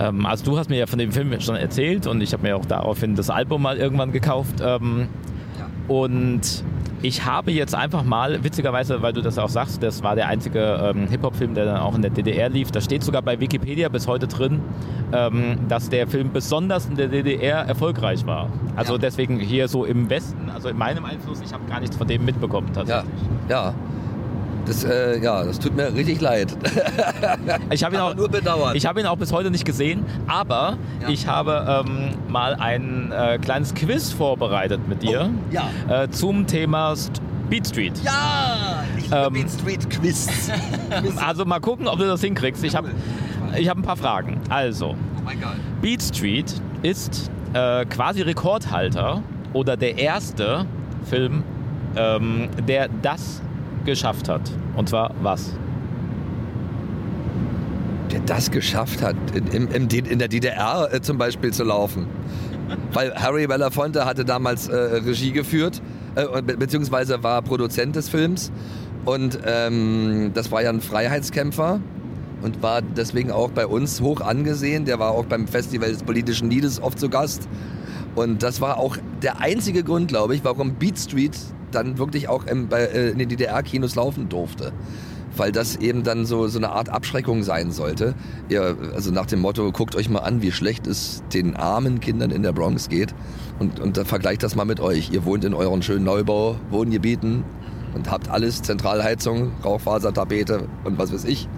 Ähm, 0.00 0.26
also 0.26 0.44
du 0.44 0.58
hast 0.58 0.70
mir 0.70 0.78
ja 0.78 0.86
von 0.86 0.98
dem 0.98 1.12
Film 1.12 1.38
schon 1.40 1.56
erzählt 1.56 2.06
und 2.06 2.20
ich 2.20 2.32
habe 2.32 2.42
mir 2.42 2.56
auch 2.56 2.64
daraufhin 2.64 3.14
das 3.14 3.30
Album 3.30 3.62
mal 3.62 3.76
irgendwann 3.76 4.12
gekauft. 4.12 4.56
Ähm, 4.62 5.08
Und 5.92 6.40
ich 7.02 7.26
habe 7.26 7.50
jetzt 7.52 7.74
einfach 7.74 8.02
mal, 8.02 8.42
witzigerweise, 8.42 9.02
weil 9.02 9.12
du 9.12 9.20
das 9.20 9.36
auch 9.38 9.50
sagst, 9.50 9.82
das 9.82 10.02
war 10.02 10.14
der 10.14 10.28
einzige 10.28 10.60
ähm, 10.94 11.06
Hip-Hop-Film, 11.08 11.52
der 11.54 11.66
dann 11.66 11.76
auch 11.76 11.94
in 11.94 12.00
der 12.00 12.10
DDR 12.10 12.48
lief. 12.48 12.70
Da 12.70 12.80
steht 12.80 13.02
sogar 13.04 13.20
bei 13.20 13.38
Wikipedia 13.40 13.90
bis 13.90 14.06
heute 14.08 14.26
drin, 14.26 14.60
ähm, 15.12 15.58
dass 15.68 15.90
der 15.90 16.06
Film 16.06 16.30
besonders 16.32 16.86
in 16.86 16.96
der 16.96 17.08
DDR 17.08 17.58
erfolgreich 17.66 18.24
war. 18.26 18.48
Also 18.74 18.94
Ja. 18.94 18.98
deswegen 19.00 19.38
hier 19.38 19.68
so 19.68 19.84
im 19.84 20.08
Westen, 20.08 20.48
also 20.48 20.70
in 20.70 20.78
meinem 20.78 21.04
Einfluss, 21.04 21.42
ich 21.44 21.52
habe 21.52 21.64
gar 21.68 21.80
nichts 21.80 21.94
von 21.96 22.06
dem 22.08 22.24
mitbekommen 22.24 22.68
Ja, 22.68 22.74
tatsächlich. 22.84 23.20
ja. 23.50 23.74
Das, 24.66 24.84
äh, 24.84 25.18
ja, 25.22 25.42
das 25.44 25.58
tut 25.58 25.74
mir 25.76 25.92
richtig 25.94 26.20
leid. 26.20 26.56
Ich 27.70 27.82
habe 27.84 27.96
ihn, 27.96 28.00
auch- 28.00 28.14
nur 28.14 28.28
bedauert. 28.28 28.76
ich 28.76 28.86
habe 28.86 29.00
ihn 29.00 29.06
auch 29.06 29.16
bis 29.16 29.32
heute 29.32 29.50
nicht 29.50 29.64
gesehen, 29.64 30.04
aber 30.26 30.76
Ja. 31.00 31.08
ich 31.08 31.26
habe 31.26 31.84
ähm, 31.86 32.10
mal 32.28 32.54
ein 32.54 33.10
äh, 33.12 33.38
kleines 33.38 33.74
Quiz 33.74 34.12
vorbereitet 34.12 34.80
mit 34.88 35.02
dir 35.02 35.30
Oh, 35.32 35.52
ja. 35.88 36.02
äh, 36.04 36.10
zum 36.10 36.46
Thema 36.46 36.94
St 36.96 37.20
Beat 37.50 37.66
Street. 37.66 37.92
Ja, 38.04 38.82
ich 38.96 39.04
liebe 39.04 39.16
liebe 39.16 39.30
Beat 39.30 39.50
Street 39.50 39.90
Quiz. 39.90 40.50
Also 41.16 41.44
mal 41.44 41.60
gucken, 41.60 41.88
ob 41.88 41.98
du 41.98 42.04
das 42.06 42.20
hinkriegst. 42.20 42.62
Ich 42.64 42.74
habe 42.76 42.90
ich 43.56 43.68
hab 43.68 43.76
ein 43.76 43.82
paar 43.82 43.96
Fragen. 43.96 44.40
Also, 44.48 44.94
Oh. 45.24 45.30
Beat 45.80 46.02
Street 46.02 46.52
ist 46.82 47.30
äh, 47.54 47.84
quasi 47.86 48.22
Rekordhalter 48.22 49.22
oder 49.52 49.76
der 49.76 49.98
erste 49.98 50.66
Film, 51.08 51.42
ähm, 51.96 52.48
der 52.66 52.88
das 53.02 53.40
geschafft 53.84 54.28
hat. 54.28 54.42
Und 54.76 54.88
zwar 54.88 55.14
was? 55.22 55.52
Der 58.10 58.20
das 58.20 58.50
geschafft 58.50 59.02
hat, 59.02 59.16
in, 59.52 59.88
D- 59.88 59.98
in 60.00 60.18
der 60.18 60.28
DDR 60.28 60.88
äh, 60.92 61.00
zum 61.00 61.16
Beispiel 61.18 61.52
zu 61.52 61.64
laufen. 61.64 62.06
Weil 62.92 63.14
Harry 63.14 63.46
Belafonte 63.46 64.04
hatte 64.04 64.24
damals 64.24 64.68
äh, 64.68 64.74
Regie 64.76 65.32
geführt, 65.32 65.80
äh, 66.14 66.42
be 66.42 66.56
beziehungsweise 66.56 67.22
war 67.22 67.40
Produzent 67.42 67.96
des 67.96 68.08
Films. 68.08 68.52
Und 69.04 69.38
ähm, 69.46 70.30
das 70.34 70.52
war 70.52 70.62
ja 70.62 70.70
ein 70.70 70.80
Freiheitskämpfer 70.80 71.80
und 72.42 72.62
war 72.62 72.82
deswegen 72.82 73.30
auch 73.30 73.50
bei 73.50 73.66
uns 73.66 74.00
hoch 74.00 74.20
angesehen. 74.20 74.84
Der 74.84 74.98
war 74.98 75.12
auch 75.12 75.24
beim 75.24 75.48
Festival 75.48 75.90
des 75.90 76.02
politischen 76.02 76.50
Liedes 76.50 76.80
oft 76.82 77.00
zu 77.00 77.08
Gast. 77.08 77.48
Und 78.14 78.42
das 78.42 78.60
war 78.60 78.76
auch 78.76 78.98
der 79.22 79.40
einzige 79.40 79.82
Grund, 79.82 80.08
glaube 80.08 80.34
ich, 80.34 80.44
warum 80.44 80.74
Beat 80.74 80.98
Street 80.98 81.36
dann 81.74 81.98
wirklich 81.98 82.28
auch 82.28 82.46
im, 82.46 82.68
bei, 82.68 82.82
äh, 82.82 83.10
in 83.10 83.18
den 83.18 83.28
DDR-Kinos 83.28 83.94
laufen 83.94 84.28
durfte. 84.28 84.72
Weil 85.34 85.50
das 85.50 85.76
eben 85.76 86.02
dann 86.02 86.26
so, 86.26 86.46
so 86.48 86.58
eine 86.58 86.70
Art 86.70 86.90
Abschreckung 86.90 87.42
sein 87.42 87.72
sollte. 87.72 88.14
Ihr, 88.50 88.76
also 88.94 89.10
nach 89.10 89.26
dem 89.26 89.40
Motto, 89.40 89.72
guckt 89.72 89.96
euch 89.96 90.10
mal 90.10 90.20
an, 90.20 90.42
wie 90.42 90.52
schlecht 90.52 90.86
es 90.86 91.22
den 91.32 91.56
armen 91.56 92.00
Kindern 92.00 92.30
in 92.30 92.42
der 92.42 92.52
Bronx 92.52 92.88
geht. 92.88 93.14
Und, 93.58 93.80
und 93.80 93.96
dann 93.96 94.04
vergleicht 94.04 94.42
das 94.42 94.54
mal 94.54 94.66
mit 94.66 94.80
euch. 94.80 95.10
Ihr 95.10 95.24
wohnt 95.24 95.44
in 95.44 95.54
euren 95.54 95.82
schönen 95.82 96.04
Neubau-Wohngebieten 96.04 97.44
und 97.94 98.10
habt 98.10 98.28
alles, 98.28 98.62
Zentralheizung, 98.62 99.52
Rauchfasertapete 99.64 100.68
und 100.84 100.98
was 100.98 101.12
weiß 101.12 101.24
ich. 101.24 101.48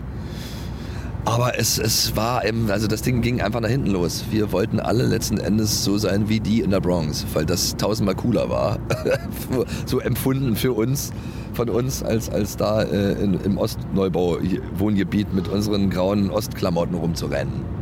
Aber 1.26 1.58
es, 1.58 1.78
es 1.78 2.14
war 2.16 2.44
eben, 2.44 2.70
also 2.70 2.86
das 2.86 3.00
Ding 3.00 3.22
ging 3.22 3.40
einfach 3.40 3.60
nach 3.60 3.68
hinten 3.68 3.90
los. 3.90 4.24
Wir 4.30 4.52
wollten 4.52 4.78
alle 4.78 5.04
letzten 5.06 5.38
Endes 5.38 5.82
so 5.82 5.96
sein 5.96 6.28
wie 6.28 6.38
die 6.38 6.60
in 6.60 6.70
der 6.70 6.80
Bronx, 6.80 7.24
weil 7.32 7.46
das 7.46 7.76
tausendmal 7.76 8.14
cooler 8.14 8.50
war. 8.50 8.78
so 9.86 10.00
empfunden 10.00 10.54
für 10.54 10.74
uns, 10.74 11.12
von 11.54 11.70
uns, 11.70 12.02
als, 12.02 12.28
als 12.28 12.56
da 12.58 12.82
äh, 12.82 13.12
in, 13.12 13.40
im 13.40 13.56
Ostneubau-Wohngebiet 13.56 15.32
mit 15.32 15.48
unseren 15.48 15.88
grauen 15.88 16.30
Ostklamotten 16.30 16.94
rumzurennen. 16.94 17.74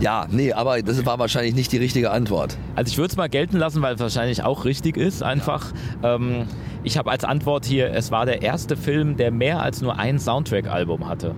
Ja, 0.00 0.26
nee, 0.30 0.52
aber 0.52 0.82
das 0.82 1.06
war 1.06 1.18
wahrscheinlich 1.18 1.54
nicht 1.54 1.72
die 1.72 1.78
richtige 1.78 2.10
Antwort. 2.10 2.58
Also 2.74 2.90
ich 2.90 2.98
würde 2.98 3.10
es 3.10 3.16
mal 3.16 3.28
gelten 3.28 3.56
lassen, 3.56 3.80
weil 3.80 3.94
es 3.94 4.00
wahrscheinlich 4.00 4.42
auch 4.42 4.64
richtig 4.64 4.96
ist. 4.96 5.22
Einfach. 5.22 5.72
Ähm, 6.02 6.46
ich 6.82 6.98
habe 6.98 7.10
als 7.10 7.24
Antwort 7.24 7.64
hier, 7.64 7.92
es 7.92 8.10
war 8.10 8.26
der 8.26 8.42
erste 8.42 8.76
Film, 8.76 9.16
der 9.16 9.30
mehr 9.30 9.60
als 9.60 9.82
nur 9.82 9.98
ein 9.98 10.18
Soundtrack-Album 10.18 11.08
hatte. 11.08 11.34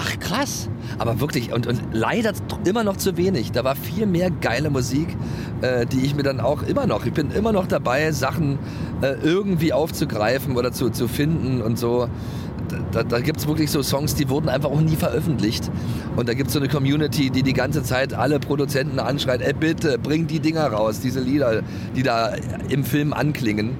Ach 0.00 0.18
krass. 0.20 0.68
Aber 0.98 1.18
wirklich, 1.20 1.52
und, 1.52 1.66
und 1.66 1.80
leider 1.92 2.32
immer 2.64 2.84
noch 2.84 2.96
zu 2.96 3.16
wenig. 3.16 3.50
Da 3.50 3.64
war 3.64 3.74
viel 3.74 4.06
mehr 4.06 4.30
geile 4.30 4.70
Musik, 4.70 5.08
äh, 5.60 5.86
die 5.86 6.02
ich 6.02 6.14
mir 6.14 6.22
dann 6.22 6.40
auch 6.40 6.62
immer 6.62 6.86
noch, 6.86 7.04
ich 7.04 7.12
bin 7.12 7.32
immer 7.32 7.52
noch 7.52 7.66
dabei, 7.66 8.12
Sachen 8.12 8.60
äh, 9.02 9.14
irgendwie 9.22 9.72
aufzugreifen 9.72 10.56
oder 10.56 10.70
zu, 10.70 10.90
zu 10.90 11.08
finden 11.08 11.60
und 11.60 11.78
so. 11.78 12.08
Da, 12.92 13.02
da 13.02 13.18
gibt 13.18 13.40
es 13.40 13.48
wirklich 13.48 13.70
so 13.70 13.82
Songs, 13.82 14.14
die 14.14 14.28
wurden 14.28 14.48
einfach 14.48 14.70
auch 14.70 14.80
nie 14.80 14.94
veröffentlicht. 14.94 15.68
Und 16.14 16.28
da 16.28 16.34
gibt 16.34 16.48
es 16.48 16.52
so 16.52 16.60
eine 16.60 16.68
Community, 16.68 17.30
die 17.30 17.42
die 17.42 17.54
ganze 17.54 17.82
Zeit 17.82 18.14
alle 18.14 18.38
Produzenten 18.38 19.00
anschreit, 19.00 19.40
ey 19.40 19.52
bitte, 19.52 19.98
bring 19.98 20.28
die 20.28 20.38
Dinger 20.38 20.66
raus, 20.66 21.00
diese 21.00 21.20
Lieder, 21.20 21.62
die 21.96 22.04
da 22.04 22.34
im 22.68 22.84
Film 22.84 23.12
anklingen 23.12 23.70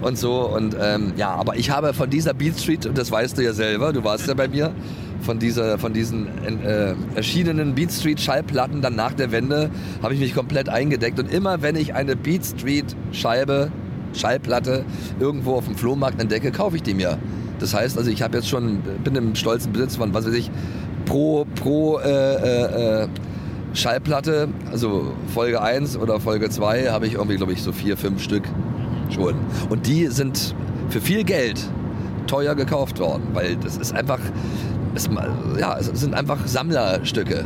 und 0.00 0.16
so. 0.16 0.48
Und 0.48 0.76
ähm, 0.80 1.12
ja, 1.16 1.34
aber 1.34 1.56
ich 1.56 1.70
habe 1.70 1.92
von 1.92 2.08
dieser 2.08 2.32
Beat 2.34 2.58
Street, 2.58 2.86
und 2.86 2.96
das 2.96 3.10
weißt 3.10 3.36
du 3.36 3.42
ja 3.42 3.52
selber, 3.52 3.92
du 3.92 4.04
warst 4.04 4.26
ja 4.26 4.34
bei 4.34 4.48
mir, 4.48 4.72
von, 5.20 5.38
dieser, 5.38 5.78
von 5.78 5.92
diesen 5.92 6.28
äh, 6.64 6.94
erschienenen 7.14 7.74
Beat 7.74 7.92
Street 7.92 8.20
Schallplatten 8.20 8.82
dann 8.82 8.96
nach 8.96 9.12
der 9.12 9.32
Wende 9.32 9.70
habe 10.02 10.14
ich 10.14 10.20
mich 10.20 10.34
komplett 10.34 10.68
eingedeckt. 10.68 11.18
Und 11.18 11.32
immer 11.32 11.62
wenn 11.62 11.76
ich 11.76 11.94
eine 11.94 12.16
Beat 12.16 12.44
Street 12.44 12.96
Scheibe, 13.12 13.70
Schallplatte 14.12 14.84
irgendwo 15.20 15.54
auf 15.54 15.66
dem 15.66 15.76
Flohmarkt 15.76 16.20
entdecke, 16.20 16.50
kaufe 16.52 16.76
ich 16.76 16.82
die 16.82 16.94
mir. 16.94 17.18
Das 17.58 17.74
heißt, 17.74 17.96
also 17.96 18.10
ich 18.10 18.22
habe 18.22 18.36
jetzt 18.36 18.48
schon, 18.48 18.80
bin 19.02 19.14
im 19.16 19.34
stolzen 19.34 19.72
Besitz 19.72 19.96
von, 19.96 20.12
was 20.14 20.26
weiß 20.26 20.34
ich, 20.34 20.50
pro, 21.06 21.46
pro 21.54 21.98
äh, 21.98 22.34
äh, 22.34 23.02
äh 23.02 23.08
Schallplatte, 23.74 24.48
also 24.70 25.12
Folge 25.34 25.60
1 25.60 25.98
oder 25.98 26.18
Folge 26.18 26.48
2, 26.48 26.88
habe 26.90 27.06
ich 27.06 27.14
irgendwie, 27.14 27.36
glaube 27.36 27.52
ich, 27.52 27.62
so 27.62 27.72
vier, 27.72 27.98
fünf 27.98 28.22
Stück 28.22 28.44
schon. 29.10 29.34
Und 29.68 29.86
die 29.86 30.06
sind 30.06 30.54
für 30.88 31.00
viel 31.00 31.24
Geld 31.24 31.60
teuer 32.26 32.54
gekauft 32.54 32.98
worden, 32.98 33.24
weil 33.34 33.56
das 33.56 33.76
ist 33.76 33.94
einfach, 33.94 34.18
es, 34.96 35.08
ja, 35.58 35.76
es 35.78 35.86
sind 35.86 36.14
einfach 36.14 36.46
Sammlerstücke. 36.46 37.44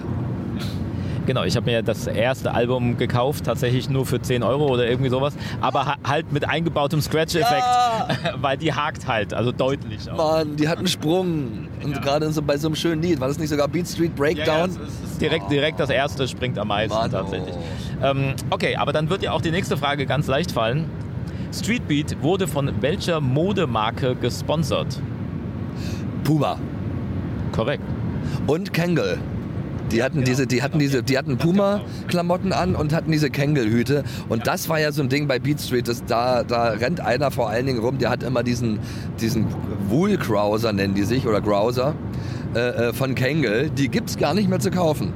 Genau, 1.26 1.44
ich 1.44 1.54
habe 1.54 1.66
mir 1.66 1.82
das 1.82 2.06
erste 2.06 2.52
Album 2.54 2.96
gekauft, 2.96 3.44
tatsächlich 3.44 3.88
nur 3.88 4.06
für 4.06 4.20
10 4.20 4.42
Euro 4.42 4.66
oder 4.66 4.88
irgendwie 4.88 5.10
sowas, 5.10 5.34
aber 5.60 5.96
halt 6.02 6.32
mit 6.32 6.48
eingebautem 6.48 7.00
Scratch-Effekt, 7.00 7.62
ja. 7.62 8.08
weil 8.40 8.56
die 8.56 8.72
hakt 8.72 9.06
halt, 9.06 9.34
also 9.34 9.52
deutlich. 9.52 10.10
Auch. 10.10 10.16
Mann, 10.16 10.56
die 10.56 10.66
hat 10.66 10.78
einen 10.78 10.88
Sprung. 10.88 11.68
Und 11.84 11.92
ja. 11.92 12.00
gerade 12.00 12.32
so 12.32 12.42
bei 12.42 12.56
so 12.56 12.68
einem 12.68 12.74
schönen 12.74 13.02
Lied, 13.02 13.20
war 13.20 13.28
das 13.28 13.38
nicht 13.38 13.50
sogar 13.50 13.68
Beat 13.68 13.86
Street 13.86 14.16
Breakdown? 14.16 14.46
Ja, 14.46 14.80
ja, 14.80 14.88
es 15.04 15.10
ist 15.10 15.20
direkt, 15.20 15.50
direkt 15.50 15.78
das 15.78 15.90
erste 15.90 16.26
springt 16.26 16.58
am 16.58 16.68
meisten 16.68 16.96
Mann, 16.96 17.10
tatsächlich. 17.10 17.54
Oh. 17.54 18.06
Ähm, 18.06 18.34
okay, 18.50 18.76
aber 18.76 18.92
dann 18.92 19.08
wird 19.10 19.22
dir 19.22 19.32
auch 19.32 19.42
die 19.42 19.50
nächste 19.50 19.76
Frage 19.76 20.06
ganz 20.06 20.26
leicht 20.26 20.50
fallen. 20.50 20.90
Streetbeat 21.52 22.22
wurde 22.22 22.48
von 22.48 22.72
welcher 22.80 23.20
Modemarke 23.20 24.16
gesponsert? 24.16 25.00
Puma. 26.24 26.58
Korrekt. 27.60 27.84
Und 28.46 28.72
Kangol. 28.72 29.18
Die 29.92 30.02
hatten 30.02 30.24
diese, 30.24 30.46
die 30.46 30.62
hatten 30.62 30.78
diese, 30.78 31.02
die 31.02 31.18
hatten 31.18 31.36
Puma-Klamotten 31.36 32.54
an 32.54 32.74
und 32.74 32.94
hatten 32.94 33.12
diese 33.12 33.28
Kangol-Hüte. 33.28 34.02
Und 34.30 34.46
das 34.46 34.70
war 34.70 34.80
ja 34.80 34.92
so 34.92 35.02
ein 35.02 35.10
Ding 35.10 35.28
bei 35.28 35.38
Beat 35.38 35.60
Street, 35.60 35.86
das, 35.86 36.02
da, 36.06 36.42
da 36.42 36.70
rennt 36.70 37.00
einer 37.00 37.30
vor 37.30 37.50
allen 37.50 37.66
Dingen 37.66 37.80
rum, 37.80 37.98
der 37.98 38.08
hat 38.08 38.22
immer 38.22 38.42
diesen, 38.42 38.78
diesen 39.20 39.44
Wool 39.90 40.16
Crouser 40.16 40.72
nennen 40.72 40.94
die 40.94 41.02
sich, 41.02 41.26
oder 41.26 41.42
Grouser, 41.42 41.94
äh, 42.54 42.60
äh 42.60 42.92
von 42.94 43.14
Kangol. 43.14 43.68
Die 43.68 43.90
gibt's 43.90 44.16
gar 44.16 44.32
nicht 44.32 44.48
mehr 44.48 44.60
zu 44.60 44.70
kaufen. 44.70 45.12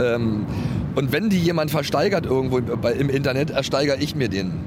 Ähm, 0.00 0.46
und 0.94 1.12
wenn 1.12 1.28
die 1.28 1.40
jemand 1.40 1.70
versteigert 1.70 2.24
irgendwo 2.24 2.56
im 2.56 3.10
Internet, 3.10 3.50
ersteigere 3.50 3.98
ich 3.98 4.16
mir 4.16 4.30
den. 4.30 4.60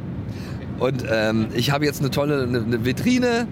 Und 0.78 1.04
ähm, 1.12 1.48
ich 1.56 1.72
habe 1.72 1.86
jetzt 1.86 2.02
eine 2.02 2.12
tolle 2.12 2.44
eine, 2.44 2.60
eine 2.60 2.86
Vitrine 2.86 3.28
äh, 3.28 3.46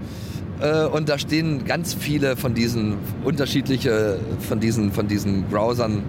und 0.93 1.09
da 1.09 1.19
stehen 1.19 1.65
ganz 1.65 1.93
viele 1.93 2.37
von 2.37 2.53
diesen 2.53 2.95
unterschiedliche 3.23 4.19
von 4.39 4.59
diesen 4.59 4.91
von 4.91 5.07
diesen 5.07 5.43
Browsern, 5.43 6.03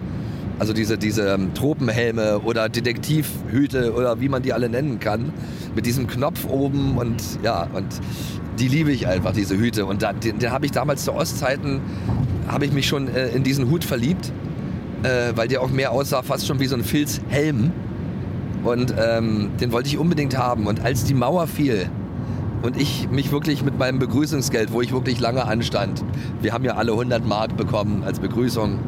also 0.59 0.73
diese 0.73 0.97
diese 0.99 1.35
ähm, 1.35 1.53
Tropenhelme 1.55 2.39
oder 2.41 2.69
Detektivhüte 2.69 3.93
oder 3.93 4.21
wie 4.21 4.29
man 4.29 4.43
die 4.43 4.53
alle 4.53 4.69
nennen 4.69 5.01
kann, 5.01 5.33
mit 5.75 5.85
diesem 5.85 6.07
Knopf 6.07 6.47
oben 6.47 6.97
und 6.97 7.23
ja 7.43 7.69
und 7.75 7.87
die 8.59 8.69
liebe 8.69 8.91
ich 8.91 9.07
einfach 9.07 9.33
diese 9.33 9.57
Hüte. 9.57 9.87
Und 9.87 10.03
da, 10.03 10.13
den, 10.13 10.39
den 10.39 10.51
habe 10.51 10.67
ich 10.67 10.73
damals 10.73 11.05
zu 11.05 11.13
Ostzeiten 11.13 11.81
habe 12.49 12.65
ich 12.65 12.73
mich 12.73 12.87
schon 12.87 13.09
äh, 13.09 13.29
in 13.29 13.43
diesen 13.43 13.71
Hut 13.71 13.85
verliebt, 13.85 14.33
äh, 15.03 15.33
weil 15.35 15.49
der 15.49 15.63
auch 15.63 15.71
mehr 15.71 15.93
aussah 15.93 16.23
fast 16.23 16.47
schon 16.47 16.61
wie 16.61 16.67
so 16.67 16.77
ein 16.77 16.85
Filzhelm. 16.85 17.73
Und 18.65 18.95
ähm, 18.99 19.51
den 19.61 19.73
wollte 19.73 19.89
ich 19.89 19.99
unbedingt 19.99 20.37
haben. 20.37 20.67
Und 20.67 20.85
als 20.85 21.05
die 21.05 21.15
Mauer 21.15 21.47
fiel 21.47 21.89
und 22.63 22.81
ich 22.81 23.09
mich 23.11 23.33
wirklich 23.33 23.65
mit 23.65 23.79
meinem 23.79 23.99
Begrüßungsgeld, 23.99 24.73
wo 24.73 24.81
ich 24.81 24.93
wirklich 24.93 25.21
lange 25.21 25.47
anstand, 25.47 26.03
wir 26.41 26.53
haben 26.53 26.65
ja 26.65 26.75
alle 26.75 26.93
100 26.93 27.27
Mark 27.27 27.57
bekommen 27.57 28.03
als 28.05 28.21
Begrüßung. 28.21 28.79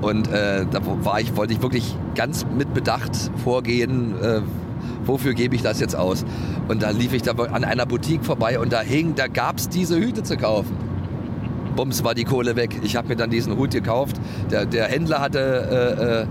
Und 0.00 0.28
äh, 0.28 0.64
da 0.70 0.80
war 1.04 1.20
ich, 1.20 1.36
wollte 1.36 1.52
ich 1.52 1.62
wirklich 1.62 1.96
ganz 2.14 2.46
mit 2.56 2.72
Bedacht 2.72 3.16
vorgehen, 3.42 4.14
äh, 4.22 4.40
wofür 5.04 5.34
gebe 5.34 5.56
ich 5.56 5.62
das 5.62 5.80
jetzt 5.80 5.96
aus? 5.96 6.24
Und 6.68 6.82
da 6.82 6.90
lief 6.90 7.12
ich 7.12 7.22
da 7.22 7.32
an 7.32 7.64
einer 7.64 7.86
Boutique 7.86 8.24
vorbei 8.24 8.60
und 8.60 8.72
da 8.72 8.80
hing, 8.80 9.14
da 9.16 9.26
gab 9.26 9.58
es 9.58 9.68
diese 9.68 9.98
Hüte 9.98 10.22
zu 10.22 10.36
kaufen. 10.36 10.76
Bums 11.74 12.04
war 12.04 12.14
die 12.14 12.24
Kohle 12.24 12.56
weg. 12.56 12.80
Ich 12.82 12.96
habe 12.96 13.08
mir 13.08 13.16
dann 13.16 13.30
diesen 13.30 13.56
Hut 13.56 13.70
gekauft. 13.70 14.16
Der, 14.50 14.66
der 14.66 14.86
Händler 14.86 15.20
hatte 15.20 15.38
äh, 15.38 16.22
äh 16.22 16.26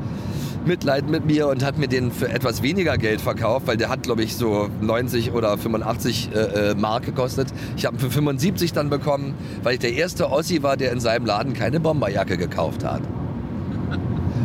Mitleid 0.68 1.10
mit 1.10 1.26
mir 1.26 1.48
und 1.48 1.64
hat 1.65 1.77
mir 1.77 1.88
den 1.88 2.11
für 2.11 2.30
etwas 2.30 2.61
weniger 2.61 2.98
Geld 2.98 3.22
verkauft, 3.22 3.68
weil 3.68 3.77
der 3.77 3.89
hat, 3.89 4.03
glaube 4.03 4.23
ich, 4.23 4.35
so 4.35 4.69
90 4.81 5.31
oder 5.31 5.57
85 5.57 6.30
äh, 6.34 6.39
äh, 6.39 6.76
Mark 6.76 7.06
gekostet. 7.06 7.48
Ich 7.76 7.85
habe 7.85 7.95
ihn 7.95 7.99
für 7.99 8.11
75 8.11 8.73
dann 8.73 8.89
bekommen, 8.89 9.34
weil 9.64 9.73
ich 9.73 9.80
der 9.80 9.94
erste 9.94 10.30
Ossi 10.30 10.61
war, 10.61 10.77
der 10.77 10.91
in 10.91 10.99
seinem 10.99 11.26
Laden 11.26 11.53
keine 11.53 11.80
Bomberjacke 11.80 12.38
gekauft 12.38 12.84
hat. 12.84 13.02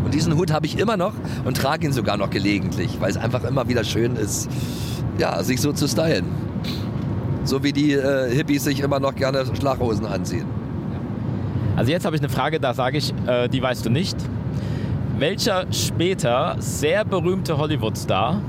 Und 0.04 0.14
diesen 0.14 0.36
Hut 0.36 0.52
habe 0.52 0.66
ich 0.66 0.78
immer 0.78 0.96
noch 0.96 1.14
und 1.44 1.56
trage 1.56 1.86
ihn 1.86 1.92
sogar 1.92 2.16
noch 2.16 2.30
gelegentlich, 2.30 3.00
weil 3.00 3.10
es 3.10 3.16
einfach 3.16 3.44
immer 3.44 3.68
wieder 3.68 3.84
schön 3.84 4.16
ist, 4.16 4.48
ja, 5.18 5.42
sich 5.42 5.60
so 5.60 5.72
zu 5.72 5.88
stylen. 5.88 6.26
So 7.44 7.64
wie 7.64 7.72
die 7.72 7.92
äh, 7.92 8.32
Hippies 8.32 8.64
sich 8.64 8.80
immer 8.80 9.00
noch 9.00 9.14
gerne 9.14 9.44
Schlaghosen 9.58 10.06
anziehen. 10.06 10.46
Also 11.74 11.90
jetzt 11.90 12.04
habe 12.04 12.14
ich 12.14 12.22
eine 12.22 12.28
Frage, 12.28 12.60
da 12.60 12.74
sage 12.74 12.98
ich, 12.98 13.12
äh, 13.26 13.48
die 13.48 13.62
weißt 13.62 13.84
du 13.84 13.90
nicht. 13.90 14.16
Welcher 15.22 15.66
später 15.72 16.56
sehr 16.58 17.04
berühmte 17.04 17.56
Hollywood-Star 17.56 18.42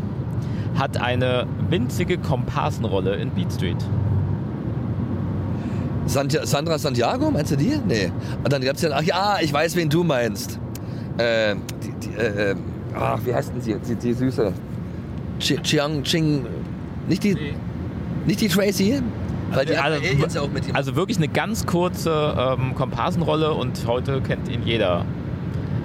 hat 0.73 0.99
eine 0.99 1.45
winzige 1.69 2.17
Komparsenrolle 2.17 3.15
in 3.17 3.29
Beat 3.29 3.53
Street? 3.53 3.77
Sant 6.07 6.31
Sandra 6.31 6.79
Santiago, 6.79 7.29
meinst 7.29 7.51
du 7.51 7.57
die? 7.57 7.77
Nee. 7.87 8.11
Und 8.43 8.51
dann 8.51 8.63
gab 8.63 8.77
es 8.77 8.81
ja, 8.81 8.89
ach 8.91 9.03
ja, 9.03 9.37
ich 9.39 9.53
weiß, 9.53 9.75
wen 9.75 9.87
du 9.87 10.03
meinst. 10.03 10.59
Äh, 11.19 11.57
die, 11.83 12.07
die, 12.07 12.15
äh, 12.15 12.55
ach, 12.99 13.19
wie 13.23 13.35
heißt 13.35 13.53
denn 13.53 13.61
sie? 13.61 13.75
Die, 13.75 13.93
die 13.93 14.13
Süße. 14.13 14.51
Chiang 15.37 16.01
Ching. 16.01 16.47
Nicht 17.07 17.23
die, 17.23 17.35
nee. 17.35 17.53
nicht 18.25 18.41
die 18.41 18.47
Tracy? 18.47 18.99
Weil 19.51 19.67
die 19.67 19.75
also, 19.77 20.01
also, 20.23 20.49
also 20.73 20.95
wirklich 20.95 21.17
eine 21.17 21.27
ganz 21.27 21.67
kurze 21.67 22.35
ähm, 22.35 22.73
Komparsenrolle 22.73 23.53
und 23.53 23.85
heute 23.85 24.21
kennt 24.21 24.49
ihn 24.49 24.63
jeder. 24.65 25.05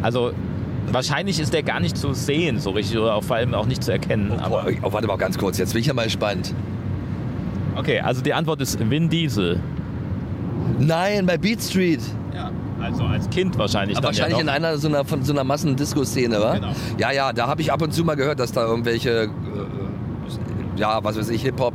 Also 0.01 0.32
Wahrscheinlich 0.93 1.40
ist 1.40 1.52
der 1.52 1.62
gar 1.62 1.81
nicht 1.81 1.97
zu 1.97 2.12
sehen, 2.15 2.59
so 2.59 2.70
richtig, 2.70 2.98
oder 2.98 3.20
vor 3.23 3.36
allem 3.36 3.55
auch 3.55 3.66
nicht 3.66 3.82
zu 3.82 3.93
erkennen. 3.93 4.32
Oh, 4.32 4.43
aber 4.43 4.66
oh, 4.82 4.93
warte 4.93 5.06
mal 5.06 5.16
ganz 5.16 5.39
kurz, 5.39 5.59
jetzt 5.59 5.73
bin 5.73 5.81
ich 5.81 5.86
ja 5.86 5.94
mal 5.94 6.05
gespannt. 6.05 6.55
Okay, 7.77 8.01
also 8.01 8.23
die 8.23 8.35
Antwort 8.35 8.60
ist 8.60 8.78
Vin 8.90 9.09
Diesel. 9.09 9.60
Nein, 10.78 11.27
bei 11.27 11.39
Beat 11.39 11.62
Street. 11.62 12.01
Ja, 12.35 12.51
also 12.81 13.05
als 13.05 13.28
Kind 13.31 13.56
wahrscheinlich. 13.59 13.97
Aber 13.97 14.09
wahrscheinlich 14.09 14.36
ja 14.36 14.43
in 14.43 14.48
einer 14.48 14.78
so 14.78 14.89
einer, 14.89 15.05
von 15.05 15.23
so 15.23 15.32
einer 15.32 15.44
Massendisco-Szene, 15.44 16.40
wa? 16.40 16.55
Genau. 16.55 16.73
Ja, 16.98 17.12
ja, 17.12 17.32
da 17.32 17.47
habe 17.47 17.62
ich 17.62 17.73
ab 17.73 17.82
und 17.82 17.93
zu 17.93 18.05
mal 18.05 18.16
gehört, 18.16 18.40
dass 18.40 18.52
da 18.52 18.65
irgendwelche, 18.65 19.24
äh, 19.24 19.28
ja, 20.77 21.02
was 21.02 21.16
weiß 21.19 21.28
ich, 21.31 21.43
Hip-Hop 21.43 21.74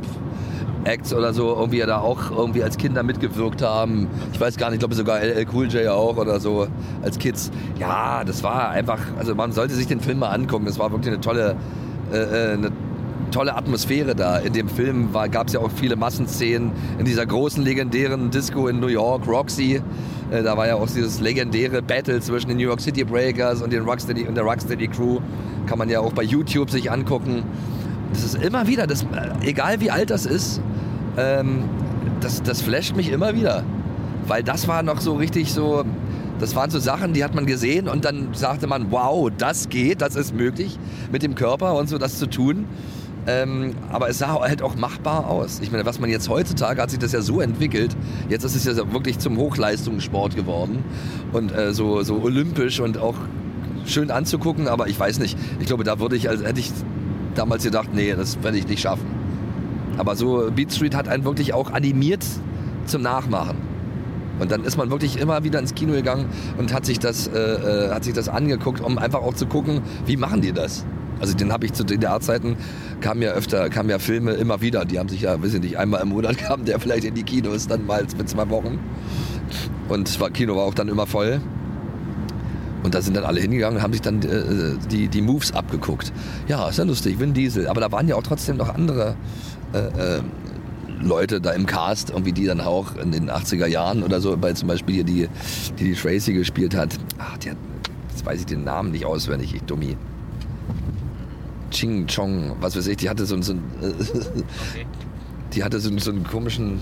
Acts 0.84 1.12
oder 1.14 1.32
so 1.32 1.54
irgendwie 1.54 1.80
da 1.80 1.98
auch 1.98 2.30
irgendwie 2.30 2.62
als 2.62 2.76
Kinder 2.76 3.02
mitgewirkt 3.02 3.62
haben. 3.62 4.08
Ich 4.32 4.40
weiß 4.40 4.56
gar 4.56 4.68
nicht, 4.68 4.76
ich 4.76 4.80
glaube 4.80 4.94
sogar 4.94 5.20
LL 5.20 5.46
Cool 5.52 5.68
J 5.68 5.88
auch 5.88 6.16
oder 6.16 6.40
so 6.40 6.66
als 7.02 7.18
Kids. 7.18 7.50
Ja, 7.78 8.24
das 8.24 8.42
war 8.42 8.70
einfach, 8.70 9.00
also 9.18 9.34
man 9.34 9.52
sollte 9.52 9.74
sich 9.74 9.86
den 9.86 10.00
Film 10.00 10.20
mal 10.20 10.30
angucken. 10.30 10.66
Das 10.66 10.78
war 10.78 10.90
wirklich 10.90 11.12
eine 11.12 11.20
tolle, 11.20 11.56
äh, 12.12 12.16
äh 12.16 12.52
eine 12.54 12.72
tolle 13.30 13.56
Atmosphäre 13.56 14.14
da. 14.14 14.38
In 14.38 14.52
dem 14.52 14.68
Film 14.68 15.08
gab 15.30 15.48
es 15.48 15.54
ja 15.54 15.60
auch 15.60 15.70
viele 15.70 15.96
Massenszenen 15.96 16.70
in 16.98 17.04
dieser 17.04 17.26
großen 17.26 17.62
legendären 17.64 18.30
Disco 18.30 18.68
in 18.68 18.78
New 18.78 18.86
York, 18.86 19.26
Roxy. 19.26 19.82
Äh, 20.30 20.42
da 20.42 20.56
war 20.56 20.66
ja 20.66 20.76
auch 20.76 20.86
dieses 20.86 21.20
legendäre 21.20 21.82
Battle 21.82 22.20
zwischen 22.20 22.48
den 22.48 22.58
New 22.58 22.64
York 22.64 22.80
City 22.80 23.04
Breakers 23.04 23.60
und, 23.60 23.72
den 23.72 23.82
Rocksteady, 23.82 24.26
und 24.28 24.36
der 24.36 24.44
Rocksteady 24.44 24.88
Crew. 24.88 25.18
Kann 25.66 25.78
man 25.78 25.88
ja 25.88 26.00
auch 26.00 26.12
bei 26.12 26.22
YouTube 26.22 26.70
sich 26.70 26.90
angucken. 26.90 27.42
Das 28.12 28.22
ist 28.22 28.36
immer 28.36 28.68
wieder, 28.68 28.86
das, 28.86 29.04
egal 29.42 29.80
wie 29.80 29.90
alt 29.90 30.10
das 30.10 30.26
ist, 30.26 30.60
ähm, 31.16 31.64
das, 32.20 32.42
das 32.42 32.62
flasht 32.62 32.96
mich 32.96 33.10
immer 33.10 33.34
wieder. 33.34 33.64
Weil 34.26 34.42
das 34.42 34.68
war 34.68 34.82
noch 34.82 35.00
so 35.00 35.14
richtig 35.14 35.52
so, 35.52 35.84
das 36.38 36.56
waren 36.56 36.70
so 36.70 36.78
Sachen, 36.78 37.12
die 37.12 37.22
hat 37.22 37.34
man 37.34 37.46
gesehen 37.46 37.88
und 37.88 38.04
dann 38.04 38.28
sagte 38.32 38.66
man, 38.66 38.90
wow, 38.90 39.30
das 39.36 39.68
geht, 39.68 40.00
das 40.00 40.16
ist 40.16 40.34
möglich 40.34 40.78
mit 41.12 41.22
dem 41.22 41.34
Körper 41.34 41.74
und 41.74 41.88
so 41.88 41.98
das 41.98 42.18
zu 42.18 42.26
tun. 42.26 42.66
Ähm, 43.26 43.74
aber 43.90 44.10
es 44.10 44.18
sah 44.18 44.40
halt 44.40 44.60
auch 44.60 44.76
machbar 44.76 45.28
aus. 45.30 45.60
Ich 45.60 45.72
meine, 45.72 45.86
was 45.86 45.98
man 45.98 46.10
jetzt 46.10 46.28
heutzutage 46.28 46.80
hat 46.82 46.90
sich 46.90 46.98
das 46.98 47.12
ja 47.12 47.22
so 47.22 47.40
entwickelt. 47.40 47.96
Jetzt 48.28 48.44
ist 48.44 48.54
es 48.54 48.64
ja 48.66 48.92
wirklich 48.92 49.18
zum 49.18 49.38
Hochleistungssport 49.38 50.36
geworden 50.36 50.84
und 51.32 51.50
äh, 51.50 51.72
so, 51.72 52.02
so 52.02 52.22
olympisch 52.22 52.80
und 52.80 52.98
auch 52.98 53.14
schön 53.86 54.10
anzugucken. 54.10 54.68
Aber 54.68 54.88
ich 54.88 55.00
weiß 55.00 55.20
nicht. 55.20 55.38
Ich 55.58 55.66
glaube, 55.66 55.84
da 55.84 56.00
würde 56.00 56.16
ich, 56.16 56.28
also 56.28 56.44
hätte 56.44 56.60
ich 56.60 56.70
damals 57.34 57.64
gedacht, 57.64 57.90
nee, 57.94 58.14
das 58.14 58.42
werde 58.42 58.58
ich 58.58 58.68
nicht 58.68 58.82
schaffen. 58.82 59.23
Aber 59.98 60.16
so 60.16 60.50
Beat 60.54 60.72
Street 60.72 60.94
hat 60.94 61.08
einen 61.08 61.24
wirklich 61.24 61.52
auch 61.52 61.70
animiert 61.72 62.24
zum 62.86 63.02
Nachmachen. 63.02 63.56
Und 64.38 64.50
dann 64.50 64.64
ist 64.64 64.76
man 64.76 64.90
wirklich 64.90 65.18
immer 65.18 65.44
wieder 65.44 65.60
ins 65.60 65.74
Kino 65.74 65.92
gegangen 65.92 66.26
und 66.58 66.72
hat 66.72 66.84
sich 66.84 66.98
das, 66.98 67.28
äh, 67.28 67.38
äh, 67.38 67.90
hat 67.90 68.04
sich 68.04 68.14
das 68.14 68.28
angeguckt, 68.28 68.80
um 68.80 68.98
einfach 68.98 69.22
auch 69.22 69.34
zu 69.34 69.46
gucken, 69.46 69.82
wie 70.06 70.16
machen 70.16 70.40
die 70.40 70.52
das? 70.52 70.84
Also 71.20 71.34
den 71.34 71.52
habe 71.52 71.66
ich 71.66 71.72
zu 71.72 71.84
DDR-Zeiten, 71.84 72.56
kam 73.00 73.22
ja 73.22 73.30
öfter, 73.30 73.70
kamen 73.70 73.88
ja 73.88 74.00
Filme 74.00 74.32
immer 74.32 74.60
wieder. 74.60 74.84
Die 74.84 74.98
haben 74.98 75.08
sich 75.08 75.22
ja, 75.22 75.40
weiß 75.40 75.54
ich 75.54 75.60
nicht, 75.60 75.78
einmal 75.78 76.02
im 76.02 76.08
Monat 76.08 76.36
kam 76.48 76.64
der 76.64 76.80
vielleicht 76.80 77.04
in 77.04 77.14
die 77.14 77.22
Kinos, 77.22 77.68
dann 77.68 77.86
mal 77.86 78.04
mit 78.18 78.28
zwei 78.28 78.48
Wochen. 78.50 78.80
Und 79.88 80.08
das 80.08 80.32
Kino 80.32 80.56
war 80.56 80.64
auch 80.64 80.74
dann 80.74 80.88
immer 80.88 81.06
voll. 81.06 81.40
Und 82.82 82.94
da 82.94 83.00
sind 83.00 83.16
dann 83.16 83.24
alle 83.24 83.40
hingegangen 83.40 83.78
und 83.78 83.82
haben 83.82 83.92
sich 83.92 84.02
dann 84.02 84.20
äh, 84.22 84.76
die, 84.90 85.08
die 85.08 85.22
Moves 85.22 85.52
abgeguckt. 85.52 86.12
Ja, 86.48 86.68
ist 86.68 86.76
ja 86.76 86.84
lustig, 86.84 87.18
Vin 87.18 87.32
Diesel. 87.32 87.68
Aber 87.68 87.80
da 87.80 87.90
waren 87.90 88.06
ja 88.08 88.16
auch 88.16 88.22
trotzdem 88.22 88.58
noch 88.58 88.74
andere 88.74 89.16
äh, 89.74 90.18
äh, 90.18 90.22
Leute 91.00 91.40
da 91.40 91.50
im 91.50 91.66
Cast, 91.66 92.10
irgendwie 92.10 92.32
die 92.32 92.46
dann 92.46 92.60
auch 92.60 92.96
in 92.96 93.12
den 93.12 93.30
80er 93.30 93.66
Jahren 93.66 94.02
oder 94.02 94.20
so, 94.20 94.36
bei 94.36 94.52
zum 94.52 94.68
Beispiel 94.68 94.94
hier 94.94 95.04
die, 95.04 95.28
die, 95.78 95.84
die 95.84 95.94
Tracy 95.94 96.32
gespielt 96.32 96.74
hat. 96.74 96.96
Ach, 97.18 97.36
die 97.38 97.50
hat, 97.50 97.56
jetzt 98.10 98.24
weiß 98.24 98.40
ich 98.40 98.46
den 98.46 98.64
Namen 98.64 98.92
nicht 98.92 99.04
auswendig, 99.04 99.54
ich 99.54 99.62
Dummi. 99.64 99.96
Ching 101.70 102.06
Chong, 102.06 102.56
was 102.60 102.76
weiß 102.76 102.86
ich, 102.86 102.96
die 102.98 103.10
hatte 103.10 103.26
so, 103.26 103.40
so, 103.42 103.52
okay. 103.52 103.94
die 105.52 105.64
hatte 105.64 105.80
so, 105.80 105.96
so 105.98 106.12
einen 106.12 106.24
komischen 106.24 106.80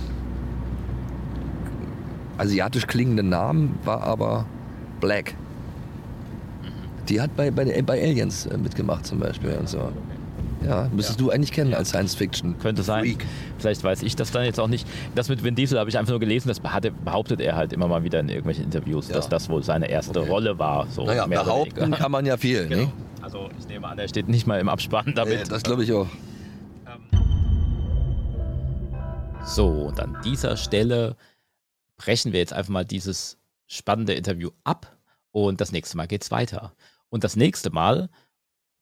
asiatisch 2.38 2.86
klingenden 2.86 3.30
Namen, 3.30 3.78
war 3.84 4.02
aber 4.02 4.46
Black. 5.00 5.34
Die 7.08 7.20
hat 7.20 7.34
bei, 7.36 7.50
bei, 7.50 7.82
bei 7.82 8.02
Aliens 8.02 8.46
äh, 8.46 8.56
mitgemacht 8.56 9.06
zum 9.06 9.18
Beispiel 9.18 9.56
und 9.58 9.68
so. 9.68 9.90
Ja, 10.66 10.88
müsstest 10.92 11.20
ja. 11.20 11.26
du 11.26 11.30
eigentlich 11.30 11.52
kennen 11.52 11.74
als 11.74 11.90
Science-Fiction. 11.90 12.58
Könnte 12.58 12.82
sein. 12.82 13.04
Freak. 13.04 13.26
Vielleicht 13.58 13.82
weiß 13.84 14.02
ich 14.02 14.16
das 14.16 14.30
dann 14.30 14.44
jetzt 14.44 14.60
auch 14.60 14.68
nicht. 14.68 14.86
Das 15.14 15.28
mit 15.28 15.42
Vin 15.42 15.54
Diesel 15.54 15.78
habe 15.78 15.90
ich 15.90 15.98
einfach 15.98 16.10
nur 16.10 16.20
gelesen, 16.20 16.48
das 16.48 16.60
behauptet 16.60 17.40
er 17.40 17.56
halt 17.56 17.72
immer 17.72 17.88
mal 17.88 18.04
wieder 18.04 18.20
in 18.20 18.28
irgendwelchen 18.28 18.64
Interviews, 18.64 19.08
ja. 19.08 19.14
dass 19.14 19.28
das 19.28 19.48
wohl 19.48 19.62
seine 19.62 19.88
erste 19.88 20.20
okay. 20.20 20.28
Rolle 20.28 20.58
war. 20.58 20.86
So 20.88 21.04
naja, 21.04 21.26
behaupten 21.26 21.92
kann 21.92 22.12
man 22.12 22.26
ja 22.26 22.36
viel. 22.36 22.68
Genau. 22.68 22.82
Ne? 22.82 22.92
Also 23.20 23.48
ich 23.58 23.68
nehme 23.68 23.86
an, 23.86 23.98
er 23.98 24.08
steht 24.08 24.28
nicht 24.28 24.46
mal 24.46 24.60
im 24.60 24.68
Abspann 24.68 25.12
damit. 25.14 25.38
Nee, 25.38 25.48
das 25.48 25.62
glaube 25.62 25.84
ich 25.84 25.92
auch. 25.92 26.08
So, 29.44 29.68
und 29.68 30.00
an 30.00 30.16
dieser 30.24 30.56
Stelle 30.56 31.16
brechen 31.96 32.32
wir 32.32 32.40
jetzt 32.40 32.52
einfach 32.52 32.70
mal 32.70 32.84
dieses 32.84 33.38
spannende 33.66 34.14
Interview 34.14 34.50
ab 34.64 34.96
und 35.30 35.60
das 35.60 35.72
nächste 35.72 35.96
Mal 35.96 36.06
geht 36.06 36.22
es 36.22 36.30
weiter. 36.30 36.74
Und 37.08 37.24
das 37.24 37.36
nächste 37.36 37.70
Mal, 37.70 38.08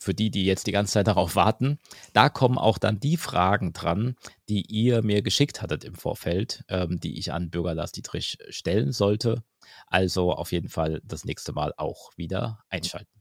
für 0.01 0.14
die, 0.14 0.31
die 0.31 0.44
jetzt 0.44 0.66
die 0.66 0.72
ganze 0.72 0.94
Zeit 0.94 1.06
darauf 1.06 1.36
warten, 1.36 1.78
da 2.14 2.28
kommen 2.31 2.59
auch 2.59 2.78
dann 2.78 2.98
die 2.98 3.18
Fragen 3.18 3.72
dran, 3.72 4.16
die 4.48 4.62
ihr 4.62 5.02
mir 5.02 5.22
geschickt 5.22 5.62
hattet 5.62 5.85
im 5.85 5.94
Vorfeld, 5.94 6.64
ähm, 6.68 6.98
die 6.98 7.18
ich 7.18 7.32
an 7.32 7.51
Bürger 7.51 7.74
Lars 7.74 7.93
Dietrich 7.93 8.39
stellen 8.48 8.93
sollte. 8.93 9.44
Also 9.86 10.32
auf 10.32 10.52
jeden 10.52 10.70
Fall 10.70 11.01
das 11.05 11.24
nächste 11.24 11.52
Mal 11.52 11.74
auch 11.77 12.10
wieder 12.16 12.60
einschalten. 12.70 13.19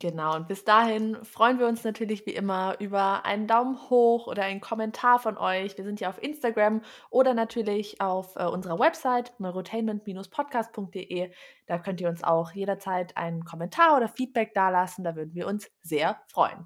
Genau, 0.00 0.34
und 0.34 0.48
bis 0.48 0.64
dahin 0.64 1.22
freuen 1.26 1.58
wir 1.58 1.66
uns 1.66 1.84
natürlich 1.84 2.24
wie 2.24 2.30
immer 2.30 2.74
über 2.80 3.26
einen 3.26 3.46
Daumen 3.46 3.78
hoch 3.90 4.28
oder 4.28 4.44
einen 4.44 4.62
Kommentar 4.62 5.18
von 5.18 5.36
euch. 5.36 5.76
Wir 5.76 5.84
sind 5.84 6.00
ja 6.00 6.08
auf 6.08 6.22
Instagram 6.22 6.80
oder 7.10 7.34
natürlich 7.34 8.00
auf 8.00 8.34
äh, 8.36 8.46
unserer 8.46 8.78
Website 8.78 9.34
neurotainment-podcast.de. 9.38 11.30
Da 11.66 11.78
könnt 11.78 12.00
ihr 12.00 12.08
uns 12.08 12.24
auch 12.24 12.52
jederzeit 12.52 13.18
einen 13.18 13.44
Kommentar 13.44 13.98
oder 13.98 14.08
Feedback 14.08 14.54
dalassen. 14.54 15.04
Da 15.04 15.14
würden 15.16 15.34
wir 15.34 15.46
uns 15.46 15.70
sehr 15.82 16.18
freuen. 16.28 16.64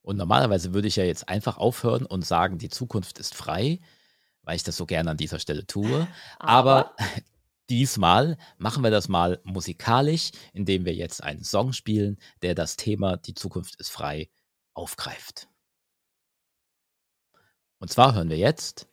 Und 0.00 0.16
normalerweise 0.16 0.72
würde 0.72 0.88
ich 0.88 0.96
ja 0.96 1.04
jetzt 1.04 1.28
einfach 1.28 1.58
aufhören 1.58 2.06
und 2.06 2.24
sagen, 2.24 2.56
die 2.56 2.70
Zukunft 2.70 3.18
ist 3.18 3.34
frei, 3.34 3.80
weil 4.44 4.56
ich 4.56 4.64
das 4.64 4.78
so 4.78 4.86
gerne 4.86 5.10
an 5.10 5.18
dieser 5.18 5.38
Stelle 5.38 5.66
tue. 5.66 6.08
Aber, 6.38 6.96
Aber 6.96 6.96
Diesmal 7.72 8.36
machen 8.58 8.84
wir 8.84 8.90
das 8.90 9.08
mal 9.08 9.40
musikalisch, 9.44 10.32
indem 10.52 10.84
wir 10.84 10.92
jetzt 10.92 11.22
einen 11.22 11.42
Song 11.42 11.72
spielen, 11.72 12.18
der 12.42 12.54
das 12.54 12.76
Thema 12.76 13.16
Die 13.16 13.32
Zukunft 13.32 13.76
ist 13.76 13.88
frei 13.88 14.28
aufgreift. 14.74 15.48
Und 17.78 17.90
zwar 17.90 18.14
hören 18.14 18.28
wir 18.28 18.36
jetzt. 18.36 18.90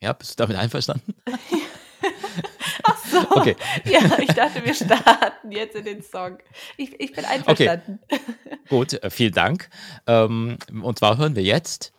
Ja, 0.00 0.12
bist 0.12 0.30
du 0.30 0.44
damit 0.44 0.56
einverstanden? 0.56 1.12
Ach 2.84 3.04
so. 3.04 3.18
Okay. 3.32 3.56
Ja, 3.84 4.16
ich 4.20 4.28
dachte, 4.28 4.64
wir 4.64 4.74
starten 4.74 5.50
jetzt 5.50 5.74
in 5.74 5.84
den 5.84 6.00
Song. 6.00 6.38
Ich, 6.76 7.00
ich 7.00 7.10
bin 7.10 7.24
einverstanden. 7.24 7.98
Okay. 8.08 8.20
Gut, 8.68 8.92
äh, 8.92 9.10
vielen 9.10 9.34
Dank. 9.34 9.70
Ähm, 10.06 10.56
und 10.84 11.00
zwar 11.00 11.18
hören 11.18 11.34
wir 11.34 11.42
jetzt 11.42 11.92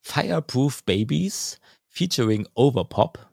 Fireproof 0.00 0.82
Babies 0.84 1.60
featuring 1.88 2.48
Overpop 2.54 3.31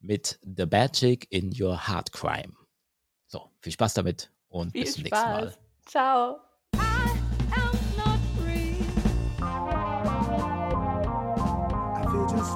mit 0.00 0.38
The 0.42 0.66
Magic 0.66 1.26
in 1.30 1.52
Your 1.58 1.88
Heart 1.88 2.12
Crime. 2.12 2.54
So, 3.26 3.50
viel 3.60 3.72
Spaß 3.72 3.94
damit 3.94 4.32
und 4.48 4.72
viel 4.72 4.82
bis 4.82 4.94
zum 4.94 5.02
nächsten 5.04 5.28
Mal. 5.28 5.54
Ciao. 5.86 6.40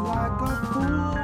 like 0.00 0.40
a 0.40 0.72
fool. 0.72 1.23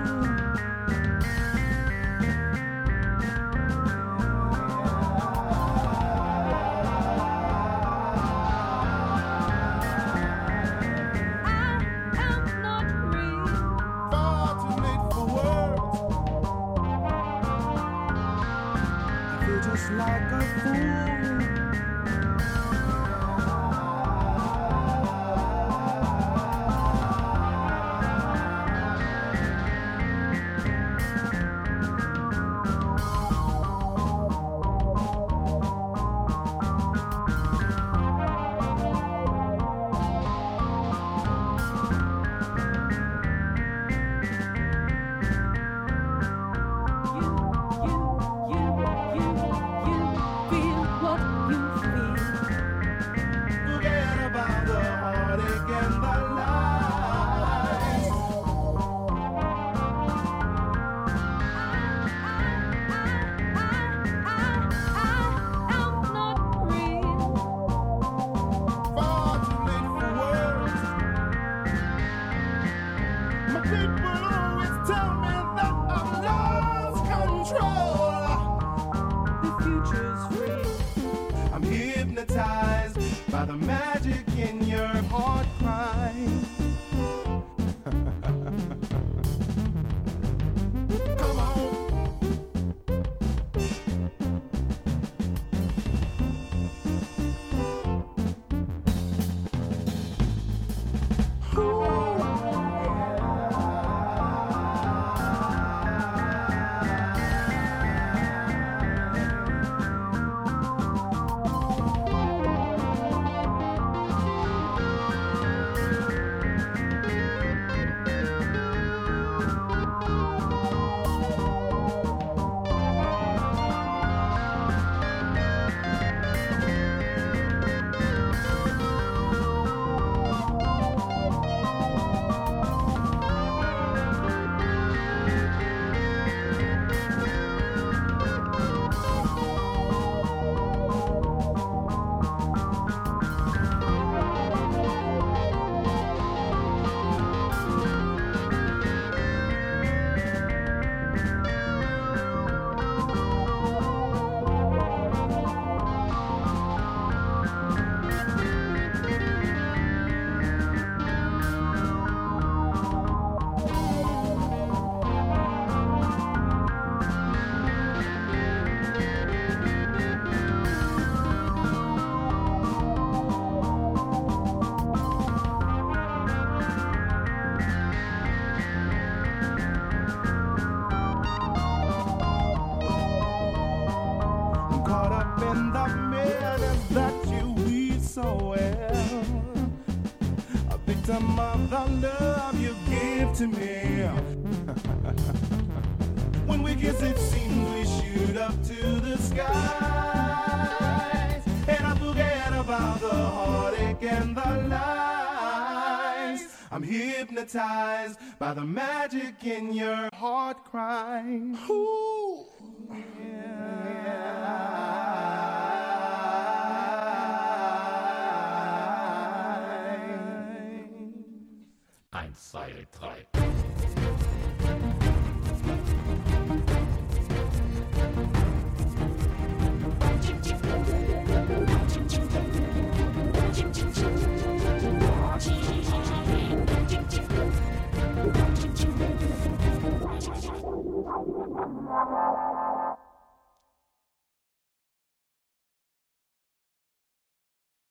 Hypnotized 207.53 208.19
by 208.39 208.55
the 208.55 208.65
magic 208.65 209.45
in 209.45 209.73
your 209.73 209.90